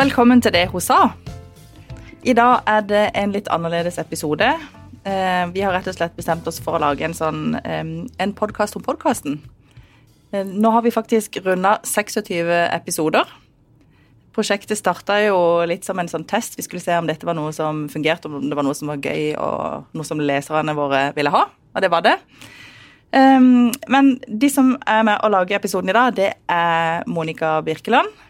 Velkommen 0.00 0.40
til 0.40 0.54
det 0.54 0.62
hun 0.72 0.80
sa. 0.80 1.10
I 2.24 2.32
dag 2.32 2.62
er 2.72 2.84
det 2.88 3.00
en 3.20 3.34
litt 3.34 3.48
annerledes 3.52 3.98
episode. 4.00 4.46
Eh, 5.04 5.42
vi 5.52 5.60
har 5.60 5.74
rett 5.76 5.90
og 5.90 5.96
slett 5.98 6.14
bestemt 6.16 6.46
oss 6.48 6.56
for 6.64 6.78
å 6.78 6.80
lage 6.80 7.04
en 7.04 7.12
sånn 7.12 7.58
en 7.60 8.32
podkast 8.38 8.78
om 8.78 8.84
podkasten. 8.86 9.36
Eh, 10.32 10.46
nå 10.46 10.70
har 10.72 10.86
vi 10.86 10.92
faktisk 10.94 11.36
runda 11.44 11.74
26 11.84 12.48
episoder. 12.78 13.28
Prosjektet 14.32 14.80
starta 14.80 15.18
jo 15.26 15.36
litt 15.68 15.84
som 15.84 16.00
en 16.00 16.08
sånn 16.08 16.24
test. 16.24 16.56
Vi 16.56 16.64
skulle 16.64 16.80
se 16.80 16.96
om 16.96 17.10
dette 17.10 17.28
var 17.28 17.36
noe 17.36 17.52
som 17.52 17.84
fungerte, 17.92 18.32
om 18.32 18.48
det 18.48 18.56
var 18.56 18.64
noe 18.64 18.78
som 18.78 18.88
var 18.94 19.04
gøy, 19.04 19.34
og 19.36 19.92
noe 19.92 20.08
som 20.08 20.24
leserne 20.24 20.78
våre 20.80 21.10
ville 21.18 21.34
ha. 21.36 21.44
Og 21.74 21.84
det 21.84 21.92
var 21.92 22.08
det. 22.08 22.16
Men 23.12 24.14
de 24.24 24.48
som 24.48 24.78
er 24.86 25.04
med 25.04 25.20
å 25.20 25.34
lage 25.34 25.58
episoden 25.58 25.92
i 25.92 25.98
dag, 25.98 26.16
det 26.16 26.32
er 26.48 27.04
Monica 27.10 27.58
Birkeland. 27.60 28.29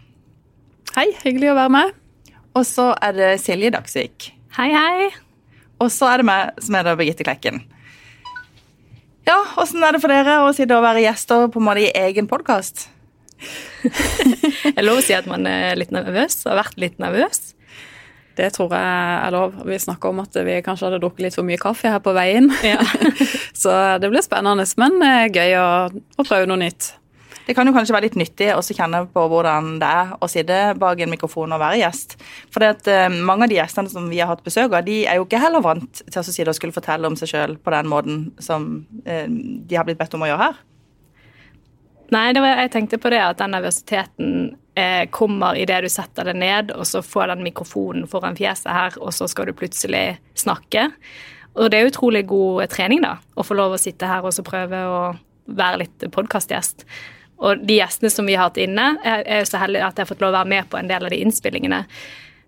Hei, 0.91 1.07
hyggelig 1.23 1.53
å 1.53 1.55
være 1.55 1.71
med. 1.71 1.91
Og 2.59 2.65
så 2.67 2.89
er 2.99 3.13
det 3.15 3.27
Silje 3.39 3.71
Dagsvik. 3.71 4.33
Hei, 4.57 4.73
hei. 4.75 5.11
Og 5.79 5.87
så 5.95 6.09
er 6.11 6.19
det 6.19 6.27
meg 6.27 6.59
som 6.59 6.75
er 6.75 6.89
da 6.89 6.97
Birgitte 6.99 7.23
Klekken. 7.27 7.61
Ja, 9.29 9.37
åssen 9.63 9.85
er 9.87 9.95
det 9.95 10.01
for 10.03 10.11
dere 10.11 10.41
å 10.43 10.51
sitte 10.57 10.75
og 10.75 10.83
være 10.83 11.05
gjester 11.05 11.47
på 11.53 11.63
en 11.63 11.69
måte 11.69 11.85
i 11.85 11.93
egen 11.95 12.27
podkast? 12.31 12.89
jeg 14.67 14.83
lov 14.83 14.99
å 14.99 15.07
si 15.07 15.15
at 15.15 15.31
man 15.31 15.47
er 15.47 15.79
litt 15.79 15.95
nervøs, 15.95 16.41
har 16.51 16.59
vært 16.59 16.83
litt 16.83 16.99
nervøs. 16.99 17.53
Det 18.41 18.51
tror 18.57 18.75
jeg 18.75 18.91
er 19.15 19.35
lov. 19.37 19.61
Vi 19.71 19.79
snakker 19.79 20.11
om 20.11 20.25
at 20.25 20.43
vi 20.43 20.59
kanskje 20.67 20.89
hadde 20.89 21.03
drukket 21.05 21.29
litt 21.29 21.39
for 21.39 21.47
mye 21.47 21.61
kaffe 21.61 21.95
her 21.95 22.03
på 22.03 22.17
veien. 22.19 22.51
Ja. 22.67 22.83
så 23.63 23.79
det 24.03 24.11
blir 24.11 24.27
spennende, 24.27 24.67
men 24.83 24.99
eh, 25.07 25.29
gøy 25.31 25.55
å, 25.61 25.69
å 26.19 26.27
prøve 26.27 26.51
noe 26.51 26.65
nytt. 26.67 26.97
Det 27.51 27.57
kan 27.59 27.67
jo 27.67 27.73
kanskje 27.75 27.95
være 27.97 28.07
litt 28.07 28.17
nyttig 28.21 28.47
å 28.55 28.61
kjenne 28.63 29.01
på 29.11 29.23
hvordan 29.27 29.73
det 29.83 29.87
er 29.91 30.11
å 30.23 30.29
sitte 30.31 30.59
bak 30.79 31.01
en 31.03 31.11
mikrofon 31.11 31.51
og 31.51 31.59
være 31.59 31.81
gjest. 31.81 32.15
For 32.47 32.63
det 32.63 32.69
at 32.77 32.91
uh, 33.11 33.17
mange 33.27 33.49
av 33.49 33.51
de 33.51 33.57
gjestene 33.59 33.91
som 33.91 34.07
vi 34.07 34.21
har 34.23 34.31
hatt 34.31 34.45
besøk 34.47 34.71
av, 34.71 34.85
de 34.87 35.01
er 35.03 35.19
jo 35.19 35.25
ikke 35.27 35.41
heller 35.43 35.65
vant 35.65 36.05
til 36.07 36.21
å 36.21 36.23
sitte 36.23 36.47
og 36.47 36.55
skulle 36.55 36.77
fortelle 36.77 37.11
om 37.11 37.19
seg 37.19 37.33
sjøl 37.33 37.59
på 37.59 37.75
den 37.75 37.91
måten 37.91 38.23
som 38.39 38.71
uh, 39.03 39.27
de 39.27 39.75
har 39.75 39.89
blitt 39.89 39.99
bedt 39.99 40.15
om 40.15 40.23
å 40.23 40.31
gjøre 40.31 40.47
her. 40.47 40.63
Nei, 42.15 42.25
var, 42.39 42.63
jeg 42.63 42.75
tenkte 42.77 43.03
på 43.03 43.11
det 43.11 43.25
at 43.27 43.43
den 43.43 43.57
nervøsiteten 43.57 44.33
eh, 44.79 45.05
kommer 45.11 45.59
idet 45.59 45.83
du 45.83 45.91
setter 45.91 46.31
det 46.31 46.39
ned, 46.39 46.71
og 46.71 46.87
så 46.87 47.03
får 47.03 47.35
den 47.35 47.45
mikrofonen 47.51 48.07
foran 48.11 48.39
fjeset 48.39 48.71
her, 48.71 49.03
og 49.03 49.11
så 49.15 49.27
skal 49.31 49.51
du 49.51 49.59
plutselig 49.59 50.21
snakke. 50.39 50.93
Og 51.59 51.71
det 51.71 51.83
er 51.83 51.91
utrolig 51.91 52.29
god 52.31 52.71
trening, 52.71 53.03
da, 53.03 53.17
å 53.35 53.47
få 53.47 53.59
lov 53.59 53.75
å 53.75 53.83
sitte 53.83 54.11
her 54.11 54.27
og 54.27 54.39
prøve 54.47 54.87
å 54.87 55.01
være 55.51 55.85
litt 55.85 56.13
podkastgjest. 56.15 56.87
Og 57.41 57.63
de 57.65 57.79
gjestene 57.79 58.11
som 58.13 58.27
vi 58.29 58.37
har 58.37 58.51
hatt 58.51 58.61
inne, 58.61 58.95
jeg 59.05 59.23
er 59.25 59.45
jo 59.45 59.49
så 59.49 59.61
heldig 59.63 59.81
at 59.85 59.97
jeg 59.97 60.05
har 60.05 60.11
fått 60.11 60.25
lov 60.25 60.35
å 60.35 60.41
være 60.41 60.53
med 60.53 60.69
på 60.71 60.81
en 60.81 60.91
del 60.91 61.07
av 61.07 61.13
de 61.13 61.21
innspillingene. 61.25 61.85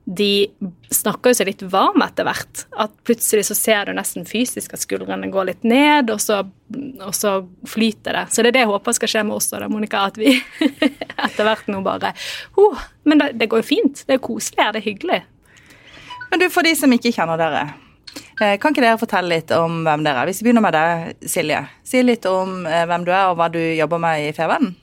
De 0.05 0.49
snakker 0.91 1.31
jo 1.31 1.39
seg 1.39 1.49
litt 1.49 1.62
varm 1.71 2.03
etter 2.03 2.27
hvert. 2.27 2.65
At 2.84 2.95
plutselig 3.07 3.47
så 3.49 3.57
ser 3.57 3.87
du 3.87 3.95
nesten 3.97 4.27
fysisk 4.29 4.75
at 4.75 4.83
skuldrene 4.83 5.31
går 5.33 5.49
litt 5.49 5.65
ned, 5.69 6.11
og 6.11 6.21
så, 6.21 6.41
og 6.43 7.15
så 7.17 7.37
flyter 7.71 8.19
det. 8.19 8.25
Så 8.34 8.43
det 8.43 8.51
er 8.53 8.59
det 8.59 8.65
jeg 8.65 8.73
håper 8.73 8.99
skal 8.99 9.12
skje 9.15 9.23
med 9.29 9.39
oss 9.39 9.49
da, 9.55 9.69
Monica. 9.71 10.03
At 10.11 10.19
vi 10.21 10.34
etter 11.29 11.47
hvert 11.47 11.71
nå 11.71 11.81
bare 11.87 12.12
oh, 12.61 12.83
Men 13.09 13.23
det, 13.23 13.31
det, 13.41 13.49
går 13.53 13.62
jo 13.62 13.71
fint. 13.71 14.05
Det 14.09 14.19
er 14.19 14.27
koselig, 14.27 14.69
det 14.75 14.83
er 14.83 14.89
hyggelig. 14.91 15.23
Men 16.33 16.43
du, 16.43 16.51
for 16.53 16.67
de 16.67 16.75
som 16.77 16.93
ikke 16.93 17.15
kjenner 17.15 17.41
dere. 17.41 17.65
Eh, 18.43 18.59
kan 18.59 18.75
ikke 18.75 18.83
dere 18.83 18.98
fortelle 18.98 19.37
litt 19.37 19.53
om 19.55 19.83
hvem 19.87 20.03
dere 20.03 20.23
er? 20.23 20.31
Hvis 20.31 20.41
vi 20.43 20.48
begynner 20.48 20.65
med 20.65 20.75
deg, 20.75 21.27
Silje. 21.31 21.62
Si 21.87 22.01
litt 22.03 22.27
om 22.27 22.65
eh, 22.67 22.84
hvem 22.91 23.05
du 23.07 23.12
er, 23.12 23.29
og 23.31 23.37
hva 23.39 23.47
du 23.53 23.61
jobber 23.61 24.01
med 24.03 24.25
i 24.25 24.33
Fevennen. 24.34 24.75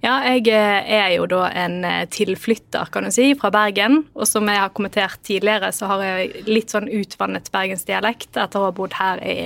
Ja, 0.00 0.14
jeg 0.24 0.48
eh, 0.48 0.90
er 0.96 1.10
jo 1.12 1.26
da 1.28 1.46
en 1.62 1.82
tilflytter, 2.12 2.88
kan 2.92 3.04
du 3.04 3.12
si, 3.12 3.30
fra 3.40 3.52
Bergen. 3.52 4.02
Og 4.16 4.28
som 4.28 4.48
jeg 4.48 4.60
har 4.60 4.72
kommentert 4.76 5.20
tidligere, 5.24 5.72
så 5.76 5.88
har 5.92 6.04
jeg 6.04 6.44
litt 6.48 6.72
sånn 6.72 6.88
utvannet 6.88 7.48
bergensdialekt 7.54 8.36
etter 8.36 8.60
å 8.60 8.68
ha 8.68 8.76
bodd 8.76 8.96
her 9.00 9.22
i 9.24 9.38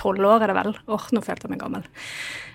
tolv 0.00 0.24
år, 0.34 0.44
er 0.44 0.52
det 0.52 0.58
vel. 0.60 0.76
Åh, 0.88 0.96
oh, 0.98 1.08
nå 1.16 1.24
følte 1.24 1.48
jeg 1.48 1.54
meg 1.54 1.64
gammel. 1.64 1.88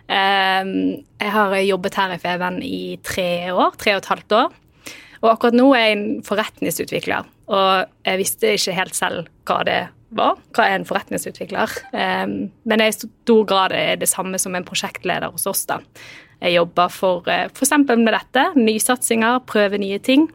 Jeg 0.05 1.31
har 1.33 1.55
jobbet 1.65 1.95
her 1.97 2.11
i 2.13 2.19
Feven 2.21 2.59
i 2.61 2.81
tre 3.01 3.29
år, 3.49 3.73
tre 3.81 3.95
og 3.95 4.03
et 4.03 4.11
halvt 4.11 4.35
år. 4.37 4.59
Og 5.23 5.31
akkurat 5.31 5.57
nå 5.57 5.71
er 5.73 5.87
jeg 5.87 5.95
en 5.95 6.07
forretningsutvikler, 6.25 7.29
og 7.49 7.69
jeg 8.05 8.19
visste 8.21 8.51
ikke 8.53 8.75
helt 8.77 8.97
selv 8.97 9.31
hva 9.49 9.63
det 9.65 9.79
var. 10.17 10.39
Hva 10.55 10.67
er 10.67 10.79
en 10.79 10.87
forretningsutvikler? 10.87 11.73
Men 11.93 12.75
jeg 12.75 12.85
er 12.85 12.93
i 12.93 12.97
stor 12.97 13.43
grad 13.49 13.75
det 13.99 14.09
samme 14.09 14.39
som 14.41 14.55
en 14.55 14.67
prosjektleder 14.67 15.33
hos 15.35 15.47
oss. 15.51 15.65
da. 15.69 15.81
Jeg 16.43 16.57
jobber 16.57 16.91
for 16.91 17.29
eh, 17.31 17.47
f.eks. 17.51 17.73
med 17.87 18.11
dette. 18.13 18.49
Nysatsinger, 18.59 19.41
prøve 19.47 19.79
nye 19.81 19.99
ting. 20.03 20.27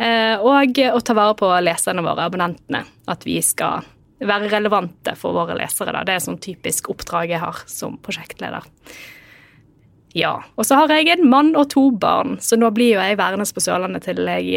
Eh, 0.00 0.36
og 0.40 0.80
å 0.80 1.00
ta 1.04 1.16
vare 1.16 1.36
på 1.38 1.48
leserne 1.62 2.04
våre, 2.04 2.26
abonnentene. 2.26 2.82
At 3.10 3.26
vi 3.28 3.38
skal 3.44 3.86
være 4.20 4.50
relevante 4.52 5.14
for 5.18 5.36
våre 5.36 5.56
lesere. 5.58 5.94
Da. 5.96 6.04
Det 6.04 6.16
er 6.16 6.26
sånn 6.26 6.42
typisk 6.42 6.90
oppdrag 6.92 7.32
jeg 7.32 7.42
har 7.42 7.62
som 7.70 7.96
prosjektleder. 8.02 8.66
Ja. 10.16 10.34
Og 10.58 10.66
så 10.66 10.76
har 10.80 10.92
jeg 10.92 11.12
en 11.14 11.28
mann 11.30 11.54
og 11.56 11.70
to 11.72 11.86
barn, 11.94 12.38
så 12.42 12.58
nå 12.58 12.72
blir 12.74 12.96
jo 12.96 13.04
jeg 13.04 13.20
værende 13.20 13.46
på 13.46 13.62
Sørlandet 13.62 14.08
til 14.08 14.26
jeg, 14.26 14.50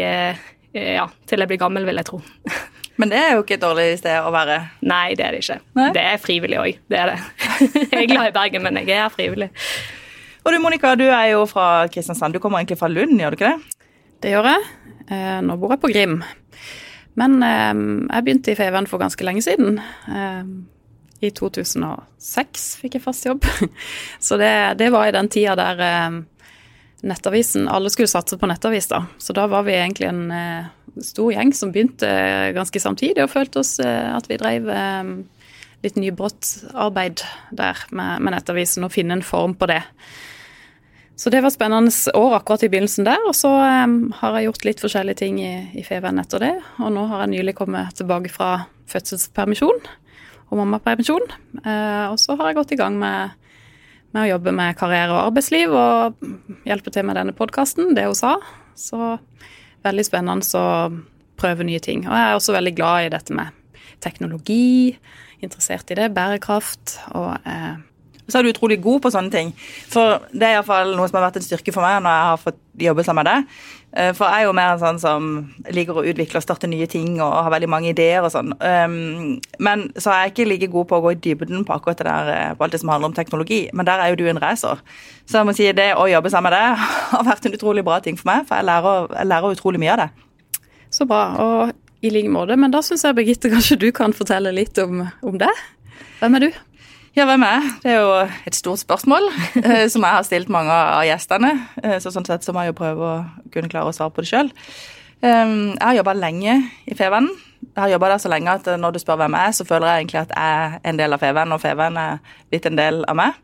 eh, 0.74 0.94
ja, 0.98 1.06
til 1.30 1.44
jeg 1.44 1.52
blir 1.52 1.62
gammel, 1.62 1.86
vil 1.88 2.02
jeg 2.02 2.10
tro. 2.10 2.20
Men 3.00 3.10
det 3.10 3.18
er 3.18 3.32
jo 3.34 3.42
ikke 3.42 3.56
et 3.56 3.64
dårlig 3.64 3.86
sted 3.98 4.22
å 4.22 4.30
være. 4.34 4.60
Nei, 4.86 5.16
det 5.18 5.24
er 5.26 5.34
det 5.34 5.42
ikke. 5.42 5.58
Nei? 5.78 5.88
Det 5.96 6.04
er 6.12 6.20
frivillig 6.22 6.60
òg. 6.60 6.80
Det 6.90 7.00
er 7.00 7.10
det. 7.10 7.18
Jeg 7.90 8.04
er 8.04 8.10
glad 8.12 8.30
i 8.30 8.34
Bergen, 8.36 8.62
men 8.66 8.78
jeg 8.82 8.98
er 8.98 9.10
frivillig. 9.14 9.48
Og 10.44 10.52
du 10.52 10.58
Monica, 10.60 10.92
du 10.98 11.06
er 11.08 11.30
jo 11.32 11.44
fra 11.48 11.86
Kristiansand. 11.90 12.36
Du 12.36 12.42
kommer 12.42 12.60
egentlig 12.60 12.78
fra 12.78 12.90
Lund, 12.92 13.16
gjør 13.18 13.32
du 13.32 13.38
ikke 13.38 13.52
det? 13.54 13.86
Det 14.22 14.34
gjør 14.34 14.48
jeg. 14.50 14.66
Eh, 15.08 15.38
nå 15.44 15.56
bor 15.60 15.72
jeg 15.72 15.80
på 15.82 15.90
Grim. 15.92 16.18
Men 17.18 17.38
eh, 17.42 17.72
jeg 17.72 18.26
begynte 18.26 18.52
i 18.52 18.58
Feven 18.58 18.88
for 18.90 19.02
ganske 19.02 19.26
lenge 19.26 19.42
siden. 19.46 19.80
Eh, 20.10 20.44
I 21.24 21.32
2006 21.32 22.68
fikk 22.82 22.98
jeg 22.98 23.06
fast 23.06 23.26
jobb. 23.26 23.48
Så 24.26 24.38
det, 24.40 24.52
det 24.82 24.92
var 24.92 25.08
i 25.08 25.16
den 25.16 25.32
tida 25.32 25.56
der 25.58 26.20
nettavisen 27.04 27.68
Alle 27.68 27.92
skulle 27.92 28.10
satse 28.10 28.38
på 28.40 28.48
nettavis, 28.48 28.88
da. 28.90 29.04
Så 29.20 29.36
da 29.36 29.44
var 29.50 29.66
vi 29.66 29.76
egentlig 29.76 30.08
en 30.08 30.32
stor 31.04 31.32
gjeng 31.34 31.52
som 31.56 31.72
begynte 31.74 32.08
ganske 32.56 32.80
samtidig 32.80 33.24
og 33.24 33.32
følte 33.32 33.60
oss 33.60 33.76
at 33.82 34.28
vi 34.30 34.38
drev 34.40 34.68
litt 35.84 35.98
nybrottsarbeid 36.00 37.24
der 37.52 37.82
med, 37.92 38.22
med 38.24 38.36
nettavisen 38.36 38.86
og 38.86 38.94
finne 38.94 39.18
en 39.18 39.26
form 39.26 39.56
på 39.58 39.68
det. 39.70 39.82
Så 41.16 41.30
det 41.30 41.44
var 41.44 41.52
spennende 41.54 41.92
år 42.18 42.38
akkurat 42.40 42.64
i 42.66 42.70
begynnelsen 42.72 43.06
der. 43.06 43.20
Og 43.28 43.36
så 43.38 43.50
um, 43.50 44.08
har 44.18 44.38
jeg 44.38 44.48
gjort 44.48 44.64
litt 44.66 44.82
forskjellige 44.82 45.20
ting 45.22 45.38
i, 45.42 45.52
i 45.78 45.84
Feven 45.86 46.18
etter 46.18 46.42
det. 46.42 46.54
Og 46.82 46.90
nå 46.94 47.06
har 47.10 47.22
jeg 47.24 47.34
nylig 47.36 47.54
kommet 47.58 47.94
tilbake 47.98 48.32
fra 48.34 48.66
fødselspermisjon 48.90 49.78
og 50.50 50.58
mammapermisjon. 50.58 51.28
Uh, 51.62 52.10
og 52.10 52.18
så 52.22 52.34
har 52.40 52.50
jeg 52.50 52.58
gått 52.58 52.74
i 52.74 52.80
gang 52.80 52.98
med, 52.98 53.36
med, 54.14 54.24
å 54.24 54.30
jobbe 54.34 54.54
med 54.54 54.76
karriere 54.78 55.12
og 55.12 55.30
arbeidsliv 55.30 55.74
og 55.74 56.28
hjelpe 56.68 56.92
til 56.94 57.06
med 57.06 57.18
denne 57.18 57.34
podkasten, 57.36 57.92
det 57.96 58.06
hun 58.06 58.18
sa. 58.18 58.36
Så 58.78 59.16
veldig 59.84 60.06
spennende 60.06 60.60
å 60.60 60.68
prøve 61.40 61.66
nye 61.66 61.82
ting. 61.82 62.06
Og 62.06 62.14
jeg 62.14 62.28
er 62.28 62.38
også 62.38 62.54
veldig 62.56 62.74
glad 62.78 63.06
i 63.08 63.14
dette 63.14 63.36
med 63.36 63.82
teknologi, 64.04 64.94
interessert 65.44 65.90
i 65.92 65.98
det, 65.98 66.12
bærekraft 66.16 66.98
og 67.16 67.34
eh, 67.48 67.74
så 68.24 68.38
er 68.38 68.46
du 68.46 68.54
utrolig 68.54 68.78
god 68.80 69.02
på 69.04 69.10
sånne 69.12 69.32
ting. 69.32 69.50
For 69.92 70.22
det 70.32 70.46
er 70.46 70.58
iallfall 70.58 70.94
noe 70.96 71.08
som 71.10 71.18
har 71.18 71.26
vært 71.26 71.42
en 71.42 71.44
styrke 71.44 71.74
for 71.74 71.84
meg 71.84 71.98
når 72.00 72.14
jeg 72.14 72.28
har 72.30 72.40
fått 72.40 72.60
jobbe 72.86 73.04
sammen 73.04 73.20
med 73.20 73.28
deg. 73.28 73.58
Eh, 73.94 74.10
for 74.16 74.26
jeg 74.26 74.42
er 74.42 74.48
jo 74.48 74.54
mer 74.56 74.72
en 74.74 74.80
sånn 74.80 74.96
som 74.98 75.26
liker 75.70 75.94
å 76.00 76.02
utvikle 76.02 76.40
og 76.40 76.44
starte 76.44 76.66
nye 76.70 76.86
ting 76.90 77.20
og 77.20 77.30
har 77.46 77.52
veldig 77.54 77.68
mange 77.70 77.92
ideer 77.92 78.26
og 78.26 78.32
sånn. 78.34 78.50
Um, 78.58 79.36
men 79.62 79.86
så 79.94 80.10
er 80.10 80.24
jeg 80.24 80.32
ikke 80.32 80.48
like 80.50 80.68
god 80.72 80.88
på 80.90 80.98
å 80.98 81.04
gå 81.04 81.12
i 81.14 81.20
dybden 81.28 81.62
på 81.68 81.76
akkurat 81.76 82.02
det 82.02 82.08
der, 82.08 82.32
eh, 82.32 82.56
på 82.58 82.66
alt 82.66 82.74
det 82.74 82.82
som 82.82 82.90
handler 82.90 83.12
om 83.12 83.14
teknologi. 83.14 83.68
Men 83.72 83.86
der 83.86 84.02
er 84.02 84.10
jo 84.10 84.18
du 84.18 84.26
en 84.26 84.42
racer. 84.42 84.82
Så 85.30 85.38
jeg 85.38 85.46
må 85.46 85.54
si 85.54 85.70
det 85.70 85.92
å 85.94 86.08
jobbe 86.10 86.32
sammen 86.34 86.50
med 86.50 86.58
deg 86.58 86.82
har 87.14 87.24
vært 87.30 87.46
en 87.46 87.54
utrolig 87.54 87.86
bra 87.86 88.00
ting 88.02 88.18
for 88.18 88.32
meg, 88.32 88.48
for 88.48 88.58
jeg 88.58 88.66
lærer, 88.66 89.08
jeg 89.14 89.30
lærer 89.30 89.58
utrolig 89.58 89.82
mye 89.84 89.94
av 89.94 90.02
det. 90.02 90.10
Så 90.90 91.06
bra. 91.06 91.22
Og 91.38 91.72
i 92.04 92.10
like 92.10 92.28
måte. 92.28 92.58
Men 92.58 92.74
da 92.74 92.82
syns 92.82 93.06
jeg 93.06 93.16
Birgitte, 93.16 93.52
kanskje 93.52 93.78
du 93.80 93.88
kan 93.94 94.12
fortelle 94.12 94.52
litt 94.52 94.78
om, 94.82 95.06
om 95.22 95.38
det. 95.38 95.52
Hvem 96.18 96.34
er 96.34 96.48
du? 96.48 96.64
Ja, 97.14 97.28
hvem 97.30 97.44
er 97.46 97.62
Det 97.82 97.92
er 97.92 98.00
jo 98.02 98.14
et 98.42 98.56
stort 98.58 98.80
spørsmål 98.82 99.28
eh, 99.62 99.86
som 99.86 100.02
jeg 100.02 100.16
har 100.16 100.24
stilt 100.26 100.48
mange 100.50 100.74
av 100.74 101.04
gjestene. 101.06 101.52
Eh, 101.78 102.00
så 102.02 102.10
sånn 102.10 102.26
sett 102.26 102.42
så 102.42 102.50
må 102.50 102.64
jeg 102.64 102.72
jo 102.72 102.80
prøve 102.80 103.06
å 103.06 103.46
kunne 103.54 103.70
klare 103.70 103.92
å 103.92 103.94
svare 103.94 104.10
på 104.10 104.24
det 104.24 104.32
sjøl. 104.32 104.50
Jeg 105.24 105.78
har 105.80 105.94
jobba 105.94 106.12
lenge 106.18 106.56
i 106.90 106.96
Fevennen. 106.98 107.30
Jeg 107.62 107.78
har 107.78 107.92
jobba 107.94 108.10
der 108.10 108.20
så 108.20 108.32
lenge 108.32 108.56
at 108.58 108.66
når 108.82 108.96
du 108.96 109.00
spør 109.00 109.22
hvem 109.22 109.38
jeg 109.38 109.48
er, 109.48 109.54
så 109.56 109.64
føler 109.64 109.88
jeg 109.88 110.02
egentlig 110.02 110.20
at 110.24 110.34
jeg 110.34 110.58
er 110.58 110.90
en 110.90 110.98
del 110.98 111.16
av 111.16 111.22
Fevennen, 111.22 111.54
og 111.54 111.62
Fevennen 111.62 112.02
er 112.02 112.36
blitt 112.50 112.66
en 112.68 112.82
del 112.82 113.00
av 113.08 113.16
meg. 113.22 113.38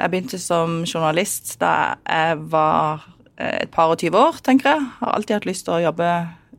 Jeg 0.00 0.10
begynte 0.10 0.40
som 0.40 0.80
journalist 0.88 1.54
da 1.60 1.76
jeg 2.00 2.42
var 2.56 3.06
eh, 3.36 3.58
et 3.60 3.76
par 3.76 3.92
og 3.92 4.00
tyve 4.00 4.18
år, 4.18 4.40
tenker 4.42 4.72
jeg. 4.72 4.92
Har 5.04 5.18
alltid 5.18 5.36
hatt 5.36 5.50
lyst 5.52 5.68
til 5.68 5.76
å 5.76 5.82
jobbe 5.84 6.10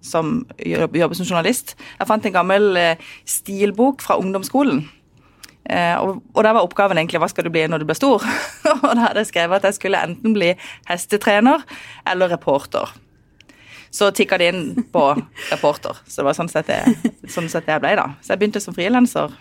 som, 0.06 0.44
jobbe 0.62 1.18
som 1.18 1.26
journalist. 1.26 1.74
Jeg 1.98 2.14
fant 2.14 2.30
en 2.30 2.42
gammel 2.44 2.78
stilbok 3.26 4.06
fra 4.06 4.22
ungdomsskolen 4.22 4.86
og, 5.64 6.18
og 6.36 6.44
der 6.44 6.56
var 6.58 6.66
oppgaven 6.66 7.00
egentlig 7.00 7.22
hva 7.24 7.30
skal 7.32 7.48
du 7.48 7.54
bli 7.54 7.62
når 7.72 7.84
du 7.84 7.88
blir 7.88 7.96
stor? 7.96 8.26
og 8.74 8.90
da 8.90 9.06
hadde 9.06 9.24
jeg 9.24 9.30
skrevet 9.32 9.62
at 9.62 9.70
jeg 9.70 9.78
skulle 9.78 10.02
enten 10.04 10.36
bli 10.36 10.52
hestetrener 10.90 11.64
eller 12.10 12.34
reporter. 12.36 12.92
så 13.94 14.10
tikka 14.12 14.38
det 14.42 14.52
inn 14.52 14.84
på 14.92 15.06
reporter. 15.54 16.04
Så 16.08 16.22
det 16.22 16.28
var 16.28 16.38
sånn 16.38 16.52
sett 16.52 16.72
jeg, 16.74 17.16
sånn 17.32 17.50
sett 17.52 17.70
jeg 17.70 17.84
ble, 17.84 17.96
da. 18.00 18.10
Så 18.22 18.34
jeg 18.34 18.44
begynte 18.44 18.64
som 18.64 18.76
frilanser 18.76 19.36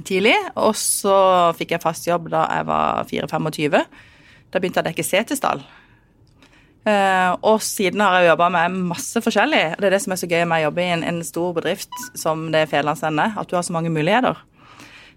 tidlig, 0.00 0.36
og 0.56 0.74
så 0.78 1.16
fikk 1.56 1.76
jeg 1.76 1.84
fast 1.84 2.08
jobb 2.08 2.30
da 2.32 2.46
jeg 2.48 2.68
var 2.68 3.06
4-25. 3.10 3.78
Da 4.52 4.60
begynte 4.60 4.80
jeg 4.80 4.84
å 4.84 4.90
dekke 4.90 5.06
Setesdal. 5.06 5.64
Uh, 6.82 7.38
og 7.46 7.60
siden 7.62 8.00
har 8.02 8.16
jeg 8.18 8.32
jobba 8.32 8.48
med 8.56 8.78
masse 8.90 9.20
forskjellig. 9.22 9.62
Det 9.78 9.86
er 9.86 9.94
det 9.94 10.00
som 10.02 10.14
er 10.14 10.18
så 10.18 10.26
gøy 10.26 10.42
med 10.50 10.64
å 10.64 10.66
jobbe 10.66 10.82
i 10.82 10.94
en, 10.96 11.04
en 11.06 11.20
stor 11.26 11.52
bedrift 11.54 12.00
som 12.18 12.48
det 12.50 12.64
er 12.64 12.72
Fedrelandsvennen, 12.72 13.36
at 13.38 13.50
du 13.50 13.54
har 13.54 13.62
så 13.66 13.76
mange 13.76 13.92
muligheter. 13.94 14.40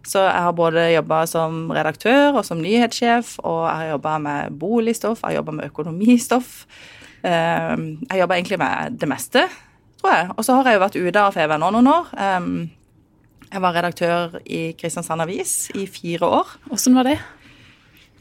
Så 0.05 0.21
jeg 0.21 0.45
har 0.45 0.53
både 0.53 0.89
jobba 0.93 1.23
som 1.29 1.71
redaktør 1.73 2.37
og 2.37 2.45
som 2.45 2.61
nyhetssjef, 2.61 3.35
og 3.41 3.63
jeg 3.65 3.75
har 3.79 3.91
jobba 3.95 4.17
med 4.21 4.57
boligstoff, 4.61 5.23
jeg 5.23 5.33
har 5.33 5.39
jobba 5.39 5.55
med 5.59 5.69
økonomistoff. 5.71 6.51
Uh, 7.25 7.97
jeg 8.05 8.21
jobber 8.21 8.37
egentlig 8.37 8.59
med 8.61 8.99
det 9.01 9.09
meste, 9.09 9.47
tror 10.01 10.13
jeg. 10.13 10.27
Og 10.35 10.45
så 10.45 10.59
har 10.59 10.69
jeg 10.69 10.77
jo 10.77 10.83
vært 10.85 10.99
ute 11.01 11.23
av 11.23 11.33
FV 11.33 11.55
nå 11.57 11.71
noen 11.73 11.89
år. 11.89 12.11
Um, 12.21 12.51
jeg 13.49 13.63
var 13.63 13.77
redaktør 13.77 14.37
i 14.45 14.61
Kristiansand 14.77 15.25
Avis 15.25 15.55
i 15.77 15.87
fire 15.89 16.29
år. 16.41 16.53
Åssen 16.73 16.97
var 16.97 17.09
det? 17.09 17.17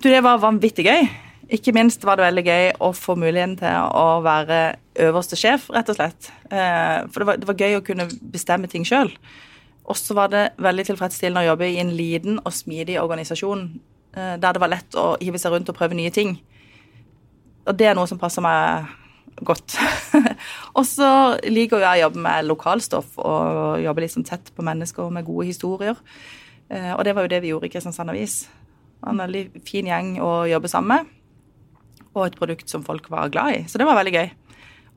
Du, 0.00 0.08
det 0.08 0.22
var 0.24 0.40
vanvittig 0.42 0.86
gøy. 0.86 1.08
Ikke 1.52 1.74
minst 1.76 2.04
var 2.06 2.16
det 2.16 2.26
veldig 2.26 2.44
gøy 2.46 2.68
å 2.84 2.90
få 2.96 3.16
muligheten 3.20 3.56
til 3.60 3.88
å 3.92 4.20
være 4.24 4.76
øverste 5.04 5.36
sjef, 5.36 5.66
rett 5.74 5.90
og 5.92 5.98
slett. 5.98 6.30
Eh, 6.48 7.04
for 7.10 7.20
det 7.20 7.28
var, 7.28 7.40
det 7.40 7.48
var 7.50 7.58
gøy 7.60 7.78
å 7.78 7.84
kunne 7.84 8.06
bestemme 8.32 8.70
ting 8.70 8.86
sjøl. 8.88 9.10
Og 9.84 9.98
så 10.00 10.16
var 10.16 10.32
det 10.32 10.44
veldig 10.64 10.86
tilfredsstillende 10.88 11.44
å 11.44 11.50
jobbe 11.52 11.68
i 11.68 11.80
en 11.82 11.92
liten 11.96 12.38
og 12.40 12.54
smidig 12.56 12.96
organisasjon 13.02 13.66
eh, 14.16 14.34
der 14.40 14.56
det 14.56 14.62
var 14.62 14.72
lett 14.72 14.96
å 14.96 15.14
hive 15.20 15.40
seg 15.40 15.54
rundt 15.54 15.72
og 15.72 15.76
prøve 15.76 15.96
nye 15.98 16.12
ting. 16.14 16.38
Og 17.64 17.76
det 17.76 17.90
er 17.90 17.98
noe 17.98 18.08
som 18.08 18.20
passer 18.20 18.44
meg 18.44 18.88
godt. 19.44 19.76
og 20.78 20.84
så 20.88 21.08
liker 21.48 21.82
jeg 21.82 21.98
å 21.98 22.06
jobbe 22.06 22.24
med 22.24 22.48
lokalstoff 22.48 23.18
og 23.18 23.82
jobbe 23.82 24.08
sånn 24.08 24.28
tett 24.28 24.52
på 24.54 24.64
mennesker 24.64 25.12
med 25.12 25.26
gode 25.26 25.48
historier. 25.50 26.00
Eh, 26.70 26.92
og 26.94 27.04
det 27.04 27.16
var 27.16 27.26
jo 27.26 27.34
det 27.34 27.42
vi 27.44 27.52
gjorde 27.52 27.68
i 27.68 27.74
Kristiansand 27.74 28.14
Avis. 28.14 28.44
En 29.04 29.20
veldig 29.20 29.64
fin 29.68 29.88
gjeng 29.88 30.16
å 30.24 30.46
jobbe 30.48 30.70
sammen 30.72 31.04
med 31.04 31.20
og 32.14 32.28
et 32.28 32.36
produkt 32.38 32.70
som 32.70 32.84
folk 32.86 33.08
var 33.10 33.32
glad 33.34 33.56
i. 33.56 33.62
Så 33.66 33.80
det 33.80 33.86
var 33.88 33.98
veldig 33.98 34.14
gøy. 34.14 34.28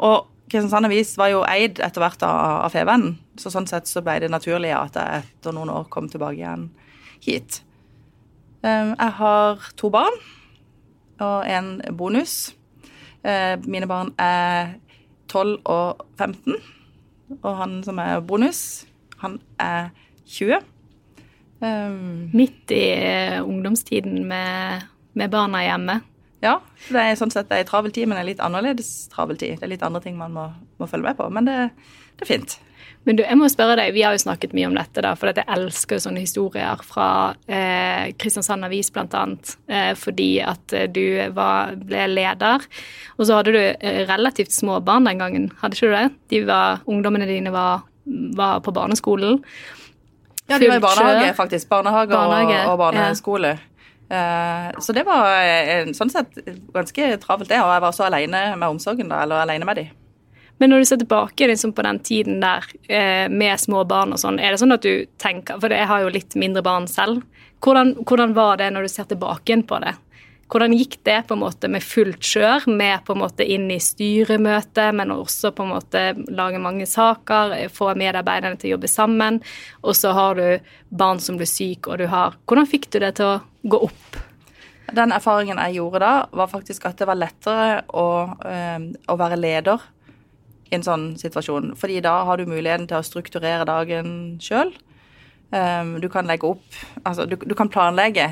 Og 0.06 0.28
Kristiansand 0.48 0.88
Avis 0.88 1.18
var 1.20 1.32
jo 1.34 1.42
eid 1.44 1.82
etter 1.84 2.00
hvert 2.00 2.22
av, 2.24 2.70
Fevennen, 2.72 3.18
så 3.40 3.52
sånn 3.52 3.68
sett 3.68 3.90
så 3.90 4.00
ble 4.04 4.16
det 4.24 4.32
naturlig 4.32 4.72
at 4.72 4.96
jeg 4.96 5.24
etter 5.26 5.56
noen 5.56 5.74
år 5.74 5.90
kom 5.92 6.08
tilbake 6.12 6.40
igjen 6.40 6.70
hit. 7.24 7.62
Um, 8.64 8.94
jeg 8.96 9.14
har 9.20 9.68
to 9.78 9.92
barn 9.94 10.16
og 11.20 11.44
en 11.52 11.78
bonus. 12.00 12.56
Uh, 13.28 13.60
mine 13.68 13.90
barn 13.92 14.14
er 14.22 14.78
12 15.28 15.60
og 15.68 16.06
15, 16.16 16.56
og 17.42 17.52
han 17.60 17.80
som 17.84 18.00
er 18.00 18.24
bonus, 18.24 18.62
han 19.20 19.42
er 19.60 19.92
20. 20.32 20.64
Um, 21.60 22.30
Midt 22.32 22.72
i 22.72 22.86
ungdomstiden 23.42 24.24
med, 24.30 24.88
med 25.14 25.34
barna 25.34 25.66
hjemme. 25.66 26.00
Ja, 26.44 26.60
det 26.92 27.02
er 27.02 27.18
sånn 27.18 27.34
sett 27.34 27.52
en 27.54 27.66
travel 27.66 27.94
tid, 27.94 28.10
men 28.10 28.20
en 28.20 28.28
litt 28.28 28.42
annerledes 28.44 29.08
travel 29.14 29.40
tid. 29.42 29.58
Det 29.58 29.66
er 29.66 29.74
litt 29.74 29.86
andre 29.86 30.04
ting 30.04 30.18
man 30.20 30.36
må, 30.36 30.48
må 30.78 30.90
følge 30.90 31.10
med 31.10 31.18
på, 31.18 31.30
men 31.34 31.50
det, 31.50 31.58
det, 32.20 32.28
er 32.28 32.30
fint. 32.30 32.58
Men 33.08 33.18
du, 33.18 33.24
jeg 33.24 33.40
må 33.40 33.48
spørre 33.50 33.78
deg, 33.80 33.94
Vi 33.96 34.04
har 34.04 34.14
jo 34.14 34.22
snakket 34.22 34.54
mye 34.54 34.68
om 34.68 34.76
dette, 34.78 35.02
da, 35.02 35.14
for 35.18 35.32
jeg 35.32 35.48
elsker 35.56 36.02
sånne 36.04 36.22
historier 36.22 36.84
fra 36.86 37.08
eh, 37.48 38.12
Kristiansand 38.20 38.68
Avis 38.68 38.92
bl.a. 38.94 39.24
Eh, 39.72 39.94
fordi 39.98 40.30
at 40.44 40.76
eh, 40.76 40.90
du 40.92 41.06
var, 41.34 41.74
ble 41.80 42.04
leder. 42.12 42.68
Og 43.16 43.26
så 43.26 43.40
hadde 43.40 43.56
du 43.56 43.62
eh, 43.64 44.04
relativt 44.10 44.54
små 44.54 44.82
barn 44.86 45.08
den 45.10 45.24
gangen, 45.24 45.50
hadde 45.64 45.80
ikke 45.80 45.90
du 45.90 45.96
det? 45.96 46.06
De 46.36 46.44
var, 46.52 46.84
ungdommene 46.86 47.30
dine 47.30 47.56
var, 47.56 47.88
var 48.38 48.62
på 48.66 48.76
barneskolen. 48.76 49.42
Ja, 50.48 50.60
de 50.60 50.70
var 50.70 50.78
i 50.78 50.86
barnehage, 50.86 51.34
faktisk. 51.40 51.72
Barnehage, 51.72 52.14
barnehage 52.14 52.62
og, 52.68 52.76
og 52.76 52.86
barneskole. 52.86 53.56
Ja. 53.58 53.77
Eh, 54.10 54.80
så 54.80 54.96
det 54.96 55.04
var 55.08 55.30
eh, 55.44 55.92
sånn 55.98 56.12
sett 56.12 56.40
ganske 56.74 57.14
travelt, 57.24 57.50
det. 57.50 57.62
Og 57.62 57.72
jeg 57.74 57.84
var 57.84 57.90
også 57.90 58.08
alene 58.08 58.44
med 58.56 58.70
omsorgen, 58.70 59.12
da, 59.12 59.24
eller 59.26 59.44
alene 59.44 59.68
med 59.68 59.82
de. 59.82 59.88
Men 60.58 60.74
når 60.74 60.82
du 60.82 60.90
ser 60.90 61.02
tilbake 61.04 61.48
liksom, 61.52 61.74
på 61.78 61.86
den 61.86 62.00
tiden 62.06 62.40
der 62.42 62.66
eh, 62.90 63.28
med 63.30 63.60
små 63.62 63.84
barn 63.90 64.16
og 64.16 64.22
sånn, 64.22 64.40
er 64.42 64.54
det 64.54 64.62
sånn 64.62 64.74
at 64.74 64.86
du 64.86 65.06
tenker 65.22 65.60
For 65.62 65.74
jeg 65.74 65.90
har 65.90 66.02
jo 66.02 66.14
litt 66.14 66.34
mindre 66.40 66.66
barn 66.66 66.88
selv. 66.90 67.22
Hvordan, 67.62 67.94
hvordan 68.06 68.34
var 68.38 68.58
det 68.62 68.72
når 68.74 68.88
du 68.88 68.94
ser 68.94 69.10
tilbake 69.10 69.62
på 69.70 69.82
det? 69.84 69.94
Hvordan 70.48 70.72
gikk 70.78 71.02
det 71.04 71.18
på 71.28 71.36
en 71.36 71.42
måte 71.42 71.68
med 71.68 71.84
fullt 71.84 72.24
kjør, 72.24 72.70
med 72.72 73.02
på 73.04 73.12
en 73.14 73.20
måte 73.20 73.44
inn 73.44 73.66
i 73.74 73.82
styremøte, 73.84 74.86
men 74.96 75.12
også 75.12 75.52
på 75.52 75.66
en 75.66 75.74
måte 75.74 76.04
lage 76.32 76.62
mange 76.64 76.88
saker, 76.88 77.58
få 77.76 77.90
medarbeiderne 78.00 78.56
til 78.56 78.70
å 78.70 78.74
jobbe 78.78 78.92
sammen, 78.92 79.42
og 79.84 79.98
så 80.00 80.14
har 80.16 80.40
du 80.40 80.72
barn 80.88 81.20
som 81.20 81.36
blir 81.36 81.52
syke, 81.52 81.92
og 81.92 82.00
du 82.00 82.08
har 82.08 82.40
Hvordan 82.48 82.70
fikk 82.72 82.88
du 82.94 83.02
det 83.04 83.18
til 83.20 83.34
å 83.34 83.42
gå 83.70 83.82
opp? 83.90 84.18
Den 84.96 85.12
erfaringen 85.12 85.60
jeg 85.60 85.82
gjorde 85.82 86.00
da, 86.00 86.12
var 86.32 86.52
faktisk 86.52 86.86
at 86.88 87.00
det 87.00 87.08
var 87.10 87.20
lettere 87.20 87.82
å, 87.92 88.08
øh, 88.48 88.86
å 89.12 89.16
være 89.20 89.40
leder 89.40 89.84
i 90.68 90.76
en 90.78 90.86
sånn 90.86 91.08
situasjon. 91.20 91.74
Fordi 91.80 92.00
da 92.04 92.22
har 92.28 92.40
du 92.40 92.48
muligheten 92.50 92.88
til 92.90 93.00
å 93.00 93.06
strukturere 93.06 93.68
dagen 93.68 94.38
sjøl. 94.44 94.74
Um, 95.48 95.58
ehm, 95.60 95.92
du 96.04 96.10
kan 96.12 96.28
legge 96.28 96.44
opp 96.44 96.80
Altså, 97.08 97.24
du, 97.24 97.38
du 97.40 97.54
kan 97.56 97.70
planlegge 97.72 98.26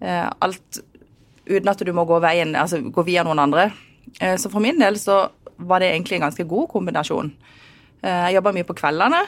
uh, 0.00 0.30
alt 0.40 0.78
uten 1.44 1.68
at 1.68 1.82
du 1.84 1.90
må 1.92 2.06
gå 2.08 2.16
veien, 2.24 2.54
altså 2.56 2.80
gå 2.80 3.04
via 3.04 3.24
noen 3.26 3.42
andre. 3.44 3.66
Uh, 4.22 4.36
så 4.40 4.48
for 4.48 4.64
min 4.64 4.80
del 4.80 4.96
så 5.00 5.26
var 5.56 5.84
det 5.84 5.92
egentlig 5.92 6.16
en 6.16 6.28
ganske 6.28 6.48
god 6.48 6.70
kombinasjon. 6.72 7.28
Uh, 8.00 8.24
jeg 8.28 8.38
jobba 8.38 8.54
mye 8.56 8.68
på 8.68 8.78
kveldene. 8.80 9.20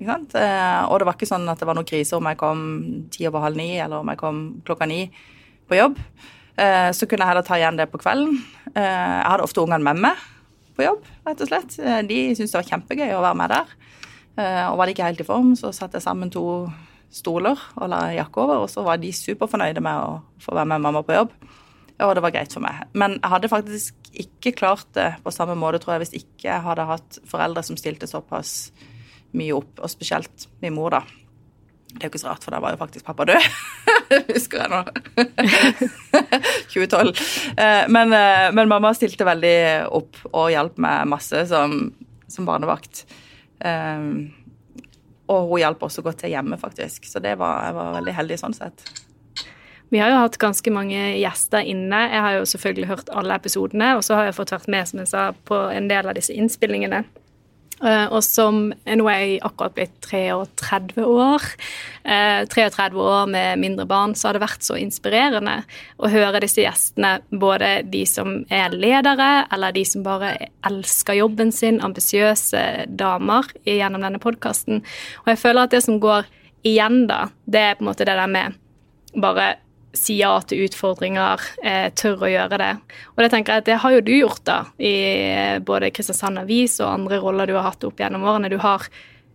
Eh, 0.00 0.82
og 0.88 0.98
det 1.00 1.06
var 1.08 1.16
ikke 1.16 1.28
sånn 1.28 1.48
at 1.52 1.60
det 1.60 1.68
var 1.68 1.76
noen 1.76 1.88
krise 1.88 2.16
om 2.16 2.28
jeg 2.30 2.38
kom 2.40 2.60
ti 3.12 3.26
over 3.28 3.44
halv 3.46 3.60
ni, 3.60 3.70
eller 3.78 4.00
om 4.00 4.12
jeg 4.12 4.20
kom 4.20 4.42
klokka 4.66 4.88
ni 4.90 5.04
på 5.70 5.78
jobb. 5.78 6.00
Så 6.60 7.06
kunne 7.08 7.24
jeg 7.24 7.30
heller 7.30 7.44
ta 7.46 7.56
igjen 7.56 7.78
det 7.78 7.86
på 7.88 7.96
kvelden. 8.02 8.34
Jeg 8.74 9.22
hadde 9.24 9.44
ofte 9.46 9.62
ungene 9.62 9.86
med 9.86 10.02
meg 10.02 10.18
på 10.76 10.82
jobb, 10.84 11.06
rett 11.24 11.40
og 11.40 11.48
slett. 11.48 11.76
De 12.04 12.18
syntes 12.34 12.52
det 12.52 12.58
var 12.58 12.66
kjempegøy 12.68 13.14
å 13.16 13.22
være 13.22 13.38
med 13.38 13.54
der. 13.54 13.70
Og 14.66 14.76
var 14.76 14.84
de 14.84 14.92
ikke 14.92 15.06
helt 15.06 15.22
i 15.24 15.28
form, 15.30 15.54
så 15.56 15.70
satte 15.72 15.96
jeg 15.96 16.04
sammen 16.04 16.28
to 16.34 16.42
stoler 17.14 17.58
og 17.78 17.88
la 17.94 18.02
jakke 18.12 18.42
over, 18.42 18.66
og 18.66 18.68
så 18.68 18.84
var 18.84 19.00
de 19.00 19.14
superfornøyde 19.14 19.80
med 19.86 20.02
å 20.04 20.20
få 20.42 20.58
være 20.58 20.68
med 20.74 20.84
mamma 20.84 21.02
på 21.06 21.16
jobb. 21.16 21.32
Og 22.00 22.14
det 22.16 22.22
var 22.24 22.32
greit 22.32 22.52
for 22.52 22.64
meg. 22.64 22.84
Men 22.96 23.18
jeg 23.18 23.32
hadde 23.32 23.52
faktisk 23.52 24.12
ikke 24.20 24.54
klart 24.56 24.88
det 24.96 25.10
på 25.24 25.32
samme 25.34 25.56
måte, 25.58 25.80
tror 25.82 25.96
jeg, 25.96 26.04
hvis 26.04 26.16
ikke 26.22 26.46
jeg 26.50 26.64
hadde 26.64 26.88
hatt 26.88 27.18
foreldre 27.28 27.64
som 27.66 27.76
stilte 27.80 28.08
såpass 28.10 28.70
mye 29.36 29.56
opp, 29.56 29.78
og 29.80 29.90
spesielt 29.92 30.48
min 30.62 30.74
mor, 30.76 30.94
da. 30.94 31.02
Det 31.90 32.04
er 32.04 32.06
jo 32.06 32.12
ikke 32.12 32.22
så 32.22 32.30
rart, 32.30 32.44
for 32.46 32.54
da 32.54 32.60
var 32.62 32.74
jo 32.74 32.80
faktisk 32.80 33.06
pappa 33.06 33.26
død. 33.26 33.46
Husker 34.34 34.62
jeg 34.62 34.70
nå. 34.70 34.82
2012. 36.72 37.10
Eh, 37.56 37.86
men, 37.90 38.14
eh, 38.14 38.46
men, 38.54 38.70
mamma 38.70 38.92
stilte 38.94 39.26
veldig 39.26 39.56
opp 39.98 40.20
og 40.30 40.52
hjalp 40.54 40.78
meg 40.82 41.08
masse 41.10 41.42
som, 41.50 41.80
som 42.30 42.46
barnevakt. 42.46 43.04
Um, 43.60 44.30
og 45.30 45.50
hun 45.50 45.62
hjalp 45.62 45.82
også 45.86 46.02
godt 46.06 46.22
til 46.22 46.32
hjemme, 46.34 46.58
faktisk. 46.58 47.06
Så 47.10 47.22
var, 47.22 47.34
jeg 47.66 47.76
var 47.76 47.96
veldig 47.98 48.14
heldig 48.16 48.38
sånn 48.38 48.56
sett. 48.56 48.86
Vi 49.90 49.98
har 49.98 50.12
jo 50.12 50.20
hatt 50.22 50.38
ganske 50.38 50.70
mange 50.70 50.98
gjester 51.18 51.66
inne. 51.66 52.04
Jeg 52.12 52.22
har 52.22 52.36
jo 52.38 52.46
selvfølgelig 52.46 52.90
hørt 52.92 53.10
alle 53.10 53.34
episodene, 53.34 53.96
og 53.98 54.04
så 54.06 54.18
har 54.18 54.28
jeg 54.28 54.36
fått 54.38 54.54
vært 54.54 54.70
med, 54.70 54.86
som 54.86 55.02
jeg 55.02 55.10
sa, 55.10 55.24
på 55.50 55.58
en 55.74 55.90
del 55.90 56.06
av 56.06 56.14
disse 56.18 56.34
innspillingene. 56.34 57.02
Uh, 57.80 58.12
og 58.12 58.20
som 58.26 58.66
nå 58.74 59.06
er 59.08 59.38
akkurat 59.46 59.72
blitt 59.76 59.94
33 60.04 61.00
år, 61.00 61.46
uh, 62.04 62.42
33 62.52 63.00
år 63.00 63.30
med 63.32 63.62
mindre 63.62 63.86
barn, 63.88 64.12
så 64.12 64.28
har 64.28 64.36
det 64.36 64.42
vært 64.44 64.66
så 64.66 64.76
inspirerende 64.76 65.62
å 65.96 66.10
høre 66.12 66.42
disse 66.44 66.60
gjestene, 66.60 67.14
både 67.32 67.78
de 67.88 68.02
som 68.08 68.42
er 68.52 68.76
ledere, 68.76 69.46
eller 69.54 69.72
de 69.72 69.86
som 69.88 70.04
bare 70.04 70.34
elsker 70.68 71.22
jobben 71.22 71.54
sin, 71.56 71.80
ambisiøse 71.80 72.66
damer, 73.00 73.48
gjennom 73.64 74.04
denne 74.04 74.20
podkasten. 74.20 74.84
Og 75.24 75.32
jeg 75.32 75.40
føler 75.40 75.64
at 75.64 75.72
det 75.72 75.84
som 75.86 75.96
går 76.02 76.28
igjen, 76.68 77.06
da, 77.08 77.30
det 77.48 77.64
er 77.64 77.78
på 77.78 77.86
en 77.86 77.92
måte 77.94 78.04
det 78.04 78.18
der 78.20 78.28
med 78.28 78.60
bare 79.16 79.54
si 79.96 80.20
ja 80.20 80.32
til 80.46 80.64
utfordringer, 80.66 81.42
eh, 81.66 81.88
tør 81.98 82.26
å 82.26 82.30
gjøre 82.30 82.58
det. 82.62 82.70
Og 83.14 83.22
det 83.24 83.30
tenker 83.32 83.54
jeg 83.54 83.64
at 83.64 83.70
det 83.70 83.78
har 83.82 83.94
jo 83.94 84.02
du 84.06 84.12
gjort, 84.14 84.42
da, 84.46 84.58
i 84.78 84.92
eh, 85.30 85.56
både 85.58 85.90
Kristiansand 85.94 86.38
Avis 86.42 86.78
og 86.80 86.92
andre 86.92 87.18
roller 87.22 87.50
du 87.50 87.56
har 87.58 87.66
hatt 87.70 87.86
opp 87.86 87.98
gjennom 87.98 88.26
årene. 88.28 88.52
Du 88.52 88.58
har, 88.62 88.86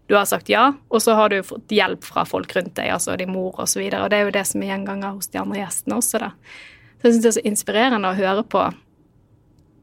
du 0.08 0.16
har 0.16 0.30
sagt 0.30 0.50
ja, 0.52 0.70
og 0.90 1.04
så 1.04 1.18
har 1.20 1.34
du 1.34 1.42
fått 1.44 1.76
hjelp 1.76 2.08
fra 2.08 2.24
folk 2.30 2.56
rundt 2.56 2.76
deg, 2.80 2.94
altså 2.96 3.18
din 3.20 3.34
mor 3.34 3.60
osv. 3.60 3.84
Og, 3.84 3.92
så 3.92 4.02
og 4.06 4.10
det 4.14 4.22
er 4.22 4.30
jo 4.30 4.38
det 4.38 4.46
som 4.48 4.64
er 4.64 4.72
gjenganger 4.72 5.20
hos 5.20 5.32
de 5.34 5.44
andre 5.44 5.62
gjestene 5.64 6.00
også, 6.00 6.24
da. 6.24 6.32
Så 6.96 7.10
jeg 7.10 7.14
syns 7.14 7.24
det 7.24 7.32
er 7.32 7.38
så 7.38 7.48
inspirerende 7.52 8.12
å 8.12 8.18
høre 8.18 8.44
på. 8.50 8.66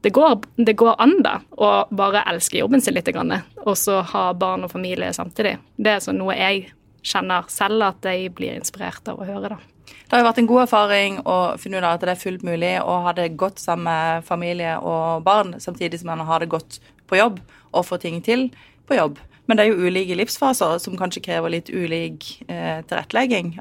Det 0.03 0.11
går, 0.11 0.33
det 0.59 0.73
går 0.75 0.97
an, 0.99 1.19
da, 1.23 1.37
å 1.55 1.85
bare 1.95 2.25
elske 2.27 2.59
jobben 2.59 2.81
sin 2.83 2.97
litt, 2.97 3.07
og 3.13 3.75
så 3.79 4.01
ha 4.09 4.31
barn 4.35 4.65
og 4.65 4.73
familie 4.73 5.13
samtidig. 5.15 5.59
Det 5.77 5.93
er 5.93 6.01
sånn 6.03 6.19
noe 6.19 6.35
jeg 6.35 6.73
kjenner 7.03 7.47
selv 7.51 7.85
at 7.87 8.09
jeg 8.09 8.33
blir 8.35 8.57
inspirert 8.57 9.07
av 9.07 9.21
å 9.21 9.27
høre, 9.27 9.53
da. 9.53 9.72
Det 10.13 10.19
har 10.19 10.21
jo 10.21 10.27
vært 10.27 10.39
en 10.43 10.47
god 10.51 10.59
erfaring 10.61 11.15
å 11.25 11.35
finne 11.57 11.79
ut 11.81 11.85
at 11.89 12.03
det 12.05 12.11
er 12.11 12.19
fullt 12.21 12.43
mulig 12.45 12.75
å 12.85 12.99
ha 13.01 13.15
det 13.17 13.31
godt 13.33 13.57
sammen 13.57 13.87
med 13.87 14.25
familie 14.27 14.75
og 14.77 15.23
barn, 15.25 15.55
samtidig 15.57 15.97
som 15.97 16.11
man 16.11 16.19
har 16.27 16.43
det 16.43 16.51
godt 16.51 16.75
på 17.09 17.17
jobb 17.17 17.39
og 17.73 17.87
får 17.87 18.03
ting 18.03 18.19
til 18.21 18.43
på 18.85 18.93
jobb. 18.93 19.17
Men 19.49 19.57
det 19.57 19.63
er 19.63 19.71
jo 19.71 19.87
ulike 19.89 20.13
livsfaser 20.19 20.75
som 20.83 20.99
kanskje 20.99 21.23
krever 21.25 21.55
litt 21.55 21.71
ulik 21.73 22.27
eh, 22.45 22.83
tilrettelegging. 22.85 23.55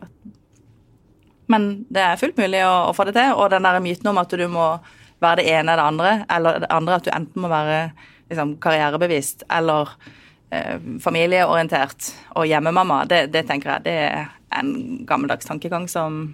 Men 1.49 1.71
det 1.89 2.03
er 2.05 2.21
fullt 2.21 2.37
mulig 2.37 2.61
å, 2.69 2.75
å, 2.91 2.93
få 3.01 3.09
det 3.09 3.17
til. 3.17 3.33
Og 3.33 3.49
den 3.55 3.65
der 3.65 3.81
myten 3.81 4.13
om 4.13 4.21
at 4.21 4.37
du 4.37 4.45
må 4.53 4.67
være 5.25 5.41
det 5.41 5.49
ene 5.55 5.73
eller 5.73 5.81
det 5.81 5.89
andre, 5.89 6.13
eller 6.37 6.61
det 6.67 6.71
andre 6.77 7.01
at 7.01 7.09
du 7.09 7.11
enten 7.17 7.47
må 7.47 7.53
være 7.55 7.81
liksom, 8.29 8.59
karrierebevisst 8.61 9.49
eller 9.49 9.97
eh, 10.53 10.77
familieorientert 11.01 12.13
og 12.37 12.45
hjemmemamma, 12.53 13.07
det, 13.09 13.25
det 13.33 13.47
tenker 13.49 13.79
jeg 13.79 13.89
det 13.89 13.99
er 14.11 14.31
en 14.61 14.77
gammeldags 15.09 15.49
tankegang 15.49 15.89
som 15.89 16.27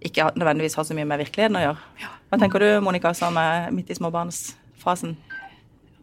ikke 0.00 0.30
nødvendigvis 0.34 0.76
har 0.78 0.86
så 0.88 0.96
mye 0.96 1.08
med 1.08 1.20
virkeligheten 1.24 1.58
å 1.60 1.64
gjøre. 1.64 2.10
Hva 2.30 2.38
tenker 2.40 2.62
du, 2.62 2.68
Monica, 2.84 3.12
som 3.16 3.36
er 3.40 3.70
midt 3.74 3.90
i 3.92 3.98
småbarnsfasen? 3.98 5.16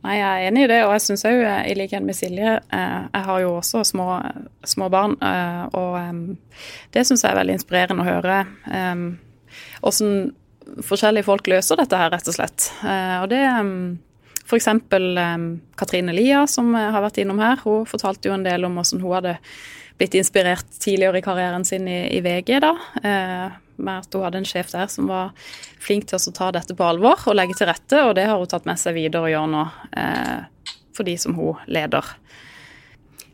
Nei, 0.05 0.15
Jeg 0.19 0.27
er 0.27 0.47
enig 0.47 0.63
i 0.67 0.71
det, 0.71 0.81
og 0.85 0.93
jeg 0.93 1.03
syns 1.07 1.25
òg, 1.25 1.41
i 1.67 1.75
likhet 1.75 2.03
med 2.05 2.15
Silje, 2.15 2.59
eh, 2.71 2.97
jeg 3.13 3.23
har 3.27 3.39
jo 3.41 3.55
også 3.57 3.81
små, 3.83 4.09
små 4.63 4.89
barn. 4.93 5.17
Eh, 5.19 5.63
og 5.73 6.51
det 6.93 7.07
syns 7.07 7.25
jeg 7.25 7.33
er 7.33 7.39
veldig 7.39 7.57
inspirerende 7.57 8.05
å 8.05 8.07
høre. 8.07 8.43
Hvordan 9.81 10.35
forskjellige 10.83 11.27
folk 11.27 11.47
løser 11.49 11.79
dette 11.79 11.99
her, 11.99 12.11
rett 12.13 12.29
og 12.29 12.35
slett. 12.35 12.69
Eh, 12.83 13.17
og 13.21 13.29
det 13.31 13.43
F.eks. 14.47 14.69
Katrine 15.77 16.15
Lia, 16.15 16.45
som 16.47 16.71
har 16.75 17.01
vært 17.03 17.19
innom 17.23 17.41
her, 17.43 17.59
hun 17.65 17.87
fortalte 17.89 18.29
jo 18.29 18.35
en 18.37 18.45
del 18.47 18.63
om 18.63 18.79
hvordan 18.79 19.03
hun 19.03 19.15
hadde 19.17 19.37
blitt 19.97 20.15
inspirert 20.15 20.77
tidligere 20.79 21.19
i 21.19 21.25
karrieren 21.25 21.65
sin 21.65 21.87
i, 21.89 22.05
i 22.15 22.21
VG. 22.23 22.59
da, 22.63 22.73
med 23.77 24.03
at 24.03 24.13
hun 24.13 24.25
hadde 24.25 24.41
en 24.41 24.47
sjef 24.47 24.71
der 24.73 24.89
som 24.91 25.09
var 25.09 25.33
flink 25.83 26.07
til 26.09 26.19
å 26.19 26.35
ta 26.35 26.49
dette 26.55 26.75
på 26.77 26.85
alvor 26.85 27.27
og 27.29 27.37
legge 27.37 27.57
til 27.57 27.69
rette, 27.69 28.01
og 28.05 28.15
det 28.17 28.27
har 28.29 28.39
hun 28.39 28.49
tatt 28.49 28.67
med 28.69 28.79
seg 28.81 28.97
videre 28.97 29.27
og 29.27 29.33
gjør 29.33 29.49
nå 29.53 29.65
eh, 30.01 30.77
for 30.97 31.07
de 31.07 31.17
som 31.21 31.37
hun 31.37 31.61
leder. 31.69 32.13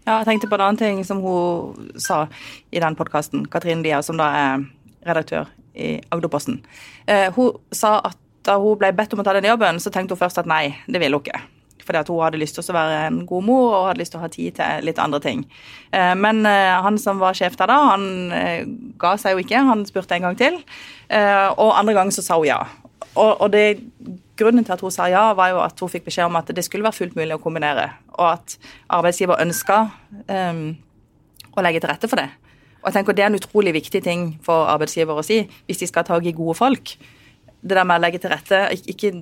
Ja, 0.03 0.19
jeg 0.19 0.27
tenkte 0.27 0.49
på 0.51 0.59
en 0.59 0.65
annen 0.65 0.81
ting 0.81 1.03
som 1.07 1.21
hun 1.23 1.93
sa 2.01 2.25
i 2.71 2.81
den 2.83 2.97
podkasten, 2.99 3.45
Katrine 3.51 3.85
Lia, 3.85 4.01
som 4.03 4.19
da 4.19 4.31
er 4.35 4.65
redaktør 5.07 5.51
i 5.73 5.95
Agderposten. 6.13 6.59
Eh, 7.07 7.29
hun 7.35 7.55
sa 7.71 7.97
at 8.03 8.19
da 8.43 8.59
hun 8.59 8.79
ble 8.79 8.91
bedt 8.95 9.15
om 9.15 9.23
å 9.23 9.25
ta 9.25 9.35
den 9.37 9.47
jobben, 9.47 9.79
så 9.79 9.91
tenkte 9.93 10.17
hun 10.17 10.23
først 10.23 10.41
at 10.41 10.49
nei, 10.49 10.67
det 10.87 11.01
ville 11.01 11.17
hun 11.17 11.25
ikke 11.25 11.41
fordi 11.83 11.99
at 11.99 12.09
hun 12.09 12.21
hadde 12.23 12.39
lyst 12.41 12.57
til 12.57 12.71
å 12.71 12.75
være 12.75 12.99
en 13.07 13.21
god 13.27 13.45
mor 13.47 13.65
og 13.75 13.87
hadde 13.89 14.01
lyst 14.01 14.13
til 14.15 14.21
å 14.21 14.23
ha 14.23 14.31
tid 14.31 14.57
til 14.59 14.87
litt 14.87 14.99
andre 15.01 15.19
ting. 15.23 15.43
Eh, 15.91 16.13
men 16.19 16.43
eh, 16.49 16.75
han 16.85 16.99
som 17.01 17.21
var 17.21 17.37
sjef 17.37 17.57
der 17.59 17.71
da, 17.71 17.79
han 17.91 18.05
eh, 18.35 18.63
ga 19.01 19.15
seg 19.19 19.35
jo 19.35 19.43
ikke. 19.43 19.63
Han 19.69 19.85
spurte 19.89 20.17
en 20.17 20.29
gang 20.29 20.39
til. 20.39 20.61
Og 21.13 21.73
andre 21.75 21.93
gang 21.93 22.11
så 22.15 22.23
sa 22.25 22.39
hun 22.39 22.47
ja. 22.47 22.61
Og, 23.19 23.43
det, 23.53 23.83
grunnen 24.39 24.65
til 24.65 24.73
at 24.73 24.81
hun 24.81 24.93
sa 24.93 25.05
ja, 25.11 25.27
var 25.37 25.51
jo 25.51 25.59
at 25.61 25.81
hun 25.83 25.91
fikk 25.91 26.07
beskjed 26.07 26.25
om 26.25 26.39
at 26.39 26.47
det 26.55 26.63
skulle 26.65 26.85
være 26.87 26.97
fullt 26.97 27.17
mulig 27.19 27.35
å 27.35 27.41
kombinere, 27.43 27.83
og 28.15 28.23
at 28.31 28.55
arbeidsgiver 28.89 29.43
ønska 29.43 29.83
um, 30.25 30.63
å 31.53 31.65
legge 31.65 31.83
til 31.83 31.91
rette 31.91 32.09
for 32.09 32.17
det. 32.17 32.31
Og 32.81 32.89
jeg 32.89 32.95
tenker 32.97 33.13
Det 33.13 33.25
er 33.27 33.29
en 33.29 33.37
utrolig 33.37 33.75
viktig 33.75 34.01
ting 34.01 34.23
for 34.41 34.65
arbeidsgiver 34.71 35.19
å 35.19 35.25
si 35.25 35.43
hvis 35.67 35.83
de 35.83 35.91
skal 35.91 36.01
ha 36.01 36.15
tak 36.15 36.25
i 36.25 36.33
gode 36.33 36.57
folk 36.57 36.95
det 37.63 37.77
der 37.77 37.87
med 37.87 37.99
å 37.99 38.03
legge 38.03 38.19
til 38.19 38.31
rette 38.33 38.59
ikke, 38.91 39.13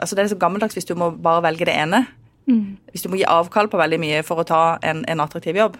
altså 0.00 0.16
Det 0.16 0.24
er 0.24 0.32
så 0.32 0.40
gammeldags 0.40 0.76
hvis 0.78 0.88
du 0.88 0.94
må 0.98 1.10
bare 1.12 1.44
velge 1.44 1.68
det 1.68 1.76
ene. 1.76 2.06
Mm. 2.48 2.78
Hvis 2.90 3.04
du 3.04 3.10
må 3.12 3.20
gi 3.20 3.28
avkall 3.28 3.68
på 3.70 3.80
veldig 3.80 4.00
mye 4.02 4.22
for 4.26 4.42
å 4.42 4.46
ta 4.48 4.62
en, 4.82 5.04
en 5.08 5.22
attraktiv 5.22 5.58
jobb. 5.60 5.76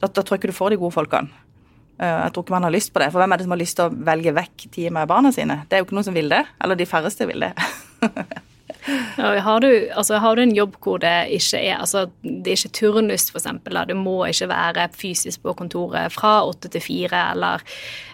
Da, 0.00 0.08
da, 0.08 0.22
tror 0.22 0.34
jeg 0.34 0.42
ikke 0.42 0.52
du 0.52 0.58
får 0.58 0.74
de 0.74 0.80
gode 0.80 0.96
folkene. 0.96 1.42
Eh, 2.00 2.08
jeg 2.08 2.32
tror 2.34 2.46
ikke 2.46 2.56
man 2.56 2.66
har 2.66 2.74
lyst 2.74 2.92
på 2.94 3.02
det. 3.02 3.10
For 3.12 3.22
hvem 3.22 3.34
er 3.34 3.40
det 3.40 3.46
som 3.46 3.54
har 3.54 3.62
lyst 3.62 3.78
til 3.78 3.86
å 3.86 4.06
velge 4.10 4.34
vekk 4.38 4.66
tid 4.72 4.88
med 4.96 5.10
barna 5.10 5.34
sine? 5.34 5.60
Det 5.68 5.76
er 5.76 5.82
jo 5.82 5.88
ikke 5.88 5.98
noen 6.00 6.08
som 6.08 6.16
vil 6.16 6.32
det. 6.32 6.42
Eller 6.64 6.80
de 6.80 6.88
færreste 6.88 7.28
vil 7.30 7.46
det. 7.46 7.52
Har, 9.16 9.60
du, 9.60 9.68
altså, 9.94 10.18
har, 10.18 10.36
du, 10.36 10.42
en 10.42 10.54
jobb 10.56 10.76
hvor 10.82 10.98
det 11.02 11.14
ikke 11.36 11.60
er 11.60 11.78
altså, 11.78 12.06
det 12.22 12.50
er 12.54 12.58
ikke 12.58 12.74
turnus, 12.80 13.28
f.eks. 13.30 13.48
Du 13.88 13.94
må 13.98 14.16
ikke 14.26 14.48
være 14.50 14.88
fysisk 14.98 15.44
på 15.46 15.54
kontoret 15.58 16.12
fra 16.14 16.40
åtte 16.48 16.72
til 16.72 16.82
fire, 16.82 17.24
eller 17.34 17.62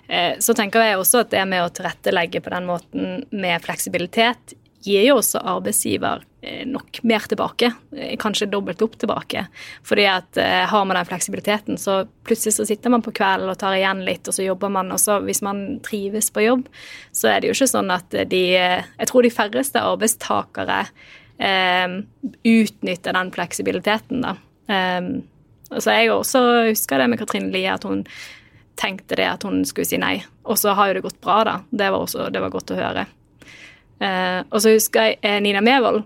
eh, 0.08 0.36
Så 0.44 0.54
tenker 0.58 0.84
jeg 0.84 1.00
også 1.00 1.24
at 1.24 1.32
det 1.32 1.44
med 1.48 1.64
å 1.64 1.72
tilrettelegge 1.72 2.42
på 2.44 2.52
den 2.52 2.68
måten 2.68 3.22
med 3.30 3.64
fleksibilitet 3.64 4.56
gir 4.84 5.08
jo 5.08 5.18
også 5.22 5.40
arbeidsgiver 5.56 6.27
nok 6.40 7.00
mer 7.02 7.24
tilbake, 7.26 7.72
eh, 7.96 8.16
kanskje 8.16 8.46
dobbelt 8.46 8.82
opp 8.82 8.98
tilbake. 8.98 9.46
Fordi 9.86 10.04
at 10.06 10.38
eh, 10.38 10.64
har 10.70 10.84
man 10.86 10.96
den 10.96 11.08
fleksibiliteten, 11.08 11.78
så 11.78 12.04
plutselig 12.24 12.54
så 12.54 12.66
sitter 12.68 12.94
man 12.94 13.02
på 13.02 13.12
kvelden 13.16 13.50
og 13.50 13.58
tar 13.58 13.74
igjen 13.74 14.04
litt, 14.06 14.28
og 14.28 14.36
så 14.36 14.46
jobber 14.46 14.70
man. 14.70 14.92
Og 14.94 15.00
så 15.02 15.18
hvis 15.24 15.42
man 15.42 15.80
trives 15.86 16.30
på 16.30 16.46
jobb, 16.46 16.68
så 17.12 17.32
er 17.32 17.40
det 17.40 17.50
jo 17.50 17.58
ikke 17.58 17.72
sånn 17.74 17.90
at 17.94 18.20
de 18.30 18.44
Jeg 18.48 19.08
tror 19.10 19.22
de 19.26 19.34
færreste 19.34 19.82
arbeidstakere 19.82 20.78
eh, 21.38 21.98
utnytter 22.46 23.18
den 23.18 23.34
fleksibiliteten, 23.34 24.22
da. 24.22 24.36
Eh, 24.70 25.12
så 25.68 25.92
jeg 25.92 26.12
også 26.14 26.40
husker 26.70 27.02
det 27.02 27.10
med 27.10 27.20
Katrine 27.20 27.52
Lie, 27.52 27.68
at 27.68 27.84
hun 27.84 28.06
tenkte 28.78 29.18
det 29.18 29.26
at 29.26 29.42
hun 29.44 29.64
skulle 29.66 29.88
si 29.88 29.98
nei. 30.00 30.20
Og 30.46 30.58
så 30.58 30.72
har 30.78 30.88
jo 30.88 30.98
det 30.98 31.04
gått 31.04 31.20
bra, 31.20 31.42
da. 31.44 31.56
Det 31.70 31.90
var, 31.90 32.04
også, 32.06 32.30
det 32.32 32.40
var 32.40 32.54
godt 32.54 32.72
å 32.72 32.78
høre. 32.78 33.04
Eh, 33.98 34.40
og 34.46 34.62
så 34.62 34.72
husker 34.76 35.08
jeg 35.08 35.18
eh, 35.26 35.40
Nina 35.42 35.62
Mevold, 35.64 36.04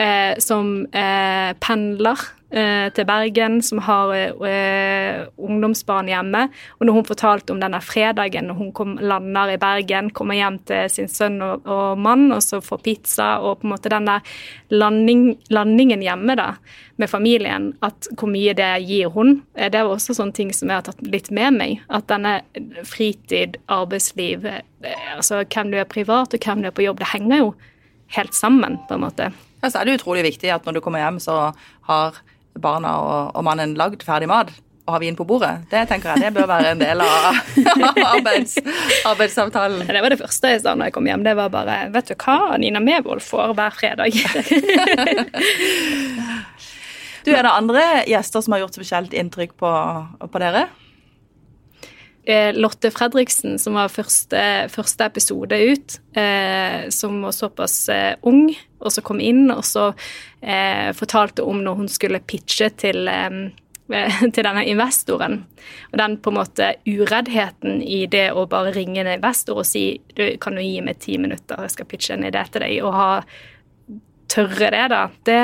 eh, 0.00 0.38
som 0.38 0.86
eh, 0.86 1.52
pendler 1.60 2.20
eh, 2.54 2.88
til 2.94 3.06
Bergen, 3.08 3.60
som 3.62 3.80
har 3.84 4.12
eh, 4.14 5.24
ungdomsbarn 5.36 6.08
hjemme. 6.10 6.46
Og 6.78 6.86
når 6.86 6.98
hun 6.98 7.08
fortalte 7.08 7.54
om 7.54 7.60
denne 7.62 7.80
fredagen 7.84 8.48
når 8.50 8.58
hun 8.60 8.72
kom, 8.76 8.96
lander 9.02 9.54
i 9.54 9.60
Bergen, 9.60 10.10
kommer 10.14 10.38
hjem 10.38 10.60
til 10.68 10.88
sin 10.92 11.10
sønn 11.10 11.40
og, 11.44 11.66
og 11.66 12.00
mann, 12.00 12.30
og 12.34 12.42
så 12.44 12.62
får 12.64 12.82
pizza, 12.86 13.28
og 13.42 13.60
på 13.60 13.68
en 13.68 13.74
måte 13.74 13.92
den 13.92 14.10
der 14.10 14.34
landing, 14.74 15.26
landingen 15.54 16.04
hjemme 16.04 16.38
da, 16.38 16.54
med 17.00 17.10
familien, 17.10 17.72
at 17.82 18.06
hvor 18.14 18.30
mye 18.30 18.54
det 18.54 18.70
gir 18.86 19.10
hun, 19.10 19.40
det 19.58 19.74
er 19.74 19.88
også 19.88 20.14
sånne 20.14 20.36
ting 20.36 20.52
som 20.54 20.70
jeg 20.70 20.78
har 20.78 20.86
tatt 20.86 21.02
litt 21.02 21.32
med 21.34 21.56
meg. 21.58 21.80
At 21.90 22.06
denne 22.10 22.36
fritid, 22.86 23.58
arbeidsliv, 23.66 24.46
altså 25.16 25.42
hvem 25.42 25.72
du 25.72 25.80
er 25.80 25.90
privat 25.90 26.36
og 26.36 26.46
hvem 26.46 26.62
du 26.62 26.70
er 26.70 26.76
på 26.76 26.86
jobb, 26.86 27.02
det 27.02 27.10
henger 27.10 27.42
jo 27.42 27.50
helt 28.14 28.36
sammen, 28.36 28.78
på 28.86 28.94
en 28.94 29.04
måte. 29.08 29.32
Ja, 29.64 29.70
så 29.72 29.80
er 29.80 29.88
det 29.88 29.96
utrolig 29.96 30.26
viktig 30.26 30.50
at 30.52 30.66
når 30.68 30.76
du 30.76 30.84
kommer 30.84 31.00
hjem, 31.00 31.16
så 31.24 31.54
har 31.88 32.18
barna 32.60 32.90
og, 33.00 33.30
og 33.32 33.46
mannen 33.46 33.72
lagd 33.80 34.04
ferdig 34.04 34.28
mat 34.28 34.50
og 34.84 34.92
har 34.92 35.00
vin 35.00 35.16
på 35.16 35.24
bordet. 35.24 35.64
Det 35.70 35.86
tenker 35.88 36.12
jeg 36.12 36.26
det 36.26 36.34
bør 36.36 36.50
være 36.50 36.74
en 36.74 36.82
del 36.82 37.00
av 37.00 37.38
arbeids, 38.12 38.58
arbeidsavtalen. 39.08 39.86
Det 39.88 40.02
var 40.04 40.12
det 40.12 40.20
første 40.20 40.50
jeg 40.52 40.60
sa 40.60 40.74
når 40.76 40.90
jeg 40.90 40.96
kom 40.98 41.08
hjem. 41.08 41.24
Det 41.24 41.32
var 41.38 41.48
bare 41.54 41.78
Vet 41.94 42.12
du 42.12 42.14
hva 42.20 42.58
Nina 42.60 42.84
Mevold 42.84 43.24
får 43.24 43.56
hver 43.56 43.72
fredag? 43.78 44.12
du, 47.24 47.32
Er 47.32 47.48
det 47.48 47.54
andre 47.54 48.04
gjester 48.12 48.44
som 48.44 48.52
har 48.52 48.66
gjort 48.66 48.76
spesielt 48.76 49.16
inntrykk 49.16 49.56
på, 49.64 49.70
på 50.28 50.44
dere? 50.44 50.68
Eh, 52.26 52.54
Lotte 52.56 52.90
Fredriksen, 52.90 53.58
som 53.58 53.74
var 53.76 53.90
første, 53.92 54.40
første 54.72 55.04
episode 55.04 55.58
ut, 55.60 55.96
eh, 56.16 56.88
som 56.88 57.18
var 57.22 57.34
såpass 57.36 57.88
eh, 57.92 58.14
ung, 58.24 58.46
og 58.80 58.92
så 58.92 59.04
kom 59.04 59.20
inn 59.20 59.50
og 59.52 59.60
så 59.68 59.90
eh, 60.40 60.88
fortalte 60.96 61.44
om 61.44 61.60
når 61.66 61.82
hun 61.82 61.90
skulle 61.92 62.22
pitche 62.24 62.70
til, 62.80 63.10
eh, 63.12 63.36
til 64.34 64.40
denne 64.40 64.64
investoren. 64.72 65.42
Og 65.92 65.98
den 66.00 66.16
på 66.24 66.32
en 66.32 66.38
måte 66.38 66.70
ureddheten 66.88 67.82
i 67.84 68.06
det 68.08 68.30
å 68.32 68.46
bare 68.48 68.72
ringe 68.72 69.04
en 69.04 69.12
investor 69.18 69.60
og 69.60 69.68
si 69.68 69.90
du, 70.16 70.24
kan 70.40 70.56
du 70.56 70.64
gi 70.64 70.80
meg 70.86 71.02
ti 71.04 71.18
minutter, 71.20 71.60
jeg 71.60 71.76
skal 71.76 71.90
pitche 71.92 72.16
en 72.16 72.24
idé 72.30 72.46
til 72.48 72.64
deg, 72.64 72.78
og 72.88 72.96
ha 72.96 73.10
tørre 74.32 74.72
det, 74.72 74.86
da, 74.96 75.04
det, 75.28 75.42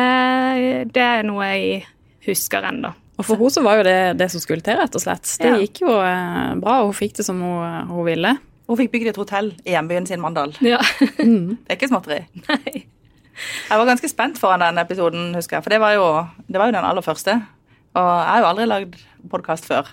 det 0.97 1.07
er 1.11 1.29
noe 1.29 1.53
jeg 1.53 1.85
husker 2.25 2.73
ennå. 2.73 2.97
Og 3.21 3.27
for 3.27 3.37
henne 3.37 3.53
så 3.53 3.63
var 3.65 3.81
jo 3.81 3.87
det 3.87 3.99
det 4.21 4.31
som 4.33 4.43
skulle 4.43 4.65
til, 4.65 4.79
rett 4.81 4.97
og 4.97 5.03
slett. 5.03 5.29
Det 5.41 5.51
ja. 5.51 5.59
gikk 5.61 5.83
jo 5.85 5.93
eh, 6.01 6.55
bra, 6.61 6.81
og 6.81 6.91
hun 6.91 6.97
fikk 6.97 7.19
det 7.21 7.27
som 7.27 7.43
hun, 7.45 7.91
hun 7.91 8.07
ville. 8.09 8.33
Hun 8.71 8.79
fikk 8.79 8.93
bygd 8.95 9.13
et 9.13 9.21
hotell 9.21 9.53
i 9.67 9.75
hjembyen 9.75 10.09
sin, 10.09 10.23
Mandal. 10.23 10.55
Ja. 10.65 10.81
mm. 11.21 11.61
Det 11.67 11.75
er 11.75 11.79
ikke 11.79 11.91
småtteri. 11.91 12.21
Nei. 12.49 12.85
Jeg 13.71 13.81
var 13.81 13.89
ganske 13.89 14.11
spent 14.11 14.39
foran 14.41 14.63
den 14.65 14.81
episoden, 14.83 15.31
husker 15.37 15.59
jeg, 15.59 15.65
for 15.65 15.75
det 15.75 15.81
var 15.83 15.97
jo, 15.97 16.07
det 16.49 16.61
var 16.61 16.71
jo 16.71 16.77
den 16.77 16.87
aller 16.87 17.05
første. 17.05 17.39
Og 17.99 18.11
jeg 18.11 18.29
har 18.31 18.45
jo 18.45 18.51
aldri 18.51 18.69
lagd 18.69 19.01
podkast 19.33 19.67
før. 19.69 19.89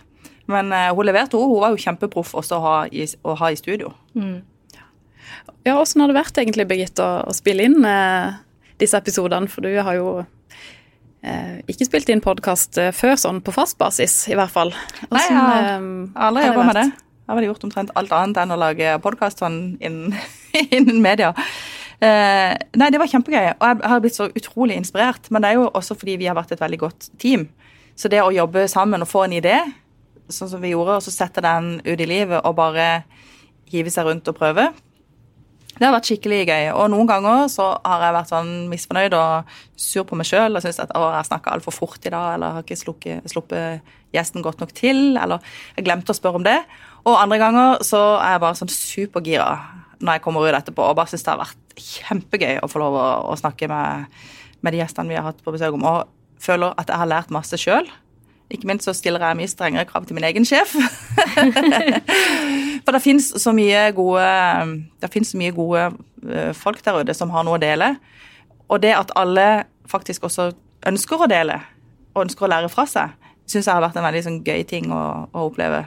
Men 0.47 0.71
uh, 0.71 0.91
hun 0.95 1.07
leverte 1.07 1.35
henne. 1.37 1.51
Hun 1.51 1.63
var 1.63 1.73
jo 1.73 1.81
kjempeproff 1.81 2.35
også 2.39 2.59
å 2.59 2.63
ha 2.63 2.75
i, 2.87 3.07
å 3.27 3.35
ha 3.39 3.51
i 3.51 3.59
studio. 3.59 3.91
Mm. 4.15 4.39
Ja, 5.67 5.75
Åssen 5.75 6.03
har 6.03 6.11
det 6.11 6.19
vært 6.19 6.37
egentlig, 6.39 6.67
Birgitte, 6.69 7.03
å, 7.03 7.23
å 7.27 7.35
spille 7.35 7.65
inn 7.67 7.83
eh, 7.83 8.37
disse 8.79 8.99
episodene? 8.99 9.49
For 9.51 9.65
du 9.65 9.73
har 9.75 9.97
jo 9.97 10.11
eh, 10.21 10.29
ikke 11.67 11.87
spilt 11.87 12.09
inn 12.13 12.21
podkast 12.23 12.77
eh, 12.81 12.93
før 12.95 13.17
sånn 13.19 13.41
på 13.43 13.53
fast 13.55 13.77
basis, 13.79 14.19
i 14.31 14.37
hvert 14.37 14.53
fall. 14.53 14.71
Hvordan, 14.71 15.17
Nei, 15.17 15.23
jeg 15.25 15.39
har 15.39 15.65
eh, 15.71 15.87
aldri 16.27 16.45
jobba 16.45 16.67
med 16.69 16.79
det. 16.79 16.85
Jeg 16.93 17.33
har 17.33 17.39
vel 17.39 17.47
gjort 17.49 17.65
omtrent 17.67 17.89
alt 17.99 18.13
annet 18.15 18.39
enn 18.43 18.53
å 18.55 18.59
lage 18.61 18.93
podkast 19.03 19.41
sånn 19.43 19.59
innen, 19.83 20.15
innen 20.77 21.01
media. 21.03 21.33
Uh, 21.97 22.53
nei, 22.77 22.91
det 22.93 23.01
var 23.01 23.09
kjempegøy, 23.09 23.55
og 23.57 23.63
jeg 23.65 23.89
har 23.89 24.01
blitt 24.03 24.15
så 24.15 24.29
utrolig 24.29 24.77
inspirert. 24.77 25.27
Men 25.33 25.43
det 25.43 25.49
er 25.49 25.59
jo 25.59 25.67
også 25.67 25.97
fordi 25.97 26.19
vi 26.21 26.29
har 26.29 26.37
vært 26.37 26.53
et 26.55 26.61
veldig 26.61 26.79
godt 26.85 27.09
team. 27.19 27.47
Så 27.97 28.11
det 28.13 28.21
å 28.21 28.31
jobbe 28.31 28.67
sammen 28.69 29.03
og 29.03 29.09
få 29.09 29.25
en 29.25 29.35
idé, 29.39 29.57
sånn 30.29 30.51
som 30.51 30.61
vi 30.61 30.75
gjorde, 30.75 30.99
og 30.99 31.03
så 31.03 31.11
sette 31.11 31.43
den 31.43 31.79
ut 31.81 31.99
i 31.99 32.07
livet 32.07 32.39
og 32.43 32.55
bare 32.59 32.87
hive 33.71 33.91
seg 33.91 34.07
rundt 34.07 34.29
og 34.29 34.37
prøve. 34.37 34.69
Det 35.77 35.85
har 35.85 35.93
vært 35.93 36.09
skikkelig 36.09 36.41
gøy. 36.47 36.69
Og 36.73 36.89
noen 36.93 37.09
ganger 37.09 37.45
så 37.53 37.69
har 37.85 38.05
jeg 38.07 38.15
vært 38.17 38.31
sånn 38.31 38.51
misfornøyd 38.71 39.15
og 39.17 39.57
sur 39.77 40.07
på 40.09 40.17
meg 40.17 40.29
sjøl 40.29 40.57
og 40.57 40.65
syns 40.65 40.81
at 40.83 40.93
å, 40.97 41.05
jeg 41.13 41.29
snakka 41.29 41.53
altfor 41.53 41.75
fort 41.75 42.07
i 42.07 42.13
dag, 42.13 42.35
eller 42.35 42.57
har 42.57 42.65
ikke 42.65 42.79
sluppet, 42.79 43.29
sluppet 43.31 43.93
gjesten 44.15 44.45
godt 44.45 44.61
nok 44.63 44.73
til, 44.77 45.17
eller 45.19 45.43
jeg 45.75 45.85
glemte 45.87 46.13
å 46.13 46.17
spørre 46.17 46.41
om 46.41 46.47
det. 46.47 46.57
Og 47.07 47.17
andre 47.19 47.39
ganger 47.41 47.85
så 47.87 48.01
er 48.17 48.35
jeg 48.35 48.43
bare 48.43 48.59
sånn 48.59 48.73
supergira 48.73 49.51
når 49.97 50.17
jeg 50.17 50.23
kommer 50.25 50.45
ut 50.45 50.53
etterpå 50.57 50.83
og 50.85 50.97
bare 50.99 51.09
syns 51.09 51.23
det 51.25 51.31
har 51.33 51.41
vært 51.41 51.79
kjempegøy 51.81 52.59
å 52.61 52.69
få 52.69 52.81
lov 52.81 52.97
å, 52.97 53.07
å 53.31 53.37
snakke 53.39 53.69
med, 53.71 54.19
med, 54.61 54.73
de 54.73 54.81
gjestene 54.83 55.09
vi 55.09 55.17
har 55.17 55.25
hatt 55.25 55.41
på 55.45 55.53
besøk 55.53 55.77
om, 55.77 55.87
og 55.89 56.41
føler 56.41 56.75
at 56.77 56.91
jeg 56.91 57.01
har 57.01 57.09
lært 57.09 57.33
masse 57.33 57.57
sjøl. 57.61 57.89
Ikke 58.53 58.69
minst 58.69 58.87
så 58.87 58.93
stiller 58.95 59.23
jeg 59.25 59.39
mye 59.39 59.51
strengere 59.51 59.87
krav 59.89 60.05
til 60.07 60.15
min 60.15 60.27
egen 60.29 60.45
sjef. 60.47 60.75
For 62.87 62.95
det 62.95 63.03
fins 63.03 63.33
så 63.35 63.51
mye 63.51 63.89
gode 63.91 64.27
så 65.03 65.35
mye 65.35 65.51
gode 65.51 65.89
eh, 66.23 66.53
folk 66.55 66.79
der 66.85 67.01
ute 67.03 67.15
som 67.17 67.33
har 67.35 67.43
noe 67.43 67.57
å 67.57 67.59
dele. 67.59 67.97
Og 68.71 68.79
det 68.79 68.93
at 68.95 69.11
alle 69.19 69.65
faktisk 69.91 70.23
også 70.23 70.53
ønsker 70.87 71.19
å 71.19 71.27
dele, 71.27 71.57
og 72.15 72.23
ønsker 72.23 72.47
å 72.47 72.51
lære 72.53 72.71
fra 72.71 72.85
seg, 72.87 73.11
syns 73.43 73.67
jeg 73.67 73.75
har 73.75 73.83
vært 73.83 73.99
en 73.99 74.07
veldig 74.07 74.23
sånn, 74.23 74.39
gøy 74.47 74.63
ting 74.67 74.87
å, 74.95 75.01
å 75.27 75.43
oppleve. 75.49 75.83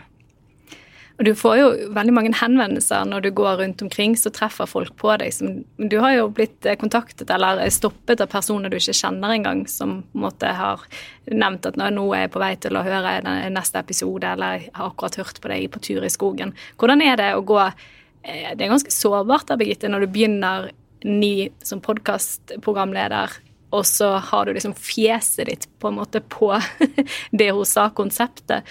Og 1.20 1.26
du 1.28 1.34
får 1.36 1.56
jo 1.58 1.64
veldig 1.92 2.12
mange 2.16 2.30
henvendelser 2.32 3.04
når 3.04 3.26
du 3.26 3.30
går 3.36 3.58
rundt 3.60 3.82
omkring, 3.84 4.14
så 4.16 4.30
treffer 4.32 4.64
folk 4.64 4.94
på 4.96 5.12
deg. 5.20 5.34
Som, 5.36 5.58
du 5.76 5.98
har 6.00 6.14
jo 6.14 6.30
blitt 6.32 6.64
eh, 6.64 6.78
kontaktet 6.80 7.28
eller 7.28 7.60
stoppet 7.68 8.22
av 8.24 8.30
personer 8.32 8.72
du 8.72 8.78
ikke 8.78 8.96
kjenner 8.96 9.34
engang, 9.34 9.66
som 9.68 9.98
på 10.00 10.16
en 10.16 10.24
måte 10.24 10.54
har 10.56 10.86
nevnt 11.28 11.68
at 11.68 11.76
nå 11.76 12.06
er 12.16 12.24
jeg 12.24 12.32
på 12.32 12.40
vei 12.40 12.54
til 12.64 12.80
å 12.80 12.86
høre 12.86 13.18
neste 13.52 13.84
episode, 13.84 14.32
eller 14.32 14.64
har 14.72 14.88
akkurat 14.88 15.20
hørt 15.20 15.42
på 15.44 15.52
deg 15.52 15.68
på 15.74 15.84
tur 15.84 16.08
i 16.08 16.12
skogen. 16.12 16.54
Hvordan 16.80 17.04
er 17.04 17.20
det 17.20 17.28
å 17.36 17.44
gå 17.44 17.60
eh, 17.68 18.56
Det 18.56 18.64
er 18.64 18.72
ganske 18.72 18.96
sårbart 18.96 19.52
da, 19.52 19.60
Birgitte, 19.60 19.92
når 19.92 20.06
du 20.06 20.12
begynner 20.16 20.70
ny 21.04 21.50
som 21.60 21.84
podkastprogramleder 21.84 23.36
og 23.76 23.84
så 23.86 24.14
har 24.24 24.46
du 24.46 24.56
liksom 24.56 24.72
fjeset 24.74 25.46
ditt 25.46 25.68
på 25.78 25.92
en 25.92 26.00
måte 26.00 26.24
på 26.32 26.54
det 27.38 27.52
hun 27.52 27.68
sa, 27.68 27.90
konseptet. 27.94 28.64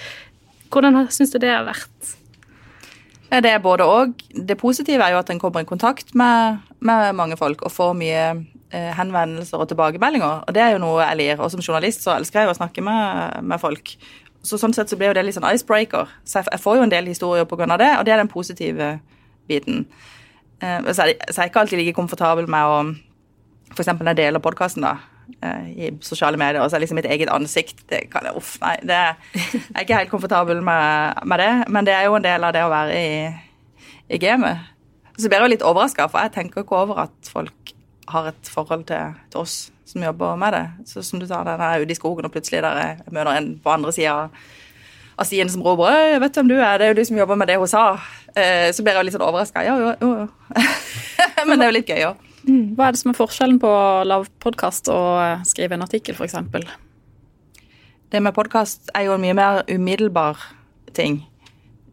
Hvordan 0.74 1.06
syns 1.13 1.32
du 1.34 1.39
det 1.41 1.53
har 1.53 1.70
vært? 1.70 2.15
Det 3.29 3.51
er 3.51 3.59
både 3.62 3.86
og. 3.86 4.13
Det 4.33 4.57
positive 4.57 5.03
er 5.05 5.13
jo 5.13 5.19
at 5.19 5.29
en 5.29 5.39
kommer 5.39 5.62
i 5.62 5.67
kontakt 5.69 6.15
med, 6.17 6.63
med 6.79 7.13
mange 7.13 7.38
folk 7.38 7.62
og 7.62 7.71
får 7.71 7.91
mye 7.93 8.24
eh, 8.74 8.89
henvendelser 8.98 9.62
og 9.62 9.67
tilbakemeldinger. 9.69 10.45
Og 10.48 10.55
det 10.55 10.63
er 10.63 10.74
jo 10.74 10.81
noe 10.81 11.03
jeg 11.03 11.19
lir. 11.19 11.43
Og 11.43 11.51
som 11.53 11.62
journalist 11.62 12.03
så 12.05 12.15
elsker 12.15 12.41
jeg 12.41 12.50
jo 12.50 12.55
å 12.55 12.57
snakke 12.57 12.81
med, 12.81 13.43
med 13.45 13.62
folk. 13.62 13.93
Så 14.41 14.57
sånn 14.57 14.74
sett 14.74 14.89
så 14.89 14.98
blir 14.98 15.12
jo 15.12 15.17
det 15.19 15.27
litt 15.27 15.38
sånn 15.38 15.45
icebreaker. 15.45 16.09
Så 16.25 16.41
jeg, 16.41 16.50
jeg 16.55 16.63
får 16.63 16.79
jo 16.79 16.88
en 16.88 16.95
del 16.95 17.12
historier 17.12 17.45
pga. 17.45 17.69
det, 17.77 17.91
og 18.00 18.07
det 18.07 18.15
er 18.15 18.24
den 18.24 18.33
positive 18.33 18.89
biten. 19.48 19.86
Eh, 20.63 20.89
så, 20.89 21.05
jeg, 21.12 21.21
så 21.29 21.38
er 21.38 21.45
jeg 21.45 21.53
ikke 21.53 21.63
alltid 21.65 21.83
like 21.83 21.98
komfortabel 22.01 22.50
med 22.50 22.65
å 22.65 22.81
F.eks. 23.69 23.91
når 23.93 24.15
jeg 24.15 24.17
deler 24.17 24.41
podkasten, 24.41 24.81
da 24.81 24.98
i 25.41 25.91
sosiale 26.03 26.38
medier, 26.38 26.62
og 26.62 26.69
så 26.69 26.77
er 26.77 26.83
liksom 26.83 27.00
mitt 27.00 27.07
eget 27.09 27.31
ansikt 27.31 27.86
det 27.91 28.01
kan 28.12 28.25
jeg, 28.27 28.36
Uff, 28.36 28.57
nei. 28.63 28.75
Det, 28.83 28.98
jeg 29.36 29.62
er 29.75 29.86
ikke 29.86 30.00
helt 30.01 30.12
komfortabel 30.12 30.62
med, 30.65 31.21
med, 31.24 31.39
det, 31.39 31.51
men 31.71 31.88
det 31.88 31.95
er 31.95 32.07
jo 32.09 32.17
en 32.17 32.25
del 32.25 32.43
av 32.43 32.55
det 32.55 32.65
å 32.65 32.71
være 32.71 33.00
i, 33.00 33.09
i 34.09 34.21
gamet. 34.21 34.67
Så 35.15 35.27
blir 35.27 35.39
jeg 35.39 35.48
jo 35.48 35.53
litt 35.55 35.67
overraska, 35.67 36.07
for 36.12 36.24
jeg 36.24 36.36
tenker 36.36 36.63
ikke 36.63 36.79
over 36.79 37.03
at 37.05 37.31
folk 37.31 37.74
har 38.09 38.31
et 38.31 38.50
forhold 38.50 38.88
til, 38.89 39.17
til, 39.29 39.43
oss 39.43 39.57
som 39.89 40.03
jobber 40.03 40.38
med 40.39 40.55
det. 40.55 40.65
Så 40.89 41.03
som 41.05 41.21
du 41.21 41.27
sa, 41.27 41.43
den 41.45 41.62
er 41.62 41.83
ute 41.83 41.93
i 41.93 41.98
skogen, 41.98 42.25
og 42.25 42.33
plutselig 42.33 42.63
der 42.65 42.79
jeg 42.81 43.13
møter 43.13 43.36
en 43.36 43.51
på 43.63 43.74
andre 43.74 43.93
sida 43.93 44.29
av 45.19 45.27
stien 45.27 45.50
som 45.51 45.63
roper 45.63 45.91
'Jeg 45.91 46.21
vet 46.21 46.38
hvem 46.38 46.48
du 46.48 46.55
er, 46.55 46.77
det 46.77 46.86
er 46.86 46.93
jo 46.93 47.00
du 47.01 47.05
som 47.05 47.17
jobber 47.17 47.36
med 47.36 47.48
det 47.48 47.57
hun 47.57 47.67
sa'. 47.67 48.00
Eh, 48.36 48.71
så 48.71 48.83
blir 48.83 48.93
jeg 48.93 49.00
jo 49.00 49.05
litt 49.05 49.13
sånn 49.13 49.27
overraska. 49.27 49.63
Ja, 49.63 49.75
jo, 49.77 49.93
jo. 50.01 50.27
men 51.48 51.59
det 51.59 51.65
er 51.65 51.71
jo 51.71 51.77
litt 51.77 51.89
gøy 51.89 52.05
òg. 52.07 52.28
Mm. 52.48 52.75
Hva 52.77 52.88
er 52.88 52.96
det 52.96 53.01
som 53.01 53.12
er 53.12 53.17
forskjellen 53.17 53.59
på 53.61 53.70
å 53.70 54.03
lage 54.07 54.29
podkast 54.44 54.90
og 54.94 55.44
skrive 55.48 55.75
en 55.75 55.85
artikkel, 55.85 56.16
f.eks.? 56.16 56.37
Det 58.09 58.22
med 58.24 58.33
podkast 58.33 58.90
er 58.98 59.05
jo 59.05 59.16
en 59.16 59.24
mye 59.24 59.35
mer 59.37 59.63
umiddelbar 59.70 60.40
ting. 60.98 61.22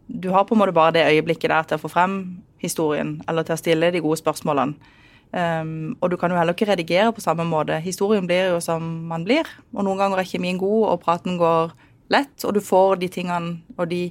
Du 0.07 0.31
har 0.33 0.47
på 0.47 0.55
en 0.55 0.63
måte 0.63 0.77
bare 0.77 0.95
det 0.97 1.09
øyeblikket 1.11 1.51
der 1.51 1.67
til 1.67 1.79
å 1.79 1.83
få 1.83 1.91
frem 1.93 2.21
historien, 2.63 3.19
eller 3.29 3.45
til 3.45 3.57
å 3.57 3.61
stille 3.61 3.91
de 3.93 4.01
gode 4.05 4.21
spørsmålene. 4.23 4.95
Um, 5.37 5.97
og 6.01 6.13
du 6.13 6.17
kan 6.17 6.31
jo 6.31 6.39
heller 6.39 6.55
ikke 6.55 6.71
redigere 6.71 7.13
på 7.13 7.21
samme 7.21 7.45
måte. 7.45 7.77
Historien 7.83 8.25
blir 8.27 8.55
jo 8.55 8.61
som 8.65 8.83
man 9.11 9.27
blir. 9.27 9.45
Og 9.75 9.85
noen 9.85 9.99
ganger 10.01 10.23
er 10.23 10.29
kjemien 10.31 10.59
god, 10.61 10.87
og 10.93 11.03
praten 11.03 11.37
går 11.41 11.75
lett, 12.15 12.39
og 12.47 12.55
du 12.55 12.63
får 12.65 13.03
de 13.03 13.11
tingene 13.13 13.59
og 13.77 13.91
de 13.91 14.07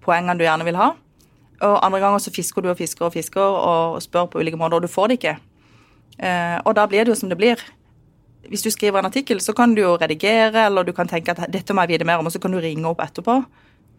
poengene 0.00 0.38
du 0.38 0.46
gjerne 0.46 0.64
vil 0.64 0.78
ha. 0.80 0.92
Og 1.60 1.76
andre 1.84 2.00
ganger 2.00 2.22
så 2.24 2.32
fisker 2.32 2.64
du 2.64 2.70
og 2.72 2.78
fisker 2.78 3.10
og 3.10 3.12
fisker 3.12 3.58
og 3.60 4.00
spør 4.00 4.30
på 4.30 4.40
ulike 4.40 4.56
måter, 4.56 4.78
og 4.78 4.86
du 4.86 4.92
får 4.92 5.10
det 5.10 5.20
ikke. 5.20 5.36
Eh, 6.18 6.56
og 6.64 6.74
da 6.78 6.86
blir 6.90 7.04
det 7.04 7.14
jo 7.14 7.20
som 7.20 7.30
det 7.30 7.38
blir. 7.40 7.60
Hvis 8.50 8.64
du 8.64 8.70
skriver 8.72 8.98
en 9.00 9.10
artikkel, 9.10 9.40
så 9.40 9.54
kan 9.56 9.74
du 9.76 9.82
jo 9.82 9.96
redigere, 10.00 10.66
eller 10.66 10.84
du 10.84 10.92
kan 10.96 11.08
tenke 11.08 11.34
at 11.34 11.44
dette 11.52 11.76
må 11.76 11.84
jeg 11.84 11.94
vite 11.94 12.08
mer 12.08 12.20
om, 12.20 12.26
og 12.26 12.34
så 12.34 12.40
kan 12.42 12.52
du 12.52 12.60
ringe 12.60 12.88
opp 12.88 13.02
etterpå 13.04 13.36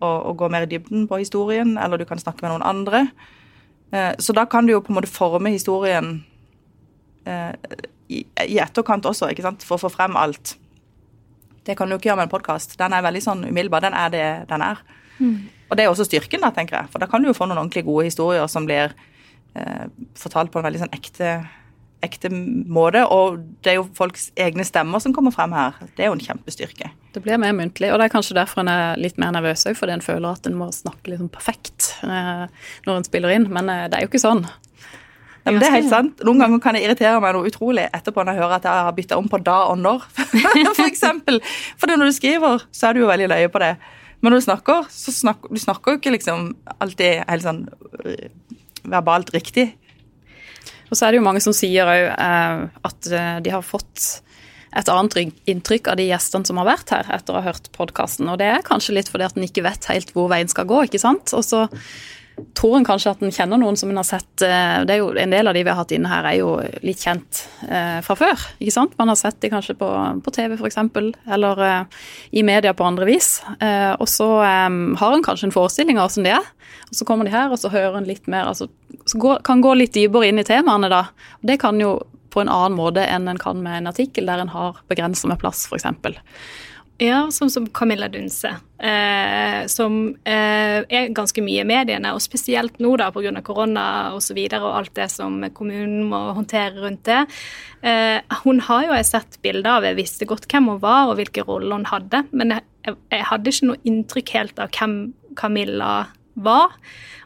og, 0.02 0.17
og 0.17 0.34
gå 0.39 0.50
mer 0.50 0.65
i 0.65 0.71
dybden 0.71 1.06
på 1.08 1.21
historien, 1.21 1.78
eller 1.78 2.02
du 2.02 2.08
kan 2.10 2.19
snakke 2.19 2.43
med 2.43 2.56
noen 2.56 2.65
andre. 2.65 3.06
Eh, 3.93 4.12
så 4.19 4.34
da 4.34 4.47
kan 4.50 4.65
du 4.65 4.74
jo 4.74 4.82
på 4.84 4.93
en 4.93 5.00
måte 5.00 5.12
forme 5.12 5.54
historien 5.54 6.17
eh, 7.30 7.54
i, 8.10 8.26
i 8.26 8.58
etterkant 8.60 9.06
også, 9.08 9.30
ikke 9.32 9.45
sant, 9.45 9.63
for 9.67 9.78
å 9.78 9.86
få 9.86 9.93
frem 9.93 10.17
alt. 10.19 10.56
Det 11.67 11.78
kan 11.78 11.89
du 11.89 11.95
ikke 11.95 12.10
gjøre 12.10 12.24
med 12.24 12.30
en 12.30 12.34
podkast. 12.34 12.74
Den 12.80 12.95
er 12.97 13.06
veldig 13.06 13.21
sånn 13.21 13.45
umiddelbar. 13.45 13.84
Den 13.86 13.95
er 13.97 14.13
det 14.13 14.28
den 14.50 14.63
er. 14.65 14.82
Mm. 15.21 15.36
Og 15.69 15.78
det 15.78 15.86
er 15.86 15.91
også 15.91 16.08
styrken, 16.08 16.41
da, 16.41 16.50
tenker 16.56 16.80
jeg. 16.80 16.91
For 16.91 17.04
da 17.04 17.08
kan 17.08 17.21
du 17.21 17.30
jo 17.30 17.38
få 17.38 17.45
noen 17.45 17.62
ordentlig 17.62 17.86
gode 17.88 18.08
historier 18.10 18.47
som 18.52 18.65
blir 18.67 18.95
eh, 19.54 19.86
fortalt 20.17 20.52
på 20.52 20.60
en 20.60 20.65
veldig 20.65 20.82
sånn 20.82 20.95
ekte 20.97 21.36
ekte 22.06 22.32
måte. 22.32 23.04
Og 23.10 23.40
det 23.64 23.74
er 23.74 23.78
jo 23.80 23.88
folks 23.98 24.30
egne 24.40 24.66
stemmer 24.68 25.04
som 25.04 25.14
kommer 25.16 25.34
frem 25.36 25.54
her. 25.56 25.78
Det 25.96 26.06
er 26.06 26.12
jo 26.12 26.18
en 26.18 26.24
kjempestyrke. 26.24 26.92
Det 27.12 27.24
blir 27.24 27.40
mer 27.42 27.56
muntlig, 27.56 27.92
og 27.92 28.00
det 28.00 28.08
er 28.08 28.16
kanskje 28.16 28.38
derfor 28.38 28.64
en 28.64 28.72
er 28.72 29.00
litt 29.02 29.20
mer 29.22 29.34
nervøs 29.36 29.66
òg, 29.68 29.78
fordi 29.80 29.98
en 29.98 30.06
føler 30.06 30.30
at 30.32 30.48
en 30.48 30.58
må 30.60 30.70
snakke 30.76 31.14
liksom 31.14 31.32
perfekt 31.34 31.94
eh, 32.08 32.46
når 32.88 33.00
en 33.00 33.08
spiller 33.08 33.36
inn. 33.36 33.48
Men 33.52 33.72
eh, 33.72 33.88
det 33.92 34.00
er 34.00 34.06
jo 34.06 34.12
ikke 34.12 34.24
sånn. 34.24 34.46
Ja, 35.42 35.56
det 35.58 35.66
er 35.66 35.74
helt 35.80 35.90
sant. 35.90 36.20
Noen 36.26 36.44
ganger 36.44 36.62
kan 36.62 36.78
det 36.78 36.84
irritere 36.86 37.18
meg 37.22 37.34
noe 37.34 37.50
utrolig 37.50 37.88
etterpå 37.90 38.22
når 38.22 38.36
jeg 38.36 38.44
hører 38.44 38.60
at 38.60 38.68
jeg 38.70 38.86
har 38.88 38.98
bytta 38.98 39.18
om 39.18 39.30
på 39.32 39.40
da 39.42 39.58
og 39.72 39.80
når, 39.82 40.06
for 40.78 40.86
eksempel. 40.86 41.42
For 41.82 41.90
når 41.90 42.12
du 42.12 42.18
skriver, 42.20 42.68
så 42.70 42.90
er 42.90 42.96
du 42.96 43.02
jo 43.02 43.10
veldig 43.10 43.32
løye 43.32 43.50
på 43.52 43.64
det. 43.64 43.74
Men 44.22 44.36
når 44.36 44.44
du 44.44 44.46
snakker, 44.46 44.90
så 44.94 45.14
snakker 45.16 45.50
du 45.50 45.62
snakker 45.62 45.96
jo 45.96 46.02
ikke 46.02 46.14
liksom 46.14 46.52
alltid 46.78 47.24
helt 47.26 47.46
sånn 47.46 47.64
eh, 48.06 48.30
verbalt 48.86 49.34
riktig. 49.34 49.72
Og 50.91 50.97
så 50.99 51.08
er 51.08 51.13
det 51.13 51.21
jo 51.21 51.25
mange 51.25 51.41
som 51.43 51.56
sier 51.56 51.88
òg 51.88 52.10
eh, 52.12 52.65
at 52.91 53.10
eh, 53.10 53.39
de 53.45 53.56
har 53.56 53.65
fått 53.65 54.21
et 54.71 54.88
annet 54.91 55.34
inntrykk 55.51 55.89
av 55.91 55.99
de 55.99 56.08
gjestene 56.08 56.47
som 56.47 56.60
har 56.62 56.67
vært 56.69 56.93
her 56.93 57.08
etter 57.12 57.34
å 57.34 57.41
ha 57.41 57.47
hørt 57.49 57.71
podkasten. 57.75 58.30
Og 58.32 58.39
det 58.39 58.47
er 58.51 58.67
kanskje 58.67 58.95
litt 58.95 59.12
fordi 59.12 59.27
at 59.27 59.39
en 59.39 59.47
ikke 59.47 59.65
vet 59.65 59.88
helt 59.91 60.13
hvor 60.15 60.30
veien 60.32 60.51
skal 60.51 60.67
gå, 60.69 60.86
ikke 60.88 61.01
sant. 61.01 61.34
Og 61.36 61.43
så 61.43 61.65
tror 62.58 62.77
en 62.77 62.86
kanskje 62.88 63.13
at 63.13 63.23
en 63.23 63.34
kjenner 63.34 63.60
noen 63.62 63.77
som 63.80 63.91
en 63.91 63.99
har 63.99 64.08
sett 64.08 64.43
eh, 64.45 64.84
det 64.88 64.95
er 64.95 65.01
jo 65.01 65.10
En 65.19 65.34
del 65.34 65.49
av 65.49 65.56
de 65.56 65.63
vi 65.63 65.69
har 65.69 65.80
hatt 65.80 65.93
inne 65.95 66.12
her, 66.12 66.27
er 66.30 66.38
jo 66.39 66.54
litt 66.86 67.01
kjent 67.04 67.43
eh, 67.67 67.99
fra 68.06 68.15
før. 68.19 68.45
ikke 68.60 68.75
sant? 68.75 68.95
Man 68.99 69.12
har 69.12 69.19
sett 69.19 69.39
de 69.43 69.51
kanskje 69.51 69.77
på, 69.80 69.89
på 70.25 70.34
TV 70.36 70.56
f.eks., 70.58 70.80
eller 71.36 71.63
eh, 71.67 71.99
i 72.32 72.45
media 72.47 72.73
på 72.77 72.88
andre 72.88 73.08
vis. 73.10 73.34
Eh, 73.60 73.93
og 73.97 74.08
så 74.10 74.30
eh, 74.45 74.69
har 75.01 75.17
en 75.17 75.25
kanskje 75.25 75.49
en 75.49 75.56
forestilling 75.56 75.99
av 75.99 76.10
hvordan 76.10 76.30
det 76.30 76.36
er. 76.38 76.49
Og 76.91 76.99
så 76.99 77.08
kommer 77.08 77.27
de 77.27 77.36
her, 77.36 77.51
og 77.51 77.60
så 77.60 77.71
hører 77.71 77.99
en 77.99 78.08
litt 78.08 78.27
mer 78.32 78.49
altså, 78.51 78.67
Så 79.06 79.19
går, 79.19 79.41
kan 79.47 79.62
gå 79.63 79.73
litt 79.75 79.95
dypere 79.95 80.30
inn 80.30 80.41
i 80.41 80.47
temaene, 80.47 80.91
da. 80.91 81.06
Og 81.41 81.51
det 81.51 81.60
kan 81.62 81.80
jo 81.82 81.97
på 82.32 82.43
en 82.43 82.51
annen 82.51 82.77
måte 82.77 83.04
enn 83.04 83.27
en 83.27 83.39
kan 83.39 83.60
med 83.63 83.82
en 83.82 83.91
artikkel 83.91 84.30
der 84.30 84.43
en 84.43 84.54
har 84.54 84.80
begrensa 84.91 85.27
med 85.27 85.41
plass, 85.41 85.65
f.eks. 85.67 85.89
Ja, 87.02 87.24
sånn 87.34 87.50
som 87.50 87.66
Camilla 87.74 88.06
Dunse, 88.14 88.52
eh, 88.78 89.64
som 89.74 89.96
eh, 90.22 90.84
er 90.86 91.08
ganske 91.18 91.42
mye 91.42 91.64
i 91.64 91.66
mediene, 91.66 92.12
og 92.14 92.22
spesielt 92.22 92.78
nå 92.84 92.92
da 93.02 93.08
pga. 93.10 93.34
korona. 93.42 93.86
Og, 94.14 94.22
så 94.22 94.36
videre, 94.38 94.62
og 94.68 94.78
alt 94.78 94.94
det 95.00 95.08
som 95.10 95.40
kommunen 95.58 96.04
må 96.12 96.20
håndtere 96.38 96.78
rundt 96.78 97.02
det. 97.10 97.24
Eh, 97.82 98.22
hun 98.44 98.62
har 98.68 98.86
jo 98.86 98.94
jeg 99.00 99.10
sett 99.10 99.40
bilder 99.42 99.80
av, 99.80 99.90
jeg 99.90 99.98
visste 99.98 100.30
godt 100.30 100.46
hvem 100.52 100.70
hun 100.76 100.82
var 100.84 101.10
og 101.10 101.18
hvilke 101.18 101.46
roller 101.48 101.80
hun 101.80 101.90
hadde, 101.90 102.22
men 102.32 102.54
jeg, 102.54 102.96
jeg 103.10 103.30
hadde 103.32 103.56
ikke 103.56 103.72
noe 103.72 103.82
inntrykk 103.90 104.36
helt 104.38 104.62
av 104.62 104.70
hvem 104.78 104.98
Camilla 105.40 105.94
var. 105.96 106.18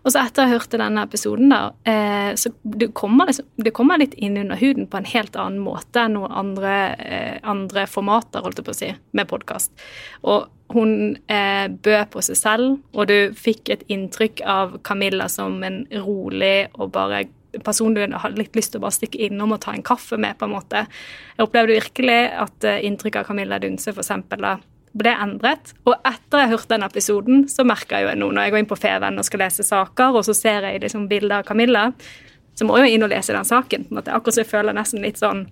Og 0.05 0.13
så 0.13 0.21
etter 0.21 0.43
å 0.43 0.45
ha 0.45 0.57
hørt 0.59 0.75
denne 0.77 1.03
episoden, 1.07 1.49
da, 1.49 1.71
eh, 1.89 2.35
så 2.37 2.51
det 2.61 2.91
kommer, 2.93 3.25
liksom, 3.31 3.47
det 3.57 3.73
kommer, 3.73 3.97
litt 3.97 4.13
inn 4.13 4.37
under 4.37 4.59
huden 4.59 4.85
på 4.85 4.99
en 4.99 5.07
helt 5.09 5.37
annen 5.39 5.63
måte 5.65 6.03
enn 6.03 6.13
noen 6.13 6.35
andre, 6.43 6.75
eh, 6.99 7.39
andre 7.41 7.87
formater, 7.89 8.43
holdt 8.45 8.61
jeg 8.61 8.67
på 8.67 8.75
å 8.75 8.77
si, 8.77 8.91
med 9.17 9.29
podkast. 9.31 9.71
Og 10.29 10.45
hun 10.75 11.17
eh, 11.25 11.65
bød 11.69 12.11
på 12.13 12.21
seg 12.27 12.37
selv, 12.37 12.77
og 12.93 13.09
du 13.09 13.33
fikk 13.33 13.73
et 13.73 13.87
inntrykk 13.89 14.45
av 14.45 14.77
Camilla 14.85 15.25
som 15.31 15.57
en 15.65 15.87
rolig 16.05 16.67
og 16.77 16.93
bare 16.93 17.25
person 17.63 17.93
du 17.95 18.01
hadde 18.03 18.37
litt 18.39 18.55
lyst 18.57 18.73
til 18.73 18.81
å 18.81 18.85
bare 18.85 18.97
stikke 18.97 19.21
innom 19.27 19.55
og 19.55 19.61
ta 19.63 19.73
en 19.73 19.85
kaffe 19.85 20.19
med, 20.21 20.37
på 20.37 20.47
en 20.47 20.55
måte. 20.55 20.85
Jeg 21.35 21.47
opplevde 21.47 21.79
virkelig 21.79 22.21
at 22.45 22.67
eh, 22.67 22.81
inntrykket 22.87 23.23
av 23.23 23.29
Camilla 23.29 23.59
Dunse, 23.63 23.93
for 23.93 24.03
eksempel, 24.03 24.45
da, 24.45 24.57
ble 24.95 25.11
endret. 25.11 25.73
Og 25.85 25.95
etter 26.07 26.43
jeg 26.43 26.53
hørte 26.53 26.73
den 26.75 26.87
episoden, 26.87 27.43
så 27.51 27.65
merker 27.67 27.99
jeg 27.99 28.07
jo 28.07 28.19
nå 28.21 28.31
når 28.31 28.47
jeg 28.47 28.55
går 28.55 28.63
inn 28.63 28.71
på 28.71 28.79
Feven 28.79 29.19
og 29.19 29.27
skal 29.27 29.43
lese 29.43 29.65
saker, 29.67 30.15
og 30.15 30.25
så 30.27 30.35
ser 30.37 30.69
jeg 30.69 30.81
liksom 30.85 31.09
bilder 31.11 31.41
av 31.41 31.49
Camilla, 31.49 31.89
så 32.55 32.67
må 32.67 32.79
jeg 32.79 32.87
jo 32.87 32.97
inn 32.97 33.07
og 33.07 33.11
lese 33.11 33.35
den 33.35 33.47
saken. 33.47 33.87
på 33.87 33.93
en 33.93 33.99
måte. 33.99 34.15
Akkurat 34.15 34.37
så 34.37 34.45
jeg 34.45 34.51
føler 34.53 34.77
nesten 34.77 35.03
litt 35.03 35.19
sånn 35.21 35.47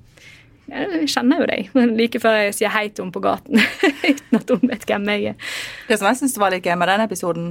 jeg 0.63 1.09
kjenner 1.11 1.41
jo 1.41 1.47
deg, 1.49 1.73
like 1.97 2.19
før 2.23 2.37
jeg 2.39 2.53
sier 2.55 2.71
hei 2.71 2.85
til 2.87 3.03
henne 3.03 3.11
på 3.11 3.19
gaten 3.23 3.59
uten 4.13 4.37
at 4.39 4.53
hun 4.53 4.69
vet 4.69 4.85
hvem 4.87 5.09
jeg 5.11 5.33
er. 5.33 5.49
Det 5.89 5.97
som 5.99 6.07
jeg 6.07 6.21
syns 6.21 6.37
var 6.39 6.53
litt 6.53 6.63
gøy 6.63 6.77
med 6.79 6.87
den 6.87 7.03
episoden, 7.03 7.49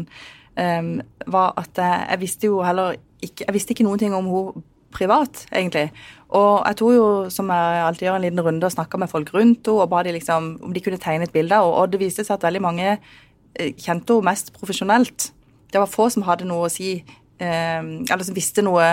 um, 0.57 0.95
var 1.29 1.53
at 1.61 1.83
jeg 1.83 2.23
visste 2.23 2.49
jo 2.49 2.63
heller 2.65 2.97
ikke 3.23 3.45
Jeg 3.47 3.55
visste 3.55 3.71
ikke 3.71 3.85
noen 3.87 4.01
ting 4.01 4.15
om 4.17 4.27
henne 4.27 4.65
privat, 4.95 5.45
egentlig. 5.51 5.89
Og 6.33 6.63
jeg 6.67 6.79
tok 6.81 6.95
jo, 6.97 7.07
som 7.33 7.51
jeg 7.53 7.83
alltid 7.87 8.07
gjør, 8.07 8.19
en 8.19 8.27
liten 8.27 8.45
runde 8.47 8.69
og 8.69 8.75
snakka 8.75 9.01
med 9.01 9.11
folk 9.13 9.33
rundt 9.35 9.69
henne 9.69 9.85
og 9.85 9.91
ba 9.93 10.03
de 10.07 10.15
liksom 10.17 10.53
om 10.65 10.73
de 10.73 10.85
kunne 10.85 11.01
tegne 11.01 11.29
et 11.29 11.35
bilde. 11.35 11.59
Og 11.61 11.93
det 11.93 12.01
viste 12.01 12.25
seg 12.25 12.39
at 12.39 12.47
veldig 12.49 12.63
mange 12.65 12.87
eh, 12.93 13.73
kjente 13.73 14.17
henne 14.17 14.31
mest 14.31 14.53
profesjonelt. 14.57 15.33
Det 15.73 15.81
var 15.81 15.91
få 15.91 16.09
som 16.13 16.25
hadde 16.29 16.49
noe 16.49 16.69
å 16.69 16.73
si, 16.73 16.99
um, 17.41 17.91
eller 18.05 18.25
som 18.25 18.37
visste 18.37 18.65
noe 18.65 18.87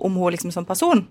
om 0.00 0.14
henne 0.16 0.36
liksom 0.36 0.54
som 0.54 0.66
person 0.66 1.06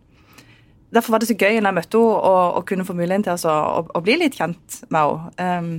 derfor 0.93 1.13
var 1.13 1.21
det 1.21 1.29
så 1.29 1.37
gøy 1.37 1.59
når 1.59 1.69
jeg 1.69 1.77
møtte 1.77 2.01
henne 2.01 2.33
og, 2.57 2.65
kunne 2.69 2.85
få 2.85 2.95
muligheten 2.97 3.27
til 3.27 3.35
altså, 3.35 3.53
å, 3.53 3.85
å, 3.93 4.01
bli 4.05 4.17
litt 4.19 4.37
kjent 4.39 4.81
med 4.89 5.15
henne. 5.37 5.69
Um, 5.69 5.71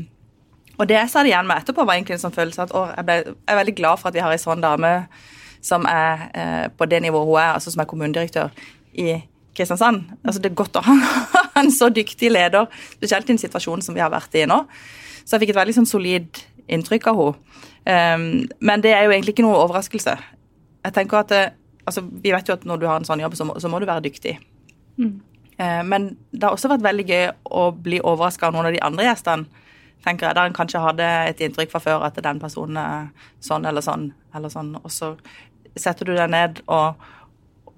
og 0.80 0.88
det 0.88 0.96
jeg 0.96 1.12
sa 1.12 1.20
det 1.20 1.34
igjen 1.34 1.48
med 1.48 1.60
etterpå, 1.60 1.84
var 1.84 1.98
egentlig 1.98 2.16
en 2.16 2.22
sånn 2.22 2.36
følelse 2.36 2.64
at 2.64 2.70
å, 2.72 2.86
jeg, 2.94 3.04
ble, 3.04 3.16
jeg, 3.26 3.36
er 3.52 3.58
veldig 3.58 3.76
glad 3.76 4.00
for 4.00 4.08
at 4.08 4.16
vi 4.16 4.22
har 4.24 4.32
en 4.32 4.40
sånn 4.40 4.62
dame 4.64 4.92
som 5.60 5.84
er 5.88 6.28
eh, 6.34 6.66
på 6.72 6.88
det 6.88 7.02
nivået 7.02 7.26
hun 7.28 7.38
er, 7.40 7.52
altså 7.54 7.72
som 7.72 7.82
er 7.82 7.88
kommunedirektør 7.90 8.48
i 8.94 9.20
Kristiansand. 9.56 10.02
Altså 10.24 10.40
Det 10.40 10.50
er 10.50 10.58
godt 10.58 10.78
å 10.80 10.84
ha 10.86 10.96
en 11.60 11.70
så 11.74 11.90
dyktig 11.92 12.32
leder, 12.32 12.66
spesielt 12.96 13.28
i 13.28 13.36
en 13.36 13.42
situasjon 13.42 13.84
som 13.84 13.96
vi 13.96 14.02
har 14.02 14.12
vært 14.12 14.34
i 14.38 14.46
nå. 14.48 14.62
Så 15.24 15.36
jeg 15.36 15.44
fikk 15.44 15.54
et 15.54 15.60
veldig 15.60 15.76
sånn 15.80 15.90
solid 15.90 16.42
inntrykk 16.70 17.10
av 17.12 17.24
henne. 17.24 17.46
Um, 17.80 18.24
men 18.60 18.82
det 18.84 18.90
er 18.92 19.06
jo 19.06 19.12
egentlig 19.14 19.32
ikke 19.32 19.44
noe 19.46 19.56
overraskelse. 19.62 20.12
Jeg 20.84 20.94
tenker 20.94 21.22
at 21.22 21.30
det, 21.32 21.40
altså, 21.88 22.02
Vi 22.04 22.32
vet 22.32 22.48
jo 22.48 22.54
at 22.54 22.66
når 22.68 22.80
du 22.80 22.84
har 22.86 23.00
en 23.00 23.08
sånn 23.08 23.22
jobb, 23.22 23.34
så 23.36 23.46
må, 23.48 23.56
så 23.60 23.70
må 23.72 23.80
du 23.80 23.88
være 23.88 24.04
dyktig. 24.04 24.36
Mm. 25.00 25.18
Men 25.60 26.06
det 26.32 26.44
har 26.46 26.54
også 26.56 26.70
vært 26.72 26.84
veldig 26.86 27.04
gøy 27.04 27.24
å 27.52 27.66
bli 27.76 27.98
overraska 28.00 28.48
av 28.48 28.54
noen 28.54 28.70
av 28.70 28.72
de 28.72 28.80
andre 28.84 29.04
gjestene. 29.04 29.66
tenker 30.04 30.26
jeg, 30.26 30.34
Der 30.34 30.46
en 30.48 30.56
kanskje 30.56 30.80
hadde 30.80 31.04
et 31.28 31.40
inntrykk 31.40 31.70
fra 31.70 31.80
før 31.80 32.04
at 32.06 32.16
den 32.22 32.40
personen 32.40 32.76
er 32.76 33.10
sånn 33.40 33.66
eller 33.66 33.80
sånn. 33.80 34.12
eller 34.34 34.48
sånn, 34.48 34.76
Og 34.82 34.90
så 34.90 35.16
setter 35.78 36.08
du 36.08 36.14
deg 36.16 36.30
ned 36.32 36.60
og, 36.66 37.00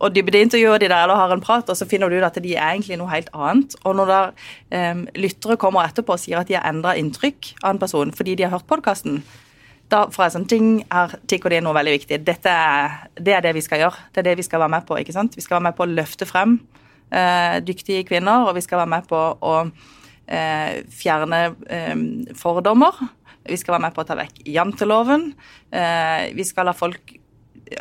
og 0.03 0.11
dybdeintervjuer 0.17 0.83
de 0.83 0.91
der 0.91 1.05
eller 1.05 1.19
har 1.19 1.35
en 1.35 1.43
prat, 1.45 1.69
og 1.71 1.79
så 1.79 1.87
finner 1.89 2.11
du 2.11 2.19
ut 2.19 2.27
at 2.27 2.41
de 2.43 2.57
er 2.57 2.73
egentlig 2.73 2.99
noe 2.99 3.13
helt 3.13 3.31
annet. 3.37 3.77
Og 3.87 3.95
når 3.99 4.11
da 4.11 4.21
um, 4.93 5.05
lyttere 5.15 5.59
kommer 5.61 5.87
etterpå 5.87 6.17
og 6.17 6.23
sier 6.23 6.41
at 6.41 6.51
de 6.51 6.59
har 6.59 6.67
endra 6.69 6.97
inntrykk 6.99 7.55
av 7.63 7.75
en 7.75 7.83
person 7.83 8.13
fordi 8.17 8.37
de 8.39 8.49
har 8.49 8.55
hørt 8.57 8.69
podkasten, 8.71 9.23
da 9.93 10.07
får 10.11 10.25
jeg 10.25 10.35
sånn 10.37 10.49
ting, 10.49 10.69
her 10.91 11.17
tikker 11.29 11.53
det 11.53 11.61
inn 11.61 11.67
noe 11.69 11.77
veldig 11.77 11.97
viktig. 11.99 12.19
Dette 12.25 12.51
er, 12.51 13.01
det 13.21 13.37
er 13.37 13.45
det 13.45 13.55
vi 13.59 13.65
skal 13.65 13.83
gjøre. 13.85 14.07
Det 14.11 14.23
er 14.23 14.31
det 14.31 14.39
vi 14.41 14.47
skal 14.47 14.63
være 14.63 14.75
med 14.75 14.87
på. 14.89 14.97
ikke 14.99 15.15
sant? 15.15 15.37
Vi 15.37 15.45
skal 15.45 15.59
være 15.59 15.69
med 15.69 15.77
på 15.79 15.85
å 15.85 15.91
løfte 15.91 16.29
frem 16.29 16.57
uh, 17.13 17.57
dyktige 17.63 18.07
kvinner, 18.09 18.49
og 18.49 18.57
vi 18.57 18.65
skal 18.65 18.83
være 18.83 18.93
med 18.95 19.11
på 19.11 19.21
å 19.21 19.57
eh, 20.33 20.81
fjerne 20.89 21.43
eh, 21.69 22.05
fordommer. 22.39 23.03
Vi 23.45 23.59
skal 23.61 23.77
være 23.77 23.85
med 23.85 23.95
på 23.97 24.05
å 24.05 24.09
ta 24.09 24.17
vekk 24.17 24.45
janteloven. 24.49 25.33
vi 26.33 26.45
skal 26.47 26.69
la 26.69 26.75
folk 26.77 27.17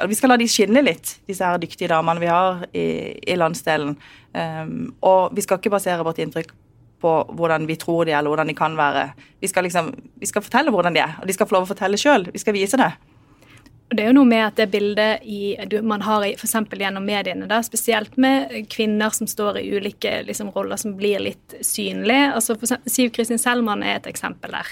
vi 0.08 0.17
skal 0.17 0.34
la 0.34 0.39
de 0.41 0.47
skinne 0.49 0.84
litt, 0.86 1.17
disse 1.30 1.45
her 1.45 1.62
dyktige 1.62 1.91
damene 1.91 2.21
vi 2.23 2.30
har 2.32 2.65
i, 2.71 2.88
i 3.21 3.38
landsdelen. 3.39 3.95
Um, 4.32 4.91
og 5.04 5.36
vi 5.36 5.43
skal 5.43 5.60
ikke 5.60 5.73
basere 5.73 6.06
vårt 6.08 6.21
inntrykk 6.23 6.54
på 7.01 7.13
hvordan 7.38 7.65
vi 7.69 7.77
tror 7.82 8.06
de 8.06 8.13
er, 8.13 8.19
eller 8.19 8.34
hvordan 8.34 8.51
de 8.51 8.58
kan 8.58 8.77
være. 8.77 9.08
Vi 9.41 9.49
skal, 9.49 9.65
liksom, 9.65 9.89
vi 10.21 10.30
skal 10.30 10.45
fortelle 10.45 10.73
hvordan 10.73 10.95
de 10.95 11.01
er, 11.04 11.17
og 11.21 11.27
de 11.27 11.36
skal 11.36 11.49
få 11.49 11.58
lov 11.58 11.65
å 11.65 11.71
fortelle 11.73 11.99
sjøl. 11.99 12.27
Vi 12.34 12.41
skal 12.41 12.56
vise 12.56 12.80
det. 12.80 12.91
Det 13.91 14.06
er 14.06 14.08
jo 14.08 14.15
noe 14.21 14.27
med 14.27 14.39
at 14.45 14.56
det 14.56 14.69
bildet 14.71 15.25
i, 15.27 15.51
man 15.84 16.04
har 16.06 16.23
f.eks. 16.23 16.54
gjennom 16.80 17.04
mediene, 17.04 17.43
da, 17.49 17.58
spesielt 17.65 18.13
med 18.15 18.54
kvinner 18.71 19.12
som 19.12 19.27
står 19.27 19.60
i 19.60 19.65
ulike 19.75 20.13
liksom, 20.30 20.54
roller 20.56 20.80
som 20.80 20.93
blir 20.95 21.19
litt 21.19 21.58
synlige. 21.60 22.30
Altså, 22.38 22.56
for, 22.62 22.80
Siv 22.88 23.12
Kristin 23.12 23.41
Selman 23.41 23.84
er 23.84 23.97
et 23.97 24.08
eksempel 24.08 24.56
der, 24.56 24.69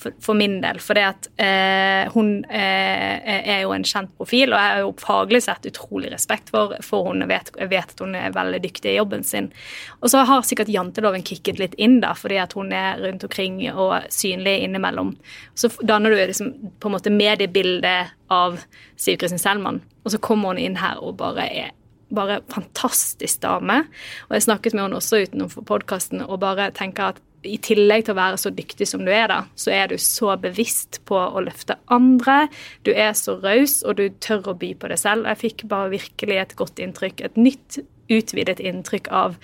for, 0.00 0.16
for 0.24 0.40
min 0.40 0.56
del. 0.64 0.80
For 0.80 0.96
at 0.96 1.28
eh, 1.36 2.08
hun 2.16 2.38
eh, 2.48 3.44
er 3.44 3.66
jo 3.66 3.74
en 3.76 3.84
kjent 3.84 4.14
profil, 4.16 4.54
og 4.54 4.56
jeg 4.56 4.72
har 4.72 4.82
jo 4.86 4.96
faglig 5.04 5.42
sett 5.44 5.68
utrolig 5.68 6.14
respekt 6.14 6.48
for, 6.54 6.72
for 6.80 7.10
hun. 7.10 7.20
Jeg 7.26 7.34
vet, 7.34 7.52
vet, 7.76 7.94
at 7.98 8.00
hun 8.00 8.16
er 8.16 8.32
veldig 8.32 8.64
dyktig 8.64 8.94
i 8.94 8.96
jobben 8.96 9.28
sin. 9.28 9.52
Og 10.00 10.08
så 10.14 10.24
har 10.24 10.48
sikkert 10.48 10.72
janteloven 10.72 11.26
kicket 11.26 11.60
litt 11.60 11.76
inn, 11.76 12.00
da, 12.00 12.16
fordi 12.16 12.40
at 12.40 12.56
hun 12.56 12.72
er 12.72 12.96
rundt 13.04 13.28
omkring 13.28 13.60
og 13.74 14.08
synlig 14.08 14.62
innimellom. 14.64 15.12
Så 15.52 15.68
danner 15.84 16.16
du 16.16 16.22
liksom 16.22 16.54
på 16.80 16.88
en 16.88 16.96
måte 16.96 17.12
mediebildet 17.12 18.16
av 18.32 18.60
Siv 18.96 19.18
Kristin 19.20 19.42
Selman. 19.42 19.82
Og 20.04 20.14
så 20.14 20.20
kommer 20.22 20.54
hun 20.54 20.62
inn 20.62 20.78
her 20.80 21.00
og 21.02 21.18
bare 21.20 21.48
er 21.48 21.72
bare 22.14 22.40
fantastisk 22.52 23.42
dame. 23.42 23.84
Og 24.28 24.36
jeg 24.36 24.46
snakket 24.46 24.74
med 24.74 24.86
henne 24.86 24.98
også 25.00 25.24
utenfor 25.24 25.64
podkasten 25.66 26.22
og 26.24 26.42
bare 26.44 26.70
tenker 26.76 27.14
at 27.14 27.22
i 27.44 27.58
tillegg 27.60 28.06
til 28.06 28.14
å 28.14 28.18
være 28.18 28.38
så 28.40 28.48
dyktig 28.54 28.86
som 28.88 29.02
du 29.04 29.10
er, 29.12 29.26
da, 29.28 29.42
så 29.60 29.72
er 29.74 29.90
du 29.90 29.98
så 30.00 30.32
bevisst 30.40 31.02
på 31.08 31.18
å 31.18 31.42
løfte 31.44 31.76
andre. 31.92 32.46
Du 32.88 32.92
er 32.94 33.12
så 33.18 33.36
raus, 33.42 33.82
og 33.84 33.98
du 34.00 34.06
tør 34.24 34.54
å 34.54 34.56
by 34.56 34.72
på 34.80 34.88
deg 34.88 35.00
selv. 35.00 35.28
Jeg 35.28 35.42
fikk 35.42 35.66
bare 35.68 35.92
virkelig 35.92 36.38
et 36.40 36.54
godt 36.56 36.80
inntrykk, 36.80 37.20
et 37.20 37.36
nytt, 37.36 37.82
utvidet 38.12 38.62
inntrykk 38.64 39.12
av 39.12 39.36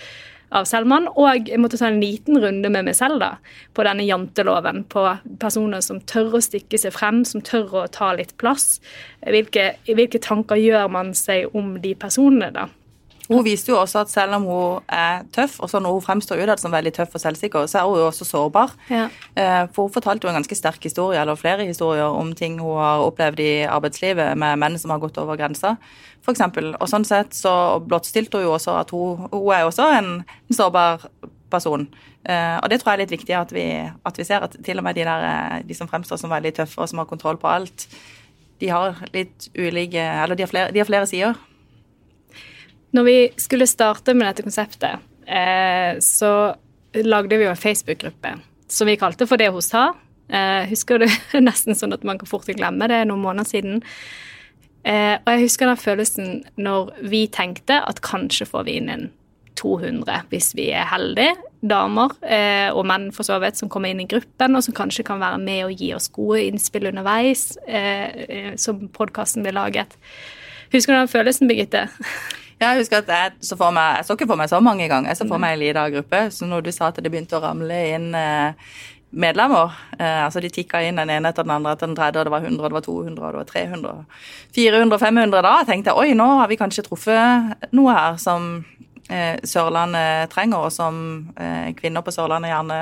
av 0.50 0.66
Selman. 0.68 1.08
Og 1.14 1.48
jeg 1.48 1.60
måtte 1.62 1.78
ta 1.80 1.88
en 1.90 2.00
liten 2.02 2.40
runde 2.42 2.72
med 2.72 2.88
meg 2.88 2.96
selv 2.98 3.20
da, 3.22 3.34
på 3.76 3.86
denne 3.86 4.06
janteloven. 4.06 4.84
På 4.90 5.06
personer 5.42 5.84
som 5.84 6.02
tør 6.10 6.38
å 6.38 6.42
stikke 6.44 6.80
seg 6.80 6.94
frem, 6.96 7.22
som 7.28 7.44
tør 7.44 7.84
å 7.84 7.86
ta 7.92 8.12
litt 8.18 8.36
plass. 8.40 8.78
Hvilke, 9.26 9.72
hvilke 9.88 10.22
tanker 10.22 10.60
gjør 10.60 10.90
man 10.92 11.14
seg 11.18 11.54
om 11.56 11.76
de 11.82 11.94
personene, 11.98 12.52
da? 12.54 12.68
Hun 13.30 13.44
viste 13.46 13.70
jo 13.70 13.76
også 13.78 14.00
at 14.02 14.10
selv 14.10 14.34
om 14.40 14.46
hun 14.50 14.88
er 14.90 15.20
tøff, 15.30 15.60
og 15.62 15.70
sånn, 15.70 15.86
hun 15.86 16.02
fremstår 16.02 16.40
utad 16.42 16.58
som 16.58 16.72
veldig 16.74 16.90
tøff 16.96 17.12
og 17.14 17.22
selvsikker, 17.22 17.68
så 17.70 17.78
er 17.78 17.86
hun 17.86 18.00
jo 18.00 18.08
også 18.08 18.26
sårbar. 18.26 18.72
Ja. 18.90 19.04
Eh, 19.38 19.68
for 19.70 19.86
hun 19.86 19.94
fortalte 19.94 20.26
jo 20.26 20.32
en 20.32 20.40
ganske 20.40 20.58
sterk 20.58 20.82
historie, 20.82 21.20
eller 21.20 21.38
flere 21.38 21.68
historier, 21.68 22.10
om 22.10 22.32
ting 22.34 22.58
hun 22.58 22.80
har 22.80 23.04
opplevd 23.06 23.42
i 23.44 23.52
arbeidslivet 23.70 24.34
med 24.40 24.58
menn 24.58 24.78
som 24.82 24.90
har 24.90 25.02
gått 25.02 25.20
over 25.22 25.38
grensa, 25.38 25.76
f.eks. 26.20 26.44
Og 26.76 26.87
sånn 26.90 27.06
sett 27.09 27.35
så 27.37 27.52
blottstilte 27.85 28.38
hun 28.40 28.48
jo 28.48 28.54
også 28.56 28.76
at 28.80 28.94
hun, 28.94 29.26
hun 29.33 29.50
er 29.56 29.66
også 29.68 29.90
en, 29.96 30.14
sårbar 30.52 31.06
person. 31.50 31.88
Uh, 32.28 32.61
og 32.61 32.68
det 32.70 32.80
tror 32.80 32.92
jeg 32.92 32.98
er 32.98 33.02
litt 33.04 33.14
viktig 33.16 33.35
at 33.35 33.52
vi, 33.54 33.66
at 33.80 34.18
vi, 34.20 34.26
ser 34.28 34.44
at 34.44 34.56
til 34.64 34.78
og 34.78 34.85
med 34.87 34.98
de, 34.98 35.06
der, 35.09 35.24
eh, 35.26 35.62
de 35.66 35.74
som 35.74 35.88
fremstår 35.88 36.20
som 36.20 36.30
veldig 36.30 36.52
tøffe 36.61 36.83
og 36.83 36.90
som 36.90 37.00
har 37.00 37.09
kontroll 37.09 37.40
på 37.40 37.48
alt, 37.48 37.87
de 38.61 38.68
har 38.68 38.98
litt 39.14 39.48
ulike 39.56 40.02
Eller 40.02 40.37
de 40.37 40.44
har 40.44 40.50
flere, 40.50 40.72
de 40.74 40.83
har 40.83 40.88
flere 40.88 41.09
sider. 41.09 41.38
Når 42.92 43.06
vi 43.06 43.16
skulle 43.40 43.66
starte 43.70 44.14
med 44.14 44.28
dette 44.28 44.44
konseptet, 44.44 45.00
eh, 45.26 45.96
så 46.04 46.33
lagde 47.00 47.38
vi 47.38 47.46
jo 47.46 47.54
en 47.54 47.59
Facebook-gruppe 47.59 48.35
som 48.70 48.87
vi 48.90 48.98
kalte 49.00 49.26
for 49.26 49.40
Det 49.40 49.50
hun 49.50 49.62
sa. 49.62 49.92
Eh, 50.28 50.68
husker 50.70 51.02
du 51.02 51.06
nesten 51.40 51.78
sånn 51.78 51.94
at 51.94 52.04
man 52.06 52.18
kan 52.18 52.30
fort 52.30 52.50
glemme 52.50 52.88
det, 52.90 53.04
noen 53.09 53.22
måneder 53.22 53.48
siden. 53.48 53.80
Eh, 54.84 55.16
og 55.20 55.28
jeg 55.34 55.44
husker 55.44 55.68
den 55.68 55.80
følelsen 55.80 56.28
når 56.56 56.94
vi 57.12 57.26
tenkte 57.32 57.82
at 57.84 58.00
kanskje 58.04 58.48
får 58.48 58.64
vi 58.68 58.78
inn 58.80 58.92
en 58.92 59.08
200 59.60 60.30
hvis 60.32 60.52
vi 60.56 60.70
er 60.72 60.88
heldige. 60.88 61.36
Damer 61.60 62.14
eh, 62.24 62.70
og 62.72 62.86
menn 62.88 63.10
for 63.12 63.28
så 63.28 63.36
vidt 63.42 63.58
som 63.60 63.68
kommer 63.68 63.92
inn 63.92 64.00
i 64.00 64.08
gruppen, 64.08 64.56
og 64.56 64.64
som 64.64 64.76
kanskje 64.76 65.04
kan 65.04 65.20
være 65.20 65.40
med 65.42 65.66
og 65.66 65.74
gi 65.76 65.90
oss 65.92 66.08
gode 66.08 66.46
innspill 66.48 66.88
underveis, 66.88 67.50
eh, 67.68 68.06
eh 68.24 68.52
som 68.56 68.86
podkasten 68.88 69.44
blir 69.44 69.52
laget. 69.52 69.98
Husker 70.72 70.94
du 70.94 71.00
den 71.00 71.12
følelsen, 71.12 71.50
Birgitte? 71.50 71.88
Ja, 72.60 72.74
jeg 72.74 72.82
husker 72.82 72.98
at 73.00 73.08
jeg 73.08 73.32
så, 73.40 73.56
meg, 73.72 73.94
jeg 73.96 74.04
så 74.04 74.14
ikke 74.18 74.26
for 74.28 74.36
meg 74.36 74.50
så 74.52 74.58
mange 74.60 74.84
ganger. 74.84 75.08
Jeg 75.08 75.16
så 75.16 75.24
for 75.24 75.40
meg 75.40 75.54
en 75.54 75.62
liten 75.62 75.94
gruppe. 75.94 76.18
Så 76.28 76.44
når 76.44 76.66
du 76.66 76.68
sa 76.76 76.90
at 76.90 76.98
det 77.00 77.08
begynte 77.08 77.38
å 77.38 77.40
ramle 77.40 77.78
inn 77.94 78.10
eh, 78.12 78.74
medlemmer 79.11 79.73
eh, 79.99 80.25
altså 80.25 80.40
De 80.42 80.51
tikka 80.53 80.83
inn 80.87 81.01
den 81.01 81.11
ene 81.11 81.31
etter 81.31 81.46
den 81.46 81.55
andre 81.55 81.75
etter 81.75 81.90
den 81.90 81.96
tredje, 81.99 82.20
og 82.20 82.29
det 82.29 82.35
var 82.35 82.46
100, 82.46 82.68
det 82.68 82.77
var 82.77 82.87
200, 82.87 83.25
og 83.25 83.33
det 83.33 83.40
var 83.40 83.49
300, 83.51 83.94
400, 84.55 84.99
500. 84.99 85.42
Da 85.46 85.55
tenkte 85.68 85.92
jeg 85.92 86.03
oi, 86.03 86.16
nå 86.18 86.29
har 86.40 86.51
vi 86.51 86.59
kanskje 86.61 86.87
truffet 86.87 87.70
noe 87.77 87.94
her 87.96 88.18
som 88.23 88.51
eh, 89.11 89.37
Sørlandet 89.42 90.33
trenger, 90.35 90.66
og 90.66 90.75
som 90.75 91.01
eh, 91.37 91.70
kvinner 91.79 92.07
på 92.07 92.14
Sørlandet 92.14 92.55
gjerne 92.55 92.81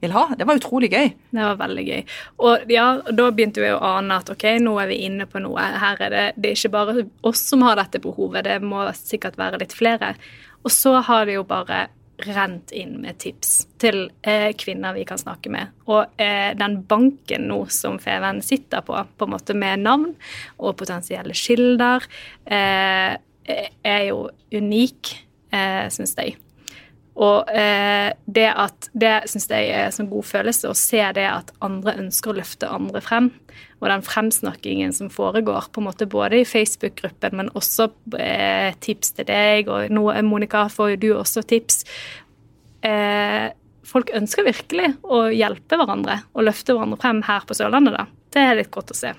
vil 0.00 0.12
ha. 0.12 0.26
Det 0.36 0.44
var 0.48 0.60
utrolig 0.60 0.90
gøy. 0.92 1.10
Det 1.32 1.42
var 1.42 1.60
veldig 1.60 1.84
gøy. 1.86 2.02
Og 2.44 2.72
ja, 2.72 2.86
da 3.08 3.28
begynte 3.32 3.62
vi 3.64 3.72
å 3.72 3.80
ane 3.80 4.18
at 4.20 4.30
ok, 4.32 4.44
nå 4.62 4.76
er 4.82 4.90
vi 4.92 5.02
inne 5.08 5.28
på 5.28 5.40
noe. 5.44 5.68
Her 5.80 6.02
er 6.08 6.12
det, 6.12 6.24
det 6.36 6.52
er 6.52 6.58
ikke 6.58 6.74
bare 6.74 7.06
oss 7.26 7.46
som 7.48 7.64
har 7.64 7.80
dette 7.80 8.00
behovet, 8.04 8.44
det 8.48 8.58
må 8.64 8.84
sikkert 8.96 9.38
være 9.40 9.62
litt 9.62 9.76
flere. 9.76 10.14
Og 10.64 10.72
så 10.74 10.98
har 11.06 11.28
det 11.28 11.38
jo 11.38 11.46
bare 11.48 11.86
rent 12.24 12.72
inn 12.72 12.96
med 13.02 13.18
tips 13.20 13.66
til 13.82 14.06
eh, 14.24 14.52
kvinner 14.56 14.96
vi 14.96 15.04
kan 15.08 15.20
snakke 15.20 15.52
med. 15.52 15.74
Og 15.90 16.16
eh, 16.20 16.54
den 16.56 16.80
banken 16.88 17.46
nå 17.50 17.60
som 17.72 17.98
Feven 18.02 18.40
sitter 18.44 18.84
på, 18.86 18.96
på 18.96 19.28
en 19.28 19.34
måte 19.34 19.56
med 19.58 19.84
navn 19.84 20.14
og 20.56 20.76
potensielle 20.80 21.36
kilder, 21.36 22.06
eh, 22.44 23.16
er 23.86 24.02
jo 24.08 24.26
unik, 24.54 25.12
eh, 25.54 25.86
syns 25.92 26.16
jeg. 26.18 26.36
Og 27.16 27.48
eh, 27.48 28.10
det 28.26 28.48
at 28.52 28.90
det 28.92 29.14
syns 29.30 29.48
jeg 29.48 29.70
er 29.72 29.86
en 29.86 29.94
sånn 29.94 30.10
god 30.10 30.26
følelse, 30.28 30.68
å 30.68 30.76
se 30.76 31.00
det 31.16 31.26
at 31.30 31.52
andre 31.64 31.96
ønsker 32.02 32.32
å 32.32 32.38
løfte 32.40 32.68
andre 32.68 33.00
frem. 33.04 33.30
Og 33.76 33.90
den 33.90 34.04
fremsnakkingen 34.04 34.94
som 34.96 35.10
foregår, 35.12 35.68
på 35.72 35.82
en 35.82 35.88
måte 35.90 36.08
både 36.08 36.40
i 36.40 36.48
Facebook-gruppen, 36.48 37.36
men 37.36 37.52
også 37.58 37.90
eh, 38.16 38.72
tips 38.80 39.12
til 39.18 39.28
deg, 39.28 39.68
og 39.68 39.92
nå, 39.92 40.06
Monica, 40.24 40.64
får 40.72 40.96
du 41.02 41.10
også 41.12 41.44
tips. 41.44 41.84
Eh, 42.86 43.52
folk 43.86 44.14
ønsker 44.16 44.48
virkelig 44.48 44.94
å 45.04 45.26
hjelpe 45.28 45.76
hverandre 45.76 46.22
og 46.32 46.48
løfte 46.48 46.72
hverandre 46.72 47.00
frem 47.02 47.20
her 47.28 47.44
på 47.44 47.56
Sørlandet, 47.58 47.98
da. 47.98 48.06
Det 48.32 48.42
er 48.42 48.58
litt 48.62 48.72
godt 48.72 48.94
å 48.94 48.98
se. 48.98 49.12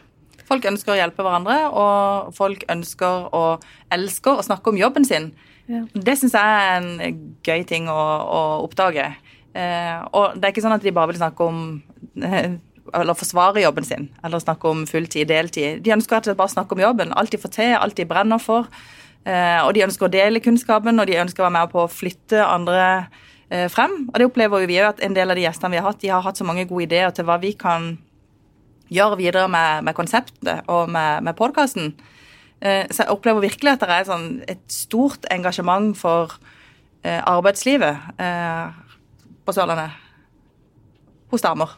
Folk 0.47 0.65
ønsker 0.69 0.93
å 0.93 0.97
hjelpe 0.97 1.25
hverandre, 1.25 1.57
og 1.75 2.33
folk 2.37 2.63
ønsker 2.71 3.29
og 3.35 3.65
elsker 3.93 4.39
å 4.39 4.45
snakke 4.47 4.71
om 4.71 4.79
jobben 4.79 5.05
sin. 5.07 5.31
Ja. 5.67 5.83
Det 5.91 6.15
syns 6.17 6.35
jeg 6.37 6.59
er 6.59 6.77
en 6.79 7.25
gøy 7.43 7.65
ting 7.67 7.89
å, 7.91 7.97
å 7.97 8.41
oppdage. 8.63 9.09
Eh, 9.57 9.97
og 10.15 10.37
det 10.37 10.47
er 10.47 10.53
ikke 10.53 10.63
sånn 10.63 10.77
at 10.77 10.85
de 10.85 10.93
bare 10.95 11.11
vil 11.11 11.19
snakke 11.19 11.47
om 11.47 11.61
eh, 12.23 12.55
eller 12.93 13.17
forsvare 13.17 13.63
jobben 13.63 13.85
sin, 13.87 14.09
eller 14.23 14.39
snakke 14.39 14.69
om 14.69 14.85
fulltid, 14.87 15.27
deltid. 15.27 15.81
De 15.83 15.93
ønsker 15.95 16.19
at 16.19 16.29
det 16.29 16.37
bare 16.37 16.53
snakker 16.53 16.77
om 16.77 16.83
jobben. 16.83 17.13
Alt 17.17 17.33
de 17.33 17.39
får 17.41 17.53
til, 17.57 17.73
alt 17.77 17.97
de 17.97 18.05
brenner 18.07 18.41
for. 18.41 18.69
Eh, 19.27 19.61
og 19.65 19.73
de 19.75 19.83
ønsker 19.83 20.07
å 20.07 20.11
dele 20.11 20.41
kunnskapen, 20.43 20.99
og 21.01 21.09
de 21.09 21.19
ønsker 21.19 21.43
å 21.43 21.47
være 21.47 21.55
med 21.57 21.71
på 21.73 21.83
å 21.83 21.91
flytte 21.91 22.43
andre 22.45 22.83
eh, 23.49 23.67
frem. 23.71 24.05
Og 24.07 24.19
det 24.19 24.27
opplever 24.29 24.67
vi 24.69 24.79
òg 24.79 24.93
at 24.93 25.01
en 25.03 25.17
del 25.17 25.33
av 25.33 25.39
de 25.39 25.43
gjestene 25.43 25.73
vi 25.73 25.81
har 25.81 25.89
hatt, 25.89 26.01
de 26.03 26.11
har 26.13 26.23
hatt 26.25 26.39
så 26.39 26.47
mange 26.47 26.67
gode 26.69 26.87
ideer 26.87 27.15
til 27.15 27.27
hva 27.27 27.39
vi 27.41 27.51
kan 27.59 27.95
gjøre 28.93 29.17
videre 29.19 29.49
med, 29.51 29.83
med 29.83 29.97
konseptet 29.97 30.69
og 30.71 30.93
med, 30.93 31.25
med 31.27 31.35
podkasten. 31.39 31.91
Eh, 32.61 32.85
så 32.87 33.03
jeg 33.03 33.11
opplever 33.13 33.43
virkelig 33.43 33.75
at 33.75 33.83
det 33.83 33.97
er 33.97 34.07
sånn 34.07 34.29
et 34.47 34.63
stort 34.71 35.27
engasjement 35.33 35.95
for 35.97 36.37
arbeidslivet 37.07 38.17
på 39.47 39.53
Sørlandet. 39.55 39.93
Hos 41.31 41.45
damer. 41.45 41.77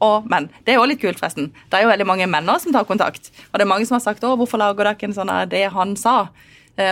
Og 0.00 0.28
menn. 0.32 0.48
Det 0.64 0.72
er 0.72 0.78
jo 0.78 0.86
litt 0.88 1.00
kult, 1.02 1.18
forresten. 1.20 1.50
Det 1.68 1.76
er 1.76 1.84
jo 1.84 1.90
veldig 1.90 2.06
mange 2.08 2.26
menn 2.30 2.48
som 2.60 2.72
tar 2.72 2.86
kontakt. 2.88 3.30
Og 3.52 3.58
det 3.58 3.66
er 3.66 3.68
mange 3.68 3.86
som 3.86 3.98
har 3.98 4.00
sagt 4.00 4.22
'Å, 4.22 4.36
hvorfor 4.36 4.58
lager 4.58 4.84
dere 4.84 4.96
en 5.04 5.12
sånn 5.12 5.48
det 5.48 5.72
han 5.72 5.94
sa'? 5.94 6.28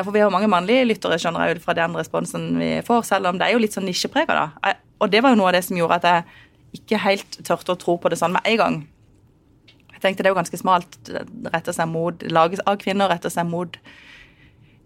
For 0.05 0.11
vi 0.13 0.21
har 0.21 0.29
jo 0.29 0.37
mange 0.37 0.49
mannlige 0.49 0.85
lyttere, 0.85 1.17
skjønner 1.17 1.47
jeg 1.47 1.57
ut 1.57 1.65
fra 1.65 1.73
den 1.73 1.95
responsen 1.95 2.59
vi 2.59 2.83
får, 2.85 3.05
selv 3.05 3.27
om 3.27 3.39
det 3.39 3.47
er 3.47 3.53
jo 3.53 3.59
litt 3.59 3.73
sånn 3.73 3.87
nisjeprega, 3.87 4.27
da. 4.35 4.75
Og 5.01 5.11
det 5.11 5.23
var 5.23 5.31
jo 5.31 5.37
noe 5.37 5.49
av 5.49 5.53
det 5.53 5.65
som 5.65 5.77
gjorde 5.77 5.95
at 5.95 6.03
jeg 6.05 6.25
ikke 6.75 6.99
helt 6.99 7.39
tørte 7.47 7.73
å 7.73 7.79
tro 7.79 7.97
på 7.97 8.11
det 8.11 8.19
sånn 8.19 8.33
med 8.33 8.43
en 8.45 8.57
gang. 8.57 8.89
Jeg 9.93 10.01
tenkte 10.03 10.23
det 10.23 10.27
er 10.27 10.35
jo 10.35 10.41
ganske 10.43 10.59
smalt. 10.61 10.99
Retter 11.55 11.73
seg 11.73 11.89
mot 11.89 12.23
lages 12.23 12.61
av 12.67 12.77
kvinner, 12.77 13.09
retter 13.09 13.31
seg 13.31 13.47
mot 13.47 13.79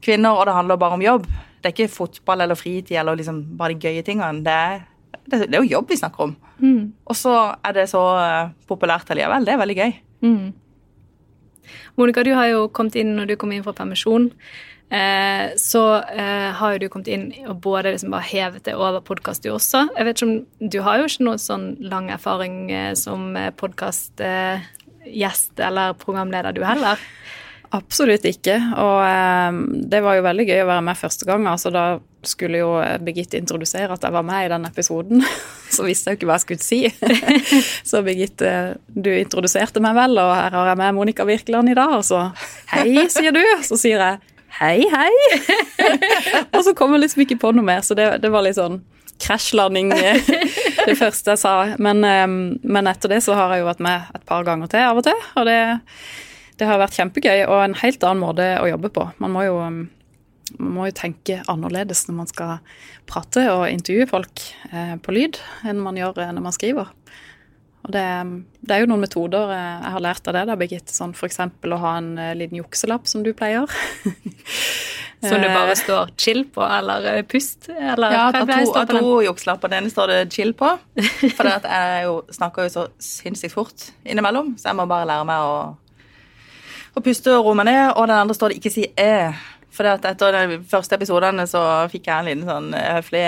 kvinner, 0.00 0.30
og 0.30 0.46
det 0.46 0.54
handler 0.54 0.76
bare 0.76 0.94
om 0.94 1.02
jobb. 1.02 1.26
Det 1.60 1.68
er 1.68 1.74
ikke 1.74 1.96
fotball 1.96 2.40
eller 2.40 2.54
fritid 2.54 2.96
eller 2.96 3.16
liksom 3.16 3.42
bare 3.58 3.74
de 3.74 3.88
gøye 3.88 4.02
tingene. 4.06 4.44
Det 4.44 4.52
er, 4.52 4.86
det 5.28 5.44
er 5.46 5.60
jo 5.60 5.76
jobb 5.78 5.92
vi 5.92 6.00
snakker 6.00 6.26
om. 6.28 6.34
Mm. 6.58 6.92
Og 7.06 7.16
så 7.18 7.36
er 7.64 7.76
det 7.76 7.86
så 7.90 8.02
uh, 8.18 8.50
populært 8.68 9.10
allikevel. 9.12 9.46
Det 9.46 9.54
er 9.54 9.62
veldig 9.62 9.78
gøy. 9.78 9.94
Mm. 10.22 10.52
Monica, 12.00 12.24
du 12.24 12.32
har 12.34 12.48
jo 12.50 12.68
kommet 12.74 12.96
inn 12.98 13.16
når 13.16 13.32
du 13.32 13.36
kom 13.40 13.52
inn 13.54 13.64
fra 13.64 13.74
permisjon. 13.76 14.30
Eh, 14.92 15.54
så 15.56 15.82
eh, 16.04 16.50
har 16.52 16.74
jo 16.74 16.82
du 16.82 16.88
kommet 16.92 17.08
inn 17.08 17.30
og 17.48 17.62
både 17.64 17.94
liksom 17.94 18.12
bare 18.12 18.28
hevet 18.28 18.66
det 18.66 18.74
over 18.76 19.00
podkast, 19.00 19.44
du 19.44 19.54
også. 19.54 19.86
Jeg 19.96 20.04
vet 20.04 20.20
ikke 20.20 20.28
om, 20.28 20.34
Du 20.68 20.80
har 20.84 20.98
jo 21.00 21.06
ikke 21.08 21.24
noe 21.24 21.40
sånn 21.40 21.66
lang 21.80 22.10
erfaring 22.12 22.68
eh, 22.68 22.92
som 22.98 23.32
podkastgjest 23.56 25.54
eh, 25.56 25.66
eller 25.68 25.96
programleder 25.96 26.52
du 26.52 26.60
heller? 26.66 27.00
Absolutt 27.72 28.26
ikke. 28.28 28.56
Og 28.76 28.96
eh, 29.06 29.60
det 29.92 30.02
var 30.04 30.18
jo 30.18 30.24
veldig 30.26 30.48
gøy 30.48 30.62
å 30.64 30.70
være 30.70 30.86
med 30.88 30.98
første 31.00 31.28
gang. 31.28 31.46
altså 31.48 31.72
Da 31.72 31.84
skulle 32.22 32.60
jo 32.60 32.74
Birgitte 33.02 33.40
introdusere 33.40 33.96
at 33.96 34.04
jeg 34.04 34.14
var 34.14 34.26
med 34.26 34.46
i 34.46 34.50
den 34.52 34.68
episoden. 34.68 35.24
Så 35.72 35.86
visste 35.86 36.10
jeg 36.10 36.18
jo 36.18 36.20
ikke 36.20 36.28
hva 36.28 36.36
jeg 36.36 36.44
skulle 36.44 36.66
si. 36.66 36.80
så 37.88 38.02
Birgitte, 38.04 38.50
du 38.92 39.08
introduserte 39.08 39.80
meg 39.80 39.96
vel, 39.96 40.18
og 40.20 40.34
her 40.36 40.52
har 40.52 40.66
jeg 40.68 40.80
med 40.82 40.98
Monica 40.98 41.24
Virkeland 41.24 41.72
i 41.72 41.76
dag. 41.78 41.94
Og 41.96 42.04
så 42.04 42.26
hei, 42.74 43.06
sier 43.08 43.32
du. 43.32 43.40
Så 43.64 43.78
sier 43.80 44.02
jeg 44.04 44.20
hei, 44.58 44.84
hei. 44.92 45.12
og 46.54 46.60
så 46.66 46.74
kommer 46.76 46.98
jeg 46.98 47.06
liksom 47.06 47.24
ikke 47.24 47.40
på 47.40 47.54
noe 47.56 47.64
mer, 47.64 47.80
så 47.86 47.96
det, 47.96 48.10
det 48.20 48.28
var 48.32 48.44
litt 48.44 48.58
sånn 48.58 48.82
krasjlanding 49.22 49.92
eh, 49.94 50.18
det 50.86 50.96
første 50.98 51.34
jeg 51.34 51.40
sa. 51.42 51.54
Men, 51.82 52.02
ehm, 52.04 52.36
men, 52.62 52.90
etter 52.90 53.14
det 53.14 53.22
så 53.24 53.36
har 53.38 53.54
jeg 53.54 53.62
jo 53.62 53.70
vært 53.70 53.82
med 53.84 54.12
et 54.16 54.24
par 54.28 54.44
ganger 54.46 54.70
til 54.72 54.86
av 54.88 55.00
og 55.00 55.06
til. 55.06 55.26
Og 55.38 55.48
det, 55.48 55.58
det 56.62 56.68
har 56.70 56.78
vært 56.78 56.94
kjempegøy 56.94 57.44
og 57.48 57.58
en 57.58 57.76
helt 57.82 58.06
annen 58.06 58.22
måte 58.22 58.46
å 58.62 58.70
jobbe 58.70 58.92
på. 58.94 59.08
Man 59.22 59.34
må 59.34 59.44
jo, 59.48 59.58
ehm, 59.64 59.82
man 60.60 60.72
må 60.76 60.88
jo 60.88 60.96
tenke 61.00 61.40
annerledes 61.50 62.06
når 62.06 62.18
man 62.20 62.30
skal 62.30 62.52
prate 63.10 63.48
og 63.50 63.66
intervjue 63.66 64.06
folk 64.10 64.44
eh, 64.70 64.94
på 65.02 65.14
lyd 65.16 65.40
enn 65.66 65.82
man 65.82 65.98
gjør 65.98 66.22
eh, 66.22 66.34
når 66.36 66.46
man 66.46 66.54
skriver. 66.54 66.92
Og 67.82 67.90
det, 67.90 68.06
det, 68.62 68.76
er 68.76 68.84
jo 68.84 68.92
noen 68.92 69.02
metoder 69.02 69.50
jeg 69.50 69.90
har 69.90 70.02
lært 70.04 70.28
av 70.30 70.36
det, 70.36 70.44
da, 70.46 70.54
Birgitte. 70.54 70.94
Sånn 70.94 71.16
f.eks. 71.18 71.40
å 71.42 71.78
ha 71.82 71.96
en 71.98 72.12
liten 72.38 72.60
jukselapp, 72.60 73.08
som 73.10 73.24
du 73.26 73.32
pleier. 73.34 73.66
Som 75.22 75.38
du 75.38 75.46
bare 75.46 75.74
står 75.78 76.08
chill 76.18 76.42
på, 76.50 76.62
eller 76.66 77.04
eh, 77.12 77.22
pust? 77.22 77.68
Eller 77.70 78.10
ja, 78.10 78.24
av 78.34 78.48
to, 78.48 78.72
av 78.74 78.88
to 78.90 79.10
jukselapper. 79.22 79.70
Den 79.70 79.84
ene 79.84 79.92
står 79.92 80.10
det 80.10 80.16
chill 80.34 80.50
på. 80.58 80.72
For 81.36 81.46
jeg 81.46 82.08
jo, 82.08 82.16
snakker 82.34 82.66
jo 82.66 82.72
så 82.72 82.86
sinnssykt 82.98 83.54
fort 83.54 83.86
innimellom, 84.02 84.56
så 84.58 84.72
jeg 84.72 84.80
må 84.80 84.88
bare 84.90 85.06
lære 85.12 85.28
meg 85.28 85.46
å, 85.46 85.54
å 86.94 87.02
puste 87.04 87.34
og 87.38 87.56
den 87.56 87.68
andre 88.18 88.34
står 88.34 88.52
det 88.52 88.60
ikke 88.60 88.74
si 88.74 88.86
æ'. 88.98 89.32
For 89.72 89.88
etter 89.88 90.32
de 90.36 90.58
første 90.68 90.94
episodene 90.98 91.46
så 91.48 91.88
fikk 91.88 92.06
jeg 92.06 92.18
en 92.18 92.28
liten 92.28 92.48
sånn 92.48 92.74
eh, 92.76 92.90
høflig 92.98 93.24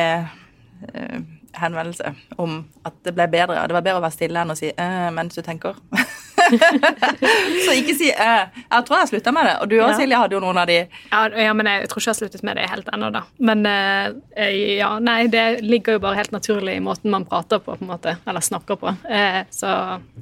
uh, 0.93 1.21
henvendelse 1.57 2.15
om 2.37 2.59
at 2.85 2.95
det 3.07 3.15
ble 3.17 3.27
bedre. 3.33 3.67
Det 3.69 3.77
var 3.77 3.85
bedre 3.87 4.01
å 4.01 4.05
være 4.05 4.17
stille 4.17 4.43
enn 4.43 4.53
å 4.53 4.59
si 4.59 4.69
eh, 4.69 5.09
mens 5.15 5.37
du 5.37 5.43
tenker. 5.45 5.79
så 7.65 7.75
ikke 7.79 7.95
si 7.97 8.11
eh. 8.11 8.43
Jeg 8.53 8.85
tror 8.85 8.99
jeg 8.99 9.03
har 9.05 9.11
slutta 9.11 9.33
med 9.35 9.49
det. 9.49 9.55
Og 9.63 9.71
du 9.71 9.77
òg, 9.79 9.87
ja. 9.87 9.97
Silje, 9.99 10.21
hadde 10.21 10.37
jo 10.37 10.43
noen 10.45 10.61
av 10.61 10.69
de. 10.69 10.79
Ja, 11.13 11.23
ja, 11.47 11.53
men 11.57 11.71
jeg 11.71 11.89
tror 11.89 12.03
ikke 12.03 12.11
jeg 12.11 12.15
har 12.15 12.21
sluttet 12.21 12.47
med 12.47 12.61
det 12.61 12.69
helt 12.71 12.91
ennå, 12.93 13.11
da. 13.15 13.25
Men 13.51 13.65
eh, 13.71 14.59
ja, 14.81 14.91
nei, 15.03 15.21
det 15.33 15.47
ligger 15.65 15.99
jo 15.99 16.05
bare 16.05 16.21
helt 16.21 16.35
naturlig 16.35 16.77
i 16.79 16.85
måten 16.85 17.15
man 17.15 17.29
prater 17.29 17.63
på, 17.63 17.77
på 17.79 17.87
en 17.87 17.93
måte. 17.95 18.17
Eller 18.29 18.45
snakker 18.45 18.81
på. 18.81 18.95
Eh, 19.09 19.41
så 19.55 19.71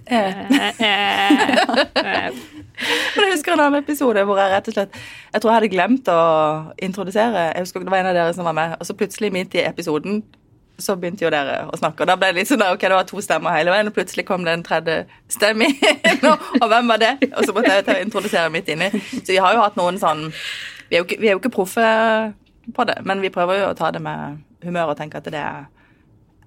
eh. 0.07 0.39
men 3.15 3.27
jeg 3.27 3.37
husker 3.37 3.55
en 3.55 3.65
annen 3.65 3.83
episode 3.83 4.25
hvor 4.29 4.41
jeg 4.41 4.53
rett 4.53 4.69
og 4.71 4.77
slett 4.77 5.01
Jeg 5.01 5.41
tror 5.41 5.51
jeg 5.51 5.59
hadde 5.59 5.73
glemt 5.73 6.13
å 6.13 6.21
introdusere. 6.83 7.49
Jeg 7.53 7.67
husker 7.67 7.85
Det 7.85 7.95
var 7.95 8.03
en 8.03 8.13
av 8.13 8.17
dere 8.19 8.37
som 8.37 8.49
var 8.49 8.57
med, 8.59 8.77
og 8.79 8.89
så 8.89 8.97
plutselig 8.99 9.33
midt 9.35 9.57
i 9.59 9.67
episoden 9.67 10.23
så 10.83 10.97
begynte 10.99 11.25
jo 11.25 11.31
dere 11.33 11.67
å 11.71 11.79
snakke. 11.79 12.03
Og 12.03 12.11
da 12.11 12.17
ble 12.19 12.33
det 12.33 12.41
litt 12.41 12.51
sånn 12.51 12.65
ok, 12.65 12.81
det 12.81 12.97
var 12.97 13.09
to 13.09 13.21
stemmer 13.25 13.55
hele 13.57 13.73
veien, 13.75 13.91
og 13.91 13.97
plutselig 13.97 14.25
kom 14.29 14.47
det 14.47 14.55
en 14.57 14.65
tredje 14.67 15.03
stemme 15.31 15.69
inn. 15.69 16.25
Og 16.63 16.69
hvem 16.71 16.89
var 16.91 17.03
det? 17.03 17.13
Og 17.31 17.45
så 17.47 17.55
måtte 17.55 17.75
jeg 17.77 17.87
til 17.87 17.99
å 17.99 18.07
introdusere 18.07 18.53
midt 18.53 18.71
inni. 18.73 18.89
Så 19.13 19.29
vi 19.31 19.41
har 19.43 19.57
jo 19.57 19.63
hatt 19.63 19.79
noen 19.79 20.01
sånn 20.03 20.31
Vi 20.89 20.99
er 20.99 21.03
jo 21.03 21.07
ikke, 21.09 21.21
ikke 21.37 21.53
proffe 21.55 21.85
på 22.77 22.89
det, 22.89 22.99
men 23.09 23.23
vi 23.23 23.31
prøver 23.35 23.63
jo 23.63 23.71
å 23.71 23.77
ta 23.79 23.91
det 23.95 24.03
med 24.03 24.43
humør 24.63 24.93
og 24.93 24.99
tenke 24.99 25.19
at 25.19 25.31
det 25.33 25.41
er, 25.41 25.69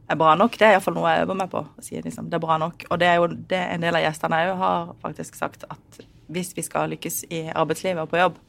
er 0.08 0.20
bra 0.20 0.36
nok. 0.40 0.58
Det 0.60 0.68
er 0.68 0.76
iallfall 0.76 0.96
noe 0.96 1.12
jeg 1.12 1.26
øver 1.26 1.40
meg 1.40 1.50
på. 1.52 1.64
å 1.66 1.86
si 1.86 2.00
liksom, 2.00 2.30
Det 2.30 2.38
er 2.38 2.44
bra 2.44 2.60
nok. 2.62 2.86
Og 2.90 3.00
det 3.02 3.10
er 3.10 3.20
jo 3.20 3.32
det 3.32 3.62
en 3.62 3.88
del 3.88 3.98
av 3.98 4.06
gjestene 4.06 4.44
òg 4.46 4.60
har 4.62 4.94
faktisk 5.04 5.40
sagt, 5.40 5.66
at 5.70 6.06
hvis 6.32 6.54
vi 6.58 6.66
skal 6.66 6.92
lykkes 6.94 7.26
i 7.30 7.46
arbeidslivet 7.54 8.04
og 8.04 8.12
på 8.12 8.22
jobb, 8.22 8.40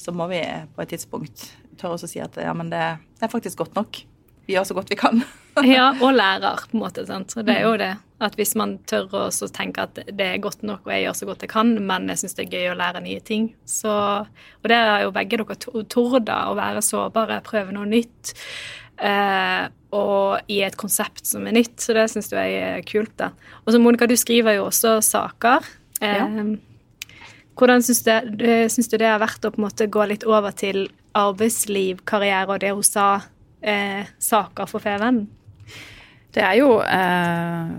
så 0.00 0.14
må 0.16 0.30
vi 0.30 0.40
på 0.74 0.84
et 0.84 0.94
tidspunkt 0.94 1.50
tørre 1.80 1.96
oss 1.96 2.06
å 2.06 2.10
si 2.10 2.20
at 2.22 2.36
ja, 2.40 2.54
men 2.56 2.72
det, 2.72 2.84
det 3.18 3.26
er 3.26 3.32
faktisk 3.32 3.60
godt 3.60 3.76
nok 3.76 4.02
vi 4.50 4.56
gjør 4.56 4.66
så 4.66 4.74
godt 4.74 4.90
vi 4.90 4.98
kan. 4.98 5.22
ja, 5.76 5.92
og 6.02 6.14
lærer, 6.16 6.64
på 6.66 6.74
en 6.74 6.82
måte. 6.82 7.04
Sant? 7.06 7.30
Så 7.30 7.44
det 7.46 7.54
er 7.60 7.68
jo 7.68 7.76
det. 7.78 7.92
At 8.20 8.34
hvis 8.36 8.56
man 8.58 8.76
tør 8.90 9.06
å 9.14 9.22
tenke 9.54 9.86
at 9.86 10.00
det 10.04 10.26
er 10.26 10.42
godt 10.42 10.64
nok, 10.66 10.82
og 10.84 10.92
jeg 10.92 11.06
gjør 11.06 11.18
så 11.20 11.28
godt 11.28 11.44
jeg 11.46 11.52
kan, 11.52 11.70
men 11.86 12.10
jeg 12.10 12.22
syns 12.22 12.36
det 12.36 12.46
er 12.48 12.56
gøy 12.56 12.72
å 12.72 12.78
lære 12.80 13.04
nye 13.04 13.22
ting, 13.24 13.52
så 13.64 13.94
Og 14.60 14.68
det 14.68 14.76
er 14.76 15.06
jo 15.06 15.14
begge 15.14 15.38
dere 15.40 15.84
torda 15.88 16.40
å 16.50 16.56
være 16.58 16.82
sårbare, 16.84 17.40
prøve 17.46 17.76
noe 17.76 17.88
nytt. 17.88 18.34
Eh, 19.00 19.68
og 19.96 20.50
i 20.52 20.60
et 20.66 20.76
konsept 20.78 21.24
som 21.30 21.46
er 21.48 21.56
nytt, 21.56 21.78
så 21.80 21.96
det 21.96 22.08
syns 22.12 22.32
jeg 22.34 22.58
er 22.58 22.82
kult. 22.88 23.14
da. 23.22 23.30
Og 23.64 23.72
så 23.72 23.80
Monica, 23.80 24.10
du 24.10 24.18
skriver 24.18 24.58
jo 24.58 24.66
også 24.66 24.98
saker. 25.04 25.70
Eh, 26.02 26.18
ja. 26.18 26.26
Hvordan 27.60 27.82
syns 27.84 28.00
du, 28.06 28.12
du, 28.40 28.96
det 28.96 29.04
har 29.04 29.20
vært 29.20 29.44
å 29.44 29.50
på 29.52 29.60
en 29.60 29.66
måte 29.66 29.84
gå 29.92 30.04
litt 30.08 30.24
over 30.24 30.54
til 30.56 30.86
arbeidsliv, 31.18 31.98
karriere 32.08 32.54
og 32.54 32.62
det 32.62 32.70
hun 32.72 32.86
sa 32.86 33.08
eh, 33.60 34.08
saker 34.16 34.70
for 34.70 34.80
Feven? 34.80 35.26
Det 36.32 36.40
er 36.46 36.56
jo 36.56 36.78
eh, 36.80 37.74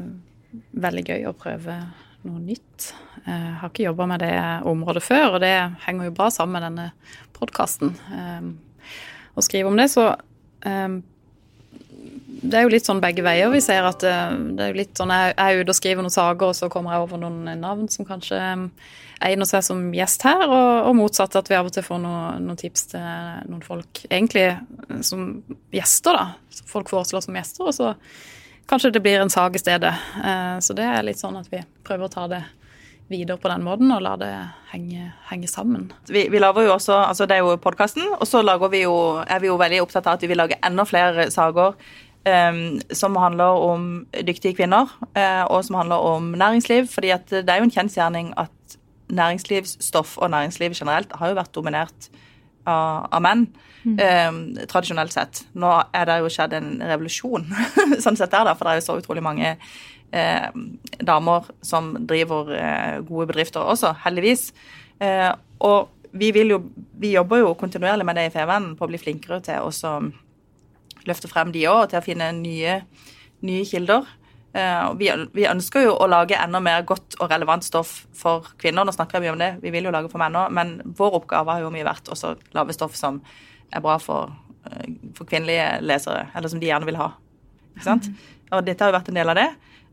veldig 0.86 1.06
gøy 1.08 1.26
å 1.26 1.34
prøve 1.34 1.80
noe 2.28 2.42
nytt. 2.44 2.92
Jeg 3.24 3.34
eh, 3.34 3.50
har 3.58 3.72
ikke 3.72 3.88
jobba 3.88 4.08
med 4.12 4.22
det 4.22 4.36
området 4.70 5.04
før, 5.06 5.40
og 5.40 5.42
det 5.42 5.56
henger 5.88 6.12
jo 6.12 6.16
bra 6.20 6.30
sammen 6.34 6.60
med 6.60 6.68
denne 6.68 6.88
podkasten. 7.40 7.96
Eh, 8.14 8.94
å 9.34 9.46
skrive 9.46 9.72
om 9.72 9.82
det, 9.82 9.90
så 9.94 10.12
eh, 10.68 11.00
det 12.42 12.58
er 12.58 12.66
jo 12.66 12.72
litt 12.74 12.88
sånn 12.88 13.02
begge 13.04 13.24
veier. 13.26 13.52
Vi 13.54 13.62
ser 13.62 13.86
at 13.86 14.04
eh, 14.08 14.34
det 14.58 14.66
er 14.66 14.74
jo 14.74 14.80
litt 14.80 14.98
sånn 14.98 15.14
jeg 15.14 15.36
er 15.38 15.62
ute 15.62 15.74
og 15.74 15.78
skriver 15.78 16.06
noen 16.06 16.14
saker, 16.14 16.52
og 16.52 16.58
så 16.58 16.70
kommer 16.74 16.96
jeg 16.96 17.06
over 17.06 17.22
noen 17.22 17.56
navn 17.62 17.90
som 17.92 18.08
kanskje 18.08 18.40
egner 19.22 19.46
seg 19.46 19.62
som 19.66 19.84
gjest 19.94 20.26
her, 20.26 20.48
og, 20.48 20.70
og 20.90 20.96
motsatt 20.98 21.38
at 21.38 21.52
vi 21.52 21.58
av 21.60 21.70
og 21.70 21.76
til 21.76 21.86
får 21.86 22.02
noen, 22.02 22.48
noen 22.48 22.58
tips 22.58 22.88
til 22.96 23.04
noen 23.52 23.62
folk 23.66 24.02
egentlig 24.10 24.48
som 25.06 25.28
gjester, 25.76 26.18
da. 26.18 26.64
Folk 26.72 26.90
foreslår 26.90 27.22
som 27.28 27.38
gjester, 27.38 27.68
og 27.70 27.78
så 27.78 27.94
kanskje 28.72 28.96
det 28.96 29.04
blir 29.06 29.22
en 29.22 29.30
sak 29.30 29.58
i 29.58 29.62
stedet. 29.62 29.92
Så 30.64 30.74
det 30.74 30.88
er 30.88 31.06
litt 31.06 31.20
sånn 31.20 31.38
at 31.38 31.50
vi 31.52 31.60
prøver 31.86 32.08
å 32.08 32.14
ta 32.14 32.26
det 32.32 32.42
videre 33.12 33.38
på 33.38 33.50
den 33.52 33.66
måten 33.66 33.92
og 33.94 34.02
la 34.06 34.14
det 34.20 34.32
henge, 34.72 35.10
henge 35.30 35.50
sammen. 35.52 35.90
Vi, 36.10 36.26
vi, 36.32 36.40
lager 36.42 36.66
jo 36.66 36.76
også, 36.78 36.96
altså 37.10 37.28
Det 37.28 37.38
er 37.38 37.44
jo 37.46 37.58
podkasten, 37.62 38.08
og 38.18 38.24
så 38.28 38.42
vi 38.72 38.86
jo, 38.86 38.96
er 39.28 39.44
vi 39.44 39.52
jo 39.52 39.60
veldig 39.60 39.82
opptatt 39.84 40.08
av 40.08 40.18
at 40.18 40.24
vi 40.24 40.32
vil 40.32 40.40
lage 40.40 40.60
enda 40.66 40.88
flere 40.88 41.30
saker 41.34 41.76
som 42.22 43.16
handler 43.18 43.62
om 43.66 43.86
dyktige 44.14 44.54
kvinner, 44.54 44.92
uh, 45.18 45.46
og 45.50 45.64
som 45.66 45.80
handler 45.80 46.04
om 46.06 46.28
næringsliv. 46.38 46.86
fordi 46.94 47.10
at 47.10 47.26
det 47.30 47.50
er 47.50 47.58
jo 47.58 47.66
en 47.66 47.74
kjensgjerning 47.74 48.34
at 48.38 48.78
næringslivsstoff 49.10 50.18
og 50.18 50.30
næringsliv 50.30 50.76
generelt 50.78 51.12
har 51.18 51.32
jo 51.32 51.40
vært 51.40 51.56
dominert 51.56 52.12
av, 52.66 53.08
av 53.12 53.24
menn. 53.24 53.48
Mm. 53.82 53.96
Um, 53.98 54.42
tradisjonelt 54.70 55.14
sett. 55.14 55.44
Nå 55.58 55.72
er 55.98 56.06
det 56.06 56.20
jo 56.22 56.30
skjedd 56.30 56.54
en 56.54 56.76
revolusjon, 56.86 57.48
sånn 58.04 58.20
sett 58.20 58.34
der, 58.34 58.46
da, 58.46 58.54
for 58.58 58.68
det 58.68 58.76
er 58.76 58.82
jo 58.82 58.86
så 58.86 58.98
utrolig 59.02 59.24
mange 59.26 59.56
eh, 60.12 60.50
damer 61.02 61.50
som 61.66 61.96
driver 62.08 62.54
eh, 62.58 63.00
gode 63.08 63.32
bedrifter 63.32 63.66
også, 63.66 63.96
heldigvis. 64.06 64.52
Eh, 65.02 65.32
og 65.66 65.90
vi, 66.12 66.30
vil 66.36 66.54
jo, 66.54 66.62
vi, 67.02 67.16
jobber 67.16 67.42
jo 67.42 67.56
kontinuerlig 67.58 68.06
med 68.06 68.20
det 68.20 68.28
i 68.30 68.34
Feven 68.34 68.76
på 68.78 68.86
å 68.86 68.92
bli 68.92 69.02
flinkere 69.02 69.42
til 69.46 69.66
å 69.66 69.74
løfte 71.10 71.30
frem 71.32 71.54
de 71.54 71.66
òg, 71.70 71.88
til 71.92 72.02
å 72.02 72.06
finne 72.06 72.32
nye, 72.38 72.82
nye 73.46 73.64
kilder. 73.68 74.10
Uh, 74.52 74.92
vi, 75.00 75.08
vi, 75.32 75.46
ønsker 75.48 75.86
jo 75.86 75.94
å 75.96 76.10
lage 76.12 76.36
enda 76.36 76.60
mer 76.60 76.84
godt 76.84 77.16
og 77.22 77.32
relevant 77.32 77.64
stoff 77.64 78.02
for 78.18 78.50
kvinner. 78.60 78.84
Nå 78.84 78.92
snakker 78.92 79.18
jeg 79.18 79.26
mye 79.26 79.36
om 79.38 79.40
det, 79.40 79.52
vi 79.64 79.72
vil 79.72 79.88
jo 79.88 79.94
lage 79.96 80.12
for 80.12 80.20
menn 80.20 80.36
òg, 80.36 80.52
men 80.52 80.74
vår 80.98 81.22
oppgave 81.22 81.56
har 81.56 81.64
jo 81.64 81.72
mye 81.72 81.88
vært 81.88 82.12
å 82.12 82.18
lage 82.58 82.76
stoff 82.76 82.98
som 83.00 83.22
er 83.72 83.84
bra 83.84 83.96
for, 84.04 84.34
uh, 84.68 84.86
for, 85.16 85.30
kvinnelige 85.30 85.80
lesere, 85.86 86.28
eller 86.36 86.52
som 86.52 86.60
de 86.60 86.68
gjerne 86.68 86.90
vil 86.90 87.00
ha. 87.00 87.14
Ikke 87.78 87.88
sant? 87.88 88.12
Mm. 88.12 88.40
Og 88.52 88.66
dette 88.68 88.84
har 88.84 88.92
jo 88.92 88.98
vært 89.00 89.14
en 89.14 89.22
del 89.22 89.32
av 89.32 89.40
det. 89.40 89.48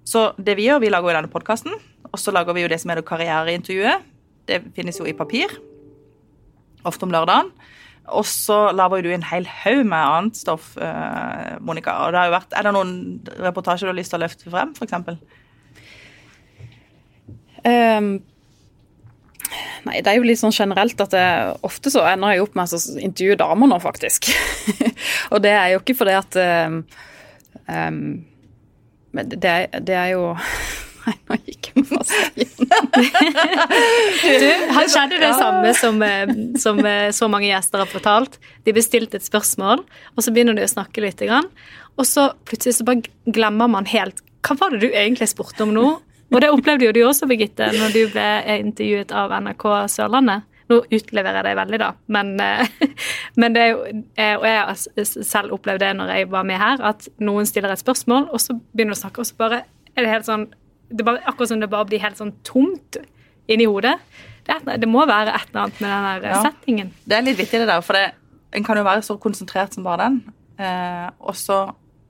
Så 0.09 0.25
det 0.43 0.57
vi 0.59 0.67
gjør, 0.67 0.83
vi 0.83 0.91
lager 0.91 1.13
jo 1.13 1.19
denne 1.21 1.31
podkasten, 1.31 1.79
og 2.09 2.19
så 2.19 2.35
lager 2.35 2.57
vi 2.57 2.65
jo 2.65 2.73
det 2.73 2.81
som 2.83 2.91
er 2.91 2.99
det 2.99 3.07
karriereintervjuet. 3.07 4.07
Det 4.49 4.63
finnes 4.75 4.99
jo 4.99 5.07
i 5.07 5.15
papir, 5.15 5.53
ofte 6.89 7.07
om 7.07 7.13
lørdagen. 7.15 7.53
Og 8.17 8.25
så 8.29 8.71
lager 8.77 9.03
du 9.05 9.11
en 9.13 9.27
hel 9.27 9.47
haug 9.63 9.83
med 9.89 9.99
annet 9.99 10.39
stoff, 10.39 10.73
eh, 10.77 11.59
Monica. 11.61 11.97
Og 12.07 12.15
det 12.15 12.21
har 12.21 12.31
jo 12.31 12.37
vært, 12.37 12.57
Er 12.57 12.63
det 12.67 12.73
noen 12.77 12.95
reportasjer 13.45 13.89
du 13.89 13.93
har 13.93 13.99
lyst 13.99 14.15
til 14.15 14.21
å 14.21 14.25
løfte 14.25 14.51
frem, 14.53 14.73
f.eks.? 14.77 14.93
Um, 17.59 17.69
ehm, 17.69 18.11
nei, 19.85 20.01
det 20.01 20.13
er 20.13 20.17
jo 20.17 20.27
litt 20.27 20.41
sånn 20.41 20.55
generelt 20.55 21.01
at 21.01 21.13
det, 21.13 21.27
ofte 21.67 21.91
så 21.93 22.07
ender 22.09 22.37
jeg 22.37 22.47
opp 22.47 22.57
med 22.57 22.73
å 22.73 22.83
intervjue 23.03 23.39
damer 23.41 23.73
nå, 23.73 23.81
faktisk. 23.83 24.31
og 25.33 25.43
det 25.45 25.55
er 25.57 25.75
jo 25.75 25.83
ikke 25.83 25.99
fordi 25.99 26.17
at 26.17 26.41
um, 27.69 28.25
det, 29.13 29.57
det 29.85 29.97
er 29.99 30.13
jo 30.15 30.33
Nei, 31.09 31.15
nå 31.25 31.37
gikk 31.47 31.71
jeg 31.71 31.85
fast 31.89 32.37
igjen. 32.37 32.69
du, 34.43 34.49
her 34.77 34.91
skjedde 34.93 35.21
det 35.23 35.31
samme 35.39 35.71
som, 35.79 36.03
eh, 36.05 36.33
som, 36.61 36.81
eh, 36.85 37.09
så 37.17 37.29
mange 37.33 37.49
gjester 37.49 37.81
har 37.81 37.89
fortalt. 37.89 38.37
De 38.67 38.75
bestilte 38.77 39.17
et 39.17 39.25
spørsmål, 39.25 39.85
og 40.15 40.25
så 40.25 40.35
begynner 40.35 40.59
de 40.59 40.67
å 40.67 40.73
snakke 40.75 41.05
litt. 41.05 41.23
Og 41.25 42.05
så 42.09 42.29
plutselig 42.49 42.77
så 42.79 42.87
bare 42.89 43.07
glemmer 43.25 43.71
man 43.73 43.89
helt 43.89 44.21
Hva 44.45 44.55
var 44.61 44.75
det 44.75 44.85
du 44.85 44.93
egentlig 44.93 45.31
spurte 45.33 45.65
om 45.65 45.73
nå? 45.75 45.87
Og 46.29 46.43
det 46.45 46.51
opplevde 46.53 46.87
jo 46.87 46.93
du 46.93 47.01
også, 47.09 47.27
Birgitte, 47.29 47.71
når 47.73 47.95
du 47.95 48.03
ble 48.13 48.29
intervjuet 48.59 49.13
av 49.17 49.33
NRK 49.41 49.65
Sørlandet. 49.89 50.45
Nå 50.69 50.83
utleverer 50.93 51.41
jeg 51.41 51.47
deg 51.47 51.57
veldig, 51.57 51.79
da, 51.81 51.89
men, 52.13 52.35
eh, 52.45 52.69
men 53.41 53.57
det 53.57 53.63
er 53.65 53.71
jo 53.73 53.79
Og 54.43 54.45
jeg 54.45 54.59
har 54.61 55.07
selv 55.25 55.57
opplevd 55.57 55.81
det 55.81 55.95
når 55.97 56.13
jeg 56.13 56.31
var 56.37 56.45
med 56.45 56.61
her, 56.61 56.85
at 56.93 57.09
noen 57.25 57.49
stiller 57.49 57.73
et 57.73 57.81
spørsmål, 57.81 58.29
og 58.29 58.43
så 58.45 58.59
begynner 58.61 58.93
du 58.93 58.99
å 58.99 59.03
snakke, 59.07 59.25
og 59.25 59.31
så 59.31 59.39
bare 59.41 59.63
er 59.97 60.05
det 60.05 60.13
helt 60.13 60.29
sånn 60.29 60.51
det 60.89 61.05
bare, 61.05 61.23
Akkurat 61.29 61.53
som 61.53 61.61
det 61.61 61.71
bare 61.73 61.89
blir 61.89 62.03
helt 62.03 62.21
sånn 62.21 62.35
tomt 62.47 63.01
inni 63.49 63.67
hodet. 63.69 63.97
Det, 64.49 64.61
det, 64.81 64.89
må 64.89 65.05
være 65.09 65.35
et 65.37 65.51
eller 65.51 65.67
annet 65.67 65.83
med 65.83 65.91
den 65.91 66.09
der 66.09 66.31
ja. 66.31 66.41
settingen. 66.47 66.93
Det 67.05 67.19
er 67.19 67.27
litt 67.27 67.39
vittig, 67.41 67.61
det 67.61 67.69
der, 67.69 67.85
for 67.85 67.99
det, 67.99 68.15
en 68.57 68.65
kan 68.65 68.81
jo 68.81 68.87
være 68.87 69.05
så 69.05 69.19
konsentrert 69.21 69.77
som 69.77 69.85
bare 69.85 70.07
den. 70.07 70.23
Eh, 70.59 71.09
og 71.21 71.37
så 71.37 71.67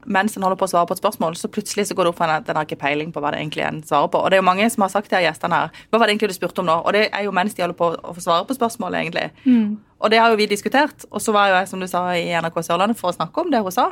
mens 0.09 0.37
en 0.37 0.45
holder 0.47 0.59
på 0.61 0.65
å 0.69 0.71
svare 0.71 0.89
på 0.89 0.95
et 0.97 1.01
spørsmål, 1.03 1.37
så 1.37 1.51
plutselig 1.53 1.89
så 1.89 1.97
går 1.97 2.07
det 2.07 2.13
opp 2.13 2.21
for 2.21 2.31
en 2.31 2.41
at 2.41 2.49
en 2.49 2.57
har 2.57 2.67
ikke 2.69 2.81
peiling 2.81 3.11
på 3.13 3.21
hva 3.21 3.33
det 3.35 3.43
egentlig 3.43 3.65
en 3.67 3.81
svarer 3.85 4.09
på. 4.13 4.21
Og 4.23 4.31
det 4.31 4.39
er 4.39 4.43
jo 4.43 4.47
mange 4.47 4.69
som 4.73 4.85
har 4.85 4.93
sagt 4.93 5.11
til 5.11 5.25
gjestene 5.25 5.59
her 5.59 5.83
Hva 5.91 6.01
var 6.01 6.09
det 6.09 6.15
egentlig 6.15 6.31
du 6.33 6.39
spurte 6.39 6.63
om 6.63 6.69
nå? 6.69 6.77
Og 6.81 6.95
det 6.97 7.09
er 7.11 7.27
jo 7.27 7.35
mens 7.35 7.57
de 7.57 7.65
holder 7.65 7.77
på 7.79 7.91
å 7.93 8.15
svare 8.17 8.47
på 8.49 8.57
spørsmålet, 8.57 9.03
egentlig. 9.03 9.27
Mm. 9.45 9.77
Og 9.99 10.13
det 10.13 10.23
har 10.23 10.33
jo 10.33 10.39
vi 10.41 10.49
diskutert. 10.49 11.05
Og 11.11 11.23
så 11.25 11.35
var 11.35 11.51
jo 11.51 11.59
jeg, 11.59 11.71
som 11.73 11.83
du 11.83 11.89
sa, 11.91 12.05
i 12.17 12.31
NRK 12.31 12.61
Sørlandet 12.65 13.01
for 13.01 13.11
å 13.11 13.19
snakke 13.19 13.45
om 13.45 13.53
det 13.53 13.61
hun 13.67 13.75
sa. 13.75 13.91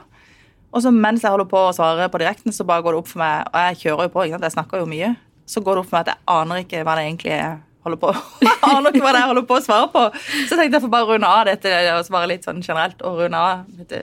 Og 0.74 0.82
så 0.82 0.90
mens 0.92 1.22
jeg 1.24 1.32
holder 1.32 1.48
på 1.48 1.60
å 1.68 1.74
svare 1.76 2.08
på 2.12 2.20
direkten, 2.20 2.52
så 2.52 2.66
bare 2.66 2.82
går 2.84 2.96
det 2.96 2.98
opp 3.04 3.08
for 3.08 3.22
meg 3.22 3.46
Og 3.52 3.62
jeg 3.68 3.78
kjører 3.84 4.08
jo 4.08 4.12
på, 4.12 4.24
ikke 4.26 4.36
sant? 4.36 4.48
jeg 4.48 4.56
snakker 4.56 4.82
jo 4.82 4.90
mye. 4.90 5.12
Så 5.46 5.62
går 5.64 5.78
det 5.78 5.82
opp 5.84 5.88
for 5.90 5.96
meg 5.98 6.06
at 6.06 6.12
jeg 6.12 6.24
aner 6.34 6.62
ikke 6.64 6.82
hva 6.84 6.96
det 6.98 7.06
egentlig 7.06 7.34
er 7.36 7.56
holder 7.86 8.00
på 8.02 8.10
Jeg 8.42 8.58
aner 8.74 8.90
ikke 8.90 9.04
hva 9.04 9.12
det 9.14 9.20
er 9.20 9.24
jeg 9.24 9.30
holder 9.32 9.46
på 9.46 9.56
å 9.56 9.64
svare 9.64 9.88
på. 9.94 10.04
Så 10.50 10.58
tenkte 10.58 10.78
jeg 10.78 10.84
får 10.84 10.92
bare 10.96 11.08
runde 11.12 11.30
av 11.30 11.44
dette 11.48 11.74
og 11.94 12.06
svare 12.08 12.30
litt 12.32 12.46
sånn 12.48 12.62
generelt. 12.64 13.02
og 13.06 13.22
runde 13.22 13.42
av 13.42 13.62
dette 13.78 14.02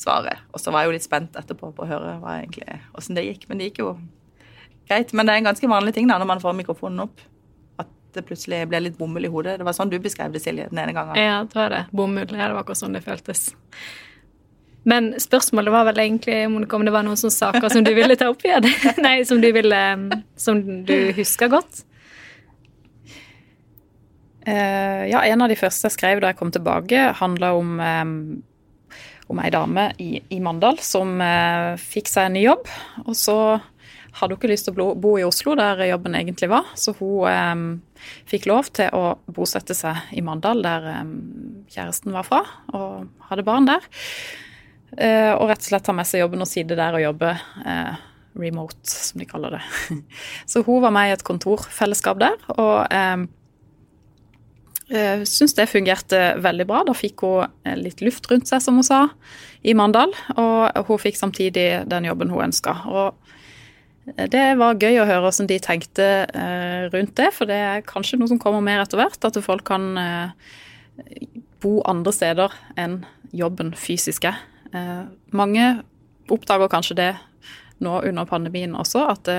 svaret. 0.00 0.40
Og 0.54 0.62
så 0.62 0.72
var 0.72 0.84
jeg 0.84 0.90
jo 0.90 0.96
litt 0.96 1.06
spent 1.06 1.36
etterpå 1.36 1.72
på 1.76 1.84
å 1.84 1.88
høre 1.90 2.16
hva 2.22 2.38
egentlig, 2.40 2.78
hvordan 2.94 3.18
det 3.18 3.26
gikk. 3.26 3.48
Men 3.50 3.60
det 3.60 3.70
gikk 3.70 3.82
jo 3.82 3.90
greit. 4.88 5.12
Men 5.12 5.26
det 5.28 5.34
er 5.34 5.42
en 5.42 5.50
ganske 5.50 5.70
vanlig 5.70 5.96
ting 5.96 6.08
da, 6.10 6.18
når 6.20 6.30
man 6.30 6.42
får 6.42 6.56
mikrofonen 6.62 7.04
opp. 7.04 7.24
At 7.82 7.90
det 8.16 8.24
plutselig 8.28 8.62
blir 8.70 8.86
litt 8.86 8.98
bomull 8.98 9.26
i 9.28 9.32
hodet. 9.32 9.58
Det 9.60 9.66
var 9.66 9.76
sånn 9.76 9.92
du 9.92 9.98
beskrev 10.02 10.32
det, 10.34 10.42
Silje, 10.44 10.68
den 10.72 10.80
ene 10.82 10.94
gangen. 10.96 11.18
Ja, 11.20 11.42
det 11.44 11.58
var 11.58 11.74
det. 11.74 11.82
Bomull. 11.92 12.30
Ja, 12.30 12.46
det 12.48 12.54
var 12.56 12.64
akkurat 12.64 12.80
sånn 12.80 12.96
det 12.96 13.04
føltes. 13.04 13.50
Men 14.88 15.12
spørsmålet 15.20 15.74
var 15.74 15.86
vel 15.90 16.00
egentlig 16.06 16.38
Monica, 16.48 16.78
om 16.78 16.86
det 16.86 16.94
var 16.94 17.04
noen 17.04 17.18
sånne 17.20 17.36
saker 17.36 17.72
som 17.72 17.84
du 17.84 17.92
ville 17.96 18.16
ta 18.16 18.30
opp 18.32 18.44
igjen? 18.46 18.68
Nei, 19.04 19.20
som 19.28 19.42
du, 19.42 19.50
ville, 19.52 19.80
som 20.40 20.62
du 20.88 20.96
husker 21.16 21.52
godt? 21.52 21.82
Uh, 24.48 25.04
ja, 25.10 25.20
en 25.28 25.44
av 25.44 25.50
de 25.52 25.58
første 25.60 25.90
jeg 25.90 25.98
skrev 25.98 26.22
da 26.22 26.32
jeg 26.32 26.40
kom 26.40 26.52
tilbake, 26.54 27.10
handla 27.20 27.52
om 27.58 27.76
um, 27.76 28.14
om 29.30 29.38
ei 29.38 29.50
dame 29.54 29.90
i, 30.02 30.16
i 30.34 30.40
Mandal 30.42 30.80
som 30.82 31.20
uh, 31.22 31.76
fikk 31.78 32.10
seg 32.10 32.28
en 32.28 32.36
ny 32.38 32.44
jobb. 32.46 32.66
Og 33.06 33.14
så 33.18 33.36
hadde 34.18 34.34
hun 34.34 34.40
ikke 34.40 34.50
lyst 34.50 34.66
til 34.66 34.80
å 34.82 34.90
bo 34.98 35.14
i 35.20 35.26
Oslo, 35.26 35.54
der 35.58 35.84
jobben 35.86 36.16
egentlig 36.18 36.50
var. 36.50 36.72
Så 36.74 36.96
hun 36.98 37.28
um, 37.30 37.66
fikk 38.30 38.48
lov 38.50 38.72
til 38.74 38.90
å 38.96 39.14
bosette 39.30 39.76
seg 39.76 40.10
i 40.16 40.24
Mandal, 40.26 40.64
der 40.66 40.88
um, 41.04 41.14
kjæresten 41.70 42.16
var 42.16 42.26
fra, 42.26 42.42
og 42.74 43.28
hadde 43.30 43.46
barn 43.46 43.70
der. 43.70 43.86
Eh, 44.98 45.32
og 45.36 45.46
rett 45.50 45.62
og 45.62 45.68
slett 45.70 45.84
ta 45.86 45.94
med 45.94 46.08
seg 46.08 46.24
jobben 46.24 46.42
og 46.42 46.50
sitte 46.50 46.78
der 46.78 46.96
og 46.96 47.04
jobbe 47.04 47.34
eh, 47.62 47.98
remote, 48.40 48.80
som 48.90 49.22
de 49.22 49.28
kaller 49.28 49.58
det. 49.58 49.60
Så 50.50 50.64
hun 50.66 50.82
var 50.82 50.94
med 50.94 51.10
i 51.10 51.14
et 51.14 51.26
kontorfellesskap 51.26 52.18
der. 52.22 52.38
og 52.56 52.90
eh, 52.90 53.26
eh, 54.90 55.22
syns 55.28 55.54
det 55.58 55.70
fungerte 55.70 56.22
veldig 56.42 56.66
bra. 56.66 56.82
Da 56.88 56.96
fikk 56.96 57.26
hun 57.26 57.76
litt 57.78 58.02
luft 58.02 58.26
rundt 58.32 58.50
seg, 58.50 58.62
som 58.64 58.80
hun 58.80 58.86
sa, 58.86 59.06
i 59.62 59.76
Mandal. 59.76 60.14
Og 60.34 60.90
hun 60.90 61.02
fikk 61.02 61.20
samtidig 61.20 61.68
den 61.90 62.08
jobben 62.08 62.32
hun 62.34 62.48
ønska. 62.48 62.80
Det 64.10 64.46
var 64.58 64.80
gøy 64.80 64.96
å 64.98 65.06
høre 65.06 65.22
hvordan 65.22 65.46
de 65.46 65.58
tenkte 65.62 66.06
rundt 66.90 67.12
det, 67.20 67.28
for 67.36 67.46
det 67.46 67.58
er 67.62 67.84
kanskje 67.86 68.18
noe 68.18 68.30
som 68.32 68.40
kommer 68.42 68.64
mer 68.64 68.80
etter 68.82 68.98
hvert. 68.98 69.20
At 69.22 69.38
folk 69.44 69.68
kan 69.68 69.92
bo 71.60 71.76
andre 71.86 72.14
steder 72.16 72.56
enn 72.80 73.04
jobben 73.36 73.74
fysisk 73.78 74.26
er. 74.32 74.40
Mange 75.34 75.64
oppdager 76.30 76.70
kanskje 76.70 76.94
det 76.98 77.08
nå 77.82 77.96
under 78.06 78.28
pandemien 78.28 78.76
også, 78.78 79.02
at 79.10 79.30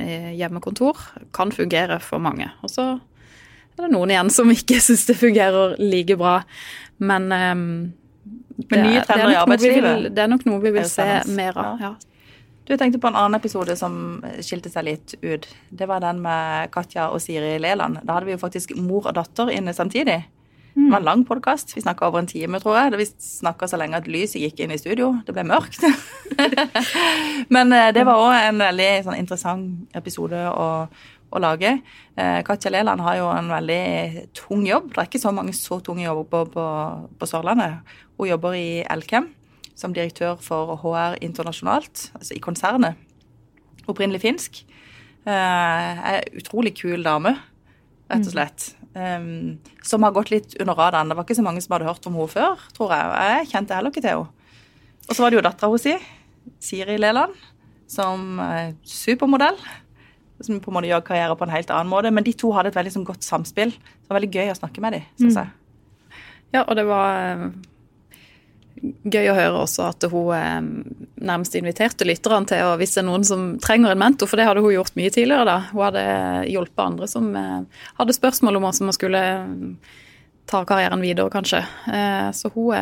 hjemmekontor 0.00 0.98
kan 1.36 1.52
fungere 1.54 2.00
for 2.02 2.22
mange. 2.22 2.48
Og 2.64 2.72
så 2.72 2.86
er 3.80 3.88
det 3.88 3.94
noen 3.94 4.12
igjen 4.12 4.30
som 4.32 4.52
ikke 4.52 4.80
syns 4.86 5.06
det 5.08 5.16
fungerer 5.20 5.76
like 5.80 6.16
bra. 6.20 6.40
Men, 7.00 7.32
um, 7.32 7.66
det, 8.60 8.76
nye 8.76 9.02
trender 9.08 9.32
i 9.32 9.40
arbeidslivet 9.40 10.10
det 10.12 10.24
er 10.24 10.30
nok 10.30 10.46
noe 10.48 10.62
vi 10.64 10.74
vil 10.74 10.88
se 10.88 11.08
mer 11.32 11.58
av. 11.58 11.84
Ja. 11.84 11.94
Du 12.68 12.76
tenkte 12.78 13.00
på 13.02 13.08
en 13.10 13.16
annen 13.18 13.38
episode 13.40 13.74
som 13.78 14.20
skilte 14.44 14.70
seg 14.70 14.84
litt 14.86 15.14
ut. 15.24 15.48
Det 15.74 15.88
var 15.90 16.04
den 16.04 16.20
med 16.22 16.70
Katja 16.74 17.08
og 17.10 17.22
Siri 17.24 17.56
Leland. 17.58 17.98
Da 18.04 18.14
hadde 18.14 18.28
vi 18.28 18.36
jo 18.36 18.42
faktisk 18.42 18.76
mor 18.78 19.08
og 19.10 19.16
datter 19.16 19.50
inne 19.50 19.74
samtidig. 19.74 20.20
Det 20.74 20.90
var 20.90 21.00
en 21.00 21.04
lang 21.04 21.24
podkast. 21.26 21.76
Vi 21.76 21.82
snakka 21.82 22.06
over 22.08 22.22
en 22.22 22.26
time, 22.30 22.60
tror 22.60 22.76
jeg. 22.78 22.98
Vi 22.98 23.06
snakka 23.18 23.68
så 23.68 23.78
lenge 23.80 23.98
at 23.98 24.08
lyset 24.10 24.40
gikk 24.42 24.60
inn 24.62 24.74
i 24.74 24.78
studio. 24.78 25.12
Det 25.26 25.34
ble 25.34 25.44
mørkt. 25.48 25.82
Men 27.54 27.74
eh, 27.74 27.90
det 27.94 28.04
var 28.06 28.22
òg 28.22 28.34
en 28.36 28.62
veldig 28.62 28.90
sånn, 29.06 29.18
interessant 29.18 29.98
episode 29.98 30.38
å, 30.50 30.68
å 31.30 31.42
lage. 31.42 31.74
Eh, 32.14 32.38
Katja 32.46 32.70
Leland 32.70 33.02
har 33.02 33.18
jo 33.18 33.28
en 33.34 33.50
veldig 33.50 34.28
tung 34.36 34.62
jobb. 34.68 34.92
Det 34.94 35.02
er 35.02 35.10
ikke 35.10 35.22
så 35.22 35.34
mange 35.34 35.56
så 35.58 35.80
tunge 35.84 36.06
jobber 36.06 36.30
på, 36.30 36.46
på, 36.54 36.66
på 37.18 37.30
Sørlandet. 37.30 37.82
Hun 38.18 38.30
jobber 38.30 38.56
i 38.58 38.80
Elkem 38.86 39.32
som 39.80 39.94
direktør 39.96 40.36
for 40.42 40.76
HR 40.82 41.18
internasjonalt, 41.24 42.10
altså 42.14 42.36
i 42.36 42.42
konsernet. 42.42 42.98
Opprinnelig 43.88 44.20
finsk. 44.22 44.62
Uh, 45.26 45.32
er 45.32 46.28
utrolig 46.36 46.74
kul 46.78 47.04
dame, 47.04 47.34
rett 48.10 48.28
og 48.28 48.34
slett. 48.34 48.70
Um, 48.90 49.60
som 49.86 50.02
har 50.02 50.10
gått 50.10 50.32
litt 50.32 50.56
under 50.58 50.74
radaren. 50.74 51.10
Det 51.10 51.16
var 51.18 51.26
ikke 51.26 51.38
så 51.38 51.44
mange 51.46 51.62
som 51.62 51.76
hadde 51.76 51.86
hørt 51.86 52.06
om 52.10 52.16
henne 52.18 52.32
før, 52.32 52.64
tror 52.74 52.94
jeg. 52.96 53.12
Jeg 53.30 53.50
kjente 53.52 53.76
heller 53.76 53.94
ikke 53.94 54.02
til 54.02 54.16
henne. 54.16 54.48
Og 55.06 55.14
så 55.14 55.22
var 55.22 55.30
det 55.30 55.38
jo 55.38 55.44
dattera 55.46 55.70
hennes, 55.70 56.10
Siri 56.62 56.96
Leland, 56.98 57.36
som 57.90 58.40
er 58.42 58.74
supermodell. 58.86 59.58
Som 60.40 60.58
på 60.64 60.72
en 60.72 60.78
måte 60.78 60.88
gjør 60.88 61.04
karriere 61.04 61.36
på 61.36 61.44
en 61.46 61.52
helt 61.52 61.70
annen 61.74 61.90
måte. 61.92 62.10
Men 62.14 62.26
de 62.26 62.34
to 62.34 62.50
hadde 62.56 62.72
et 62.72 62.78
veldig 62.78 62.94
sånn, 62.96 63.06
godt 63.06 63.26
samspill. 63.26 63.74
Det 63.76 64.10
var 64.10 64.18
veldig 64.18 64.32
gøy 64.34 64.52
å 64.54 64.58
snakke 64.58 64.82
med 64.82 64.96
dem, 64.96 65.08
syns 65.20 65.38
jeg. 65.38 65.50
Ja, 66.56 66.64
og 66.64 66.72
det 66.78 66.86
var 66.88 67.18
eh, 67.20 67.44
gøy 68.80 69.30
å 69.30 69.36
høre 69.36 69.62
også 69.62 69.86
at 69.90 70.06
hun 70.10 70.34
eh, 70.36 70.60
nærmest 71.20 71.56
inviterte 71.58 72.06
lytterne 72.08 72.48
til 72.48 72.66
å 72.66 72.76
hvis 72.80 72.96
det 72.96 73.02
er 73.02 73.08
noen 73.08 73.26
som 73.26 73.48
trenger 73.62 73.94
en 73.94 74.02
mentor, 74.02 74.30
for 74.30 74.40
det 74.40 74.46
hadde 74.48 74.62
hun 74.64 74.74
gjort 74.74 74.96
mye 74.98 75.12
tidligere. 75.14 75.46
da. 75.48 75.56
Hun 75.72 75.84
hadde 75.88 76.04
hjulpet 76.50 76.84
andre 76.84 77.10
som 77.10 77.32
eh, 77.36 77.82
hadde 78.00 78.16
spørsmål 78.16 78.60
om 78.60 78.68
hvordan 78.68 78.90
man 78.90 78.98
skulle 78.98 79.24
ta 80.50 80.64
karrieren 80.66 81.04
videre, 81.04 81.30
kanskje. 81.30 81.60
Så 82.34 82.48
hun, 82.56 82.74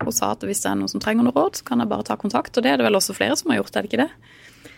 hun, 0.00 0.10
sa 0.10 0.32
at 0.34 0.42
hvis 0.42 0.64
det 0.64 0.72
er 0.72 0.80
noen 0.80 0.90
som 0.90 0.98
trenger 0.98 1.22
noe 1.22 1.36
råd, 1.36 1.60
så 1.60 1.68
kan 1.68 1.78
jeg 1.78 1.86
bare 1.92 2.02
ta 2.08 2.16
kontakt. 2.18 2.56
Og 2.58 2.64
det 2.64 2.72
er 2.72 2.80
det 2.80 2.86
vel 2.88 2.98
også 2.98 3.14
flere 3.14 3.36
som 3.38 3.52
har 3.52 3.60
gjort, 3.60 3.76
er 3.78 3.86
det 3.86 3.92
ikke 3.92 4.00
det? 4.00 4.72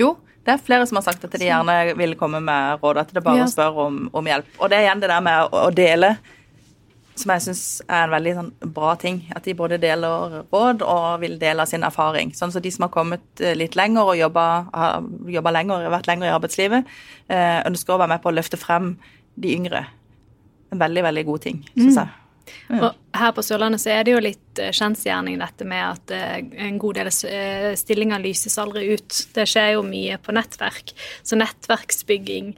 Jo, 0.00 0.14
det 0.48 0.54
er 0.54 0.64
flere 0.64 0.86
som 0.88 0.96
har 0.96 1.04
sagt 1.04 1.26
at 1.26 1.34
de 1.36 1.44
gjerne 1.44 1.74
vil 1.98 2.14
komme 2.16 2.40
med 2.40 2.80
råd, 2.80 3.02
at 3.02 3.10
det 3.12 3.20
er 3.20 3.26
bare 3.26 3.42
ja. 3.42 3.48
spørre 3.52 3.84
om, 3.84 3.96
om, 4.16 4.28
hjelp. 4.30 4.48
Og 4.56 4.70
det 4.72 4.78
er 4.78 4.86
igjen 4.86 5.02
det 5.02 5.10
der 5.12 5.24
med 5.26 5.52
å 5.52 5.66
dele 5.76 6.14
som 7.20 7.32
jeg 7.34 7.44
syns 7.44 7.62
er 7.86 8.04
en 8.04 8.14
veldig 8.14 8.34
sånn, 8.36 8.50
bra 8.74 8.92
ting. 9.00 9.20
At 9.36 9.46
de 9.48 9.56
både 9.58 9.80
deler 9.82 10.38
råd 10.52 10.84
og 10.86 11.22
vil 11.22 11.38
dele 11.40 11.66
sin 11.68 11.86
erfaring. 11.86 12.32
Sånn 12.36 12.54
som 12.54 12.64
de 12.64 12.72
som 12.74 12.86
har 12.86 12.94
kommet 12.94 13.42
eh, 13.42 13.56
litt 13.58 13.78
lenger 13.78 14.12
og 14.12 14.20
jobba, 14.20 14.46
har 14.72 15.52
lenger, 15.54 15.88
vært 15.92 16.10
lenger 16.10 16.30
i 16.30 16.36
arbeidslivet, 16.36 16.94
eh, 17.32 17.58
ønsker 17.68 17.96
å 17.96 18.00
være 18.02 18.14
med 18.14 18.24
på 18.24 18.32
å 18.32 18.36
løfte 18.38 18.60
frem 18.60 18.94
de 19.38 19.52
yngre. 19.56 19.84
En 20.72 20.80
veldig, 20.80 21.04
veldig 21.08 21.28
god 21.28 21.44
ting, 21.46 21.62
syns 21.74 21.94
mm. 21.94 22.00
jeg. 22.00 22.16
Mm. 22.72 22.80
Og 22.80 23.18
her 23.18 23.32
på 23.36 23.42
Sørlandet 23.44 23.82
så 23.82 23.90
er 23.92 24.06
det 24.06 24.12
jo 24.14 24.20
litt 24.24 24.60
uh, 24.62 24.70
kjensgjerning 24.72 25.36
dette 25.40 25.66
med 25.68 25.82
at 25.84 26.12
en 26.64 26.78
god 26.80 26.96
del 26.96 27.10
stillinger 27.76 28.22
lyses 28.24 28.56
aldri 28.60 28.86
ut. 28.96 29.18
Det 29.36 29.44
skjer 29.48 29.74
jo 29.74 29.84
mye 29.84 30.16
på 30.24 30.32
nettverk. 30.32 30.94
Så 31.20 31.36
nettverksbygging 31.36 32.54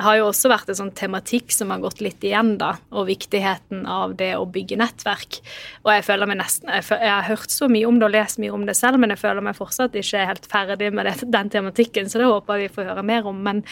har 0.00 0.18
jo 0.18 0.26
også 0.30 0.50
vært 0.50 0.70
en 0.70 0.78
sånn 0.78 0.92
tematikk 0.96 1.52
som 1.54 1.72
har 1.72 1.82
gått 1.82 2.02
litt 2.04 2.24
igjen, 2.24 2.54
da, 2.60 2.72
og 2.92 3.08
viktigheten 3.10 3.84
av 3.90 4.16
det 4.18 4.32
å 4.38 4.46
bygge 4.50 4.78
nettverk. 4.80 5.40
Og 5.84 5.92
jeg 5.94 6.06
føler 6.06 6.30
meg 6.30 6.40
nesten 6.40 6.70
Jeg, 6.70 6.84
har 7.10 7.26
hørt 7.28 7.52
så 7.52 7.68
mye 7.70 7.88
om 7.88 7.98
det 8.00 8.08
og 8.08 8.14
lest 8.14 8.40
mye 8.42 8.54
om 8.54 8.66
det 8.68 8.76
selv, 8.78 9.00
men 9.00 9.14
jeg 9.14 9.22
føler 9.22 9.44
meg 9.44 9.58
fortsatt 9.58 9.96
ikke 9.98 10.26
helt 10.30 10.46
ferdig 10.50 10.92
med 10.94 11.08
det, 11.08 11.16
den 11.30 11.50
tematikken, 11.52 12.10
så 12.10 12.22
det 12.22 12.30
håper 12.30 12.62
vi 12.64 12.70
får 12.72 12.92
høre 12.92 13.06
mer 13.06 13.26
om. 13.28 13.42
Men, 13.44 13.64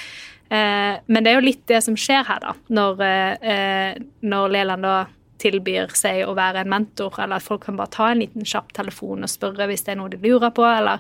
eh, 0.51 0.99
men, 1.07 1.23
det 1.23 1.33
er 1.33 1.39
jo 1.39 1.47
litt 1.49 1.65
det 1.71 1.83
som 1.87 1.97
skjer 1.99 2.27
her, 2.29 2.43
da, 2.45 2.57
når, 2.69 3.07
eh, 3.07 4.03
når 4.23 4.53
Leland 4.57 4.89
da 4.89 4.99
tilbyr 5.39 5.93
seg 5.95 6.25
å 6.27 6.35
være 6.35 6.65
en 6.65 6.73
mentor, 6.73 7.15
eller 7.23 7.39
at 7.39 7.47
folk 7.47 7.65
kan 7.69 7.79
bare 7.79 7.95
ta 7.95 8.11
en 8.11 8.23
liten 8.23 8.47
kjapp 8.49 8.73
telefon 8.77 9.23
og 9.23 9.31
spørre 9.31 9.69
hvis 9.71 9.85
det 9.87 9.95
er 9.95 10.01
noe 10.01 10.11
de 10.13 10.19
lurer 10.23 10.51
på, 10.55 10.67
eller 10.67 10.99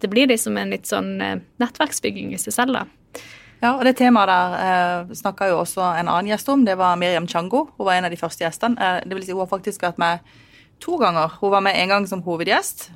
Det 0.00 0.08
blir 0.08 0.30
liksom 0.30 0.56
en 0.56 0.70
litt 0.72 0.88
sånn 0.88 1.20
eh, 1.20 1.40
nettverksbygging 1.60 2.32
i 2.32 2.40
seg 2.40 2.54
selv, 2.56 2.78
da. 2.78 2.86
Ja, 3.60 3.74
og 3.74 3.84
det 3.84 3.98
temaet 3.98 4.30
der 4.30 4.54
eh, 4.56 5.10
snakka 5.18 5.50
jo 5.50 5.58
også 5.60 5.82
en 5.84 6.08
annen 6.08 6.30
gjest 6.30 6.48
om. 6.48 6.62
Det 6.64 6.78
var 6.80 6.96
Miriam 6.96 7.26
Chango. 7.28 7.66
Hun 7.76 7.86
var 7.86 7.98
en 7.98 8.06
av 8.08 8.14
de 8.14 8.16
første 8.16 8.44
gjestene. 8.46 8.80
Eh, 8.80 9.02
det 9.04 9.18
vil 9.18 9.26
si, 9.26 9.34
hun 9.36 9.44
har 9.44 9.50
faktisk 9.50 9.84
vært 9.84 10.00
med 10.00 10.24
to 10.80 10.96
ganger. 11.00 11.36
Hun 11.42 11.52
var 11.52 11.60
med 11.66 11.76
en 11.76 11.92
gang 11.92 12.08
som 12.08 12.22
hovedgjest. 12.24 12.88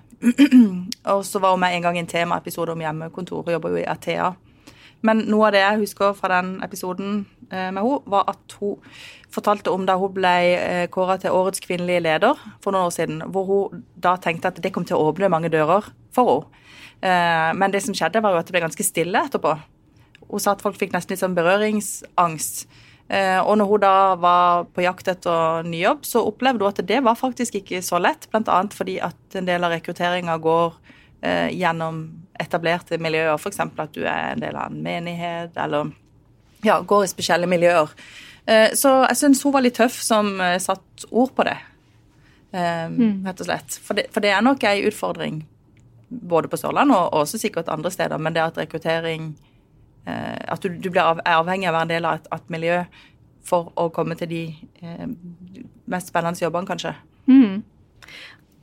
og 1.12 1.20
så 1.28 1.42
var 1.42 1.52
hun 1.52 1.60
med 1.60 1.76
en 1.76 1.84
gang 1.84 1.98
i 1.98 2.02
en 2.04 2.08
temaepisode 2.08 2.72
om 2.72 2.80
hjemmekontor. 2.80 3.44
Hun 3.44 3.58
jobber 3.58 3.74
jo 3.74 3.82
i 3.82 3.88
Athea. 3.92 4.32
Men 5.04 5.20
noe 5.28 5.50
av 5.50 5.52
det 5.52 5.60
jeg 5.60 5.82
husker 5.82 6.16
fra 6.16 6.30
den 6.38 6.54
episoden 6.64 7.26
eh, 7.50 7.68
med 7.68 7.82
henne, 7.82 8.00
var 8.08 8.24
at 8.32 8.56
hun 8.56 8.80
fortalte 9.34 9.68
om 9.74 9.84
da 9.84 9.98
hun 10.00 10.16
ble 10.16 10.34
eh, 10.54 10.86
kåra 10.88 11.18
til 11.20 11.36
årets 11.36 11.60
kvinnelige 11.60 12.06
leder 12.06 12.40
for 12.64 12.72
noen 12.72 12.88
år 12.88 12.96
siden. 12.96 13.20
Hvor 13.34 13.50
hun 13.50 13.84
da 14.00 14.16
tenkte 14.16 14.48
at 14.48 14.64
det 14.64 14.72
kom 14.72 14.88
til 14.88 14.96
å 14.96 15.10
åpne 15.10 15.28
mange 15.28 15.52
dører 15.52 15.92
for 16.16 16.32
henne. 16.32 16.64
Eh, 17.04 17.52
men 17.52 17.68
det 17.68 17.84
som 17.84 17.92
skjedde, 17.92 18.24
var 18.24 18.32
jo 18.32 18.40
at 18.40 18.48
det 18.48 18.56
ble 18.56 18.64
ganske 18.64 18.86
stille 18.86 19.26
etterpå. 19.28 19.58
Hun 20.30 20.42
sa 20.42 20.54
at 20.54 20.64
folk 20.64 20.78
fikk 20.80 20.94
nesten 20.94 21.14
litt 21.14 21.22
sånn 21.22 21.36
berøringsangst. 21.36 22.64
Eh, 23.08 23.38
og 23.44 23.58
når 23.60 23.68
hun 23.68 23.82
da 23.82 23.96
var 24.16 24.64
på 24.72 24.84
jakt 24.84 25.08
etter 25.12 25.66
ny 25.68 25.82
jobb, 25.82 26.06
så 26.08 26.22
opplevde 26.24 26.64
hun 26.64 26.72
at 26.72 26.80
det 26.88 27.02
var 27.04 27.18
faktisk 27.20 27.60
ikke 27.60 27.82
så 27.84 28.00
lett. 28.00 28.28
Bl.a. 28.32 28.62
fordi 28.72 28.96
at 29.04 29.38
en 29.38 29.48
del 29.48 29.66
av 29.66 29.74
rekrutteringa 29.74 30.38
går 30.42 30.78
eh, 31.20 31.50
gjennom 31.52 32.06
etablerte 32.40 32.98
miljøer. 32.98 33.36
F.eks. 33.36 33.60
at 33.60 33.94
du 33.96 34.02
er 34.06 34.32
en 34.32 34.44
del 34.44 34.56
av 34.56 34.72
en 34.72 34.80
menighet, 34.82 35.56
eller 35.60 35.92
ja, 36.64 36.80
går 36.80 37.04
i 37.04 37.12
spesielle 37.12 37.48
miljøer. 37.50 37.92
Eh, 38.46 38.72
så 38.76 38.96
jeg 39.10 39.20
syns 39.20 39.44
hun 39.44 39.52
var 39.52 39.64
litt 39.66 39.76
tøff 39.76 40.00
som 40.00 40.38
satt 40.60 41.08
ord 41.10 41.32
på 41.36 41.44
det, 41.44 41.58
mm. 42.56 43.24
rett 43.26 43.40
og 43.40 43.50
slett. 43.50 43.76
For 43.84 44.00
det, 44.00 44.08
for 44.14 44.24
det, 44.24 44.32
er 44.32 44.44
nok 44.44 44.64
ei 44.68 44.80
utfordring 44.88 45.42
både 46.08 46.48
på 46.48 46.56
Sørlandet 46.60 46.96
og 46.96 47.24
også 47.24 47.40
sikkert 47.40 47.68
andre 47.72 47.92
steder, 47.92 48.20
men 48.20 48.36
det 48.36 48.44
at 48.44 48.60
rekruttering 48.60 49.34
at 50.06 50.64
du, 50.64 50.68
du 50.78 50.90
av, 51.00 51.20
er 51.24 51.38
avhengig 51.40 51.68
av 51.68 51.74
å 51.74 51.78
være 51.78 51.88
en 51.88 51.94
del 51.94 52.08
av 52.08 52.20
et, 52.20 52.30
et, 52.36 52.50
miljø 52.52 52.80
for 53.44 53.72
å 53.80 53.90
komme 53.92 54.16
til 54.16 54.30
de 54.30 54.42
eh, 54.80 55.06
mest 55.90 56.12
spennende 56.12 56.40
jobbene, 56.40 56.68
kanskje. 56.68 56.94
Mm. 57.28 57.62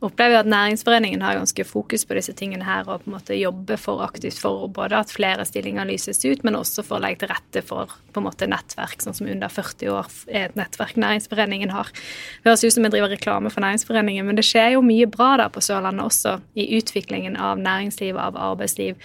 Opplever 0.01 0.39
at 0.39 0.47
Næringsforeningen 0.49 1.21
har 1.21 1.35
ganske 1.37 1.63
fokus 1.63 2.07
på 2.09 2.15
disse 2.17 2.33
tingene 2.33 2.65
her 2.65 2.87
og 2.89 3.03
på 3.03 3.11
en 3.11 3.13
måte 3.13 3.35
jobber 3.37 3.77
for 3.77 4.01
aktivt 4.01 4.39
for 4.41 4.65
både 4.73 4.97
at 4.97 5.13
flere 5.13 5.45
stillinger 5.45 5.85
lyses 5.85 6.23
ut, 6.25 6.41
men 6.41 6.57
også 6.57 6.81
for 6.87 6.97
å 6.97 7.03
legge 7.03 7.21
til 7.21 7.29
rette 7.29 7.61
for 7.61 7.93
på 8.09 8.21
en 8.23 8.25
måte 8.25 8.47
nettverk, 8.49 8.97
sånn 9.05 9.13
som 9.19 9.29
under 9.29 9.53
40 9.53 9.93
år 9.93 10.09
er 10.25 10.47
et 10.47 10.57
nettverk 10.57 10.97
Næringsforeningen 10.97 11.69
har. 11.75 11.93
Det 11.93 12.49
høres 12.49 12.65
ut 12.65 12.73
som 12.73 12.89
vi 12.89 12.93
driver 12.95 13.13
reklame 13.13 13.53
for 13.53 13.61
Næringsforeningen, 13.61 14.25
men 14.25 14.41
det 14.41 14.47
skjer 14.49 14.73
jo 14.73 14.81
mye 14.85 15.05
bra 15.05 15.35
der 15.43 15.53
på 15.53 15.61
Sørlandet 15.61 16.07
også, 16.09 16.39
i 16.57 16.65
utviklingen 16.81 17.37
av 17.37 17.61
næringsliv 17.61 18.17
av 18.17 18.41
arbeidsliv. 18.41 18.97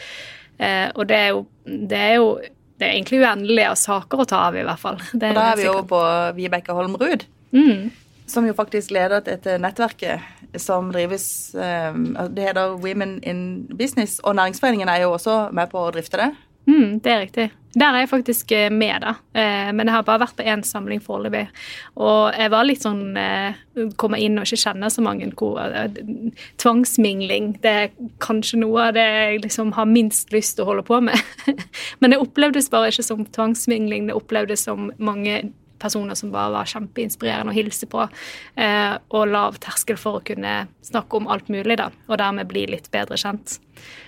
Eh, 0.59 0.89
og 0.95 1.07
det 1.09 1.17
er, 1.17 1.29
jo, 1.35 1.47
det 1.65 1.99
er 2.01 2.15
jo 2.17 2.29
det 2.77 2.87
er 2.87 2.97
egentlig 2.97 3.23
uendelig 3.25 3.67
av 3.71 3.77
saker 3.81 4.23
å 4.23 4.29
ta 4.29 4.43
av, 4.49 4.57
i 4.57 4.65
hvert 4.67 4.81
fall. 4.81 4.99
og 5.01 5.23
da 5.23 5.51
er 5.51 5.61
vi 5.61 5.69
jo 5.69 5.77
på 5.89 6.01
Vibeke 6.37 6.77
Holmrud, 6.77 7.25
mm. 7.57 7.87
som 8.29 8.49
jo 8.49 8.57
faktisk 8.57 8.93
leder 8.97 9.25
dette 9.25 9.57
nettverket 9.63 10.35
som 10.61 10.89
drives 10.93 11.55
eh, 11.55 11.97
Det 12.33 12.49
heter 12.49 12.77
Women 12.81 13.19
in 13.25 13.41
Business, 13.77 14.19
og 14.25 14.37
Næringsforeningen 14.37 14.89
er 14.93 15.05
jo 15.05 15.15
også 15.17 15.47
med 15.57 15.73
på 15.73 15.87
å 15.87 15.93
drifte 15.95 16.21
det. 16.21 16.31
Mm, 16.67 16.99
det 17.01 17.13
er 17.13 17.23
riktig. 17.25 17.49
Der 17.77 17.93
er 17.93 18.05
jeg 18.05 18.09
faktisk 18.09 18.53
eh, 18.57 18.71
med, 18.73 19.05
da. 19.05 19.13
Eh, 19.37 19.69
men 19.77 19.85
jeg 19.85 19.93
har 19.93 20.05
bare 20.07 20.23
vært 20.23 20.39
på 20.39 20.45
én 20.49 20.63
samling 20.65 21.03
foreløpig. 21.05 21.45
Og 22.01 22.33
jeg 22.33 22.53
var 22.55 22.65
litt 22.65 22.87
sånn 22.87 23.19
eh, 23.21 23.59
Kommer 24.01 24.23
inn 24.23 24.39
og 24.41 24.49
ikke 24.49 24.63
kjenner 24.63 24.93
så 24.93 25.03
mange 25.05 25.29
Tvangsmingling 26.57 27.51
det 27.61 27.73
er 27.83 27.91
kanskje 28.25 28.63
noe 28.63 28.87
av 28.89 28.97
det 28.97 29.05
jeg 29.05 29.43
liksom 29.45 29.75
har 29.77 29.91
minst 29.91 30.33
lyst 30.33 30.57
til 30.57 30.65
å 30.65 30.71
holde 30.71 30.87
på 30.89 31.03
med. 31.05 31.21
Men 32.01 32.15
det 32.15 32.23
opplevdes 32.23 32.71
bare 32.73 32.89
ikke 32.89 33.05
som 33.05 33.25
tvangsmingling. 33.37 34.09
Det 34.09 34.17
opplevdes 34.17 34.65
som 34.65 34.89
mange 34.97 35.43
personer 35.77 36.17
som 36.17 36.33
bare 36.33 36.55
var 36.55 36.71
kjempeinspirerende 36.71 37.53
å 37.53 37.57
hilse 37.57 37.89
på. 37.93 38.07
og 38.09 39.25
lav 39.29 39.59
terskel 39.61 39.99
for 40.01 40.19
å 40.19 40.25
kunne 40.25 40.63
snakke 40.81 41.21
om 41.21 41.29
alt 41.29 41.53
mulig, 41.53 41.77
da. 41.77 41.91
Og 42.09 42.17
dermed 42.23 42.49
bli 42.49 42.65
litt 42.73 42.89
bedre 42.95 43.21
kjent. 43.21 43.59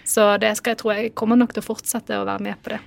Så 0.09 0.31
det 0.41 0.57
skal 0.57 0.73
jeg 0.73 0.81
tro 0.81 0.95
jeg 0.97 1.13
kommer 1.19 1.37
nok 1.37 1.53
til 1.53 1.67
å 1.67 1.69
fortsette 1.75 2.17
å 2.17 2.29
være 2.29 2.49
med 2.49 2.65
på 2.65 2.73
det. 2.73 2.81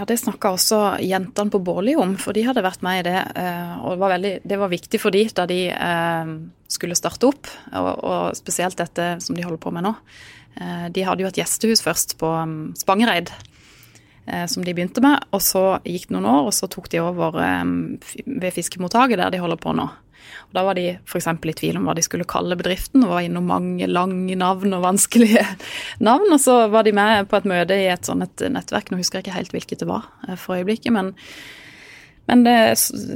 Ja, 0.00 0.06
Det 0.08 0.16
snakka 0.16 0.54
også 0.54 0.76
jentene 1.04 1.52
på 1.52 1.58
Bårli 1.60 1.92
om, 2.00 2.14
for 2.16 2.32
de 2.32 2.46
hadde 2.46 2.62
vært 2.64 2.80
med 2.80 3.02
i 3.02 3.04
det. 3.10 3.18
Eh, 3.36 3.72
og 3.84 3.92
Det 3.92 4.00
var, 4.00 4.12
veldig, 4.14 4.32
det 4.48 4.58
var 4.62 4.70
viktig 4.72 5.00
for 5.02 5.12
de 5.12 5.26
da 5.36 5.44
de 5.44 5.58
eh, 5.68 6.30
skulle 6.72 6.96
starte 6.96 7.28
opp, 7.28 7.50
og, 7.76 8.32
spesielt 8.38 8.80
dette 8.80 9.18
som 9.20 9.36
de 9.36 9.44
holder 9.44 9.60
på 9.60 9.74
med 9.76 9.84
nå. 9.84 9.92
Eh, 10.56 10.86
de 10.88 11.04
hadde 11.04 11.20
jo 11.20 11.28
et 11.28 11.40
gjestehus 11.42 11.84
først 11.84 12.16
på 12.16 12.32
um, 12.32 12.72
Spangereid, 12.80 13.28
som 14.48 14.64
de 14.64 14.72
begynte 14.72 15.02
med. 15.04 15.20
Og 15.36 15.42
så 15.44 15.82
gikk 15.84 16.08
det 16.08 16.14
noen 16.14 16.30
år, 16.32 16.48
og 16.48 16.54
så 16.54 16.68
tok 16.70 16.88
de 16.92 17.02
over 17.02 17.36
ved 17.36 18.52
fiskemottaket 18.54 19.20
der 19.20 19.32
de 19.34 19.40
holder 19.42 19.60
på 19.60 19.74
nå. 19.74 19.88
Og 20.48 20.56
Da 20.56 20.64
var 20.66 20.78
de 20.78 20.86
f.eks. 20.98 21.28
i 21.30 21.54
tvil 21.62 21.78
om 21.80 21.88
hva 21.88 21.94
de 21.98 22.04
skulle 22.06 22.28
kalle 22.28 22.58
bedriften, 22.58 23.04
og 23.06 23.14
var 23.14 23.26
innom 23.26 23.48
mange 23.50 23.88
lange 23.90 24.36
navn 24.38 24.76
og 24.76 24.84
vanskelige 24.84 25.44
navn. 26.08 26.28
Og 26.30 26.40
så 26.42 26.58
var 26.72 26.86
de 26.86 26.94
med 26.96 27.30
på 27.30 27.40
et 27.40 27.48
møte 27.50 27.78
i 27.78 27.88
et 27.92 28.06
sånt 28.08 28.44
nettverk, 28.44 28.90
nå 28.90 29.00
husker 29.00 29.20
jeg 29.20 29.28
ikke 29.28 29.38
helt 29.38 29.56
hvilket 29.56 29.84
det 29.84 29.90
var 29.90 30.06
eh, 30.28 30.38
for 30.40 30.60
øyeblikket, 30.60 30.94
men, 30.96 31.14
men 32.30 32.46
det, 32.46 32.56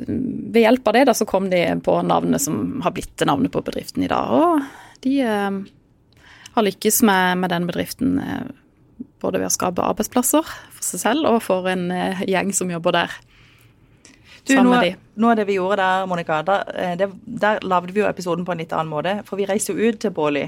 ved 0.08 0.60
hjelp 0.64 0.90
av 0.90 0.98
det 0.98 1.06
da, 1.10 1.16
så 1.16 1.28
kom 1.28 1.48
de 1.52 1.64
på 1.84 2.00
navnet 2.06 2.42
som 2.42 2.80
har 2.84 2.94
blitt 2.96 3.26
navnet 3.28 3.54
på 3.54 3.64
bedriften 3.64 4.06
i 4.06 4.10
dag. 4.10 4.34
Og 4.34 5.00
de 5.06 5.18
eh, 5.24 5.62
har 6.54 6.68
lykkes 6.68 7.02
med, 7.02 7.40
med 7.42 7.50
den 7.50 7.66
bedriften 7.66 8.18
eh, 8.22 8.44
både 9.24 9.40
ved 9.40 9.48
å 9.48 9.54
skape 9.54 9.84
arbeidsplasser 9.84 10.44
for 10.44 10.86
seg 10.86 11.02
selv 11.02 11.30
og 11.30 11.40
for 11.44 11.68
en 11.70 11.88
eh, 11.94 12.24
gjeng 12.30 12.52
som 12.56 12.70
jobber 12.72 12.94
der. 12.96 13.14
Du, 14.44 14.54
noe, 14.60 15.30
av 15.30 15.38
det 15.38 15.46
vi 15.48 15.56
gjorde 15.56 15.80
der, 15.80 16.04
Monica, 16.10 16.42
der, 16.44 16.68
eh, 16.76 16.92
det, 17.00 17.08
der 17.24 17.62
lagde 17.64 17.94
vi 17.94 18.02
jo 18.02 18.10
episoden 18.10 18.44
på 18.44 18.52
en 18.52 18.60
litt 18.60 18.74
annen 18.76 18.92
måte. 18.92 19.16
For 19.28 19.40
vi 19.40 19.48
reiste 19.48 19.72
jo 19.72 19.88
ut 19.88 20.02
til 20.02 20.12
Båli 20.14 20.44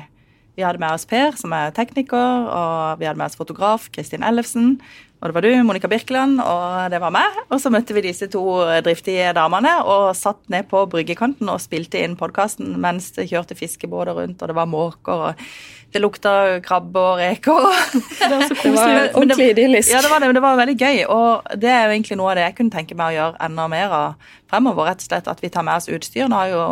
Vi 0.56 0.64
hadde 0.64 0.80
med 0.80 0.96
oss 0.96 1.04
Per, 1.04 1.34
som 1.36 1.52
er 1.52 1.72
tekniker, 1.76 2.46
og 2.48 3.00
vi 3.00 3.04
hadde 3.04 3.20
med 3.20 3.28
oss 3.28 3.36
fotograf 3.36 3.90
Kristin 3.92 4.24
Ellefsen. 4.24 4.78
Og 5.20 5.28
det 5.28 5.34
var 5.36 5.44
du, 5.44 5.50
Monica 5.64 5.88
Birkeland, 5.88 6.40
og 6.40 6.90
det 6.92 7.00
var 7.00 7.12
meg. 7.12 7.36
Og 7.50 7.60
så 7.60 7.72
møtte 7.72 7.92
vi 7.96 8.04
disse 8.04 8.28
to 8.32 8.44
driftige 8.84 9.34
damene 9.36 9.74
og 9.84 10.10
satt 10.16 10.42
ned 10.52 10.68
på 10.68 10.82
bryggekanten 10.92 11.48
og 11.52 11.60
spilte 11.60 12.00
inn 12.00 12.16
podkasten 12.20 12.74
mens 12.80 13.10
det 13.16 13.28
kjørte 13.30 13.56
fiskebåter 13.56 14.16
rundt, 14.16 14.40
og 14.40 14.52
det 14.52 14.56
var 14.56 14.68
måker. 14.68 15.28
og 15.28 15.46
det 15.94 16.02
lukta 16.02 16.32
krabbe 16.64 17.00
og 17.00 17.20
reker. 17.20 17.66
Det 18.26 18.30
var 18.32 18.42
så 18.48 18.56
koselig. 18.58 19.10
Ordentlig 19.14 19.50
idyllisk. 19.50 19.90
Ja, 19.92 20.00
det 20.02 20.10
var 20.10 20.20
det, 20.20 20.26
men 20.26 20.34
det 20.34 20.42
var 20.42 20.58
veldig 20.58 20.74
gøy. 20.76 20.98
Og 21.12 21.60
det 21.62 21.70
er 21.70 21.86
jo 21.86 21.94
egentlig 21.94 22.18
noe 22.18 22.32
av 22.32 22.38
det 22.38 22.44
jeg 22.44 22.56
kunne 22.58 22.74
tenke 22.74 22.96
meg 22.98 23.12
å 23.12 23.16
gjøre 23.16 23.46
enda 23.46 23.66
mer 23.70 23.94
av 23.94 24.32
fremover. 24.50 24.88
rett 24.90 25.04
og 25.04 25.08
slett 25.08 25.30
At 25.30 25.42
vi 25.42 25.50
tar 25.52 25.64
med 25.66 25.78
oss 25.78 25.88
utstyr. 25.88 26.26
Nå 26.28 26.36
har 26.36 26.50
jo 26.50 26.62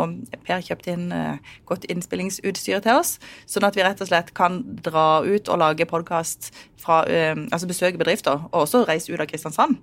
Per 0.44 0.60
kjøpt 0.66 0.90
inn 0.90 1.08
uh, 1.14 1.38
godt 1.64 1.86
innspillingsutstyr 1.88 2.82
til 2.84 2.98
oss, 2.98 3.16
sånn 3.48 3.64
at 3.64 3.78
vi 3.78 3.84
rett 3.86 4.02
og 4.02 4.10
slett 4.10 4.34
kan 4.36 4.60
dra 4.84 5.22
ut 5.24 5.48
og 5.48 5.60
lage 5.62 5.86
podkast 5.88 6.50
fra 6.80 7.04
uh, 7.06 7.34
Altså 7.54 7.70
besøke 7.70 8.00
bedrifter, 8.00 8.44
og 8.50 8.66
også 8.66 8.84
reise 8.88 9.12
ut 9.12 9.20
av 9.20 9.30
Kristiansand. 9.30 9.78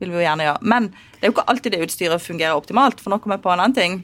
Vil 0.00 0.12
vi 0.12 0.20
jo 0.20 0.24
gjerne 0.24 0.46
gjøre. 0.46 0.62
Men 0.62 0.90
det 0.92 1.24
er 1.24 1.32
jo 1.32 1.36
ikke 1.36 1.48
alltid 1.50 1.74
det 1.74 1.84
utstyret 1.88 2.22
fungerer 2.22 2.56
optimalt. 2.56 3.00
For 3.00 3.12
nå 3.12 3.18
kommer 3.18 3.40
jeg 3.40 3.46
på 3.46 3.52
en 3.52 3.60
annen 3.60 3.76
ting. 3.76 4.02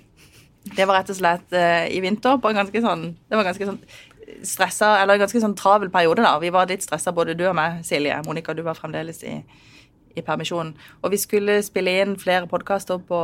Det 0.62 0.84
var 0.86 1.00
rett 1.00 1.10
og 1.10 1.18
slett 1.18 1.54
uh, 1.54 1.84
i 1.88 2.00
vinter 2.02 2.38
på 2.38 2.50
en 2.50 2.60
ganske 2.60 2.82
sånn 2.84 3.00
Det 3.26 3.34
var 3.34 3.48
ganske 3.48 3.66
sånn 3.66 3.80
stressa, 4.46 4.96
eller 5.02 5.14
en 5.14 5.20
ganske 5.24 5.40
sånn 5.42 5.56
travel 5.58 5.90
periode. 5.90 6.22
da. 6.22 6.38
Vi 6.42 6.50
var 6.54 6.66
litt 6.70 6.82
stressa, 6.84 7.12
både 7.12 7.34
du 7.38 7.44
og 7.48 7.54
meg, 7.58 7.82
Silje. 7.84 8.20
Monica, 8.26 8.54
du 8.54 8.62
var 8.62 8.74
fremdeles 8.78 9.22
i, 9.24 9.36
i 10.16 10.22
permisjon. 10.22 10.74
Og 11.02 11.10
vi 11.14 11.18
skulle 11.22 11.60
spille 11.62 11.94
inn 12.02 12.16
flere 12.20 12.46
podkaster 12.50 12.98
på 13.08 13.20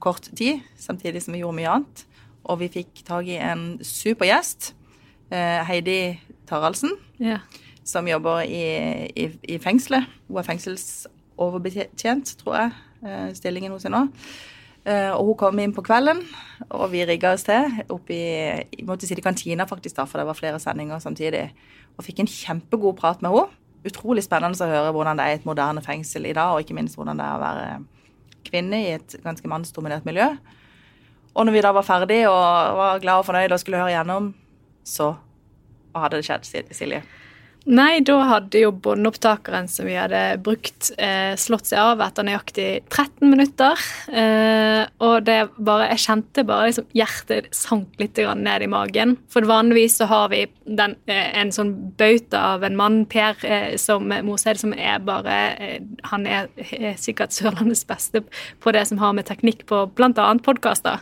kort 0.00 0.28
tid, 0.36 0.60
samtidig 0.78 1.22
som 1.24 1.34
vi 1.34 1.40
gjorde 1.42 1.56
mye 1.60 1.72
annet. 1.76 2.04
Og 2.46 2.60
vi 2.60 2.68
fikk 2.70 3.02
tak 3.08 3.26
i 3.26 3.38
en 3.42 3.78
super 3.82 4.26
gjest, 4.28 4.72
eh, 5.30 5.62
Heidi 5.66 6.18
Taraldsen, 6.46 6.92
Ja. 7.18 7.38
som 7.84 8.06
jobber 8.06 8.40
i, 8.46 9.10
i, 9.16 9.30
i 9.48 9.58
fengselet. 9.58 10.06
Hun 10.28 10.38
er 10.38 10.46
fengselsoverbetjent, 10.46 12.36
tror 12.42 12.54
jeg, 12.60 12.70
eh, 13.06 13.32
stillingen 13.34 13.72
hos 13.74 13.82
henne 13.86 14.04
nå. 14.06 14.12
Eh, 14.86 15.10
og 15.10 15.32
hun 15.32 15.38
kom 15.40 15.58
inn 15.58 15.74
på 15.74 15.82
kvelden, 15.82 16.20
og 16.70 16.90
vi 16.92 17.02
rigga 17.06 17.32
oss 17.34 17.42
til 17.46 17.66
oppe 17.90 18.14
i 18.14 18.84
måtte 18.86 19.08
sitte 19.08 19.18
i 19.18 19.24
kantina, 19.24 19.66
faktisk, 19.66 19.96
da, 19.98 20.04
for 20.06 20.22
det 20.22 20.28
var 20.28 20.38
flere 20.38 20.60
sendinger 20.62 21.02
samtidig. 21.02 21.48
Og 21.98 22.06
fikk 22.06 22.22
en 22.22 22.30
kjempegod 22.30 22.94
prat 23.00 23.24
med 23.24 23.34
henne. 23.34 23.62
Utrolig 23.86 24.22
spennende 24.26 24.62
å 24.62 24.70
høre 24.70 24.94
hvordan 24.94 25.18
det 25.18 25.26
er 25.26 25.34
i 25.34 25.40
et 25.40 25.48
moderne 25.48 25.82
fengsel 25.82 26.30
i 26.30 26.34
dag, 26.36 26.54
og 26.54 26.62
ikke 26.62 26.78
minst 26.78 26.98
hvordan 26.98 27.18
det 27.18 27.26
er 27.26 27.34
å 27.34 27.42
være 27.42 27.66
kvinne 28.46 28.82
i 28.84 28.94
et 28.94 29.18
ganske 29.24 29.50
mannsdominert 29.50 30.06
miljø. 30.06 30.30
Og 31.34 31.46
når 31.46 31.58
vi 31.58 31.66
da 31.66 31.72
var 31.74 31.86
ferdig 31.86 32.22
og 32.30 32.78
var 32.78 33.02
glad 33.02 33.20
og 33.20 33.26
fornøyd 33.28 33.52
og 33.52 33.60
skulle 33.60 33.82
høre 33.82 33.92
gjennom, 33.92 34.30
så 34.86 35.12
hadde 35.96 36.20
det 36.20 36.28
skjedd, 36.28 36.70
Silje? 36.76 37.02
Nei, 37.66 37.98
da 38.06 38.20
hadde 38.28 38.60
jo 38.62 38.68
båndopptakeren 38.70 39.66
som 39.66 39.88
vi 39.88 39.96
hadde 39.98 40.38
brukt, 40.38 40.92
eh, 41.02 41.34
slått 41.34 41.66
seg 41.66 41.80
av 41.82 42.02
etter 42.04 42.22
nøyaktig 42.22 42.84
13 42.86 43.26
minutter. 43.26 43.74
Eh, 44.06 44.86
og 45.00 45.24
det 45.24 45.50
bare 45.58 45.86
Jeg 45.86 45.98
kjente 45.98 46.46
bare 46.46 46.68
liksom 46.68 46.86
hjertet 46.94 47.54
sank 47.54 47.88
litt 47.98 48.14
grann 48.14 48.44
ned 48.44 48.62
i 48.62 48.66
magen. 48.66 49.16
For 49.28 49.42
vanligvis 49.42 49.98
så 49.98 50.06
har 50.06 50.28
vi 50.28 50.46
den, 50.64 50.96
eh, 51.08 51.40
en 51.40 51.50
sånn 51.50 51.96
bauta 51.96 52.38
av 52.54 52.62
en 52.62 52.76
mann, 52.76 53.04
Per 53.06 53.34
eh, 53.44 53.76
som 53.76 54.08
Moseid, 54.08 54.58
som 54.58 54.72
er 54.72 54.98
bare 54.98 55.56
eh, 55.58 55.78
Han 56.04 56.26
er, 56.26 56.48
er 56.58 56.94
sikkert 56.94 57.30
Sørlandets 57.30 57.84
beste 57.84 58.22
på 58.60 58.72
det 58.72 58.86
som 58.86 58.98
har 58.98 59.12
med 59.12 59.26
teknikk 59.26 59.66
på 59.66 59.92
bl.a. 59.94 60.34
podkaster 60.38 61.00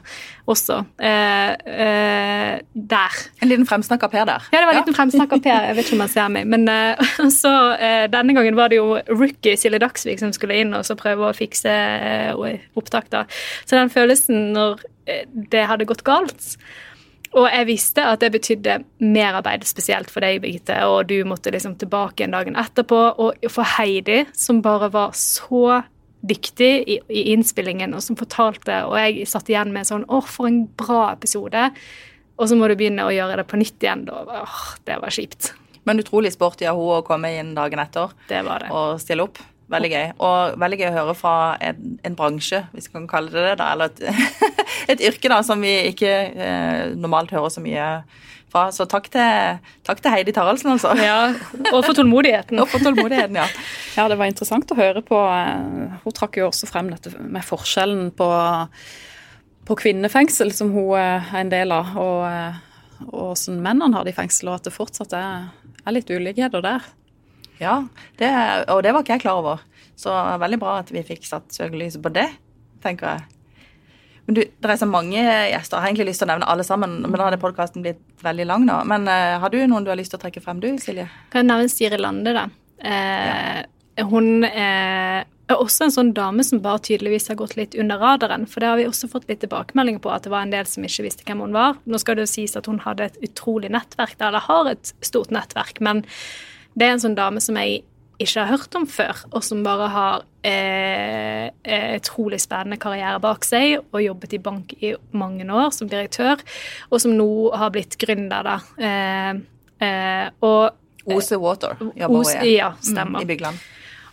også. 0.48 0.84
Eh, 0.98 1.50
eh, 1.50 2.60
der. 2.74 3.10
En 3.40 3.48
liten 3.48 3.66
fremsnakk 3.66 4.02
av 4.02 4.10
Per 4.10 4.24
der. 4.24 4.48
Ja, 4.52 4.60
det 4.60 4.66
var 4.66 4.72
en 4.74 4.82
liten 4.82 4.96
fremsnakk 4.96 5.32
av 5.32 5.42
Per. 5.44 5.68
Jeg 5.68 5.76
vet 5.76 5.86
ikke 5.86 5.96
om 5.98 6.04
han 6.04 6.08
ser 6.08 6.28
meg. 6.28 6.46
Men 6.54 6.68
uh, 6.70 7.28
så 7.42 7.52
uh, 7.74 8.06
denne 8.10 8.36
gangen 8.36 8.56
var 8.58 8.70
det 8.70 8.78
jo 8.78 8.98
rookie 9.10 9.58
Silje 9.58 9.82
Dagsvik 9.82 10.22
som 10.22 10.32
skulle 10.34 10.60
inn 10.62 10.74
og 10.76 10.86
så 10.86 10.96
prøve 10.98 11.28
å 11.28 11.36
fikse 11.36 11.74
uh, 11.74 12.56
opptak. 12.78 13.10
da. 13.10 13.26
Så 13.64 13.78
den 13.78 13.92
følelsen 13.92 14.52
når 14.54 14.84
det 15.52 15.66
hadde 15.68 15.84
gått 15.84 16.00
galt 16.00 16.46
Og 17.36 17.44
jeg 17.44 17.66
visste 17.68 18.06
at 18.08 18.22
det 18.22 18.30
betydde 18.32 18.78
merarbeid, 19.04 19.66
spesielt 19.68 20.08
for 20.08 20.24
deg, 20.24 20.38
Birgitte, 20.40 20.78
og 20.88 21.10
du 21.10 21.18
måtte 21.28 21.52
liksom 21.52 21.74
tilbake 21.76 22.24
en 22.24 22.32
dagen 22.32 22.56
etterpå. 22.56 23.00
Og 23.20 23.44
for 23.52 23.68
Heidi, 23.74 24.22
som 24.32 24.62
bare 24.64 24.88
var 24.94 25.12
så 25.18 25.82
dyktig 26.24 26.70
i, 26.88 27.00
i 27.10 27.26
innspillingen, 27.34 27.92
og 27.92 28.06
som 28.06 28.16
fortalte, 28.16 28.78
og 28.88 28.96
jeg 28.96 29.28
satt 29.28 29.50
igjen 29.52 29.74
med 29.74 29.90
sånn 29.90 30.06
Å, 30.08 30.22
for 30.24 30.48
en 30.48 30.62
bra 30.78 31.10
episode. 31.10 31.66
Og 32.38 32.48
så 32.48 32.56
må 32.56 32.70
du 32.70 32.78
begynne 32.78 33.04
å 33.04 33.12
gjøre 33.12 33.42
det 33.42 33.48
på 33.50 33.60
nytt 33.60 33.84
igjen. 33.84 34.06
Da. 34.08 34.24
Åh, 34.40 34.64
det 34.88 35.02
var 35.02 35.18
kjipt. 35.18 35.52
Men 35.84 36.00
utrolig 36.00 36.32
sporty 36.32 36.64
av 36.70 36.78
henne 36.78 37.00
å 37.00 37.04
komme 37.06 37.30
inn 37.38 37.54
dagen 37.56 37.78
etter 37.82 38.12
Det 38.28 38.42
var 38.46 38.64
det. 38.64 38.70
og 38.72 39.00
stille 39.02 39.26
opp. 39.26 39.38
Veldig 39.72 39.88
gøy. 39.90 40.04
Og 40.20 40.58
veldig 40.60 40.78
gøy 40.80 40.88
å 40.90 40.94
høre 40.98 41.14
fra 41.16 41.34
en, 41.64 41.98
en 42.04 42.14
bransje, 42.18 42.62
hvis 42.74 42.90
vi 42.90 42.98
kan 42.98 43.06
kalle 43.08 43.32
det 43.32 43.42
det, 43.46 43.54
da, 43.62 43.70
eller 43.72 43.88
et, 43.88 44.02
et 44.92 45.00
yrke 45.08 45.30
da, 45.32 45.38
som 45.46 45.60
vi 45.64 45.72
ikke 45.88 46.10
eh, 46.36 46.92
normalt 47.00 47.32
hører 47.32 47.48
så 47.52 47.62
mye 47.64 47.86
fra. 48.52 48.66
Så 48.76 48.84
takk 48.86 49.08
til, 49.10 49.56
takk 49.88 50.02
til 50.04 50.12
Heidi 50.12 50.34
Taraldsen, 50.36 50.74
altså. 50.76 50.92
Ja, 51.00 51.32
Og 51.72 51.80
for 51.88 51.96
tålmodigheten. 51.96 52.60
Og 52.62 52.68
for 52.70 52.84
tålmodigheten, 52.84 53.40
ja. 53.40 53.48
Ja, 53.96 54.04
det 54.10 54.18
var 54.20 54.28
interessant 54.28 54.70
å 54.70 54.76
høre 54.78 55.00
på. 55.06 55.16
eh, 55.32 55.96
Hun 56.04 56.16
trakk 56.20 56.36
jo 56.42 56.50
også 56.50 56.68
frem 56.70 56.92
dette 56.92 57.12
med 57.20 57.44
forskjellen 57.48 58.12
på, 58.20 58.28
på 59.64 59.76
kvinnefengsel, 59.80 60.52
som 60.54 60.72
hun 60.76 60.92
eh, 61.00 61.32
er 61.34 61.40
en 61.40 61.52
del 61.52 61.72
av, 61.72 61.92
og, 61.96 62.24
eh, 62.28 62.62
og 63.08 63.32
hvordan 63.32 63.62
mennene 63.64 63.96
har 63.96 64.04
det 64.06 64.12
i 64.14 64.18
fengsel, 64.20 64.52
og 64.52 64.60
at 64.60 64.68
det 64.68 64.74
fortsatt 64.76 65.16
er, 65.18 65.48
er 65.84 65.96
litt 65.96 66.10
ulikheter 66.10 66.64
der. 66.64 66.86
Ja, 67.60 67.76
det, 68.18 68.30
og 68.72 68.82
det 68.82 68.92
var 68.94 69.04
ikke 69.04 69.16
jeg 69.18 69.24
klar 69.24 69.40
over. 69.42 69.62
Så 69.96 70.10
veldig 70.42 70.58
bra 70.58 70.78
at 70.80 70.90
vi 70.90 71.04
fikk 71.06 71.26
satt 71.28 71.54
søkelyset 71.54 72.02
på 72.02 72.10
det, 72.14 72.26
tenker 72.82 73.12
jeg. 73.14 73.34
Men 74.24 74.38
du, 74.38 74.40
Det 74.40 74.70
er 74.70 74.80
så 74.80 74.88
mange 74.88 75.20
gjester. 75.20 75.76
Jeg 75.76 75.82
har 75.82 75.90
egentlig 75.90 76.08
lyst 76.08 76.22
til 76.22 76.28
å 76.28 76.32
nevne 76.32 76.48
alle 76.48 76.64
sammen, 76.64 76.96
men 77.04 77.14
da 77.18 77.28
hadde 77.28 77.40
podkasten 77.42 77.84
blitt 77.84 78.00
veldig 78.24 78.46
lang 78.48 78.64
nå. 78.64 78.78
Men 78.88 79.04
uh, 79.10 79.36
har 79.42 79.52
du 79.52 79.58
noen 79.68 79.84
du 79.84 79.92
har 79.92 80.00
lyst 80.00 80.14
til 80.14 80.20
å 80.20 80.24
trekke 80.24 80.40
frem, 80.44 80.62
du, 80.64 80.70
Silje? 80.80 81.06
Kan 81.32 81.44
jeg 81.44 81.50
nevne 81.50 81.72
Siri 81.72 82.00
Lande, 82.00 82.32
da. 82.36 82.46
Eh, 82.84 83.60
Hun 84.10 84.44
eh, 84.48 85.20
er 85.52 85.60
også 85.60 85.84
en 85.84 85.92
sånn 85.92 86.12
dame 86.16 86.44
som 86.46 86.62
bare 86.64 86.80
tydeligvis 86.86 87.28
har 87.28 87.36
gått 87.36 87.56
litt 87.58 87.74
under 87.76 88.00
radaren. 88.00 88.46
For 88.48 88.64
det 88.64 88.70
har 88.70 88.78
vi 88.80 88.86
også 88.88 89.10
fått 89.12 89.28
litt 89.28 89.42
tilbakemeldinger 89.44 90.00
på, 90.00 90.12
at 90.12 90.24
det 90.24 90.32
var 90.32 90.46
en 90.46 90.54
del 90.54 90.68
som 90.68 90.86
ikke 90.86 91.04
visste 91.04 91.26
hvem 91.26 91.42
hun 91.44 91.56
var. 91.56 91.76
Nå 91.84 92.00
skal 92.00 92.16
det 92.16 92.24
jo 92.24 92.32
sies 92.32 92.56
at 92.56 92.68
hun 92.70 92.80
hadde 92.84 93.10
et 93.10 93.18
utrolig 93.28 93.72
nettverk, 93.74 94.16
eller 94.20 94.46
har 94.46 94.70
et 94.72 94.94
stort 95.04 95.34
nettverk, 95.34 95.82
men 95.84 96.04
det 96.74 96.86
er 96.86 96.96
en 96.96 97.04
sånn 97.04 97.18
dame 97.18 97.42
som 97.44 97.58
jeg 97.60 97.82
ikke 98.22 98.40
har 98.40 98.52
hørt 98.54 98.76
om 98.78 98.86
før, 98.88 99.24
og 99.34 99.42
som 99.44 99.64
bare 99.66 99.88
har 99.90 100.24
eh, 100.46 101.48
eh, 101.66 101.88
utrolig 101.98 102.38
spennende 102.42 102.78
karriere 102.80 103.18
bak 103.22 103.46
seg, 103.46 103.80
og 103.90 104.02
jobbet 104.04 104.36
i 104.36 104.42
bank 104.42 104.74
i 104.80 104.94
mange 105.18 105.46
år 105.50 105.74
som 105.74 105.90
direktør, 105.90 106.42
og 106.90 107.02
som 107.02 107.16
nå 107.18 107.28
har 107.58 107.74
blitt 107.74 107.98
gründer, 108.00 108.46
da. 108.46 108.56
Eh, 108.78 109.42
eh, 109.86 110.26
og 110.46 110.80
Ose 111.04 111.36
Water 111.36 111.76
jobber 111.92 112.22
hun. 112.22 112.46
Ja, 112.48 112.70
stemmer. 112.80 113.18
Mm, 113.18 113.24
I 113.26 113.28
Bygland. 113.28 113.64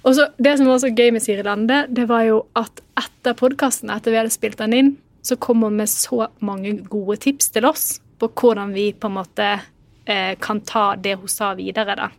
Og 0.04 0.16
så, 0.18 0.28
Det 0.38 0.58
som 0.58 0.70
var 0.70 0.80
så 0.82 0.90
gøy 0.90 1.12
med 1.14 1.24
Siri 1.24 1.44
Lande, 1.46 1.86
det 1.90 2.08
var 2.10 2.26
jo 2.26 2.44
at 2.58 2.82
etter 3.00 3.38
podkasten, 3.38 3.92
etter 3.94 4.14
vi 4.14 4.20
hadde 4.22 4.34
spilt 4.34 4.58
den 4.62 4.74
inn, 4.78 4.96
så 5.22 5.38
kom 5.38 5.62
hun 5.62 5.78
med 5.78 5.90
så 5.90 6.28
mange 6.42 6.74
gode 6.90 7.20
tips 7.22 7.52
til 7.54 7.68
oss 7.70 8.00
på 8.22 8.30
hvordan 8.38 8.74
vi 8.74 8.92
på 8.94 9.10
en 9.10 9.18
måte 9.20 9.50
eh, 10.06 10.34
kan 10.42 10.62
ta 10.66 10.96
det 10.98 11.16
hun 11.22 11.30
sa, 11.30 11.54
videre. 11.58 11.96
da. 11.96 12.10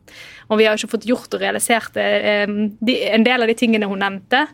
Og 0.50 0.58
vi 0.58 0.66
har 0.66 0.74
jo 0.76 0.82
ikke 0.82 0.94
fått 0.96 1.08
gjort 1.10 1.34
og 1.34 1.42
realisert 1.42 1.98
eh, 1.98 2.46
de, 2.46 2.96
en 3.10 3.26
del 3.26 3.42
av 3.42 3.50
de 3.50 3.58
tingene 3.58 3.90
hun 3.90 4.02
nevnte, 4.02 4.44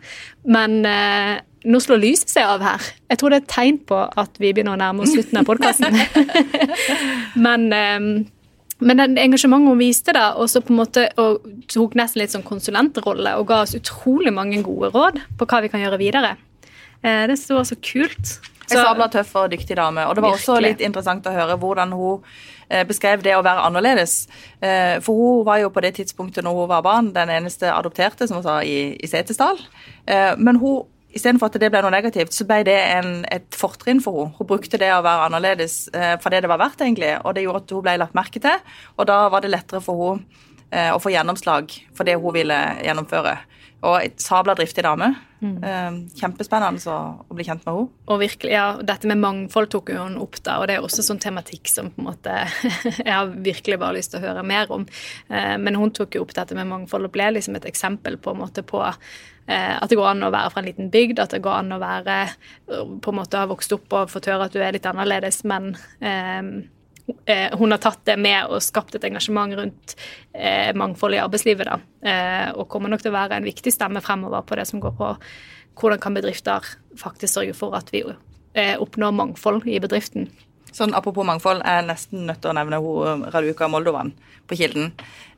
men 0.48 0.80
eh, 0.88 1.36
nå 1.68 1.80
slår 1.82 2.00
lyset 2.00 2.32
seg 2.32 2.48
av 2.48 2.64
her. 2.64 2.88
Jeg 3.10 3.20
tror 3.20 3.32
det 3.32 3.40
er 3.40 3.44
et 3.44 3.52
tegn 3.52 3.80
på 3.88 4.00
at 4.08 4.40
vi 4.40 4.52
begynner 4.54 4.76
å 4.76 4.80
nærme 4.80 5.04
oss 5.04 5.12
slutten 5.12 5.40
av 5.40 5.48
podkasten. 5.48 6.00
men 7.46 7.68
eh, 7.76 8.10
men 8.78 9.00
den 9.00 9.16
engasjementet 9.18 9.72
hun 9.72 9.80
viste, 9.80 10.14
da, 10.14 10.32
og 10.38 10.50
så 10.50 10.62
på 10.62 10.72
en 10.74 10.78
måte 10.78 11.08
og 11.18 11.46
tok 11.70 11.96
nesten 11.98 12.22
litt 12.22 12.34
sånn 12.34 12.46
konsulentrolle 12.46 13.34
og 13.40 13.48
ga 13.50 13.62
oss 13.64 13.74
utrolig 13.78 14.32
mange 14.34 14.60
gode 14.66 14.92
råd 14.94 15.18
på 15.38 15.48
hva 15.50 15.62
vi 15.64 15.70
kan 15.72 15.82
gjøre 15.82 15.98
videre. 15.98 16.36
Eh, 17.02 17.24
det 17.26 17.38
var 17.50 17.66
så 17.66 17.78
kult. 17.82 18.38
En 18.68 18.76
Så, 18.76 18.84
sabla 18.84 19.08
tøff 19.08 19.32
og 19.40 19.50
dyktig 19.50 19.78
dame. 19.78 20.04
Og 20.06 20.14
det 20.14 20.22
var 20.22 20.36
også 20.36 20.58
litt 20.60 20.82
interessant 20.84 21.26
å 21.26 21.32
høre 21.32 21.56
hvordan 21.58 21.94
hun 21.96 22.26
eh, 22.68 22.84
beskrev 22.86 23.22
det 23.24 23.34
å 23.34 23.42
være 23.42 23.64
annerledes. 23.64 24.28
Eh, 24.60 24.98
for 25.02 25.16
hun 25.16 25.46
var 25.48 25.62
jo 25.62 25.72
på 25.72 25.82
det 25.82 25.94
tidspunktet 25.96 26.44
når 26.44 26.60
hun 26.60 26.70
var 26.70 26.84
barn, 26.84 27.10
den 27.16 27.32
eneste 27.32 27.72
adopterte, 27.72 28.28
som 28.28 28.38
hun 28.38 28.46
sa, 28.46 28.60
i, 28.62 28.92
i 28.94 29.10
Setesdal. 29.10 29.58
Men 30.38 30.60
hun 30.60 30.84
Istedenfor 31.16 31.48
at 31.48 31.56
det 31.62 31.70
ble 31.72 31.80
noe 31.84 31.92
negativt, 31.94 32.34
så 32.36 32.44
ble 32.44 32.60
det 32.68 32.76
en, 32.76 33.22
et 33.32 33.56
fortrinn 33.56 34.02
for 34.04 34.26
henne. 34.26 34.36
Hun 34.36 34.48
brukte 34.50 34.80
det 34.80 34.90
å 34.92 35.00
være 35.04 35.30
annerledes 35.30 35.78
eh, 35.96 36.16
for 36.20 36.34
det 36.34 36.42
det 36.44 36.50
var 36.52 36.60
verdt, 36.60 36.82
egentlig. 36.84 37.14
Og 37.24 37.36
det 37.36 37.46
gjorde 37.46 37.62
at 37.64 37.72
hun 37.76 37.86
ble 37.86 37.96
lagt 38.02 38.18
merke 38.18 38.42
til, 38.44 38.60
og 38.96 39.08
da 39.08 39.22
var 39.32 39.44
det 39.44 39.52
lettere 39.54 39.80
for 39.84 40.18
henne 40.18 40.44
eh, 40.70 40.90
å 40.92 41.00
få 41.00 41.12
gjennomslag 41.14 41.72
for 41.96 42.08
det 42.08 42.18
hun 42.20 42.34
ville 42.36 42.58
gjennomføre. 42.84 43.38
Og 43.86 43.94
et 44.02 44.18
sabla 44.18 44.56
driftig 44.58 44.82
dame. 44.82 45.12
Mm. 45.38 46.08
Kjempespennende 46.18 46.90
å 46.90 47.36
bli 47.36 47.46
kjent 47.46 47.62
med 47.62 47.70
henne. 47.70 47.92
Og 48.10 48.18
virkelig, 48.18 48.50
ja, 48.56 48.66
dette 48.82 49.06
med 49.06 49.20
mangfold 49.22 49.70
tok 49.70 49.92
hun 49.94 50.16
opp 50.18 50.40
da, 50.42 50.56
og 50.58 50.66
det 50.66 50.78
er 50.78 50.86
også 50.86 51.04
sånn 51.06 51.20
tematikk 51.22 51.70
som 51.70 51.92
på 51.94 52.02
en 52.02 52.08
måte 52.08 52.34
jeg 53.06 53.12
har 53.12 53.30
virkelig 53.30 53.78
bare 53.78 54.00
lyst 54.00 54.14
til 54.14 54.18
å 54.18 54.26
høre 54.26 54.42
mer 54.46 54.72
om. 54.74 54.88
Eh, 55.30 55.54
men 55.62 55.78
hun 55.78 55.94
tok 55.94 56.18
jo 56.18 56.24
opp 56.26 56.34
dette 56.34 56.58
med 56.58 56.66
mangfold 56.70 57.06
og 57.06 57.14
ble 57.14 57.30
liksom 57.36 57.58
et 57.58 57.68
eksempel 57.70 58.18
på 58.18 58.34
en 58.34 58.42
måte 58.42 58.66
på 58.66 58.82
eh, 58.82 59.74
at 59.78 59.86
det 59.86 60.00
går 60.00 60.10
an 60.10 60.26
å 60.26 60.32
være 60.34 60.50
fra 60.54 60.64
en 60.64 60.70
liten 60.72 60.90
bygd, 60.94 61.22
at 61.22 61.36
det 61.36 61.44
går 61.46 61.60
an 61.60 61.76
å 61.78 61.82
være 61.82 62.18
på 62.66 63.14
en 63.14 63.20
måte 63.20 63.38
ha 63.38 63.46
vokst 63.50 63.78
opp 63.78 63.94
og 63.94 64.10
fått 64.10 64.26
høre 64.32 64.48
at 64.48 64.58
du 64.58 64.62
er 64.62 64.74
litt 64.74 64.90
annerledes, 64.90 65.44
men 65.46 65.76
eh, 66.02 66.42
eh, 66.42 66.50
hun 67.58 67.72
har 67.72 67.80
tatt 67.80 68.02
det 68.08 68.18
med 68.20 68.50
og 68.52 68.62
skapt 68.64 68.96
et 68.96 69.04
engasjement 69.08 69.54
rundt 69.56 69.94
eh, 70.34 70.74
mangfold 70.76 71.16
i 71.16 71.20
arbeidslivet. 71.22 71.68
Da. 71.68 71.78
Eh, 72.04 72.48
og 72.52 72.68
kommer 72.72 72.92
nok 72.92 73.04
til 73.04 73.12
å 73.12 73.18
være 73.18 73.38
en 73.38 73.48
viktig 73.48 73.72
stemme 73.72 74.02
fremover 74.04 74.44
på 74.48 74.58
det 74.60 74.66
som 74.68 74.82
går 74.82 74.96
på 74.98 75.14
hvordan 75.78 76.02
kan 76.02 76.16
bedrifter 76.16 76.64
faktisk 76.98 77.36
sørge 77.38 77.54
for 77.56 77.76
at 77.78 77.92
vi 77.94 78.02
eh, 78.04 78.76
oppnår 78.80 79.14
mangfold 79.14 79.66
i 79.70 79.78
bedriften. 79.82 80.28
Sånn 80.74 80.92
Apropos 80.96 81.24
mangfold, 81.26 81.62
jeg 81.64 81.80
er 81.80 81.86
nesten 81.86 82.26
nødt 82.28 82.42
til 82.42 82.52
å 82.52 82.56
nevne 82.58 82.80
hun, 82.82 83.24
Raduka 83.32 83.70
Moldovan 83.72 84.12
på 84.48 84.58
Kilden. 84.58 84.90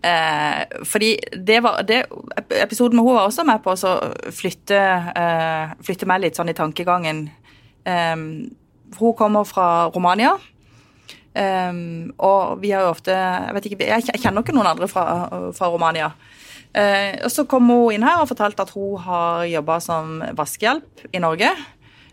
Eh, 0.02 0.80
fordi 0.88 1.12
det 1.36 1.60
var, 1.62 1.82
det, 1.86 2.02
Episoden 2.58 2.98
med 2.98 3.06
hun 3.06 3.18
var 3.18 3.28
også 3.28 3.44
med 3.46 3.62
på 3.62 3.74
å 3.76 3.92
flytte, 4.34 4.80
eh, 5.14 5.76
flytte 5.86 6.08
meg 6.10 6.24
litt 6.24 6.40
sånn 6.40 6.50
i 6.50 6.56
tankegangen. 6.56 7.28
Eh, 7.84 8.16
hun 8.98 9.14
kommer 9.16 9.46
fra 9.46 9.90
Romania. 9.94 10.34
Um, 11.30 12.10
og 12.18 12.58
vi 12.58 12.72
har 12.74 12.82
jo 12.82 12.90
ofte 12.90 13.14
Jeg 13.14 13.54
vet 13.54 13.66
ikke, 13.68 13.86
jeg 13.86 14.18
kjenner 14.18 14.42
ikke 14.42 14.54
noen 14.56 14.72
andre 14.72 14.88
fra, 14.90 15.04
fra 15.54 15.68
Romania. 15.70 16.10
Uh, 16.74 17.22
og 17.26 17.30
Så 17.30 17.44
kom 17.50 17.70
hun 17.70 17.94
inn 17.94 18.06
her 18.06 18.22
og 18.22 18.30
fortalte 18.30 18.66
at 18.66 18.72
hun 18.74 18.98
har 19.04 19.44
jobba 19.50 19.78
som 19.84 20.18
vaskehjelp 20.38 21.06
i 21.14 21.22
Norge. 21.22 21.52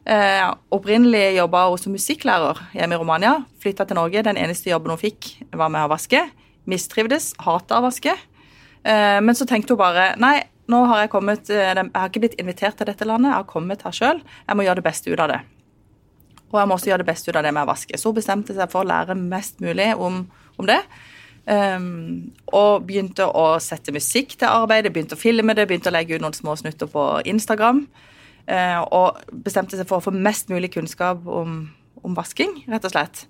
Uh, 0.07 0.53
opprinnelig 0.73 1.39
jobba 1.39 1.65
hun 1.71 1.81
som 1.81 1.97
musikklærer 1.97 2.61
hjemme 2.77 2.97
i 2.97 3.01
Romania. 3.01 3.33
Flytta 3.63 3.87
til 3.89 3.99
Norge. 3.99 4.25
Den 4.29 4.39
eneste 4.39 4.69
jobben 4.69 4.93
hun 4.93 5.01
fikk, 5.01 5.33
var 5.49 5.73
med 5.73 5.87
å 5.87 5.91
vaske. 5.95 6.27
Mistrivdes, 6.69 7.33
hata 7.41 7.81
å 7.81 7.87
vaske. 7.89 8.13
Uh, 8.85 9.17
men 9.25 9.33
så 9.37 9.49
tenkte 9.49 9.73
hun 9.73 9.81
bare 9.81 10.11
Nei, 10.21 10.39
nå 10.69 10.85
har 10.91 11.05
jeg 11.05 11.11
kommet 11.11 11.49
Jeg 11.49 11.73
har 11.73 12.09
ikke 12.09 12.21
blitt 12.21 12.37
invitert 12.41 12.77
til 12.77 12.89
dette 12.89 13.07
landet, 13.07 13.31
jeg 13.31 13.41
har 13.41 13.49
kommet 13.49 13.85
her 13.87 13.97
sjøl. 13.97 14.25
Jeg 14.45 14.57
må 14.57 14.67
gjøre 14.67 14.83
det 14.83 14.89
beste 14.91 15.09
ut 15.09 15.21
av 15.25 15.33
det. 15.33 15.45
Og 16.51 16.59
jeg 16.61 16.69
må 16.69 16.77
også 16.77 16.91
gjøre 16.91 17.03
det 17.03 17.09
beste 17.09 17.31
ut 17.31 17.37
av 17.39 17.43
det 17.43 17.53
med 17.55 17.65
å 17.65 17.71
vaske. 17.71 17.97
Så 17.99 18.11
hun 18.11 18.17
bestemte 18.17 18.55
seg 18.55 18.71
for 18.71 18.85
å 18.85 18.87
lære 18.87 19.17
mest 19.19 19.59
mulig 19.63 19.89
om, 19.99 20.23
om 20.57 20.67
det. 20.69 20.79
Um, 21.47 22.33
og 22.51 22.83
begynte 22.87 23.23
å 23.23 23.53
sette 23.63 23.93
musikk 23.95 24.33
til 24.35 24.49
arbeidet, 24.49 24.91
begynte 24.91 25.15
å 25.15 25.19
filme 25.19 25.55
det, 25.55 25.63
begynte 25.69 25.87
å 25.91 25.95
legge 25.95 26.17
ut 26.17 26.23
noen 26.23 26.35
små 26.35 26.57
snutter 26.59 26.89
på 26.91 27.03
Instagram. 27.31 27.85
Uh, 28.47 28.79
og 28.95 29.21
bestemte 29.43 29.79
seg 29.79 29.87
for 29.87 29.99
å 29.99 30.05
få 30.07 30.11
mest 30.15 30.51
mulig 30.51 30.73
kunnskap 30.75 31.23
om, 31.27 31.61
om 32.03 32.17
vasking, 32.17 32.61
rett 32.71 32.87
og 32.87 32.93
slett. 32.95 33.25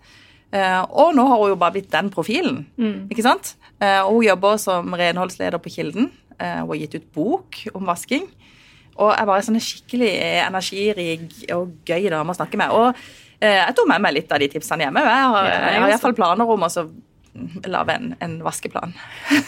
Uh, 0.54 0.82
og 0.94 1.14
nå 1.18 1.26
har 1.30 1.42
hun 1.42 1.52
jo 1.54 1.60
bare 1.60 1.76
blitt 1.76 1.94
den 1.94 2.10
profilen, 2.14 2.64
mm. 2.78 3.10
ikke 3.14 3.26
sant? 3.26 3.56
Uh, 3.82 4.06
og 4.08 4.20
hun 4.20 4.28
jobber 4.32 4.62
som 4.62 4.98
renholdsleder 4.98 5.62
på 5.62 5.74
Kilden. 5.78 6.12
hun 6.38 6.70
har 6.70 6.78
gitt 6.78 6.96
ut 6.96 7.14
bok 7.14 7.64
om 7.74 7.86
vasking. 7.86 8.28
Og 8.98 9.12
jeg 9.14 9.30
var 9.30 9.40
en 9.40 9.48
sånn 9.48 9.62
skikkelig 9.62 10.14
energirig 10.46 11.10
og 11.56 11.76
gøy 11.88 12.10
dame 12.14 12.34
å 12.34 12.38
snakke 12.38 12.60
med. 12.60 12.74
Og 12.74 12.88
eh, 13.40 13.60
jeg 13.60 13.76
tok 13.78 13.92
med 13.92 14.06
meg 14.06 14.16
litt 14.18 14.32
av 14.34 14.42
de 14.42 14.50
tipsene 14.54 14.88
hjemme. 14.88 15.04
Jeg 15.06 15.28
har, 15.34 15.52
jeg 15.52 15.84
har 15.84 15.94
iallfall 15.94 16.18
planer 16.18 16.56
om 16.58 16.66
å 16.66 16.72
lage 17.68 17.94
en, 17.94 18.16
en, 18.20 18.44
vaskeplan. 18.44 18.94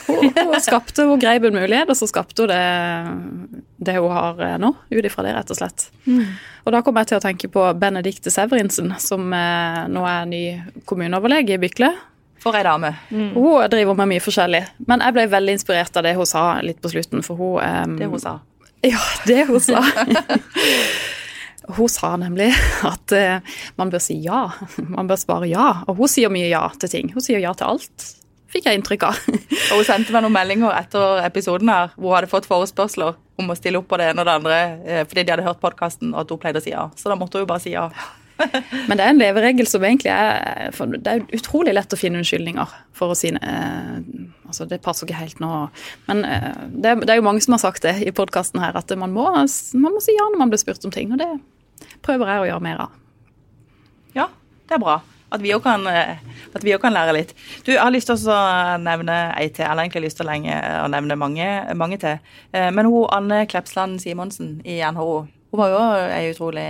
hun, 0.08 0.32
hun, 0.36 0.62
skapte, 0.62 1.04
hun 1.04 1.20
grep 1.20 1.44
en 1.44 1.56
mulighet, 1.56 1.90
og 1.90 1.98
så 1.98 2.08
skapte 2.10 2.46
hun 2.46 2.52
det, 2.52 3.64
det 3.78 3.98
hun 3.98 4.14
har 4.14 4.44
eh, 4.46 4.58
nå, 4.62 4.74
ut 4.92 5.06
ifra 5.06 5.26
det, 5.26 5.34
rett 5.38 5.54
og 5.54 5.60
slett. 5.60 5.90
Mm. 6.06 6.26
Og 6.66 6.76
da 6.76 6.84
kom 6.86 7.00
jeg 7.02 7.10
til 7.10 7.20
å 7.20 7.24
tenke 7.24 7.50
på 7.52 7.66
Benedicte 7.80 8.34
Severinsen, 8.34 8.94
som 9.02 9.34
eh, 9.34 9.82
nå 9.90 10.06
er 10.10 10.30
ny 10.30 10.44
kommuneoverlege 10.90 11.58
i 11.58 11.62
Bykle. 11.66 11.92
For 12.40 12.56
ei 12.56 12.64
dame. 12.64 12.94
Mm. 13.12 13.34
Hun 13.36 13.66
driver 13.72 13.98
med 14.00 14.14
mye 14.14 14.24
forskjellig. 14.24 14.62
Men 14.88 15.02
jeg 15.04 15.16
ble 15.16 15.26
veldig 15.32 15.58
inspirert 15.58 15.98
av 16.00 16.06
det 16.08 16.14
hun 16.16 16.30
sa 16.30 16.44
litt 16.64 16.80
på 16.80 16.92
slutten. 16.94 17.26
for 17.26 17.40
hun... 17.40 17.58
eh, 17.64 17.98
det 18.00 18.08
hun 18.12 18.22
sa. 18.22 18.38
Ja, 18.86 19.02
det 19.28 19.46
hun 19.50 19.60
sa. 19.60 19.82
hun 21.78 21.90
sa 21.92 22.14
nemlig 22.18 22.54
at 22.88 23.16
uh, 23.16 23.58
man 23.80 23.92
bør 23.92 24.04
si 24.04 24.20
ja. 24.24 24.46
Man 24.78 25.10
bør 25.10 25.20
svare 25.20 25.50
ja. 25.52 25.72
Og 25.88 26.00
hun 26.00 26.12
sier 26.12 26.32
mye 26.34 26.48
ja 26.52 26.64
til 26.80 26.92
ting. 26.92 27.12
Hun 27.16 27.26
sier 27.26 27.44
ja 27.44 27.52
til 27.58 27.74
alt, 27.74 28.08
fikk 28.54 28.70
jeg 28.70 28.80
inntrykk 28.80 29.08
av. 29.10 29.20
og 29.30 29.82
hun 29.82 29.88
sendte 29.88 30.16
meg 30.16 30.26
noen 30.26 30.36
meldinger 30.36 30.76
etter 30.78 31.24
episoden 31.26 31.72
her 31.72 31.92
hvor 31.96 32.14
hun 32.14 32.20
hadde 32.20 32.32
fått 32.32 32.50
forespørsler 32.50 33.18
om 33.40 33.52
å 33.52 33.58
stille 33.58 33.80
opp 33.80 33.90
på 33.92 34.00
det 34.00 34.10
ene 34.12 34.24
og 34.24 34.28
det 34.28 34.38
andre 34.40 34.58
eh, 34.84 35.04
fordi 35.08 35.24
de 35.24 35.32
hadde 35.32 35.46
hørt 35.46 35.62
podkasten 35.64 36.12
og 36.12 36.24
at 36.24 36.34
hun 36.34 36.42
pleide 36.42 36.62
å 36.62 36.66
si 36.66 36.74
ja. 36.74 36.88
Så 37.00 37.12
da 37.12 37.20
måtte 37.20 37.40
hun 37.40 37.46
jo 37.46 37.52
bare 37.52 37.64
si 37.64 37.76
ja. 37.76 37.88
Men 38.88 38.98
det 38.98 39.04
er 39.04 39.14
en 39.14 39.20
leveregel 39.20 39.68
som 39.68 39.84
egentlig 39.84 40.12
er 40.14 40.72
Det 40.96 41.12
er 41.12 41.26
utrolig 41.36 41.74
lett 41.76 41.94
å 41.94 42.00
finne 42.00 42.22
unnskyldninger 42.22 42.76
for 42.96 43.14
å 43.14 43.18
si 43.18 43.32
eh, 43.36 43.96
Altså, 44.50 44.66
det 44.66 44.82
passer 44.82 45.06
ikke 45.06 45.20
helt 45.20 45.42
nå. 45.44 45.68
Men 46.08 46.24
eh, 46.26 46.48
det, 46.74 46.96
det, 47.04 47.12
er 47.14 47.20
jo 47.20 47.28
mange 47.28 47.44
som 47.46 47.54
har 47.54 47.62
sagt 47.62 47.86
det 47.86 48.00
i 48.02 48.14
podkasten 48.16 48.58
her, 48.64 48.74
at 48.74 48.90
man 48.98 49.14
må, 49.14 49.28
man 49.30 49.94
må 49.94 50.02
si 50.02 50.16
ja 50.16 50.26
når 50.32 50.42
man 50.42 50.50
blir 50.50 50.62
spurt 50.62 50.88
om 50.88 50.94
ting. 50.96 51.14
Og 51.14 51.22
det 51.22 51.30
prøver 52.06 52.34
jeg 52.34 52.42
å 52.42 52.50
gjøre 52.50 52.66
mer 52.66 52.82
av. 52.88 52.98
Ja, 54.18 54.26
det 54.66 54.80
er 54.80 54.82
bra. 54.82 54.98
At 55.30 55.44
vi 55.46 55.54
òg 55.54 55.62
kan, 55.62 55.86
eh, 55.86 56.18
kan, 56.82 56.94
lære 56.96 57.14
litt. 57.14 57.36
Du, 57.62 57.72
Jeg 57.72 57.82
har 57.84 57.94
lyst 57.94 58.10
til 58.10 58.18
å 58.34 58.78
nevne 58.82 59.36
ei 59.38 59.50
til, 59.54 59.70
eller 59.70 59.86
egentlig 59.86 60.08
lyst 60.08 60.18
til 60.18 60.26
å, 60.26 60.32
lenge, 60.32 60.56
å 60.82 60.90
nevne 60.90 61.16
mange, 61.16 61.50
mange, 61.76 62.02
til. 62.02 62.18
Eh, 62.52 62.72
men 62.74 62.90
hun 62.90 63.06
Anne 63.14 63.46
Klepsland 63.46 64.02
Simonsen 64.02 64.62
i 64.66 64.82
NHO 64.82 65.28
hun 65.50 65.58
var 65.58 65.72
jo 65.74 65.78
ei 66.14 66.30
utrolig 66.30 66.66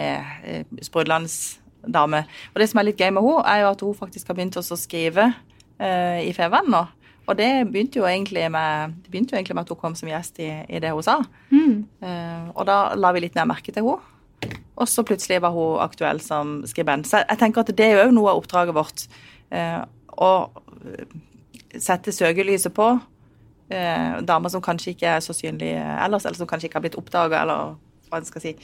eh, 0.48 0.64
sprudlende 0.82 1.28
dame. 1.88 2.24
Og 2.54 2.62
det 2.62 2.70
som 2.72 2.82
er 2.82 2.90
litt 2.90 3.00
gøy 3.00 3.12
med 3.16 3.26
henne, 3.26 3.44
er 3.48 3.64
jo 3.64 3.72
at 3.74 3.84
hun 3.86 3.98
faktisk 3.98 4.30
har 4.30 4.38
begynt 4.38 4.60
å 4.60 4.64
skrive 4.66 5.30
uh, 5.32 6.20
i 6.22 6.32
Feven 6.36 6.72
nå. 6.74 6.86
Og 7.30 7.38
det 7.38 7.50
begynte 7.70 8.02
med, 8.50 8.96
det 9.04 9.12
begynte 9.12 9.36
jo 9.36 9.38
egentlig 9.38 9.56
med 9.56 9.68
at 9.68 9.70
hun 9.70 9.78
kom 9.78 9.96
som 9.96 10.10
gjest 10.10 10.40
i, 10.42 10.50
i 10.66 10.80
det 10.82 10.92
hun 10.92 11.06
sa. 11.06 11.20
Mm. 11.52 11.86
Uh, 12.02 12.50
og 12.56 12.66
da 12.66 12.80
la 12.98 13.14
vi 13.14 13.22
litt 13.22 13.38
mer 13.38 13.50
merke 13.52 13.72
til 13.72 13.86
henne. 13.86 14.16
Og 14.80 14.88
så 14.88 15.04
plutselig 15.04 15.42
var 15.44 15.54
hun 15.54 15.78
aktuell 15.84 16.22
som 16.24 16.64
skribent. 16.66 17.06
Så 17.06 17.22
jeg 17.22 17.38
tenker 17.38 17.62
at 17.62 17.72
det 17.76 17.86
er 17.86 18.06
jo 18.08 18.16
noe 18.16 18.32
av 18.32 18.42
oppdraget 18.42 18.76
vårt. 18.76 19.06
Uh, 19.54 19.86
å 20.20 20.50
sette 21.78 22.12
søkelyset 22.12 22.74
på 22.76 22.92
damer 23.70 24.50
som 24.50 24.64
kanskje 24.66 24.96
ikke 24.96 25.12
er 25.14 25.20
så 25.22 25.30
synlige 25.38 25.78
ellers, 25.78 26.24
eller 26.26 26.40
som 26.40 26.48
kanskje 26.50 26.66
ikke 26.66 26.80
har 26.80 26.84
blitt 26.88 26.96
oppdaga, 26.98 27.44
eller 27.44 27.76
hva 28.10 28.18
en 28.18 28.26
skal 28.26 28.42
si. 28.42 28.56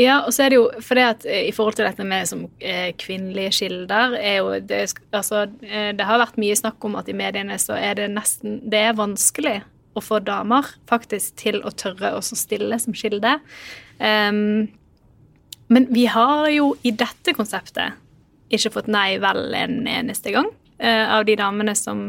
Ja, 0.00 0.20
og 0.26 0.32
så 0.34 0.44
er 0.44 0.52
det 0.52 0.58
jo 0.58 0.64
for 0.84 0.98
det 0.98 1.04
at 1.06 1.26
eh, 1.28 1.46
i 1.48 1.52
forhold 1.54 1.76
til 1.78 1.86
dette 1.86 2.06
med 2.06 2.28
som 2.30 2.44
eh, 2.58 2.90
kvinnelige 2.98 3.52
kilder 3.60 4.16
er 4.18 4.38
jo 4.40 4.54
det, 4.58 4.80
altså, 5.12 5.44
eh, 5.66 5.90
det 5.96 6.06
har 6.08 6.20
vært 6.22 6.40
mye 6.40 6.56
snakk 6.58 6.84
om 6.88 6.96
at 7.00 7.10
i 7.10 7.16
mediene 7.16 7.58
så 7.60 7.76
er 7.78 7.98
det 8.00 8.10
nesten 8.12 8.60
Det 8.70 8.80
er 8.80 8.98
vanskelig 8.98 9.60
å 9.92 10.02
få 10.02 10.22
damer 10.24 10.66
faktisk 10.88 11.36
til 11.42 11.60
å 11.62 11.72
tørre 11.76 12.14
å 12.16 12.22
stille 12.24 12.78
som 12.80 12.96
kilde. 12.96 13.34
Um, 14.00 14.70
men 15.68 15.86
vi 15.92 16.06
har 16.08 16.48
jo 16.52 16.72
i 16.80 16.94
dette 16.96 17.34
konseptet 17.36 17.98
ikke 18.52 18.72
fått 18.72 18.88
nei 18.92 19.18
vel 19.20 19.52
en 19.56 19.82
eneste 19.88 20.32
gang 20.32 20.48
av 20.82 21.24
de 21.28 21.36
damene 21.38 21.76
som 21.78 22.08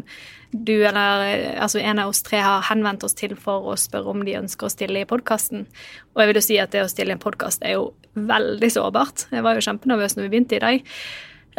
du 0.54 0.86
eller 0.86 1.56
altså 1.58 1.82
en 1.82 2.00
av 2.00 2.12
oss 2.12 2.22
tre 2.26 2.40
har 2.44 2.66
henvendt 2.68 3.04
oss 3.06 3.16
til 3.18 3.34
for 3.40 3.72
å 3.72 3.76
spørre 3.80 4.14
om 4.14 4.24
de 4.26 4.38
ønsker 4.38 4.68
å 4.68 4.72
stille 4.72 5.02
i 5.02 5.10
podkasten. 5.10 5.66
Og 6.14 6.22
jeg 6.22 6.30
vil 6.30 6.40
jo 6.40 6.46
si 6.46 6.60
at 6.62 6.74
det 6.76 6.84
å 6.86 6.92
stille 6.92 7.14
i 7.14 7.18
en 7.18 7.24
podkast 7.24 7.66
er 7.66 7.78
jo 7.78 7.88
veldig 8.14 8.70
sårbart. 8.76 9.28
Jeg 9.34 9.46
var 9.46 9.58
jo 9.58 9.66
kjempenervøs 9.66 10.18
når 10.18 10.28
vi 10.28 10.34
begynte 10.36 10.60
i 10.60 10.62
dag. 10.64 10.92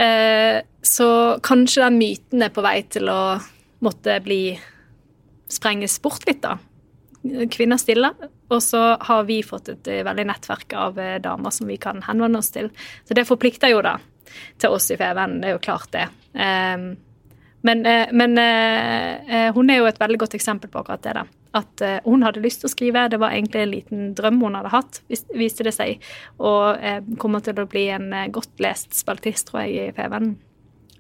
Eh, 0.05 0.61
så 0.83 1.09
kanskje 1.43 1.83
den 1.89 1.99
myten 1.99 2.47
er 2.47 2.55
på 2.55 2.63
vei 2.65 2.77
til 2.87 3.11
å 3.11 3.19
måtte 3.85 4.21
bli 4.25 4.55
sprenges 5.51 5.99
bort 6.03 6.25
litt, 6.29 6.45
da. 6.47 6.57
Kvinner 7.51 7.81
stiller. 7.81 8.15
Og 8.53 8.61
så 8.63 8.81
har 9.01 9.27
vi 9.27 9.43
fått 9.43 9.73
et 9.73 9.91
eh, 9.91 10.05
veldig 10.07 10.29
nettverk 10.31 10.75
av 10.79 10.99
eh, 11.03 11.19
damer 11.25 11.55
som 11.55 11.67
vi 11.71 11.81
kan 11.83 12.05
henvende 12.07 12.39
oss 12.39 12.55
til. 12.55 12.71
Så 13.09 13.19
det 13.19 13.27
forplikter 13.27 13.75
jo 13.75 13.83
da 13.83 13.99
til 14.61 14.77
oss 14.77 14.91
i 14.91 14.99
Feven, 15.01 15.41
det 15.43 15.51
er 15.51 15.59
jo 15.59 15.65
klart 15.65 15.91
det. 15.95 16.09
Men, 17.65 17.87
eh, 17.87 18.09
men 18.13 18.39
eh, 18.39 19.35
eh, 19.35 19.55
hun 19.55 19.71
er 19.71 19.79
jo 19.79 19.87
et 19.89 20.01
veldig 20.01 20.19
godt 20.21 20.35
eksempel 20.37 20.69
på 20.69 20.83
akkurat 20.83 21.03
det. 21.03 21.15
da. 21.17 21.23
At 21.57 21.83
hun 22.05 22.25
hadde 22.27 22.43
lyst 22.43 22.61
til 22.61 22.69
å 22.69 22.73
skrive, 22.73 23.07
det 23.09 23.21
var 23.23 23.33
egentlig 23.33 23.63
en 23.63 23.71
liten 23.71 24.09
drøm 24.19 24.43
hun 24.43 24.57
hadde 24.59 24.73
hatt, 24.73 24.99
viste 25.09 25.65
det 25.65 25.73
seg. 25.73 26.03
Og 26.43 26.83
kommer 27.23 27.45
til 27.47 27.61
å 27.63 27.69
bli 27.71 27.85
en 27.95 28.09
godt 28.35 28.59
lest 28.59 28.91
spaltist, 28.99 29.47
tror 29.49 29.63
jeg, 29.63 29.71
i 29.71 29.95
FVN. 29.95 30.33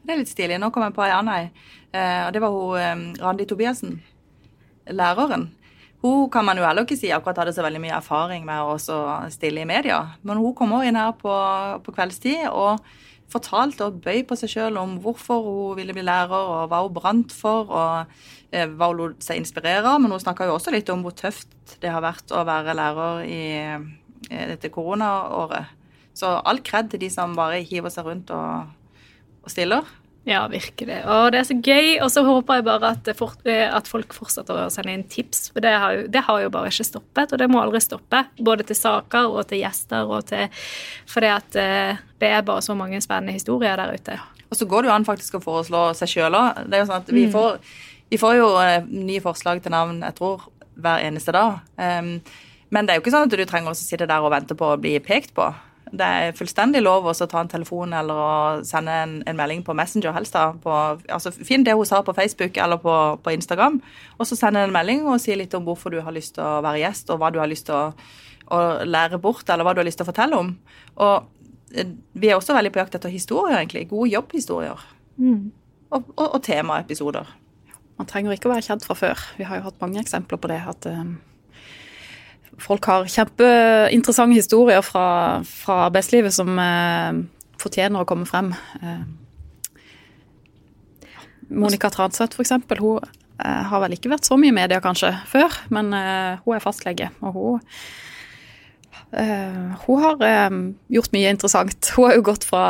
Det 0.04 0.14
er 0.14 0.20
litt 0.20 0.30
stilig. 0.30 0.60
Nå 0.62 0.70
kom 0.70 0.86
jeg 0.86 0.94
på 0.94 1.02
ei 1.02 1.10
anna 1.10 1.40
ei. 1.40 1.48
Og 1.90 2.30
det 2.36 2.44
var 2.44 2.54
hun 2.54 3.02
Randi 3.18 3.48
Tobiassen, 3.50 3.98
læreren. 4.94 5.48
Hun 6.06 6.30
kan 6.30 6.46
man 6.46 6.62
jo 6.62 6.68
heller 6.68 6.86
ikke 6.86 7.00
si 7.02 7.10
akkurat 7.10 7.42
hadde 7.42 7.56
så 7.58 7.66
veldig 7.66 7.82
mye 7.82 7.98
erfaring 7.98 8.46
med 8.46 8.62
å 8.62 8.78
stille 9.34 9.66
i 9.66 9.68
media. 9.68 10.04
Men 10.22 10.38
hun 10.38 10.54
kommer 10.54 10.86
inn 10.86 11.00
her 11.02 11.16
på, 11.18 11.34
på 11.82 11.96
kveldstid 11.98 12.46
og 12.52 12.78
fortalte 13.34 13.86
og 13.86 14.00
bøy 14.04 14.22
på 14.28 14.38
seg 14.38 14.52
sjøl 14.52 14.78
om 14.80 14.96
hvorfor 15.02 15.42
hun 15.44 15.78
ville 15.78 15.94
bli 15.96 16.04
lærer, 16.06 16.34
og 16.34 16.70
hva 16.70 16.82
hun 16.86 16.94
brant 16.96 17.34
for, 17.34 17.68
og 17.68 18.14
eh, 18.54 18.68
hva 18.70 18.90
hun 18.92 19.00
lot 19.00 19.26
seg 19.26 19.42
inspirere 19.42 19.84
av. 19.90 20.00
Men 20.02 20.14
hun 20.14 20.22
snakka 20.22 20.48
jo 20.48 20.56
også 20.56 20.74
litt 20.74 20.92
om 20.94 21.04
hvor 21.04 21.16
tøft 21.18 21.76
det 21.82 21.92
har 21.92 22.04
vært 22.04 22.34
å 22.34 22.44
være 22.46 22.76
lærer 22.78 23.24
i 23.26 23.42
eh, 23.58 24.46
dette 24.54 24.72
koronaåret. 24.74 25.74
Så 26.14 26.30
all 26.46 26.62
kred 26.62 26.92
til 26.92 27.02
de 27.02 27.10
som 27.10 27.34
bare 27.36 27.64
hiver 27.66 27.90
seg 27.90 28.06
rundt 28.06 28.30
og, 28.34 28.70
og 29.42 29.50
stiller. 29.50 29.86
Ja, 30.24 30.46
virkelig. 30.48 31.02
Og 31.04 31.26
det 31.34 31.40
er 31.42 31.46
så 31.48 31.56
gøy. 31.60 31.88
Og 32.00 32.08
så 32.12 32.22
håper 32.24 32.58
jeg 32.58 32.64
bare 32.66 32.92
at, 32.94 33.08
for, 33.18 33.34
at 33.44 33.88
folk 33.90 34.14
fortsetter 34.16 34.62
å 34.62 34.70
sende 34.72 34.94
inn 34.96 35.04
tips. 35.10 35.50
For 35.52 35.64
det 35.64 35.74
har, 35.76 35.96
jo, 35.98 36.06
det 36.12 36.22
har, 36.24 36.38
jo, 36.40 36.52
bare 36.52 36.70
ikke 36.72 36.86
stoppet, 36.88 37.34
og 37.34 37.42
det 37.42 37.48
må 37.52 37.60
aldri 37.60 37.82
stoppe. 37.84 38.22
Både 38.40 38.64
til 38.64 38.78
saker 38.78 39.28
og 39.28 39.44
til 39.50 39.60
gjester 39.60 40.08
og 40.08 40.24
til 40.30 40.48
Fordi 41.12 41.32
at 41.34 41.58
eh, 41.60 42.00
det 42.22 42.30
er 42.32 42.46
bare 42.46 42.64
så 42.64 42.76
mange 42.78 43.02
spennende 43.04 43.36
historier 43.36 43.76
der 43.80 43.92
ute. 43.92 44.16
Og 44.48 44.56
så 44.56 44.68
går 44.70 44.84
det 44.84 44.90
jo 44.90 44.94
an 44.94 45.06
faktisk 45.08 45.36
å 45.36 45.42
foreslå 45.44 45.84
seg 45.98 46.14
sjøl 46.14 46.38
òg. 46.38 46.64
Det 46.70 46.78
er 46.78 46.84
jo 46.84 46.88
sånn 46.88 47.04
at 47.04 47.12
vi, 47.12 47.26
mm. 47.28 47.34
får, 47.34 47.60
vi 48.14 48.20
får 48.22 48.38
jo 48.38 48.48
eh, 48.62 48.88
nye 48.88 49.22
forslag 49.24 49.60
til 49.60 49.76
navn, 49.76 50.00
jeg 50.06 50.16
tror, 50.16 50.48
hver 50.80 51.04
eneste 51.04 51.34
dag. 51.36 51.60
Um, 51.76 52.16
men 52.74 52.86
det 52.86 52.94
er 52.94 52.98
jo 52.98 53.04
ikke 53.04 53.12
sånn 53.14 53.28
at 53.28 53.36
du 53.36 53.44
trenger 53.46 53.74
å 53.74 53.78
sitte 53.78 54.08
der 54.08 54.24
og 54.24 54.32
vente 54.32 54.56
på 54.58 54.72
å 54.72 54.80
bli 54.80 54.96
pekt 55.04 55.34
på. 55.36 55.52
Det 55.94 56.06
er 56.06 56.34
fullstendig 56.34 56.80
lov 56.82 57.06
å 57.06 57.14
ta 57.14 57.40
en 57.40 57.50
telefon 57.50 57.92
eller 57.94 58.18
å 58.18 58.64
sende 58.66 58.94
en, 59.04 59.14
en 59.28 59.38
melding 59.38 59.62
på 59.66 59.76
Messenger 59.76 60.14
helst. 60.16 60.34
da, 60.34 60.50
på, 60.58 60.74
altså 61.12 61.30
Finn 61.34 61.66
det 61.66 61.76
hun 61.76 61.86
sa 61.86 62.02
på 62.02 62.14
Facebook 62.16 62.58
eller 62.60 62.80
på, 62.82 62.94
på 63.22 63.34
Instagram, 63.34 63.80
og 64.18 64.28
så 64.28 64.38
send 64.38 64.58
en 64.58 64.74
melding 64.74 65.04
og 65.06 65.20
si 65.22 65.36
litt 65.38 65.54
om 65.54 65.66
hvorfor 65.66 65.94
du 65.94 66.00
har 66.02 66.14
lyst 66.16 66.36
til 66.38 66.46
å 66.46 66.62
være 66.64 66.82
gjest, 66.82 67.12
og 67.12 67.20
hva 67.22 67.30
du 67.34 67.38
har 67.42 67.50
lyst 67.50 67.68
til 67.68 67.76
å, 67.78 67.84
å 68.54 68.60
lære 68.88 69.20
bort, 69.22 69.46
eller 69.48 69.66
hva 69.66 69.74
du 69.76 69.82
har 69.82 69.88
lyst 69.88 70.00
til 70.02 70.06
å 70.06 70.10
fortelle 70.10 70.40
om. 70.40 70.54
Og 71.04 71.76
eh, 71.76 71.92
vi 72.14 72.32
er 72.32 72.40
også 72.40 72.56
veldig 72.56 72.74
på 72.74 72.82
jakt 72.82 72.98
etter 72.98 73.12
historier, 73.12 73.60
egentlig. 73.60 73.86
Gode 73.92 74.10
jobbhistorier. 74.14 74.88
Mm. 75.20 75.52
Og, 75.94 76.10
og, 76.16 76.26
og 76.26 76.40
temaepisoder. 76.42 77.30
Man 78.00 78.10
trenger 78.10 78.34
ikke 78.34 78.50
å 78.50 78.56
være 78.56 78.66
kjent 78.66 78.88
fra 78.88 78.98
før. 78.98 79.28
Vi 79.38 79.46
har 79.46 79.60
jo 79.60 79.68
hatt 79.68 79.78
mange 79.84 80.02
eksempler 80.02 80.42
på 80.42 80.50
det. 80.50 80.64
at... 80.74 80.90
Um 80.90 81.14
folk 82.62 82.86
har 82.90 83.08
kjempeinteressante 83.10 84.36
historier 84.36 84.84
fra, 84.84 85.42
fra 85.46 85.84
arbeidslivet 85.88 86.34
som 86.34 86.58
eh, 86.60 87.20
fortjener 87.60 88.02
å 88.02 88.08
komme 88.08 88.28
frem. 88.28 88.52
Eh, 88.80 89.04
Monica 91.54 91.90
Tradseth, 91.92 92.38
f.eks. 92.38 92.54
Hun 92.80 93.02
eh, 93.02 93.62
har 93.70 93.84
vel 93.84 93.96
ikke 93.96 94.12
vært 94.12 94.28
så 94.28 94.38
mye 94.40 94.52
i 94.52 94.56
media 94.56 94.80
kanskje 94.84 95.12
før, 95.30 95.60
men 95.74 95.92
eh, 95.96 96.42
hun 96.44 96.56
er 96.56 96.64
fastlege. 96.64 97.10
Og 97.24 97.38
hun, 97.38 97.62
eh, 99.20 99.78
hun 99.86 100.04
har 100.04 100.26
eh, 100.28 100.58
gjort 100.98 101.14
mye 101.16 101.34
interessant. 101.36 101.92
Hun 101.96 102.08
har 102.08 102.18
jo 102.18 102.28
gått 102.30 102.48
fra 102.48 102.66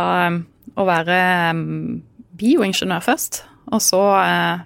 å 0.74 0.86
være 0.88 1.18
bioingeniør 2.34 3.04
først 3.04 3.44
og 3.72 3.82
så 3.82 4.00
eh, 4.20 4.64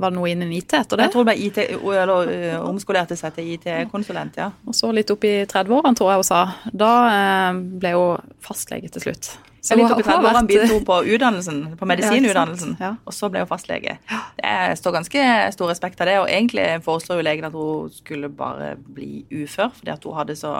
var 0.00 0.12
det 0.12 0.16
noe 0.16 0.30
innen 0.30 0.52
IT 0.56 0.72
etter 0.78 0.96
det. 0.96 1.08
Jeg 1.08 1.14
tror 1.14 1.26
det 1.26 1.34
ble 1.34 1.48
IT, 1.48 1.58
eller 2.02 2.30
uh, 2.30 2.68
omskolerte 2.68 3.18
seg 3.18 3.34
til 3.36 3.50
IT-konsulent, 3.56 4.38
ja. 4.40 4.48
Og 4.68 4.76
så 4.76 4.92
litt 4.94 5.10
opp 5.12 5.26
i 5.28 5.34
30-årene, 5.44 5.98
tror 5.98 6.14
jeg 6.14 6.22
hun 6.22 6.30
sa. 6.30 6.40
Da 6.72 6.94
eh, 7.10 7.60
ble 7.82 7.92
hun 7.98 8.32
fastlege 8.44 8.88
til 8.94 9.08
slutt. 9.08 9.34
Så 9.60 9.76
litt 9.76 9.90
opp 9.90 10.00
i 10.00 10.06
30-årene 10.06 10.46
begynte 10.48 10.78
hun 10.78 10.86
på 10.86 10.96
utdannelsen, 11.12 11.60
på 11.76 11.88
medisinutdannelsen, 11.90 12.76
ja, 12.80 12.92
og 13.04 13.14
så 13.14 13.28
ble 13.32 13.42
hun 13.42 13.50
fastlege. 13.50 13.98
Det 14.38 14.54
står 14.80 14.94
ganske 14.96 15.24
stor 15.52 15.72
respekt 15.72 16.00
av 16.00 16.08
det, 16.08 16.16
og 16.22 16.30
egentlig 16.32 16.66
foreslår 16.86 17.20
jo 17.20 17.26
legen 17.26 17.48
at 17.50 17.56
hun 17.58 17.92
skulle 17.92 18.30
bare 18.32 18.76
bli 18.78 19.26
ufør, 19.42 19.74
fordi 19.76 19.92
at 19.92 20.08
hun 20.08 20.16
hadde 20.16 20.38
så 20.38 20.54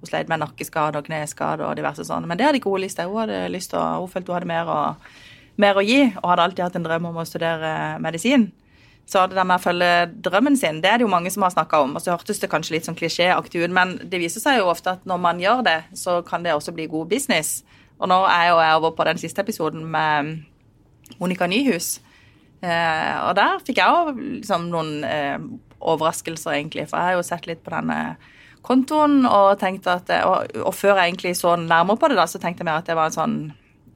hun 0.00 0.08
sleit 0.08 0.32
med 0.32 0.40
nakkeskade 0.42 0.98
og 0.98 1.06
kneskade 1.06 1.66
og 1.68 1.76
diverse 1.78 2.06
sånne. 2.08 2.26
Men 2.26 2.40
det 2.40 2.48
hadde 2.48 2.58
ikke 2.62 2.72
hun 2.72 2.82
lyst 2.82 2.98
til. 2.98 3.12
Hun 3.12 3.26
hadde 3.26 3.42
lyst 3.52 3.74
til, 3.74 3.84
hun 4.00 4.08
følte 4.08 4.32
hun 4.32 4.40
hadde 4.40 4.50
mer 4.50 4.72
å 4.72 4.80
mer 5.60 5.78
å 5.78 5.84
gi, 5.84 6.02
og 6.22 6.32
hadde 6.32 6.48
alltid 6.48 6.64
hatt 6.66 6.78
en 6.80 6.86
drøm 6.86 7.10
om 7.10 7.20
å 7.20 7.28
studere 7.28 7.72
medisin. 8.02 8.50
Så 9.10 9.24
det 9.26 9.34
der 9.34 9.46
med 9.48 9.58
å 9.58 9.64
følge 9.64 9.92
drømmen 10.22 10.56
sin, 10.58 10.78
det 10.82 10.90
er 10.90 11.00
det 11.00 11.06
jo 11.06 11.10
mange 11.10 11.32
som 11.34 11.42
har 11.42 11.50
snakka 11.54 11.80
om. 11.82 11.96
Og 11.98 12.04
så 12.04 12.14
hørtes 12.14 12.38
det 12.38 12.50
kanskje 12.52 12.76
litt 12.76 12.86
sånn 12.86 12.98
klisjéaktig 12.98 13.64
ut, 13.64 13.72
men 13.74 13.96
det 14.06 14.20
viser 14.22 14.42
seg 14.42 14.60
jo 14.60 14.68
ofte 14.70 14.94
at 14.94 15.08
når 15.08 15.22
man 15.24 15.40
gjør 15.42 15.64
det, 15.66 15.78
så 15.98 16.20
kan 16.26 16.46
det 16.46 16.54
også 16.54 16.74
bli 16.76 16.86
god 16.90 17.10
business. 17.10 17.64
Og 17.98 18.08
nå 18.12 18.20
er 18.30 18.46
jeg 18.46 18.52
jo 18.52 18.60
over 18.78 18.94
på 18.96 19.06
den 19.10 19.18
siste 19.20 19.42
episoden 19.42 19.82
med 19.90 20.36
Monica 21.18 21.48
Nyhus. 21.50 21.96
Eh, 22.62 23.16
og 23.24 23.34
der 23.40 23.58
fikk 23.66 23.80
jeg 23.80 23.98
òg 23.98 24.14
liksom 24.20 24.68
noen 24.70 25.02
eh, 25.08 25.42
overraskelser, 25.80 26.54
egentlig. 26.54 26.86
For 26.90 27.00
jeg 27.00 27.10
har 27.10 27.18
jo 27.18 27.26
sett 27.26 27.48
litt 27.50 27.64
på 27.64 27.74
denne 27.74 27.98
kontoen 28.62 29.24
og 29.24 29.56
tenkte 29.60 29.96
at 29.96 30.10
og, 30.20 30.52
og, 30.60 30.74
før 30.76 31.00
jeg 31.00 31.14
egentlig 31.14 31.34
så 31.38 31.56
nærmere 31.56 31.98
på 31.98 32.10
det, 32.12 32.20
da, 32.20 32.28
så 32.28 32.38
tenkte 32.38 32.62
jeg 32.62 32.68
mer 32.68 32.82
at 32.82 32.90
det 32.90 32.96
var 32.98 33.10
en 33.10 33.16
sånn 33.16 33.38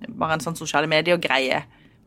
bare 0.08 0.38
en 0.38 0.44
sånn 0.44 0.58
sosiale 0.58 0.90
medier-greie. 0.90 1.62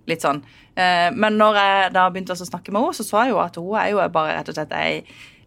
Litt 0.07 0.23
sånn. 0.23 0.39
Eh, 0.77 1.09
men 1.11 1.35
når 1.39 1.59
jeg 1.59 1.89
da 1.97 2.05
begynte 2.11 2.35
å 2.35 2.39
snakke 2.47 2.71
med 2.71 2.81
henne, 2.81 2.95
så 2.95 3.03
så 3.03 3.25
jeg 3.25 3.33
jo 3.33 3.41
at 3.43 3.59
hun 3.59 3.75
er 3.79 3.91
jo 3.91 4.03
bare 4.13 4.37
rett 4.37 4.51
og 4.51 4.55
slett 4.55 4.75
ei 4.77 5.01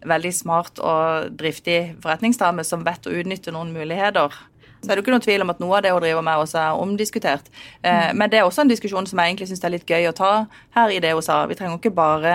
veldig 0.08 0.32
smart 0.32 0.80
og 0.80 1.34
driftig 1.36 1.96
forretningsdame 2.00 2.64
som 2.64 2.84
vet 2.84 3.06
å 3.06 3.14
utnytte 3.20 3.52
noen 3.52 3.72
muligheter. 3.74 4.32
Så 4.80 4.88
er 4.88 4.96
det 4.96 5.04
ikke 5.04 5.12
noen 5.12 5.24
tvil 5.24 5.44
om 5.44 5.52
at 5.52 5.60
noe 5.60 5.76
av 5.76 5.84
det 5.84 5.92
hun 5.92 6.00
driver 6.00 6.24
med, 6.24 6.40
også 6.40 6.60
er 6.60 6.80
omdiskutert. 6.80 7.50
Eh, 7.82 8.10
mm. 8.10 8.20
Men 8.20 8.32
det 8.32 8.40
er 8.40 8.48
også 8.48 8.64
en 8.64 8.72
diskusjon 8.72 9.08
som 9.08 9.20
jeg 9.20 9.32
egentlig 9.32 9.50
syns 9.50 9.64
er 9.64 9.74
litt 9.76 9.88
gøy 9.88 10.08
å 10.08 10.16
ta 10.16 10.32
her 10.76 10.92
i 10.92 11.00
det 11.04 11.12
hun 11.16 11.24
sa. 11.24 11.42
Vi 11.48 11.56
trenger 11.58 11.80
ikke 11.80 11.92
bare 11.96 12.34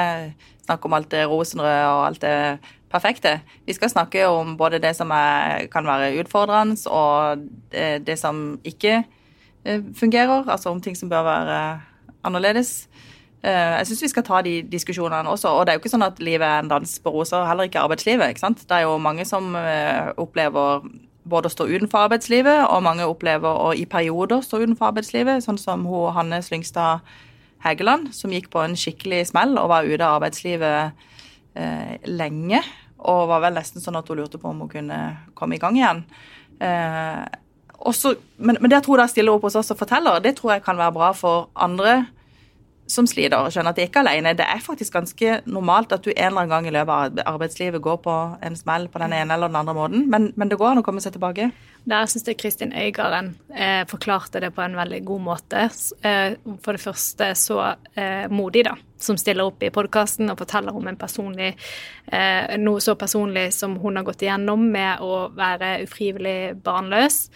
snakke 0.65 0.89
om 0.89 0.97
alt 0.97 1.09
det 1.13 1.25
rosenrøde 1.29 1.89
og 1.89 2.03
alt 2.05 2.21
det 2.21 2.37
perfekte. 2.93 3.39
Vi 3.65 3.73
skal 3.73 3.91
snakke 3.91 4.27
om 4.29 4.53
både 4.57 4.79
det 4.81 4.93
som 4.97 5.09
er, 5.13 5.65
kan 5.73 5.89
være 5.89 6.13
utfordrende, 6.21 6.77
og 6.89 7.45
det, 7.73 8.05
det 8.05 8.17
som 8.21 8.59
ikke 8.65 9.01
Eh, 9.01 9.14
fungerer, 9.97 10.45
altså 10.47 10.69
om 10.69 10.81
ting 10.81 10.97
som 10.97 11.09
bør 11.09 11.23
være 11.25 11.59
annerledes. 12.25 12.87
Eh, 13.45 13.73
jeg 13.79 13.89
syns 13.89 14.03
vi 14.05 14.11
skal 14.13 14.25
ta 14.25 14.39
de 14.45 14.55
diskusjonene 14.71 15.29
også. 15.29 15.51
Og 15.53 15.65
det 15.65 15.73
er 15.73 15.77
jo 15.77 15.83
ikke 15.83 15.93
sånn 15.93 16.07
at 16.07 16.21
livet 16.23 16.47
er 16.47 16.63
en 16.63 16.71
dans 16.71 16.95
på 17.01 17.13
roser, 17.13 17.45
heller 17.45 17.69
ikke 17.69 17.83
arbeidslivet. 17.83 18.31
ikke 18.31 18.45
sant? 18.45 18.63
Det 18.65 18.77
er 18.77 18.87
jo 18.87 18.97
mange 19.01 19.25
som 19.29 19.53
eh, 19.59 20.09
opplever 20.21 20.87
både 21.25 21.49
å 21.49 21.53
stå 21.53 21.67
utenfor 21.69 22.05
arbeidslivet, 22.05 22.67
og 22.69 22.83
mange 22.85 23.05
opplever 23.09 23.49
å 23.49 23.71
i 23.73 23.85
perioder 23.89 24.43
stå 24.45 24.61
utenfor 24.61 24.91
arbeidslivet, 24.91 25.45
sånn 25.45 25.61
som 25.61 25.85
hun 25.89 26.13
Hanne 26.13 26.41
Slyngstad 26.45 27.05
Hegeland, 27.65 28.11
som 28.13 28.33
gikk 28.33 28.51
på 28.53 28.61
en 28.61 28.77
skikkelig 28.77 29.23
smell 29.31 29.57
og 29.57 29.71
var 29.71 29.87
ute 29.89 30.05
av 30.05 30.19
arbeidslivet 30.19 31.05
eh, 31.57 31.95
lenge. 32.09 32.61
Og 33.05 33.27
var 33.29 33.41
vel 33.45 33.57
nesten 33.57 33.81
sånn 33.81 33.97
at 33.97 34.09
hun 34.09 34.21
lurte 34.21 34.41
på 34.41 34.49
om 34.49 34.65
hun 34.65 34.71
kunne 34.71 34.99
komme 35.37 35.57
i 35.57 35.61
gang 35.61 35.77
igjen. 35.77 36.05
Eh, 36.61 37.25
også, 37.85 38.15
men, 38.37 38.57
men 38.59 38.71
det 38.71 38.79
jeg 38.79 38.87
tror 38.87 39.03
jeg 39.03 39.13
stiller 39.13 39.35
opp 39.35 39.45
hos 39.47 39.57
oss 39.59 39.71
og 39.73 39.79
forteller, 39.79 40.21
det 40.23 40.35
tror 40.39 40.55
jeg 40.55 40.65
kan 40.65 40.79
være 40.79 40.95
bra 40.95 41.11
for 41.15 41.49
andre 41.55 42.05
som 42.87 43.07
sliter, 43.09 43.37
og 43.39 43.53
skjønner 43.53 43.73
at 43.73 43.79
de 43.79 43.85
ikke 43.87 44.01
er 44.03 44.09
alene. 44.09 44.35
Det 44.37 44.45
er 44.45 44.61
faktisk 44.63 44.93
ganske 44.93 45.39
normalt 45.49 45.93
at 45.95 46.05
du 46.05 46.11
en 46.11 46.19
eller 46.27 46.43
annen 46.43 46.53
gang 46.53 46.67
i 46.69 46.73
løpet 46.75 47.21
av 47.21 47.35
arbeidslivet 47.35 47.81
går 47.81 48.01
på 48.05 48.17
en 48.45 48.57
smell 48.59 48.89
på 48.93 49.01
den 49.01 49.15
ene 49.17 49.33
eller 49.33 49.49
den 49.49 49.61
andre 49.61 49.77
måten, 49.77 50.05
men, 50.11 50.31
men 50.35 50.51
det 50.51 50.59
går 50.61 50.73
an 50.73 50.83
å 50.83 50.85
komme 50.85 51.03
seg 51.03 51.15
tilbake. 51.15 51.49
Der 51.85 52.07
syns 52.09 52.25
jeg 52.25 52.37
Kristin 52.41 52.73
Øygarden 52.73 53.35
eh, 53.53 53.83
forklarte 53.89 54.41
det 54.41 54.51
på 54.55 54.63
en 54.63 54.77
veldig 54.77 55.03
god 55.05 55.21
måte. 55.21 55.67
Eh, 56.01 56.37
for 56.65 56.77
det 56.77 56.81
første 56.81 57.27
så 57.37 57.59
eh, 57.93 58.25
modig, 58.33 58.65
da, 58.65 58.73
som 59.01 59.17
stiller 59.21 59.45
opp 59.45 59.61
i 59.61 59.69
podkasten 59.73 60.31
og 60.33 60.39
forteller 60.41 60.73
om 60.73 60.89
personlig, 60.97 61.51
eh, 62.09 62.55
noe 62.57 62.81
så 62.81 62.95
personlig 62.97 63.51
som 63.53 63.77
hun 63.81 63.97
har 63.99 64.07
gått 64.07 64.25
igjennom 64.25 64.65
med 64.73 65.01
å 65.05 65.27
være 65.37 65.83
ufrivillig 65.85 66.55
barnløs, 66.65 67.27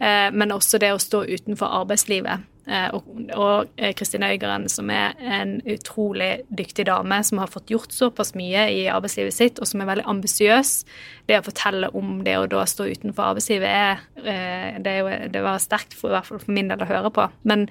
eh, 0.00 0.28
men 0.32 0.56
også 0.56 0.80
det 0.80 0.94
å 0.94 1.02
stå 1.02 1.26
utenfor 1.28 1.80
arbeidslivet. 1.82 2.48
Eh, 2.68 2.92
og 3.38 3.70
Kristin 3.96 4.26
Øygarden, 4.26 4.68
som 4.68 4.90
er 4.92 5.16
en 5.24 5.58
utrolig 5.64 6.42
dyktig 6.52 6.84
dame, 6.88 7.22
som 7.24 7.40
har 7.40 7.48
fått 7.52 7.72
gjort 7.72 7.94
såpass 7.94 8.34
mye 8.36 8.66
i 8.74 8.82
arbeidslivet 8.92 9.34
sitt, 9.34 9.60
og 9.60 9.70
som 9.70 9.80
er 9.80 9.88
veldig 9.88 10.04
ambisiøs. 10.12 10.74
Det 11.28 11.38
å 11.40 11.46
fortelle 11.46 11.88
om 11.96 12.18
det 12.26 12.36
å 12.36 12.48
da 12.50 12.66
stå 12.68 12.90
utenfor 12.90 13.30
arbeidslivet 13.30 13.68
er 13.68 14.04
eh, 14.24 14.76
det, 14.84 14.98
det 15.32 15.44
var 15.44 15.62
sterkt, 15.64 15.96
for, 15.96 16.12
i 16.12 16.18
hvert 16.18 16.28
fall 16.28 16.42
for 16.44 16.52
min 16.52 16.68
del, 16.68 16.84
å 16.84 16.90
høre 16.90 17.12
på. 17.14 17.26
Men 17.48 17.66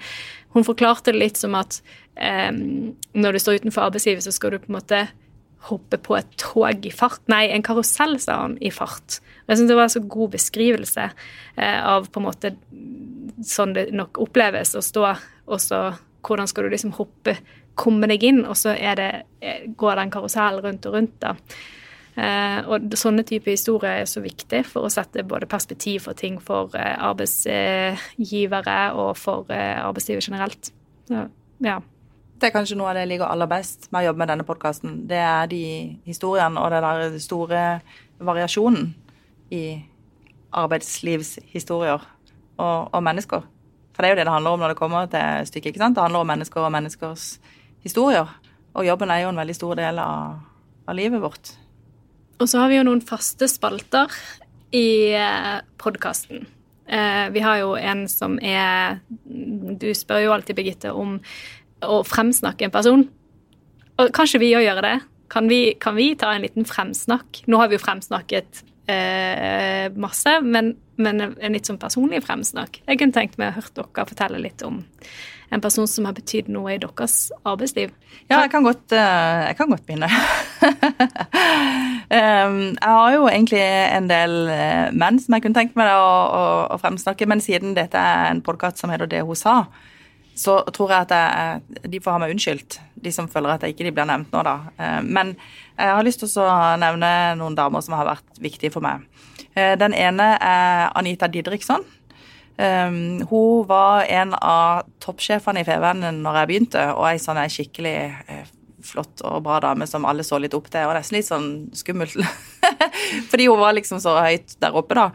hun 0.58 0.66
forklarte 0.66 1.14
det 1.14 1.22
litt 1.22 1.38
som 1.38 1.56
at 1.60 1.80
um, 2.18 2.94
når 3.14 3.38
du 3.38 3.42
står 3.44 3.62
utenfor 3.62 3.88
arbeidslivet, 3.88 4.26
så 4.26 4.34
skal 4.34 4.56
du 4.56 4.62
på 4.64 4.72
en 4.72 4.80
måte 4.80 5.06
hoppe 5.68 6.00
på 6.02 6.18
et 6.18 6.30
tog 6.40 6.86
i 6.86 6.94
fart. 6.94 7.22
Nei, 7.32 7.48
en 7.54 7.66
karusell, 7.66 8.18
sa 8.24 8.42
hun, 8.46 8.58
i 8.64 8.72
fart. 8.74 9.20
Og 9.48 9.54
jeg 9.54 9.62
syns 9.62 9.70
det 9.72 9.80
var 9.80 9.88
en 9.88 9.96
så 9.96 10.04
god 10.04 10.34
beskrivelse 10.34 11.06
eh, 11.56 11.80
av 11.88 12.10
på 12.12 12.20
en 12.20 12.28
måte 12.28 12.50
sånn 13.48 13.72
det 13.78 13.86
nok 13.96 14.20
oppleves 14.26 14.76
å 14.76 14.82
stå, 14.84 15.06
og 15.48 15.60
så 15.64 15.96
hvordan 16.28 16.48
skal 16.52 16.68
du 16.68 16.74
liksom 16.74 16.92
hoppe, 16.98 17.38
komme 17.80 18.10
deg 18.12 18.20
inn, 18.28 18.42
og 18.44 18.60
så 18.60 18.76
er 18.76 19.00
det, 19.00 19.24
eh, 19.40 19.72
går 19.72 19.96
den 20.02 20.12
karusellen 20.12 20.60
rundt 20.66 20.84
og 20.90 20.94
rundt, 20.98 21.16
da. 21.24 21.32
Eh, 22.18 22.60
og 22.68 22.92
sånne 22.98 23.24
typer 23.24 23.52
historier 23.54 24.02
er 24.02 24.08
så 24.10 24.22
viktig 24.26 24.66
for 24.68 24.84
å 24.84 24.90
sette 24.92 25.24
både 25.24 25.46
perspektiv 25.48 26.02
for 26.10 26.14
ting 26.18 26.42
for 26.44 26.70
arbeidsgivere 26.76 28.80
og 28.98 29.18
for 29.22 29.46
arbeidslivet 29.54 30.28
generelt. 30.28 30.72
Ja. 31.08 31.80
Det 32.38 32.46
er 32.50 32.54
kanskje 32.54 32.78
noe 32.78 32.90
av 32.90 32.96
det 32.98 33.04
jeg 33.06 33.12
liker 33.16 33.32
aller 33.32 33.50
best 33.50 33.92
med 33.92 34.02
å 34.02 34.06
jobbe 34.10 34.22
med 34.22 34.30
denne 34.34 34.46
podkasten. 34.46 34.92
Det 35.08 35.24
er 35.24 35.46
de 35.50 35.64
historiene 36.06 36.60
og 36.60 36.72
den 36.74 36.84
der 36.84 37.20
store 37.22 37.62
variasjonen 38.20 38.96
i 39.52 39.80
arbeidslivshistorier 40.58 42.02
og, 42.58 42.90
og 42.94 43.04
mennesker. 43.04 43.46
For 43.94 44.04
det 44.04 44.10
er 44.10 44.14
jo 44.14 44.20
det 44.20 44.28
det 44.28 44.34
handler 44.34 44.56
om 44.56 44.62
når 44.62 44.74
det 44.74 44.80
kommer 44.80 45.08
til 45.12 45.48
stykket. 45.50 45.72
ikke 45.74 45.84
sant? 45.84 45.96
Det 45.98 46.04
handler 46.04 46.26
om 46.26 46.30
mennesker 46.30 46.62
og 46.62 46.74
menneskers 46.74 47.40
historier. 47.86 48.30
Og 48.78 48.86
jobben 48.86 49.10
er 49.10 49.24
jo 49.24 49.32
en 49.32 49.40
veldig 49.42 49.56
stor 49.58 49.80
del 49.80 50.02
av, 50.04 50.38
av 50.86 50.98
livet 50.98 51.22
vårt. 51.22 51.56
Og 52.38 52.50
så 52.50 52.62
har 52.62 52.70
vi 52.70 52.78
jo 52.78 52.86
noen 52.86 53.02
faste 53.02 53.48
spalter 53.50 54.14
i 54.76 55.14
eh, 55.18 55.56
podkasten. 55.82 56.46
Eh, 56.86 57.26
vi 57.34 57.42
har 57.42 57.58
jo 57.64 57.74
en 57.76 58.06
som 58.08 58.38
er 58.40 59.00
Du 59.26 59.90
spør 59.98 60.22
jo 60.24 60.34
alltid, 60.36 60.56
Birgitte, 60.56 60.94
om 60.94 61.18
å 61.84 62.04
fremsnakke 62.06 62.68
en 62.68 62.74
person. 62.74 63.08
Og 63.98 64.14
kanskje 64.14 64.42
vi 64.46 64.54
òg 64.56 64.68
gjør 64.68 64.84
det? 64.86 64.96
Kan 65.34 65.50
vi, 65.50 65.62
kan 65.82 65.98
vi, 65.98 66.12
ta 66.16 66.32
en 66.34 66.46
liten 66.46 66.66
fremsnakk? 66.66 67.44
Nå 67.50 67.60
har 67.60 67.68
vi 67.68 67.76
jo 67.76 67.84
fremsnakket 67.84 68.62
eh, 68.92 69.88
masse, 69.96 70.38
men, 70.44 70.74
men, 71.00 71.24
en 71.30 71.56
litt 71.56 71.70
sånn 71.70 71.80
personlig 71.82 72.24
fremsnakk. 72.26 72.82
Jeg 72.88 73.02
kunne 73.02 73.16
tenkt 73.16 73.40
meg 73.40 73.52
å 73.52 73.60
høre 73.60 73.82
dere 73.82 74.08
fortelle 74.10 74.44
litt 74.44 74.64
om 74.66 74.82
en 75.50 75.64
person 75.64 75.88
som 75.88 76.08
har 76.10 76.16
betydd 76.18 76.50
noe 76.52 76.74
i 76.74 76.80
deres 76.82 77.30
arbeidsliv. 77.48 77.94
Ja, 78.28 78.42
jeg 78.42 78.52
kan 78.52 78.66
godt, 78.68 78.92
eh, 78.92 79.44
jeg 79.48 79.60
kan 79.60 79.72
godt 79.72 79.86
begynne. 79.88 80.10
jeg 82.12 82.74
har 82.84 83.14
jo 83.16 83.28
egentlig 83.30 83.64
en 83.64 84.10
del 84.12 84.40
eh, 84.52 84.88
menn 84.92 85.22
som 85.24 85.38
jeg 85.38 85.46
kunne 85.46 85.62
tenkt 85.62 85.78
meg 85.80 85.94
å, 85.94 86.08
å, 86.08 86.48
å 86.76 86.80
fremsnakke, 86.82 87.30
men 87.30 87.44
siden 87.44 87.78
dette 87.78 88.00
er 88.00 88.32
en 88.32 88.44
podkast 88.44 88.82
som 88.82 88.92
heter 88.92 89.10
Det 89.12 89.24
hun 89.24 89.40
sa, 89.40 89.62
så 90.38 90.60
tror 90.74 90.94
jeg 90.94 91.08
at 91.08 91.14
jeg, 91.16 91.84
de 91.90 92.02
får 92.04 92.14
ha 92.16 92.22
meg 92.22 92.34
unnskyldt, 92.36 92.80
de 93.04 93.14
som 93.14 93.30
føler 93.32 93.56
at 93.56 93.66
jeg 93.66 93.76
ikke 93.76 93.92
blir 93.92 94.10
nevnt 94.10 94.34
nå, 94.34 94.44
da. 94.46 94.58
Eh, 94.78 95.00
men 95.06 95.36
jeg 95.78 95.94
har 95.94 96.06
lyst 96.06 96.24
til 96.24 96.44
å 96.46 96.58
nevne 96.82 97.12
noen 97.40 97.58
damer 97.58 97.86
som 97.86 97.98
har 97.98 98.10
vært 98.14 98.42
viktige 98.42 98.74
for 98.74 98.86
meg. 98.86 99.06
Den 99.58 99.94
ene 99.98 100.36
er 100.38 100.92
Anita 100.98 101.26
Didriksson. 101.34 101.82
Hun 102.58 103.64
var 103.70 104.06
en 104.06 104.36
av 104.38 104.86
toppsjefene 105.02 105.62
i 105.62 105.66
Fevennen 105.66 106.22
når 106.22 106.40
jeg 106.40 106.50
begynte, 106.52 106.84
og 106.94 107.08
ei 107.10 107.18
sånn 107.22 107.42
skikkelig 107.54 107.96
eh, 108.30 108.50
flott 108.88 109.22
og 109.28 109.44
bra 109.46 109.60
dame 109.64 109.88
som 109.90 110.06
alle 110.08 110.26
så 110.26 110.40
litt 110.42 110.56
opp 110.58 110.70
til, 110.72 110.88
og 110.88 110.96
nesten 110.98 111.20
litt 111.20 111.30
sånn 111.30 111.50
skummelt. 111.78 112.18
Fordi 113.32 113.48
hun 113.50 113.62
var 113.62 113.78
liksom 113.78 114.02
så 114.04 114.18
høyt 114.20 114.58
der 114.62 114.78
oppe, 114.78 114.98
da. 114.98 115.10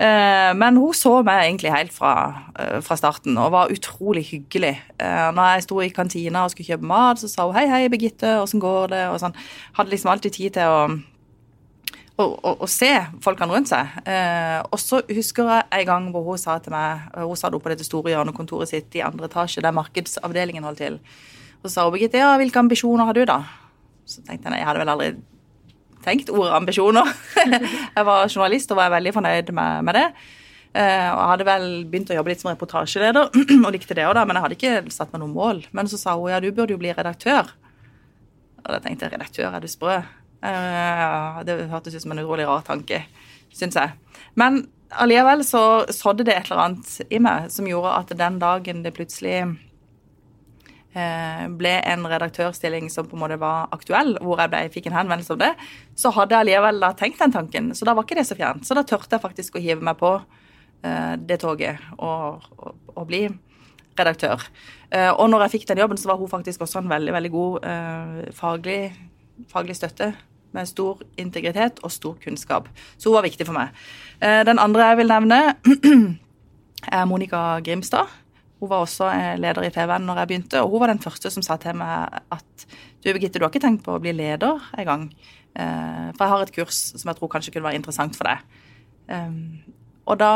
Uh, 0.00 0.56
men 0.56 0.78
hun 0.80 0.96
så 0.96 1.18
meg 1.26 1.42
egentlig 1.44 1.74
helt 1.74 1.92
fra, 1.92 2.14
uh, 2.56 2.78
fra 2.80 2.96
starten 2.96 3.36
og 3.36 3.52
var 3.52 3.72
utrolig 3.74 4.24
hyggelig. 4.30 4.78
Uh, 4.96 5.28
når 5.36 5.54
jeg 5.54 5.66
sto 5.66 5.80
i 5.84 5.90
kantina 5.92 6.46
og 6.46 6.54
skulle 6.54 6.70
kjøpe 6.72 6.88
mat, 6.88 7.20
så 7.20 7.28
sa 7.28 7.44
hun 7.44 7.54
'hei, 7.54 7.66
hei, 7.68 7.88
Birgitte, 7.92 8.40
åssen 8.40 8.60
går 8.60 8.88
det?' 8.94 9.08
og 9.12 9.20
sånn. 9.20 9.36
Hadde 9.76 9.90
liksom 9.90 10.10
alltid 10.10 10.32
tid 10.32 10.56
til 10.56 10.64
å 10.64 10.80
å, 12.20 12.66
se 12.68 12.90
folkene 13.24 13.54
rundt 13.54 13.70
seg. 13.70 13.86
Eh, 14.08 14.60
og 14.68 14.78
så 14.80 15.00
husker 15.08 15.48
jeg 15.48 15.66
en 15.78 15.86
gang 15.88 16.08
hvor 16.14 16.26
hun 16.26 16.40
sa 16.40 16.58
til 16.62 16.74
meg 16.74 17.06
Hun 17.16 17.36
sa 17.38 17.48
oppe 17.48 17.62
på 17.64 17.72
dette 17.72 17.86
store 17.86 18.12
hjørnekontoret 18.14 18.68
sitt 18.68 18.94
i 18.98 19.04
andre 19.04 19.28
etasje, 19.30 19.62
der 19.64 19.76
markedsavdelingen 19.76 20.66
holdt 20.66 20.82
til. 20.84 21.00
Og 21.60 21.68
så 21.68 21.74
sa 21.74 21.86
hun 21.86 21.94
Birgitte, 21.96 22.20
ja, 22.20 22.36
hvilke 22.40 22.62
ambisjoner 22.62 23.08
har 23.08 23.16
du, 23.16 23.24
da? 23.28 23.42
Så 24.08 24.24
tenkte 24.26 24.50
jeg 24.50 24.62
jeg 24.62 24.68
hadde 24.68 24.82
vel 24.82 24.94
aldri 24.94 25.10
tenkt 26.04 26.30
ordet 26.32 26.52
ambisjoner. 26.56 27.08
jeg 27.96 28.06
var 28.08 28.28
journalist 28.28 28.70
og 28.72 28.80
var 28.80 28.92
veldig 28.94 29.14
fornøyd 29.16 29.52
med, 29.56 29.88
med 29.88 29.98
det. 29.98 30.06
Uh, 30.70 31.08
og 31.10 31.18
jeg 31.18 31.30
hadde 31.32 31.46
vel 31.48 31.64
begynt 31.90 32.12
å 32.12 32.16
jobbe 32.20 32.30
litt 32.30 32.42
som 32.44 32.52
reportasjeleder 32.52 33.32
og 33.64 33.72
likte 33.74 33.96
det 33.98 34.06
òg, 34.06 34.20
men 34.22 34.38
jeg 34.38 34.44
hadde 34.44 34.58
ikke 34.58 34.94
satt 34.94 35.10
meg 35.14 35.24
noe 35.24 35.34
mål. 35.34 35.64
Men 35.74 35.90
så 35.90 35.98
sa 35.98 36.14
hun 36.18 36.30
ja, 36.30 36.38
du 36.42 36.52
burde 36.54 36.76
jo 36.76 36.80
bli 36.80 36.92
redaktør. 36.94 37.50
Og 38.60 38.68
da 38.68 38.78
tenkte 38.82 39.08
jeg 39.08 39.16
redaktør, 39.16 39.50
er 39.50 39.64
du 39.64 39.70
sprø? 39.70 39.98
Uh, 40.40 41.40
det 41.44 41.58
hørtes 41.72 41.96
ut 41.96 42.04
som 42.04 42.14
en 42.14 42.22
utrolig 42.22 42.46
rar 42.48 42.62
tanke, 42.64 43.02
syns 43.56 43.76
jeg. 43.76 43.96
Men 44.38 44.62
allikevel 44.90 45.42
så 45.46 45.64
sådde 45.90 46.26
det 46.28 46.36
et 46.36 46.50
eller 46.50 46.62
annet 46.64 46.94
i 47.10 47.20
meg 47.22 47.50
som 47.52 47.68
gjorde 47.68 47.96
at 47.98 48.14
den 48.18 48.38
dagen 48.42 48.84
det 48.86 48.94
plutselig 48.96 49.42
ble 50.90 51.70
en 51.86 52.06
redaktørstilling 52.10 52.88
som 52.90 53.06
på 53.06 53.14
en 53.14 53.20
måte 53.22 53.36
var 53.38 53.68
aktuell, 53.70 54.16
hvor 54.18 54.40
jeg 54.42 54.50
ble, 54.50 54.62
fikk 54.74 54.88
en 54.90 54.96
henvendelse 54.96 55.36
om 55.36 55.38
det, 55.38 55.52
så 55.94 56.10
hadde 56.16 56.34
jeg 56.34 56.42
allikevel 56.42 56.80
da 56.82 56.88
tenkt 56.98 57.22
den 57.22 57.34
tanken. 57.36 57.68
Så 57.78 57.86
da 57.86 57.94
var 57.94 58.08
ikke 58.08 58.18
det 58.18 58.24
så 58.26 58.34
fjernt. 58.34 58.66
Så 58.66 58.74
da 58.74 58.82
tørte 58.82 59.14
jeg 59.14 59.22
faktisk 59.22 59.54
å 59.54 59.62
hive 59.62 59.86
meg 59.86 60.00
på 60.00 60.16
uh, 60.18 61.14
det 61.14 61.38
toget 61.44 61.78
og, 61.94 62.48
og, 62.56 62.74
og, 62.96 63.04
bli 63.06 63.28
redaktør. 64.00 64.42
og 65.18 65.26
når 65.28 65.44
jeg 65.44 65.52
fikk 65.54 65.68
den 65.68 65.82
jobben, 65.82 65.98
så 66.00 66.08
var 66.10 66.18
hun 66.18 66.30
faktisk 66.30 66.62
også 66.64 66.80
en 66.80 66.90
veldig, 66.90 67.12
veldig 67.12 67.30
god 67.34 67.66
faglig, 68.34 68.78
faglig 69.50 69.76
støtte 69.76 70.14
med 70.52 70.68
stor 70.68 71.02
integritet 71.18 71.80
og 71.82 71.92
stor 71.92 72.16
kunnskap. 72.24 72.68
Så 72.98 73.10
hun 73.10 73.18
var 73.18 73.26
viktig 73.26 73.46
for 73.46 73.56
meg. 73.56 73.74
Eh, 74.20 74.42
den 74.46 74.58
andre 74.58 74.90
jeg 74.90 75.00
vil 75.00 75.12
nevne, 75.12 75.40
er 76.98 77.04
Monica 77.04 77.60
Grimstad. 77.64 78.10
Hun 78.60 78.68
var 78.68 78.84
også 78.84 79.08
eh, 79.08 79.38
leder 79.40 79.64
i 79.64 79.72
TVN 79.72 80.04
når 80.04 80.20
jeg 80.20 80.30
begynte, 80.30 80.60
og 80.60 80.74
hun 80.74 80.82
var 80.82 80.92
den 80.92 81.02
første 81.02 81.32
som 81.32 81.44
sa 81.44 81.56
til 81.60 81.78
meg 81.80 82.20
at 82.34 82.66
du 83.00 83.08
Birgitte, 83.08 83.40
du 83.40 83.46
har 83.46 83.52
ikke 83.52 83.62
tenkt 83.64 83.86
på 83.86 83.94
å 83.96 84.02
bli 84.02 84.12
leder 84.12 84.60
en 84.76 84.88
gang? 84.88 85.06
Eh, 85.56 86.08
for 86.12 86.24
jeg 86.24 86.32
har 86.34 86.44
et 86.44 86.54
kurs 86.58 86.80
som 86.92 87.08
jeg 87.08 87.18
tror 87.18 87.32
kanskje 87.32 87.54
kunne 87.54 87.70
være 87.70 87.80
interessant 87.80 88.18
for 88.18 88.28
deg. 88.28 88.44
Og 90.10 90.18
da 90.18 90.34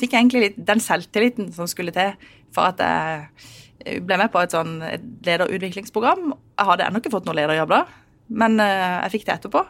fikk 0.00 0.14
jeg 0.14 0.20
egentlig 0.22 0.40
litt 0.40 0.56
den 0.68 0.80
selvtilliten 0.80 1.50
som 1.52 1.68
skulle 1.68 1.92
til 1.92 2.14
for 2.56 2.70
at 2.70 2.80
jeg 2.80 4.00
ble 4.04 4.16
med 4.20 4.32
på 4.32 4.40
et 4.40 4.54
sånn 4.54 4.78
lederutviklingsprogram. 5.24 6.30
Jeg 6.56 6.68
hadde 6.70 6.86
ennå 6.86 7.02
ikke 7.02 7.12
fått 7.12 7.28
noen 7.28 7.36
lederjobb 7.36 7.74
da, 7.74 7.82
men 8.40 8.56
jeg 8.60 9.12
fikk 9.12 9.26
det 9.28 9.34
etterpå. 9.36 9.62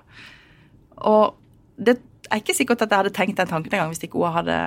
Og 1.10 1.34
det 1.82 1.96
er 2.30 2.42
ikke 2.42 2.54
sikkert 2.56 2.86
at 2.86 2.94
jeg 2.94 3.02
hadde 3.02 3.14
tenkt 3.18 3.42
den 3.42 3.50
tanken 3.50 3.74
engang 3.74 3.90
hvis 3.90 4.06
ikke 4.06 4.22
hun 4.22 4.34
hadde 4.38 4.60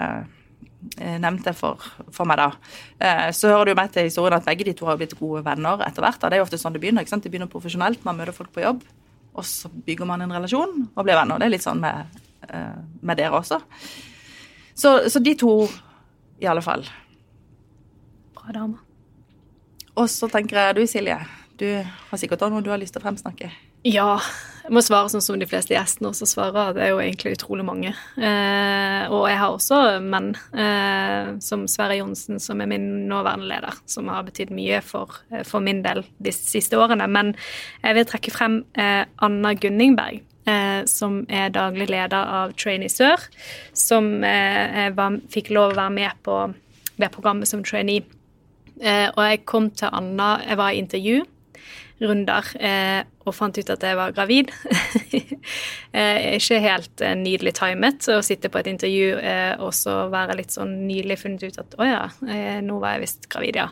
uh, 0.99 1.17
nevnt 1.21 1.45
det 1.47 1.55
for, 1.57 1.83
for 2.15 2.29
meg 2.29 2.39
da. 2.41 2.49
Uh, 3.01 3.27
så 3.35 3.51
hører 3.53 3.69
det 3.69 3.75
jo 3.75 3.79
med 3.81 3.93
til 3.95 4.09
historien 4.09 4.37
at 4.39 4.47
begge 4.47 4.67
de 4.69 4.75
to 4.77 4.89
har 4.89 4.99
blitt 4.99 5.17
gode 5.19 5.43
venner 5.47 5.83
etter 5.87 6.05
hvert. 6.05 6.21
Det 6.21 6.37
er 6.37 6.43
jo 6.43 6.47
ofte 6.47 6.61
sånn 6.61 6.77
det 6.77 6.83
begynner. 6.83 7.05
ikke 7.05 7.15
sant? 7.15 7.25
Det 7.25 7.33
begynner 7.33 7.51
profesjonelt, 7.51 8.03
man 8.07 8.19
møter 8.19 8.35
folk 8.35 8.53
på 8.55 8.65
jobb, 8.65 8.83
og 9.35 9.47
så 9.47 9.71
bygger 9.71 10.09
man 10.09 10.25
en 10.25 10.35
relasjon 10.35 10.77
og 10.89 11.03
blir 11.03 11.19
venner. 11.19 11.41
Det 11.41 11.49
er 11.49 11.55
litt 11.55 11.65
sånn 11.65 11.83
med, 11.83 12.19
med 13.01 13.19
dere 13.19 13.39
også. 13.39 13.61
Så, 14.79 14.95
så 15.11 15.19
de 15.23 15.35
to, 15.39 15.53
i 16.39 16.47
alle 16.47 16.63
fall. 16.63 16.85
Bra 18.37 18.55
dame. 18.55 18.79
Og 19.99 20.07
så 20.11 20.29
tenker 20.31 20.61
jeg 20.61 20.77
du, 20.77 20.85
Silje. 20.87 21.17
Du 21.59 21.67
har 21.75 22.19
sikkert 22.19 22.45
også 22.45 22.53
noe 22.53 22.63
du 22.63 22.71
har 22.71 22.79
lyst 22.79 22.95
til 22.95 23.01
å 23.01 23.03
fremsnakke? 23.03 23.49
Ja, 23.87 24.15
jeg 24.69 24.75
må 24.77 24.83
svare 24.85 25.09
sånn 25.09 25.23
som 25.25 25.37
de 25.41 25.47
fleste 25.49 25.73
gjestene 25.73 26.11
også 26.11 26.27
svarer. 26.29 26.75
Det 26.77 26.83
er 26.85 26.91
jo 26.91 26.99
egentlig 27.01 27.31
utrolig 27.33 27.63
mange. 27.65 27.89
Eh, 28.21 29.05
og 29.09 29.23
jeg 29.25 29.39
har 29.41 29.55
også 29.55 29.79
menn, 30.05 30.27
eh, 30.53 31.31
som 31.41 31.63
Sverre 31.65 31.97
Johnsen, 31.97 32.37
som 32.37 32.61
er 32.61 32.69
min 32.69 33.07
nåværende 33.09 33.49
leder, 33.49 33.79
som 33.89 34.11
har 34.13 34.27
betydd 34.27 34.51
mye 34.53 34.83
for, 34.85 35.09
eh, 35.31 35.41
for, 35.41 35.59
min 35.59 35.81
del 35.81 36.03
de 36.21 36.31
siste 36.31 36.77
årene. 36.77 37.07
Men 37.09 37.33
jeg 37.81 37.95
vil 37.95 38.05
trekke 38.05 38.31
frem 38.31 38.59
eh, 38.77 39.05
Anna 39.17 39.55
Gunningberg. 39.55 40.21
Eh, 40.45 40.85
som 40.85 41.25
er 41.29 41.49
daglig 41.49 41.89
leder 41.89 42.21
av 42.21 42.53
Trainee 42.53 42.89
Sør, 42.89 43.17
som 43.73 44.23
eh, 44.23 44.89
var, 44.93 45.17
fikk 45.29 45.49
lov 45.49 45.73
å 45.73 45.81
være 45.81 45.97
med 45.97 46.21
på 46.23 46.53
det 46.97 47.09
programmet 47.11 47.47
som 47.47 47.63
trainee. 47.63 48.05
og 48.79 49.19
jeg 49.19 49.45
kom 49.45 49.69
til 49.71 49.89
Anna 49.91 50.39
Jeg 50.39 50.57
var 50.57 50.71
i 50.71 50.79
intervju 50.79 51.25
runder 51.99 52.47
eh, 52.59 53.01
og 53.27 53.35
fant 53.35 53.57
ut 53.57 53.71
at 53.73 53.83
jeg 53.83 53.97
var 53.99 54.13
gravid. 54.15 54.51
eh, 55.97 56.35
ikke 56.37 56.61
helt 56.63 57.03
eh, 57.03 57.17
nydelig 57.19 57.55
timet 57.59 58.07
å 58.13 58.21
sitte 58.25 58.51
på 58.51 58.61
et 58.61 58.71
intervju 58.71 59.17
eh, 59.19 59.53
og 59.59 59.73
så 59.75 60.01
være 60.11 60.37
litt 60.39 60.55
sånn 60.55 60.77
nylig 60.87 61.19
funnet 61.21 61.45
ut 61.45 61.59
at 61.61 61.77
å 61.79 61.87
ja, 61.87 62.05
eh, 62.27 62.59
nå 62.65 62.79
var 62.81 62.97
jeg 62.97 63.05
visst 63.05 63.29
gravid, 63.31 63.59
ja. 63.59 63.69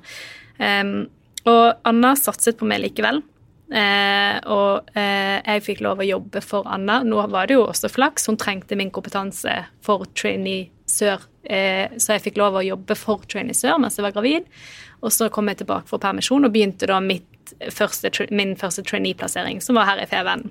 og 1.48 1.66
Anna 1.88 2.14
satset 2.20 2.60
på 2.60 2.68
meg 2.70 2.84
likevel. 2.86 3.22
Eh, 3.68 4.38
og 4.48 4.94
jeg 4.96 5.64
fikk 5.66 5.82
lov 5.84 6.00
å 6.00 6.08
jobbe 6.08 6.40
for 6.44 6.68
Anna. 6.72 7.02
Nå 7.04 7.26
var 7.32 7.50
det 7.50 7.58
jo 7.58 7.66
også 7.68 7.92
flaks, 7.92 8.30
hun 8.30 8.40
trengte 8.40 8.78
min 8.80 8.92
kompetanse 8.96 9.54
for 9.84 10.08
Trainee 10.16 10.70
Sør, 10.88 11.26
så 11.48 12.16
jeg 12.16 12.24
fikk 12.24 12.38
lov 12.40 12.56
å 12.56 12.64
jobbe 12.64 12.96
for 12.96 13.24
Trainee 13.28 13.56
Sør 13.56 13.76
mens 13.80 14.00
jeg 14.00 14.06
var 14.08 14.16
gravid. 14.16 14.48
Og 15.02 15.14
så 15.14 15.30
kom 15.34 15.50
jeg 15.52 15.62
tilbake 15.62 15.90
fra 15.90 16.02
permisjon 16.02 16.48
og 16.48 16.54
begynte 16.54 16.90
da 16.90 17.00
første, 17.74 18.12
min 18.32 18.56
første 18.58 18.84
trainee-plassering, 18.84 19.62
som 19.64 19.78
var 19.78 19.92
her 19.92 20.04
i 20.04 20.10
Feven. 20.10 20.48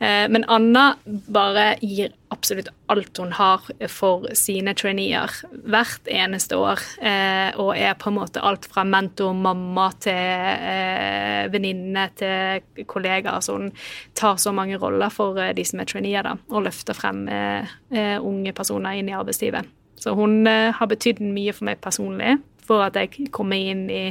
Eh, 0.00 0.28
men 0.28 0.44
Anna 0.48 0.94
bare 1.04 1.74
gir 1.80 2.14
absolutt 2.32 2.70
alt 2.88 3.18
hun 3.20 3.34
har 3.36 3.66
for 3.92 4.24
sine 4.38 4.72
traineer 4.72 5.34
hvert 5.68 6.08
eneste 6.08 6.56
år. 6.56 6.80
Eh, 7.04 7.58
og 7.60 7.74
er 7.76 7.98
på 8.00 8.08
en 8.08 8.16
måte 8.16 8.40
alt 8.40 8.64
fra 8.70 8.86
mentor, 8.88 9.34
mamma 9.36 9.90
til 10.00 10.16
eh, 10.16 11.50
venninne 11.52 12.06
til 12.16 12.86
kollegaer. 12.88 13.44
Så 13.44 13.58
hun 13.58 13.68
tar 14.16 14.40
så 14.40 14.54
mange 14.56 14.80
roller 14.80 15.12
for 15.12 15.36
de 15.36 15.66
som 15.68 15.84
er 15.84 15.90
traineer, 15.90 16.24
da, 16.24 16.38
og 16.48 16.64
løfter 16.64 16.96
frem 16.96 17.26
unge 18.24 18.52
personer 18.56 18.96
inn 18.96 19.10
i 19.10 19.16
arbeidslivet. 19.16 19.68
Så 20.00 20.14
hun 20.16 20.46
har 20.48 20.88
betydd 20.88 21.20
mye 21.20 21.52
for 21.52 21.68
meg 21.68 21.80
personlig, 21.84 22.38
for 22.70 22.86
at 22.86 22.96
jeg 22.98 23.28
kommer 23.34 23.58
inn 23.58 23.86
i 23.90 24.06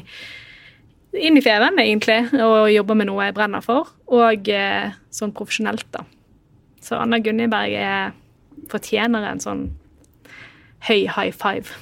inn 1.18 1.39
i 1.39 1.41
Feven, 1.41 1.80
egentlig, 1.82 2.20
og 2.38 2.70
jobber 2.70 2.97
med 2.99 3.10
noe 3.10 3.26
jeg 3.26 3.34
brenner 3.38 3.64
for. 3.66 3.89
Og 4.14 4.49
eh, 4.53 4.91
sånn 5.10 5.34
profesjonelt, 5.34 5.88
da. 5.95 6.03
Så 6.86 6.99
Anna 6.99 7.18
Gunniberg 7.24 7.74
er, 7.74 8.12
fortjener 8.70 9.26
en 9.26 9.41
sånn 9.41 9.64
høy 10.86 11.07
high 11.10 11.34
five. 11.34 11.74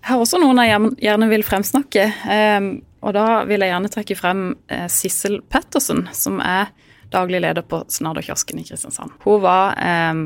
Jeg 0.00 0.14
har 0.14 0.20
også 0.22 0.40
noen 0.40 0.60
jeg 0.64 0.92
gjerne 1.04 1.28
vil 1.30 1.44
fremsnakke. 1.44 2.06
Um, 2.24 2.70
og 3.04 3.14
da 3.16 3.42
vil 3.48 3.64
jeg 3.64 3.72
gjerne 3.72 3.90
trekke 3.92 4.16
frem 4.18 4.44
uh, 4.72 4.86
Sissel 4.92 5.40
Pettersen, 5.52 6.06
som 6.16 6.40
er 6.44 6.70
daglig 7.12 7.42
leder 7.42 7.64
på 7.66 7.82
Snadderkiosken 7.90 8.60
i 8.60 8.64
Kristiansand. 8.68 9.12
Hun 9.24 9.42
var 9.44 9.76
um, 9.80 10.22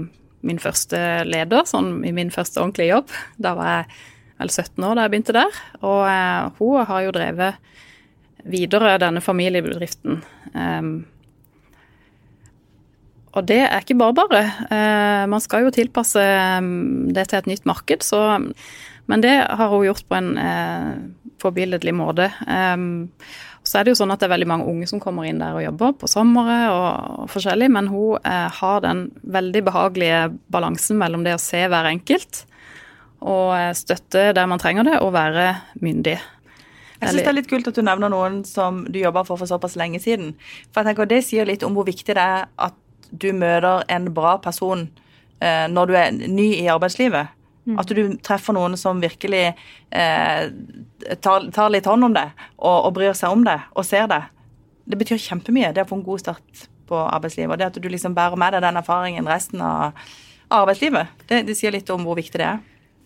min 0.47 0.61
første 0.63 0.99
leder 1.27 1.67
sånn, 1.69 1.97
i 2.07 2.13
min 2.15 2.33
første 2.35 2.63
ordentlige 2.63 2.93
jobb. 2.93 3.15
Da 3.41 3.55
var 3.59 3.71
jeg 3.73 4.03
vel 4.41 4.51
17 4.51 4.85
år 4.85 4.97
da 4.99 5.07
jeg 5.07 5.15
begynte 5.15 5.37
der. 5.37 5.59
Og 5.83 6.05
eh, 6.11 6.53
hun 6.61 6.87
har 6.89 7.07
jo 7.07 7.15
drevet 7.15 7.75
videre 8.45 8.99
denne 9.01 9.23
familiebedriften. 9.25 10.21
Um, 10.53 10.95
og 13.35 13.47
det 13.49 13.63
er 13.65 13.81
ikke 13.81 13.97
bare 13.99 14.17
bare. 14.17 14.43
Uh, 14.69 15.25
man 15.33 15.43
skal 15.43 15.65
jo 15.65 15.73
tilpasse 15.75 16.23
um, 16.61 17.09
det 17.15 17.29
til 17.31 17.41
et 17.41 17.51
nytt 17.51 17.65
marked, 17.67 18.05
så 18.05 18.39
Men 19.07 19.21
det 19.21 19.35
har 19.37 19.69
hun 19.69 19.85
gjort 19.85 20.07
på 20.09 20.17
en 20.17 20.39
uh, 20.39 20.95
forbilledlig 21.41 21.93
måte. 21.93 22.31
Um, 22.49 23.11
så 23.65 23.79
er 23.79 23.85
det 23.85 23.93
jo 23.93 23.99
sånn 23.99 24.13
at 24.13 24.21
det 24.21 24.29
er 24.29 24.33
veldig 24.33 24.49
mange 24.49 24.69
unge 24.69 24.87
som 24.89 25.01
kommer 25.01 25.25
inn 25.29 25.41
der 25.41 25.57
og 25.57 25.65
jobber 25.65 25.93
på 26.01 26.09
sommeret 26.09 26.73
og 26.73 27.29
forskjellig, 27.33 27.69
men 27.73 27.89
hun 27.93 28.17
uh, 28.25 28.49
har 28.49 28.81
den 28.85 29.07
veldig 29.25 29.65
behagelige 29.69 30.23
balansen 30.53 31.01
mellom 31.01 31.25
det 31.25 31.37
å 31.37 31.43
se 31.43 31.65
hver 31.69 31.89
enkelt 31.91 32.45
og 33.25 33.77
støtte 33.77 34.33
der 34.37 34.49
man 34.51 34.61
trenger 34.61 34.87
det, 34.87 34.99
og 35.01 35.15
være 35.17 35.55
myndig. 35.81 36.19
Jeg 37.01 37.11
syns 37.11 37.21
det 37.21 37.31
er 37.31 37.37
litt 37.37 37.51
kult 37.51 37.69
at 37.69 37.77
du 37.77 37.85
nevner 37.85 38.13
noen 38.13 38.43
som 38.49 38.85
du 38.89 38.99
jobba 39.01 39.25
for 39.27 39.41
for 39.41 39.51
såpass 39.51 39.77
lenge 39.81 40.01
siden. 40.01 40.35
For 40.73 40.81
jeg 40.81 40.93
tenker 40.93 41.11
Det 41.11 41.23
sier 41.27 41.49
litt 41.49 41.65
om 41.67 41.75
hvor 41.77 41.87
viktig 41.89 42.15
det 42.17 42.23
er 42.23 42.47
at 42.57 42.77
du 43.11 43.33
møter 43.37 43.85
en 43.93 44.11
bra 44.15 44.37
person 44.43 44.89
eh, 45.41 45.67
når 45.71 45.87
du 45.87 45.97
er 45.99 46.13
ny 46.13 46.49
i 46.57 46.69
arbeidslivet. 46.73 47.33
Mm. 47.65 47.79
At 47.81 47.89
du 47.89 48.17
treffer 48.25 48.57
noen 48.57 48.77
som 48.77 49.01
virkelig 49.01 49.45
eh, 49.49 50.43
tar, 51.25 51.49
tar, 51.49 51.71
litt 51.73 51.89
hånd 51.89 52.05
om 52.05 52.17
det 52.17 52.27
og, 52.59 52.77
og, 52.85 52.93
bryr 52.97 53.17
seg 53.17 53.33
om 53.33 53.45
det 53.47 53.59
og 53.73 53.87
ser 53.89 54.09
det. 54.11 54.21
Det 54.85 55.01
betyr 55.01 55.23
kjempemye, 55.23 55.73
det 55.73 55.87
å 55.87 55.89
få 55.89 56.01
en 56.01 56.05
god 56.05 56.21
start 56.21 56.67
på 56.89 56.99
arbeidslivet. 57.07 57.55
Og 57.55 57.61
det 57.61 57.71
at 57.71 57.81
du 57.81 57.89
liksom 57.89 58.17
bærer 58.17 58.37
med 58.41 58.53
deg 58.53 58.67
den 58.67 58.81
erfaringen 58.81 59.29
resten 59.29 59.65
av 59.65 59.97
arbeidslivet, 60.53 61.25
det, 61.31 61.47
det 61.49 61.57
sier 61.57 61.73
litt 61.73 61.89
om 61.91 62.05
hvor 62.05 62.19
viktig 62.21 62.41
det 62.41 62.51
er. 62.53 62.61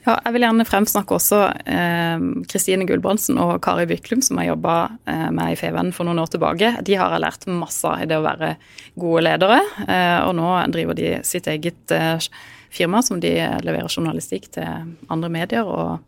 Ja, 0.09 0.15
jeg 0.25 0.39
vil 0.39 0.45
gjerne 0.47 0.65
fremsnakke 0.65 1.17
også 1.19 1.39
eh, 1.69 2.23
Kristine 2.49 2.87
eh, 2.87 2.89
Gulbrandsen 2.89 3.37
og 3.43 3.59
Kari 3.65 3.85
Byklum, 3.91 4.23
som 4.25 4.39
jeg 4.41 4.49
jobba 4.49 4.77
eh, 5.05 5.27
med 5.37 5.53
i 5.53 5.59
Feven 5.61 5.91
for 5.93 6.09
noen 6.09 6.23
år 6.23 6.31
tilbake. 6.33 6.71
De 6.87 6.97
har 6.97 7.13
jeg 7.13 7.21
lært 7.27 7.45
masse 7.53 7.93
i 8.01 8.07
det 8.09 8.17
å 8.17 8.25
være 8.25 8.55
gode 8.97 9.27
ledere, 9.27 9.59
eh, 9.85 10.23
og 10.25 10.33
nå 10.39 10.55
driver 10.73 10.97
de 10.97 11.11
sitt 11.29 11.51
eget 11.53 11.93
eh, 11.93 12.25
firma 12.73 13.03
som 13.05 13.21
de 13.21 13.35
leverer 13.67 13.93
journalistikk 13.93 14.49
til 14.57 14.89
andre 15.13 15.33
medier 15.35 15.69
og, 15.69 16.01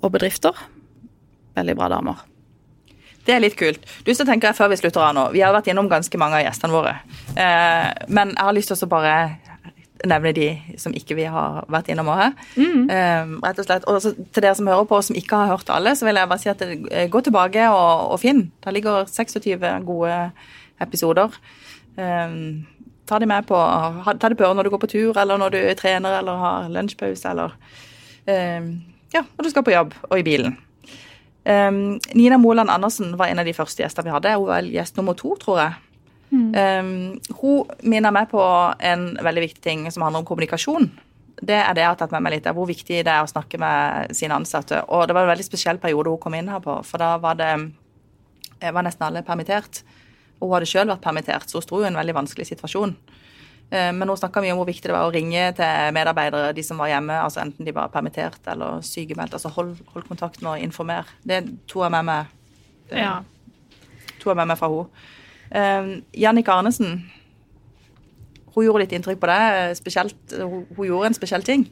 og 0.00 0.16
bedrifter. 0.16 0.56
Veldig 1.60 1.76
bra 1.76 1.92
damer. 1.92 2.24
Det 3.26 3.34
er 3.34 3.44
litt 3.44 3.58
kult. 3.60 3.84
Du, 4.06 4.14
så 4.16 4.24
tenker 4.24 4.52
jeg 4.52 4.56
før 4.56 4.70
Vi 4.72 4.80
slutter 4.80 5.04
av 5.04 5.16
nå, 5.18 5.26
vi 5.34 5.44
har 5.44 5.52
vært 5.52 5.68
gjennom 5.68 5.90
ganske 5.92 6.20
mange 6.22 6.40
av 6.40 6.46
gjestene 6.46 6.72
våre. 6.72 6.96
Eh, 7.34 7.92
men 8.08 8.32
jeg 8.32 8.48
har 8.48 8.56
lyst 8.56 8.72
til 8.72 8.88
å 8.88 8.94
bare 8.96 9.18
nevne 10.04 10.32
de 10.36 10.48
som 10.80 10.94
ikke 10.96 11.16
vi 11.18 11.26
har 11.30 11.64
vært 11.72 11.88
innom 11.92 12.10
òg. 12.12 12.36
Mm. 12.58 12.84
Um, 12.90 13.34
rett 13.44 13.60
og 13.62 13.66
slett. 13.68 13.86
Og 13.88 14.00
til 14.04 14.44
dere 14.44 14.54
som 14.58 14.68
hører 14.68 14.88
på, 14.88 14.98
og 14.98 15.06
som 15.06 15.18
ikke 15.18 15.40
har 15.40 15.54
hørt 15.54 15.72
alle, 15.72 15.94
så 15.96 16.08
vil 16.08 16.20
jeg 16.20 16.30
bare 16.30 16.42
si 16.42 16.50
at 16.52 16.62
det, 16.62 16.78
eh, 16.90 17.08
gå 17.08 17.22
tilbake 17.24 17.68
og, 17.72 18.12
og 18.12 18.20
finn. 18.20 18.50
Der 18.64 18.76
ligger 18.76 19.06
26 19.08 19.70
gode 19.86 20.18
episoder. 20.82 21.38
Um, 21.96 22.66
ta 23.08 23.18
de 23.22 23.28
med 23.30 23.46
på 23.48 23.56
Ta 24.20 24.28
det 24.28 24.36
på 24.36 24.52
når 24.52 24.66
du 24.66 24.70
går 24.74 24.84
på 24.84 24.92
tur, 24.92 25.16
eller 25.16 25.40
når 25.40 25.54
du 25.54 25.60
trener 25.78 26.18
eller 26.18 26.42
har 26.42 26.68
lunsjpause, 26.68 27.30
eller 27.30 27.56
um, 28.26 28.70
ja, 29.14 29.22
når 29.22 29.44
du 29.44 29.50
skal 29.50 29.64
på 29.64 29.72
jobb 29.72 29.94
og 30.10 30.18
i 30.18 30.26
bilen. 30.26 30.58
Nina 31.46 32.36
Moland 32.42 32.70
Andersen 32.70 33.12
var 33.14 33.30
en 33.30 33.38
av 33.38 33.46
de 33.46 33.52
første 33.54 33.78
gjestene 33.78 34.08
vi 34.08 34.10
hadde. 34.10 34.32
Hun 34.34 34.48
var 34.48 34.66
gjest 34.66 34.96
nummer 34.98 35.14
to, 35.14 35.36
tror 35.38 35.60
jeg. 35.60 35.76
Mm. 36.30 36.46
Um, 36.54 37.34
hun 37.40 37.74
minner 37.86 38.14
meg 38.14 38.30
på 38.32 38.42
en 38.78 39.12
veldig 39.22 39.44
viktig 39.46 39.62
ting 39.62 39.84
som 39.94 40.04
handler 40.06 40.24
om 40.24 40.28
kommunikasjon. 40.28 40.90
Det 41.36 41.58
er 41.58 41.74
det 41.76 41.84
jeg 41.84 41.92
har 41.92 41.98
tatt 42.00 42.14
med 42.14 42.24
meg 42.24 42.36
litt, 42.38 42.48
hvor 42.56 42.68
viktig 42.68 43.02
det 43.04 43.12
er 43.12 43.22
å 43.22 43.30
snakke 43.30 43.60
med 43.60 44.14
sine 44.16 44.38
ansatte. 44.38 44.80
Og 44.88 45.04
det 45.06 45.16
var 45.16 45.26
en 45.26 45.34
veldig 45.34 45.46
spesiell 45.46 45.78
periode 45.82 46.12
hun 46.14 46.22
kom 46.22 46.36
inn 46.38 46.48
her 46.50 46.62
på, 46.64 46.78
for 46.86 47.02
da 47.02 47.16
var 47.20 47.36
det 47.38 47.52
var 48.60 48.86
nesten 48.86 49.06
alle 49.06 49.24
permittert. 49.26 49.82
Og 50.40 50.48
hun 50.48 50.56
hadde 50.56 50.68
sjøl 50.70 50.88
vært 50.90 51.04
permittert, 51.04 51.48
så 51.48 51.60
hun 51.60 51.64
sto 51.64 51.80
i 51.82 51.88
en 51.88 51.98
veldig 51.98 52.16
vanskelig 52.16 52.48
situasjon. 52.48 52.94
Ehm, 53.70 53.98
men 53.98 54.08
hun 54.08 54.18
snakka 54.18 54.42
mye 54.42 54.54
om 54.54 54.60
hvor 54.60 54.68
viktig 54.68 54.88
det 54.88 54.94
var 54.94 55.08
å 55.08 55.14
ringe 55.14 55.48
til 55.58 55.94
medarbeidere, 55.96 56.54
de 56.56 56.64
som 56.64 56.80
var 56.80 56.92
hjemme, 56.92 57.16
altså 57.18 57.42
enten 57.42 57.66
de 57.66 57.74
var 57.74 57.92
permittert 57.94 58.48
eller 58.52 58.82
sykemeldt. 58.86 59.36
Altså 59.38 59.52
hold, 59.56 59.74
hold 59.94 60.08
kontakten 60.08 60.48
og 60.50 60.62
informer. 60.62 61.08
Det 61.26 61.42
tok 61.66 61.86
jeg 61.86 61.94
med 61.96 62.08
meg, 62.10 62.34
ja. 62.92 63.16
jeg 64.22 64.36
med 64.36 64.52
meg 64.52 64.60
fra 64.60 64.70
henne. 64.72 65.04
Uh, 65.56 66.02
Jannik 66.12 66.50
Arnesen, 66.52 67.00
hun 68.56 68.64
gjorde 68.64 68.84
litt 68.84 68.94
inntrykk 68.96 69.20
på 69.20 69.28
deg. 69.30 69.74
Spesielt, 69.78 70.20
hun, 70.36 70.64
hun 70.76 70.88
gjorde 70.88 71.10
en 71.10 71.18
spesiell 71.18 71.44
ting. 71.46 71.66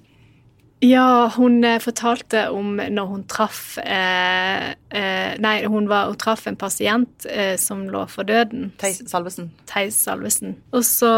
Ja, 0.85 1.31
hun 1.37 1.63
eh, 1.65 1.79
fortalte 1.81 2.49
om 2.53 2.77
når 2.77 3.07
hun 3.09 3.23
traff 3.31 3.79
eh, 3.81 4.75
eh, 4.75 5.37
Nei, 5.41 5.55
hun, 5.71 5.87
var, 5.89 6.11
hun, 6.11 6.19
traff 6.21 6.45
en 6.51 6.59
pasient 6.61 7.25
eh, 7.31 7.55
som 7.61 7.87
lå 7.89 8.03
for 8.11 8.29
døden. 8.29 8.73
Theis 8.83 9.01
Salvesen. 9.09 9.49
Theis 9.71 9.97
Salvesen. 9.97 10.59
Og 10.77 10.85
så 10.85 11.15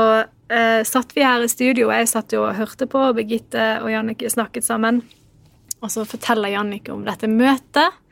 eh, 0.52 0.84
satt 0.86 1.16
vi 1.16 1.26
her 1.26 1.42
i 1.42 1.50
studio, 1.50 1.88
og 1.88 1.96
jeg 1.96 2.12
satt 2.12 2.36
jo 2.36 2.44
og 2.46 2.54
hørte 2.60 2.86
på, 2.90 3.02
Birgitte 3.16 3.66
og 3.80 3.90
Jannicke 3.90 4.30
snakket 4.30 4.68
sammen. 4.68 5.02
Og 5.80 5.90
så 5.92 6.06
forteller 6.06 6.54
Jannicke 6.54 6.94
om 6.94 7.02
dette 7.08 7.30
møtet, 7.30 8.02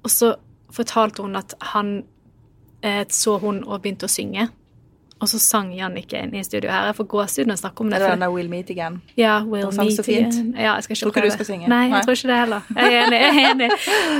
og 0.00 0.12
så 0.12 0.32
fortalte 0.72 1.26
hun 1.26 1.36
at 1.38 1.58
han 1.74 1.98
Eh, 1.98 2.15
så 3.10 3.38
hun 3.42 3.64
og 3.64 3.82
begynte 3.82 4.06
å 4.06 4.12
synge. 4.12 4.48
Og 5.16 5.30
så 5.32 5.38
sang 5.40 5.70
Jannicke 5.72 6.18
inn 6.20 6.34
i 6.36 6.42
studio 6.44 6.68
her. 6.68 6.90
Jeg 6.90 6.96
får 6.98 7.06
gåsehud 7.08 7.48
når 7.48 7.56
jeg 7.56 7.60
snakker 7.62 7.84
om 7.86 7.88
det. 7.92 7.96
Er 7.96 8.02
det 8.04 8.08
den 8.10 8.24
der 8.26 8.32
We'll 8.34 8.50
Meet 8.52 8.70
Again? 8.74 8.98
Ja, 9.16 9.38
We'll 9.40 9.70
Meet 9.72 10.00
Again. 10.02 10.50
Ja, 10.52 10.74
jeg 10.76 10.84
skal 10.84 10.92
ikke 10.92 11.04
tror 11.06 11.12
ikke 11.14 11.22
du 11.24 11.32
skal 11.32 11.46
synge? 11.48 11.68
Nei, 11.72 11.78
jeg 11.86 11.92
Nei. 11.94 12.00
tror 12.04 12.18
ikke 12.18 12.28
det 12.28 12.40
heller. 12.42 12.66
Jeg 12.76 12.90
er 12.90 12.96
enig. 13.06 13.20
Jeg 13.22 13.30
er 13.30 13.54
enig. 13.54 13.68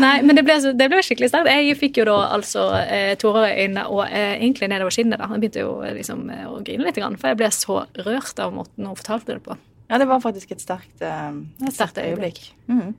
Nei, 0.00 0.12
men 0.24 0.38
det 0.38 0.44
ble, 0.46 0.54
det 0.80 0.86
ble 0.94 1.02
skikkelig 1.04 1.28
sterkt. 1.28 1.50
Jeg 1.52 1.76
fikk 1.76 2.00
jo 2.00 2.07
da 2.09 2.14
altså 2.38 2.64
eh, 2.80 3.12
tårer 3.20 3.44
i 3.50 3.66
øynene 3.66 3.84
og 3.92 4.07
eh, 4.07 4.38
egentlig 4.38 4.70
nedover 4.72 4.96
kinnet. 4.96 5.20
da. 5.20 5.28
Jeg 5.34 5.42
begynte 5.44 5.64
jo 5.66 5.74
eh, 5.84 5.92
liksom 5.98 6.22
eh, 6.32 6.46
å 6.48 6.62
grine 6.64 6.88
litt, 6.88 7.00
for 7.02 7.28
jeg 7.28 7.40
ble 7.42 7.50
så 7.52 7.76
rørt 8.07 8.40
av 8.46 8.54
måten 8.57 8.88
hun 8.88 8.96
fortalte 8.96 9.36
det 9.36 9.44
på. 9.44 9.59
Ja, 9.90 10.00
det 10.00 10.09
var 10.09 10.24
faktisk 10.24 10.57
et 10.57 10.64
sterkt, 10.64 10.96
et 11.04 11.76
sterkt 11.76 12.00
øyeblikk. 12.00 12.40
Mm. 12.72 12.96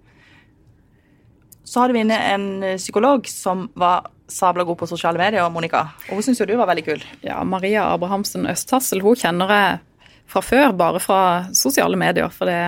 Så 1.66 1.82
hadde 1.82 1.98
vi 1.98 2.06
inne 2.06 2.22
en 2.30 2.48
psykolog 2.78 3.26
som 3.28 3.72
var 3.74 4.06
sabla 4.28 4.66
god 4.68 4.78
på 4.82 4.90
sosiale 4.90 5.20
medier, 5.20 5.48
Monica. 5.50 5.86
Og 6.10 6.20
hun 6.20 6.26
syns 6.26 6.42
jo 6.42 6.48
du 6.50 6.56
var 6.60 6.70
veldig 6.70 6.86
kul. 6.86 7.04
Ja, 7.26 7.40
Maria 7.48 7.88
Abrahamsen 7.94 8.48
Østhassel 8.50 9.04
hun 9.06 9.18
kjenner 9.20 9.54
jeg 9.54 9.80
fra 10.28 10.44
før, 10.44 10.72
bare 10.76 11.02
fra 11.04 11.22
sosiale 11.56 12.00
medier. 12.00 12.32
For 12.34 12.50
det, 12.50 12.60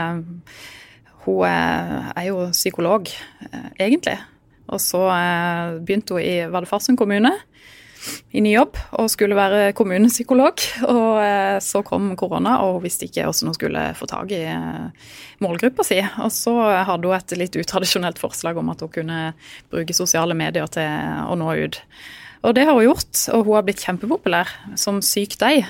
hun 1.25 1.45
er 1.45 2.25
jo 2.29 2.47
psykolog, 2.55 3.11
eh, 3.49 3.69
egentlig. 3.79 4.15
Og 4.69 4.81
så 4.83 5.03
eh, 5.11 5.77
begynte 5.83 6.15
hun 6.15 6.23
i 6.23 6.35
var 6.51 6.67
Farsund 6.69 6.99
kommune 6.99 7.33
i 8.31 8.41
ny 8.43 8.53
jobb 8.53 8.77
og 8.99 9.09
skulle 9.11 9.37
være 9.37 9.73
kommunepsykolog. 9.77 10.63
Og 10.87 11.19
eh, 11.23 11.57
så 11.63 11.81
kom 11.85 12.11
korona, 12.19 12.59
og 12.65 12.77
hun 12.77 12.85
visste 12.85 13.07
ikke 13.07 13.25
hvordan 13.27 13.51
hun 13.51 13.57
skulle 13.57 13.85
få 13.97 14.09
tak 14.09 14.33
i 14.35 14.43
eh, 14.51 15.11
målgruppa 15.43 15.85
si. 15.87 15.99
Og 16.23 16.31
så 16.35 16.55
hadde 16.87 17.09
hun 17.09 17.17
et 17.17 17.37
litt 17.39 17.59
utradisjonelt 17.59 18.21
forslag 18.21 18.59
om 18.59 18.71
at 18.73 18.83
hun 18.85 18.93
kunne 18.99 19.21
bruke 19.71 19.97
sosiale 19.97 20.37
medier 20.37 20.69
til 20.71 21.25
å 21.25 21.37
nå 21.39 21.55
ut. 21.65 21.81
Og 22.47 22.55
det 22.55 22.67
har 22.67 22.77
hun 22.77 22.87
gjort, 22.87 23.25
og 23.35 23.47
hun 23.47 23.57
har 23.57 23.65
blitt 23.67 23.83
kjempepopulær 23.83 24.53
som 24.79 25.01
syk 25.03 25.35
deg. 25.41 25.67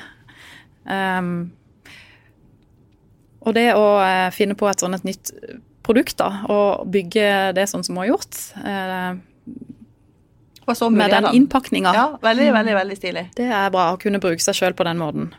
Um, 0.86 1.50
og 3.46 3.56
det 3.58 3.72
å 3.78 3.88
eh, 4.04 4.30
finne 4.36 4.58
på 4.58 4.68
et 4.70 4.82
sånn 4.82 4.98
et 4.98 5.08
nytt 5.08 5.34
produkt, 5.86 6.20
da, 6.20 6.44
og 6.52 6.86
bygge 6.94 7.56
det 7.58 7.66
sånn 7.72 7.86
som 7.86 7.98
hun 7.98 8.04
har 8.04 8.12
gjort, 8.12 8.38
med 10.96 11.14
den 11.14 11.30
innpakninga. 11.34 11.94
Ja, 11.96 12.08
veldig, 12.22 12.50
veldig, 12.54 12.76
veldig 12.80 12.98
stilig. 12.98 13.26
Det 13.38 13.48
er 13.48 13.70
bra 13.74 13.92
å 13.94 14.02
kunne 14.02 14.22
bruke 14.24 14.44
seg 14.44 14.58
sjøl 14.58 14.76
på 14.78 14.88
den 14.88 15.02
måten. 15.02 15.32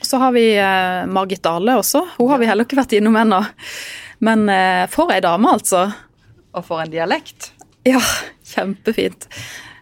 Så 0.00 0.20
har 0.22 0.32
vi 0.32 0.44
eh, 0.56 1.06
Margit 1.06 1.42
Dale 1.44 1.76
også. 1.80 2.04
Hun 2.16 2.30
har 2.32 2.40
vi 2.40 2.48
heller 2.48 2.68
ikke 2.68 2.78
vært 2.80 2.94
innom 2.96 3.18
ennå. 3.20 3.42
Men 4.24 4.48
eh, 4.52 4.84
for 4.92 5.12
ei 5.12 5.20
dame, 5.24 5.56
altså. 5.56 5.88
Og 6.56 6.64
for 6.66 6.82
en 6.82 6.92
dialekt. 6.92 7.52
Ja, 7.88 8.00
kjempefint. 8.54 9.28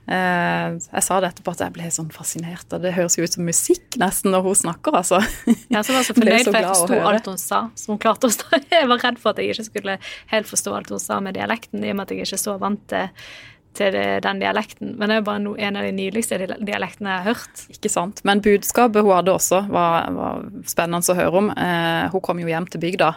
Eh, 0.09 0.77
jeg 0.81 1.05
sa 1.05 1.19
det 1.21 1.33
etterpå 1.33 1.53
at 1.53 1.63
jeg 1.67 1.75
ble 1.75 1.89
sånn 1.93 2.09
fascinert, 2.15 2.65
og 2.73 2.81
det 2.81 2.95
høres 2.97 3.19
jo 3.19 3.27
ut 3.27 3.35
som 3.35 3.45
musikk 3.45 3.99
nesten 4.01 4.33
når 4.33 4.47
hun 4.47 4.57
snakker, 4.63 4.97
altså. 5.03 5.21
Ja, 5.75 5.83
så 5.83 5.93
var 5.93 6.01
jeg 6.01 6.09
så 6.09 6.17
fornøyd, 6.17 6.49
for 6.49 6.57
jeg 6.57 6.71
forsto 6.71 7.01
alt 7.11 7.29
hun 7.29 7.43
sa. 7.43 7.61
Så 7.77 7.93
hun 7.93 8.01
klarte 8.03 8.31
å 8.31 8.33
stå. 8.33 8.63
Jeg 8.73 8.89
var 8.89 9.05
redd 9.05 9.21
for 9.21 9.35
at 9.35 9.43
jeg 9.43 9.53
ikke 9.53 9.67
skulle 9.69 9.99
helt 10.33 10.49
forstå 10.49 10.75
alt 10.79 10.93
hun 10.95 11.03
sa 11.03 11.19
med 11.25 11.37
dialekten, 11.37 11.85
i 11.85 11.93
og 11.93 11.99
med 11.99 12.07
at 12.07 12.15
jeg 12.15 12.25
ikke 12.25 12.39
er 12.39 12.43
så 12.47 12.57
vant 12.61 12.85
til 12.91 13.11
til 13.77 13.95
den 14.25 14.41
dialekten. 14.41 14.95
Men 14.99 15.11
det 15.11 15.19
er 15.19 15.27
bare 15.27 15.55
en 15.67 15.79
av 15.79 15.87
de 15.87 15.93
nyligste 15.95 16.39
dialektene 16.41 17.13
jeg 17.13 17.25
har 17.25 17.29
hørt. 17.35 17.63
Ikke 17.75 17.93
sant. 17.93 18.23
Men 18.29 18.43
budskapet 18.45 19.05
hun 19.05 19.15
hadde 19.15 19.35
også, 19.35 19.63
var, 19.73 20.09
var 20.17 20.49
spennende 20.69 21.03
å 21.15 21.19
høre 21.19 21.43
om. 21.43 21.53
Eh, 21.53 22.09
hun 22.15 22.25
kom 22.25 22.43
jo 22.43 22.51
hjem 22.51 22.67
til 22.73 22.83
bygda. 22.83 23.13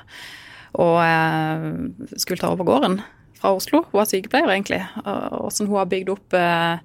og 0.82 1.02
eh, 1.04 1.66
skulle 2.16 2.40
ta 2.40 2.52
over 2.54 2.68
gården 2.68 3.02
fra 3.42 3.56
Oslo. 3.58 3.84
Hun 3.90 4.00
var 4.00 4.08
sykepleier, 4.10 4.52
egentlig. 4.54 4.84
Åssen 5.42 5.68
hun 5.68 5.80
har 5.82 5.90
bygd 5.92 6.14
opp 6.14 6.38
eh, 6.38 6.78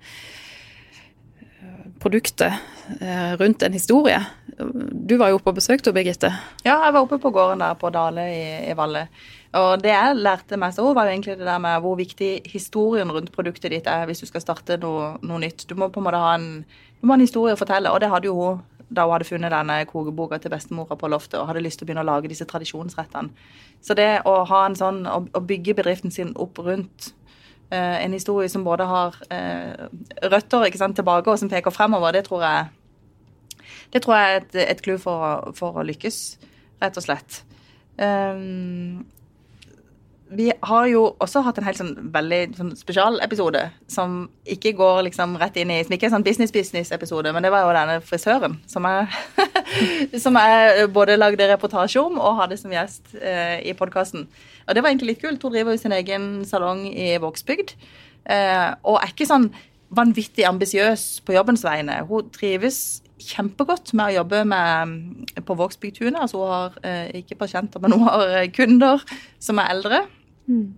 produktet 2.02 2.52
eh, 3.00 3.32
rundt 3.40 3.62
en 3.62 3.76
historie. 3.76 4.20
Du 4.56 5.16
var 5.20 5.30
jo 5.30 5.36
oppe 5.36 5.52
og 5.52 5.58
besøkte 5.58 5.92
Birgitte. 5.92 6.30
Ja, 6.64 6.78
jeg 6.86 6.94
var 6.94 7.02
oppe 7.02 7.18
på 7.20 7.30
gården 7.34 7.60
der 7.60 7.74
på 7.76 7.90
Dale 7.92 8.24
i, 8.32 8.44
i 8.70 8.76
Valle. 8.76 9.06
Og 9.56 9.82
det 9.82 9.92
jeg 9.92 10.16
lærte 10.16 10.58
mest 10.60 10.80
av, 10.80 10.88
var 10.96 11.08
jo 11.08 11.12
egentlig 11.12 11.36
det 11.36 11.48
der 11.48 11.60
med 11.60 11.80
hvor 11.84 11.98
viktig 11.98 12.30
historien 12.48 13.12
rundt 13.12 13.32
produktet 13.34 13.72
ditt 13.72 13.90
er 13.90 14.06
hvis 14.08 14.24
du 14.24 14.30
skal 14.30 14.44
starte 14.44 14.78
noe, 14.80 15.16
noe 15.22 15.42
nytt. 15.44 15.66
Du 15.68 15.76
må 15.76 15.90
på 15.92 16.00
en 16.00 16.08
måte 16.08 16.22
ha 16.22 16.32
en, 16.38 16.64
du 16.64 17.04
må 17.04 17.14
ha 17.14 17.20
en 17.20 17.26
historie 17.26 17.56
å 17.56 17.60
fortelle, 17.60 17.92
og 17.92 18.00
det 18.00 18.10
hadde 18.12 18.32
jo 18.32 18.38
hun 18.40 18.64
da 18.88 19.02
hun 19.02 19.16
hadde 19.16 19.26
funnet 19.26 19.50
denne 19.50 19.80
kokeboka 19.90 20.38
til 20.38 20.52
bestemora 20.52 20.96
på 20.98 21.08
loftet 21.10 21.40
og 21.40 21.48
hadde 21.48 21.62
lyst 21.64 21.80
til 21.80 21.86
å 21.86 21.88
begynne 21.88 22.04
å 22.04 22.06
lage 22.06 22.30
disse 22.30 22.46
tradisjonsrettene. 22.46 23.32
Så 23.82 23.96
det 23.98 24.22
å 24.26 24.38
ha 24.46 24.60
en 24.66 24.76
sånn, 24.78 25.04
å, 25.10 25.42
bygge 25.42 25.74
bedriften 25.74 26.14
sin 26.14 26.32
opp 26.38 26.60
rundt 26.62 27.10
eh, 27.70 28.04
en 28.04 28.14
historie 28.14 28.48
som 28.52 28.64
både 28.66 28.86
har 28.86 29.18
eh, 29.34 29.88
røtter 30.30 30.70
sant, 30.78 30.96
tilbake 30.98 31.30
og 31.30 31.40
som 31.40 31.50
peker 31.50 31.74
fremover, 31.74 32.14
det 32.14 32.28
tror 32.28 32.46
jeg 32.46 32.68
det 33.96 34.04
tror 34.04 34.18
jeg 34.18 34.30
er 34.30 34.40
et, 34.42 34.56
et 34.76 34.84
clou 34.84 35.00
for, 35.00 35.52
for, 35.56 35.80
å 35.80 35.84
lykkes, 35.88 36.22
rett 36.84 36.98
og 37.00 37.04
slett. 37.06 37.42
Um, 37.96 39.06
vi 40.36 40.50
har 40.50 40.86
jo 40.90 41.02
også 41.22 41.40
hatt 41.46 41.58
en 41.60 41.66
helt 41.68 41.78
sånn 41.78 41.92
veldig 42.12 42.40
sånn 42.56 42.72
spesialepisode 42.74 43.60
som 43.90 44.24
ikke 44.50 44.72
går 44.76 45.04
liksom 45.06 45.36
rett 45.38 45.54
inn 45.62 45.70
i 45.70 45.78
Som 45.86 45.94
ikke 45.94 46.08
er 46.08 46.12
sånn 46.16 46.26
business-business-episode, 46.26 47.30
men 47.32 47.46
det 47.46 47.52
var 47.54 47.62
jo 47.62 47.76
denne 47.76 48.00
frisøren 48.02 48.58
som 48.66 48.88
jeg, 48.90 49.06
som 50.24 50.34
jeg 50.40 50.90
både 50.94 51.16
lagde 51.16 51.46
reportasje 51.52 52.02
om 52.02 52.18
og 52.18 52.40
hadde 52.42 52.58
som 52.58 52.74
gjest 52.74 53.14
eh, 53.20 53.62
i 53.70 53.76
podkasten. 53.78 54.26
Og 54.66 54.74
det 54.74 54.82
var 54.82 54.90
egentlig 54.90 55.14
litt 55.14 55.22
kult. 55.22 55.46
Hun 55.46 55.54
driver 55.54 55.76
jo 55.76 55.84
sin 55.84 55.94
egen 55.94 56.28
salong 56.48 56.84
i 56.90 57.14
Vågsbygd. 57.22 57.76
Eh, 58.26 58.68
og 58.82 58.98
er 58.98 59.14
ikke 59.14 59.30
sånn 59.30 59.52
vanvittig 59.94 60.42
ambisiøs 60.48 61.22
på 61.22 61.38
jobbens 61.38 61.62
vegne. 61.62 62.02
Hun 62.10 62.34
trives 62.34 62.98
kjempegodt 63.22 63.94
med 63.96 64.10
å 64.10 64.16
jobbe 64.20 64.42
med, 64.48 65.36
på 65.46 65.56
Vågsbygdtunet. 65.56 66.18
Altså 66.20 66.40
hun 66.40 66.52
har 66.52 66.80
eh, 66.84 67.20
ikke 67.22 67.38
pasienter, 67.40 67.82
men 67.82 67.96
hun 67.96 68.04
har 68.08 68.50
kunder 68.56 69.04
som 69.42 69.60
er 69.62 69.72
eldre. 69.72 70.02
Mm. 70.46 70.74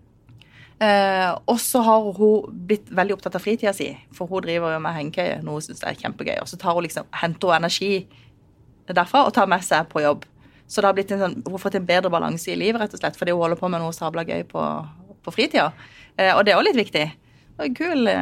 Eh, 0.78 1.32
og 1.50 1.58
så 1.58 1.82
har 1.82 2.06
hun 2.14 2.58
blitt 2.68 2.90
veldig 2.94 3.16
opptatt 3.16 3.34
av 3.34 3.42
fritida 3.42 3.72
si, 3.74 3.90
for 4.14 4.30
hun 4.30 4.44
driver 4.46 4.76
jo 4.76 4.82
med 4.84 4.94
hengekøye, 4.94 5.40
noe 5.42 5.58
hun 5.58 5.66
syns 5.66 5.82
er 5.82 5.98
kjempegøy. 5.98 6.36
Og 6.42 6.50
så 6.50 6.58
tar 6.60 6.76
hun 6.76 6.86
liksom, 6.86 7.08
henter 7.22 7.50
hun 7.50 7.58
energi 7.58 7.92
derfra 8.88 9.26
og 9.26 9.34
tar 9.36 9.50
med 9.50 9.64
seg 9.66 9.88
på 9.90 10.04
jobb. 10.04 10.24
Så 10.68 10.80
det 10.80 10.88
har 10.88 10.96
blitt 10.96 11.10
en 11.16 11.24
sånn, 11.24 11.38
hun 11.42 11.56
har 11.56 11.62
fått 11.62 11.78
en 11.80 11.88
bedre 11.88 12.12
balanse 12.12 12.52
i 12.52 12.58
livet, 12.60 12.80
rett 12.82 12.94
og 12.94 13.02
slett, 13.02 13.18
fordi 13.18 13.34
hun 13.34 13.42
holder 13.42 13.60
på 13.60 13.70
med 13.72 13.82
noe 13.82 13.96
sabla 13.96 14.24
gøy 14.28 14.44
på, 14.48 14.64
på 15.24 15.34
fritida. 15.34 15.72
Eh, 16.14 16.30
og 16.36 16.44
det 16.44 16.54
er 16.54 16.60
òg 16.60 16.68
litt 16.68 16.78
viktig. 16.78 17.04
Det 17.58 17.66
er 17.66 17.74
kul. 17.74 18.12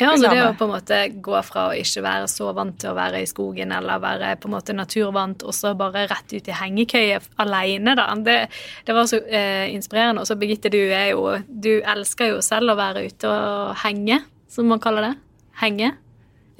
Ja, 0.00 0.10
altså 0.14 0.32
det 0.32 0.42
å 0.42 0.52
på 0.56 0.66
en 0.66 0.72
måte 0.72 0.98
gå 1.20 1.40
fra 1.44 1.66
å 1.68 1.76
ikke 1.76 2.02
være 2.04 2.28
så 2.32 2.50
vant 2.56 2.78
til 2.80 2.92
å 2.92 2.96
være 2.96 3.20
i 3.20 3.28
skogen 3.28 3.74
eller 3.76 4.00
være 4.02 4.34
på 4.40 4.48
en 4.48 4.54
måte 4.56 4.76
naturvant, 4.76 5.44
og 5.44 5.56
så 5.56 5.74
bare 5.78 6.06
rett 6.10 6.32
ut 6.32 6.48
i 6.48 6.56
hengekøye 6.56 7.20
alene, 7.44 7.96
da. 7.98 8.08
Det, 8.24 8.38
det 8.86 8.96
var 8.96 9.08
så 9.10 9.20
eh, 9.26 9.68
inspirerende. 9.74 10.24
Og 10.24 10.30
så 10.30 10.38
Birgitte, 10.40 10.72
du 10.72 10.80
er 10.80 11.10
jo 11.12 11.26
Du 11.46 11.72
elsker 11.78 12.34
jo 12.34 12.44
selv 12.44 12.72
å 12.72 12.78
være 12.78 13.04
ute 13.10 13.28
og 13.28 13.74
henge, 13.84 14.22
som 14.50 14.70
man 14.70 14.80
kaller 14.82 15.10
det. 15.10 15.16
Henge. 15.60 15.92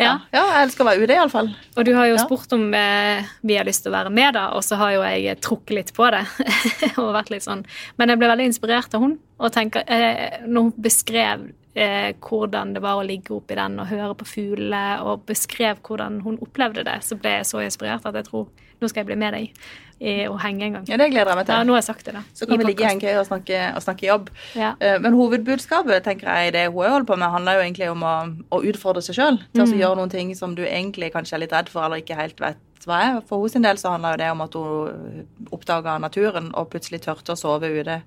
Ja. 0.01 0.15
ja, 0.33 0.43
jeg 0.55 0.67
elsker 0.67 0.85
å 0.85 0.89
være 0.89 1.05
ute, 1.05 1.17
iallfall. 1.17 1.51
Og 1.77 1.85
du 1.85 1.91
har 1.93 2.09
jo 2.09 2.17
ja. 2.17 2.23
spurt 2.25 2.53
om 2.57 2.63
eh, 2.77 3.29
vi 3.45 3.57
har 3.59 3.69
lyst 3.69 3.85
til 3.85 3.93
å 3.93 3.97
være 3.99 4.13
med, 4.15 4.33
da, 4.37 4.47
og 4.57 4.65
så 4.65 4.79
har 4.81 4.95
jo 4.95 5.03
jeg 5.05 5.37
trukket 5.45 5.75
litt 5.77 5.93
på 5.97 6.09
det. 6.15 6.23
og 7.01 7.13
vært 7.17 7.33
litt 7.35 7.45
sånn. 7.45 7.67
Men 8.01 8.13
jeg 8.13 8.21
ble 8.21 8.31
veldig 8.33 8.49
inspirert 8.49 8.97
av 8.97 9.05
hun, 9.05 9.19
og 9.41 9.53
tenker, 9.53 9.85
eh, 9.85 10.41
når 10.47 10.69
hun 10.69 10.73
beskrev 10.89 11.45
eh, 11.81 12.11
hvordan 12.21 12.75
det 12.77 12.83
var 12.85 13.01
å 13.01 13.07
ligge 13.07 13.35
oppi 13.37 13.57
den 13.59 13.79
og 13.81 13.91
høre 13.91 14.17
på 14.21 14.29
fuglene, 14.29 15.01
og 15.07 15.25
beskrev 15.29 15.81
hvordan 15.87 16.21
hun 16.27 16.41
opplevde 16.45 16.85
det, 16.87 17.01
så 17.07 17.19
ble 17.21 17.39
jeg 17.41 17.49
så 17.51 17.63
inspirert 17.65 18.07
at 18.09 18.21
jeg 18.21 18.29
tror 18.31 18.51
nå 18.81 18.89
skal 18.89 19.03
jeg 19.03 19.11
bli 19.11 19.21
med 19.21 19.35
deg 19.37 19.65
og 20.01 20.39
henge 20.41 20.65
en 20.65 20.77
gang. 20.79 20.85
Ja, 20.89 20.97
Det 20.97 21.11
gleder 21.13 21.29
jeg 21.29 21.37
meg 21.37 21.45
til. 21.45 21.55
Ja, 21.59 21.65
nå 21.69 21.75
har 21.75 21.83
jeg 21.83 21.89
sagt 21.91 22.07
det 22.09 22.15
da. 22.17 22.23
Så 22.33 22.47
kan 22.49 22.57
vi 22.57 22.65
ligge 22.65 22.85
i 22.85 22.89
hengekøye 22.89 23.19
og, 23.21 23.51
og 23.77 23.83
snakke 23.85 24.07
jobb. 24.07 24.31
Ja. 24.57 24.71
Uh, 24.81 24.97
men 25.05 25.13
hovedbudskapet 25.13 26.07
tenker 26.07 26.31
jeg, 26.31 26.55
det 26.57 26.63
hun 26.71 26.87
holder 26.87 27.05
på 27.05 27.19
med, 27.21 27.29
handler 27.35 27.59
jo 27.59 27.67
egentlig 27.67 27.91
om 27.93 28.07
å, 28.09 28.15
å 28.49 28.63
utfordre 28.71 29.05
seg 29.05 29.19
sjøl 29.19 29.37
til 29.53 29.67
mm. 29.67 29.75
å 29.77 29.81
gjøre 29.83 30.01
noen 30.01 30.15
ting 30.15 30.33
som 30.39 30.57
du 30.57 30.65
egentlig 30.65 31.13
kanskje 31.13 31.37
er 31.37 31.45
litt 31.45 31.53
redd 31.53 31.69
for 31.69 31.85
eller 31.85 32.01
ikke 32.01 32.17
helt 32.17 32.41
vet 32.41 32.89
hva 32.89 33.03
er. 33.05 33.21
For 33.29 33.45
hennes 33.45 33.69
del 33.69 33.83
så 33.83 33.93
handler 33.93 34.17
jo 34.17 34.23
det 34.23 34.31
om 34.33 34.43
at 34.47 34.57
hun 34.57 35.53
oppdaga 35.53 35.99
naturen 36.01 36.49
og 36.57 36.71
plutselig 36.73 37.03
tørte 37.05 37.37
å 37.37 37.41
sove 37.41 37.69
ute 37.69 38.01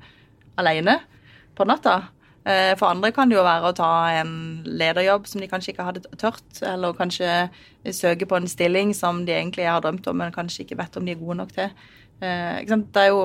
alene 0.57 0.97
på 1.53 1.69
natta. 1.69 1.99
Eh, 2.43 2.73
for 2.75 2.91
andre 2.91 3.11
kan 3.15 3.29
det 3.31 3.37
jo 3.37 3.45
være 3.45 3.69
å 3.71 3.75
ta 3.77 3.89
en 4.19 4.31
lederjobb 4.67 5.27
som 5.31 5.39
de 5.39 5.47
kanskje 5.47 5.71
ikke 5.71 5.85
hadde 5.87 6.03
tørt, 6.19 6.43
eller 6.67 6.95
kanskje 6.97 7.29
søke 7.95 8.27
på 8.27 8.35
en 8.35 8.49
stilling 8.51 8.91
som 8.97 9.21
de 9.23 9.31
egentlig 9.31 9.69
har 9.69 9.79
drømt 9.83 10.09
om, 10.11 10.19
men 10.19 10.35
kanskje 10.35 10.65
ikke 10.65 10.81
vet 10.81 10.99
om 10.99 11.07
de 11.07 11.15
er 11.15 11.21
gode 11.21 11.39
nok 11.39 11.53
til. 11.55 11.71
Eh, 12.19 12.59
det 12.67 13.05
er 13.05 13.13
jo 13.13 13.23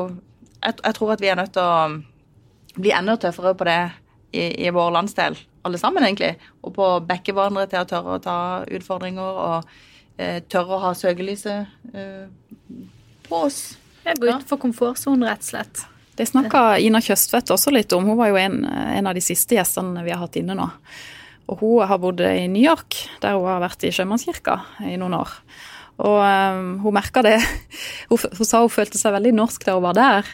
jeg, 0.63 0.95
tror 0.95 1.13
at 1.15 1.23
vi 1.23 1.33
er 1.33 1.39
nødt 1.39 1.53
til 1.55 1.67
å 1.67 2.79
bli 2.79 2.95
enda 2.95 3.19
tøffere 3.19 3.57
på 3.59 3.67
det 3.67 3.81
i, 4.31 4.47
i 4.67 4.71
vår 4.75 4.95
landsdel, 4.95 5.39
alle 5.67 5.83
sammen, 5.83 6.07
egentlig. 6.07 6.37
Og 6.63 6.77
på 6.79 6.87
å 6.87 7.03
backe 7.03 7.35
hverandre 7.35 7.67
til 7.71 7.83
å 7.83 7.91
tørre 7.91 8.17
å 8.19 8.23
ta 8.23 8.39
utfordringer 8.71 9.43
og 9.49 9.77
eh, 10.19 10.41
tørre 10.47 10.79
å 10.79 10.83
ha 10.87 10.95
søkelyset 10.95 11.75
på 13.27 13.45
oss. 13.51 13.63
Gå 14.07 14.31
utenfor 14.31 14.63
komfortsonen, 14.63 15.27
rett 15.27 15.43
og 15.43 15.51
slett. 15.51 15.89
Det 16.19 16.27
snakka 16.27 16.81
Ina 16.83 16.99
Tjøstvedt 16.99 17.53
også 17.55 17.71
litt 17.71 17.93
om. 17.95 18.09
Hun 18.11 18.19
var 18.19 18.33
jo 18.33 18.39
en, 18.41 18.65
en, 18.67 19.07
av 19.07 19.15
de 19.15 19.23
siste 19.23 19.55
gjestene 19.55 20.03
vi 20.03 20.11
har 20.11 20.19
hatt 20.19 20.39
inne 20.41 20.57
nå. 20.59 20.65
Og 21.49 21.61
hun 21.61 21.87
har 21.87 22.01
bodd 22.03 22.25
i 22.27 22.49
New 22.51 22.65
York, 22.65 22.97
der 23.23 23.37
hun 23.37 23.47
har 23.47 23.63
vært 23.63 23.87
i 23.87 23.93
sjømannskirka 23.95 24.57
i 24.91 24.97
noen 24.99 25.15
år. 25.21 25.37
Og 26.03 26.19
um, 26.19 26.73
hun 26.83 26.97
merka 26.99 27.23
det. 27.23 27.39
Hun, 28.11 28.19
hun, 28.19 28.47
sa 28.47 28.61
hun 28.63 28.71
følte 28.71 28.99
seg 28.99 29.13
veldig 29.13 29.33
norsk 29.37 29.65
da 29.67 29.75
hun 29.77 29.85
var 29.85 29.97
der. 29.99 30.29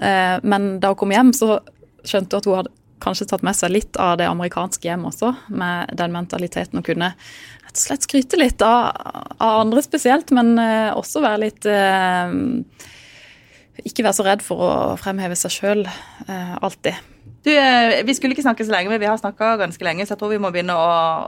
Uh, 0.00 0.36
men 0.44 0.76
da 0.82 0.90
hun 0.92 0.98
kom 1.00 1.12
hjem, 1.14 1.32
så 1.36 1.60
skjønte 2.04 2.36
hun 2.36 2.40
at 2.40 2.48
hun 2.48 2.58
hadde 2.60 2.74
kanskje 3.04 3.26
tatt 3.30 3.44
med 3.44 3.56
seg 3.56 3.72
litt 3.72 3.98
av 4.00 4.16
det 4.20 4.26
amerikanske 4.28 4.88
hjem 4.88 5.04
også, 5.08 5.34
med 5.52 5.92
den 6.00 6.12
mentaliteten 6.16 6.80
å 6.80 6.84
kunne 6.84 7.12
rett 7.12 7.76
og 7.76 7.82
slett 7.82 8.08
skryte 8.08 8.40
litt 8.40 8.64
av, 8.64 8.88
av 9.36 9.62
andre 9.62 9.84
spesielt, 9.84 10.32
men 10.36 10.56
uh, 10.60 10.96
også 10.96 11.24
være 11.24 11.42
litt 11.44 11.68
uh, 11.68 12.32
ikke 13.84 14.04
være 14.06 14.16
så 14.16 14.26
redd 14.26 14.44
for 14.44 14.62
å 14.62 14.70
fremheve 15.00 15.36
seg 15.38 15.52
sjøl 15.52 15.82
eh, 15.86 16.54
alltid. 16.64 16.96
Du, 17.46 17.50
eh, 17.52 18.02
Vi 18.06 18.14
skulle 18.16 18.36
ikke 18.36 18.46
snakke 18.46 18.66
så 18.66 18.74
lenge, 18.74 18.92
men 18.92 19.02
vi 19.02 19.10
har 19.10 19.18
snakka 19.20 19.56
ganske 19.60 19.84
lenge, 19.84 20.06
så 20.06 20.14
jeg 20.14 20.22
tror 20.22 20.32
vi 20.32 20.40
må 20.42 20.52
begynne 20.54 20.76
å, 20.76 20.86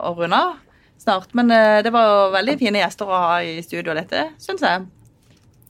å 0.09 0.15
runde 0.19 0.39
av 0.39 0.55
snart. 0.99 1.35
Men 1.39 1.53
eh, 1.55 1.81
det 1.85 1.93
var 1.95 2.09
jo 2.09 2.23
veldig 2.35 2.57
fine 2.61 2.83
gjester 2.83 3.11
å 3.11 3.21
ha 3.27 3.35
i 3.45 3.59
studio, 3.65 3.95
dette, 3.97 4.31
syns 4.43 4.65
jeg. 4.65 4.89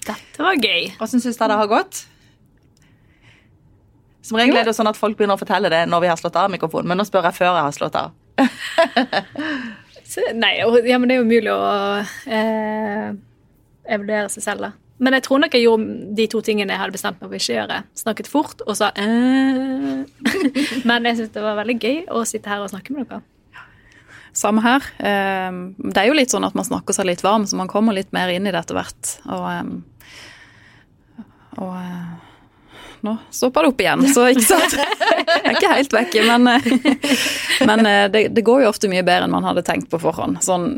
Dette 0.06 0.44
var 0.44 0.56
gøy. 0.56 0.94
Hvordan 0.96 1.24
syns 1.24 1.36
dere 1.36 1.52
det 1.52 1.60
har 1.62 1.72
gått? 1.72 2.04
Som 4.24 4.38
regel 4.40 4.58
er 4.60 4.68
det 4.68 4.76
sånn 4.76 4.90
at 4.90 4.98
folk 4.98 5.16
begynner 5.16 5.38
å 5.38 5.40
fortelle 5.40 5.70
det 5.72 5.84
når 5.88 6.04
vi 6.04 6.10
har 6.10 6.18
slått 6.20 6.36
av 6.36 6.50
mikrofonen, 6.52 6.90
men 6.90 7.00
nå 7.00 7.06
spør 7.08 7.30
jeg 7.30 7.38
før 7.38 7.52
jeg 7.52 7.64
har 7.64 7.76
slått 7.76 7.96
av. 7.96 8.16
Nei, 10.40 10.52
ja, 10.88 10.98
men 10.98 11.08
det 11.08 11.14
er 11.14 11.20
jo 11.20 11.28
umulig 11.28 11.52
å 11.52 11.62
eh, 12.32 13.08
evaluere 13.88 14.28
seg 14.32 14.44
selv, 14.44 14.68
da. 14.68 14.87
Men 14.98 15.14
jeg 15.14 15.24
tror 15.28 15.42
nok 15.42 15.54
jeg 15.54 15.62
gjorde 15.62 15.96
de 16.18 16.26
to 16.30 16.40
tingene 16.42 16.74
jeg 16.74 16.80
hadde 16.80 16.94
bestemt 16.96 17.20
meg 17.22 17.30
for 17.30 17.38
ikke 17.38 17.56
gjøre. 17.56 17.80
Snakket 17.98 18.30
fort 18.30 18.62
og 18.66 18.78
sa 18.78 18.90
øh. 18.98 20.06
Men 20.88 21.06
jeg 21.06 21.20
syns 21.20 21.34
det 21.34 21.44
var 21.44 21.58
veldig 21.60 21.76
gøy 21.78 21.98
å 22.10 22.24
sitte 22.26 22.50
her 22.50 22.64
og 22.64 22.72
snakke 22.72 22.96
med 22.96 23.06
dere. 23.06 23.22
Samme 24.38 24.62
her. 24.62 24.84
Ehm, 24.98 25.60
det 25.78 26.02
er 26.02 26.10
jo 26.10 26.16
litt 26.18 26.30
sånn 26.30 26.46
at 26.46 26.54
man 26.54 26.66
snakker 26.66 26.94
seg 26.94 27.08
litt 27.08 27.24
varm, 27.24 27.46
så 27.48 27.58
man 27.58 27.70
kommer 27.70 27.96
litt 27.96 28.12
mer 28.14 28.30
inn 28.30 28.46
i 28.46 28.52
det 28.54 28.60
etter 28.60 28.76
hvert. 28.76 29.12
Og, 29.26 29.46
ehm, 29.50 29.72
og 31.58 31.72
eh, 31.80 32.12
nå 33.06 33.16
stopper 33.34 33.66
det 33.66 33.72
opp 33.72 33.82
igjen, 33.82 34.04
så 34.14 34.28
ikke 34.30 34.46
sant. 34.46 34.76
Jeg 34.78 35.42
er 35.42 35.56
ikke 35.56 35.72
helt 35.72 35.96
vekke, 35.96 36.24
men, 36.28 36.46
men 37.70 37.90
eh, 37.90 38.04
det, 38.14 38.24
det, 38.36 38.44
går 38.46 38.62
jo 38.62 38.70
ofte 38.70 38.90
mye 38.92 39.02
bedre 39.06 39.26
enn 39.26 39.34
man 39.34 39.48
hadde 39.48 39.66
tenkt 39.66 39.90
på 39.90 40.00
forhånd. 40.02 40.38
Sånn 40.44 40.68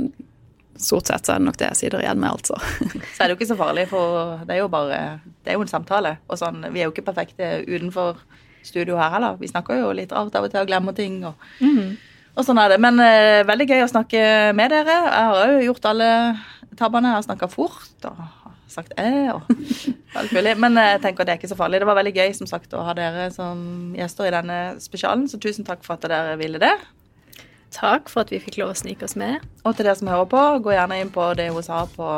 stort 0.81 1.11
sett 1.11 1.27
så 1.27 1.35
er 1.35 1.41
det 1.41 1.49
nok 1.49 1.59
det 1.61 1.71
jeg 1.71 1.81
sitter 1.81 2.05
igjen 2.05 2.21
med, 2.21 2.33
altså. 2.33 2.59
så 3.15 3.23
er 3.23 3.29
det 3.29 3.35
jo 3.35 3.39
ikke 3.39 3.51
så 3.53 3.59
farlig, 3.61 3.87
for 3.91 4.45
det 4.49 4.57
er 4.57 4.63
jo 4.63 4.69
bare 4.73 5.01
Det 5.45 5.53
er 5.53 5.59
jo 5.59 5.65
en 5.65 5.73
samtale. 5.73 6.17
Og 6.29 6.41
sånn, 6.41 6.63
vi 6.73 6.83
er 6.83 6.89
jo 6.89 6.95
ikke 6.95 7.07
perfekte 7.11 7.51
utenfor 7.69 8.21
studio 8.67 8.99
her 9.01 9.15
heller. 9.15 9.39
Vi 9.41 9.49
snakker 9.51 9.81
jo 9.81 9.93
litt 9.97 10.13
rart 10.13 10.35
av 10.37 10.47
og 10.47 10.53
til 10.53 10.63
og 10.63 10.69
glemmer 10.71 10.97
ting. 10.97 11.23
og, 11.25 11.49
mm. 11.61 11.97
og 12.37 12.47
sånn 12.47 12.61
er 12.61 12.75
det. 12.75 12.81
Men 12.83 13.01
uh, 13.01 13.41
veldig 13.49 13.69
gøy 13.71 13.85
å 13.85 13.93
snakke 13.93 14.21
med 14.57 14.75
dere. 14.75 14.99
Jeg 15.07 15.31
har 15.33 15.55
jo 15.55 15.65
gjort 15.71 15.91
alle 15.93 16.11
tabbene. 16.77 17.13
Jeg 17.13 17.21
har 17.21 17.27
snakka 17.29 17.51
fort 17.53 18.11
og 18.11 18.21
sagt 18.71 18.95
æ 19.01 19.33
og 19.35 19.49
alt 20.19 20.33
mulig. 20.37 20.55
Men 20.61 20.79
jeg 20.79 21.03
tenker 21.03 21.25
at 21.25 21.31
det 21.31 21.35
er 21.35 21.43
ikke 21.43 21.53
så 21.53 21.59
farlig. 21.59 21.83
Det 21.83 21.91
var 21.91 21.99
veldig 21.99 22.17
gøy 22.17 22.33
som 22.37 22.51
sagt 22.51 22.77
å 22.77 22.85
ha 22.87 22.95
dere 22.97 23.29
som 23.35 23.93
gjester 23.97 24.29
i 24.29 24.35
denne 24.35 24.61
spesialen, 24.83 25.29
så 25.31 25.41
tusen 25.43 25.67
takk 25.67 25.85
for 25.87 25.97
at 25.97 26.09
dere 26.11 26.39
ville 26.41 26.61
det. 26.63 26.75
Takk 27.75 28.11
for 28.11 28.25
at 28.25 28.33
vi 28.33 28.41
fikk 28.43 28.59
lov 28.61 28.73
å 28.73 28.79
snike 28.79 29.07
oss 29.07 29.17
med. 29.19 29.45
Og 29.65 29.77
til 29.77 29.87
dere 29.87 29.99
som 29.99 30.11
hører 30.11 30.29
på, 30.31 30.43
gå 30.65 30.75
gjerne 30.75 31.01
inn 31.03 31.13
på 31.15 31.27
det 31.39 31.51
hun 31.55 31.65
sa 31.65 31.85
på 31.91 32.09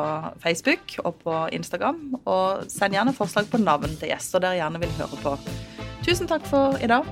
Facebook 0.43 0.97
og 1.05 1.19
på 1.25 1.39
Instagram. 1.57 2.01
Og 2.25 2.65
send 2.73 2.97
gjerne 2.97 3.17
forslag 3.17 3.51
på 3.53 3.61
navn 3.63 3.93
til 4.01 4.13
gjester 4.13 4.43
dere 4.43 4.61
gjerne 4.61 4.83
vil 4.83 4.97
høre 5.01 5.17
på. 5.23 5.37
Tusen 6.03 6.31
takk 6.31 6.45
for 6.49 6.79
i 6.83 6.91
dag. 6.91 7.07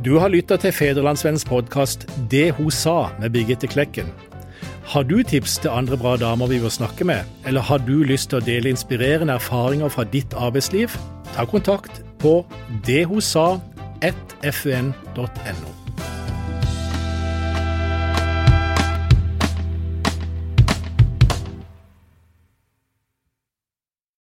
Du 0.00 0.14
har 0.18 0.32
lytta 0.32 0.56
til 0.56 0.72
Federlandsvennens 0.72 1.44
podkast 1.44 2.06
'Det 2.30 2.54
hun 2.56 2.70
sa' 2.70 3.12
med 3.20 3.32
Birgitte 3.32 3.66
Klekken. 3.66 4.06
Har 4.84 5.02
du 5.02 5.22
tips 5.22 5.58
til 5.58 5.70
andre 5.70 5.96
bra 5.96 6.16
damer 6.16 6.46
vi 6.46 6.60
bør 6.60 6.68
snakke 6.68 7.04
med, 7.04 7.18
eller 7.46 7.60
har 7.60 7.78
du 7.78 8.02
lyst 8.02 8.30
til 8.30 8.38
å 8.40 8.44
dele 8.44 8.68
inspirerende 8.72 9.34
erfaringer 9.34 9.88
fra 9.88 10.04
ditt 10.04 10.34
arbeidsliv? 10.34 10.88
Ta 11.34 11.44
kontakt 11.44 12.02
på 12.18 12.46
dethosa1fun.no. 12.88 15.79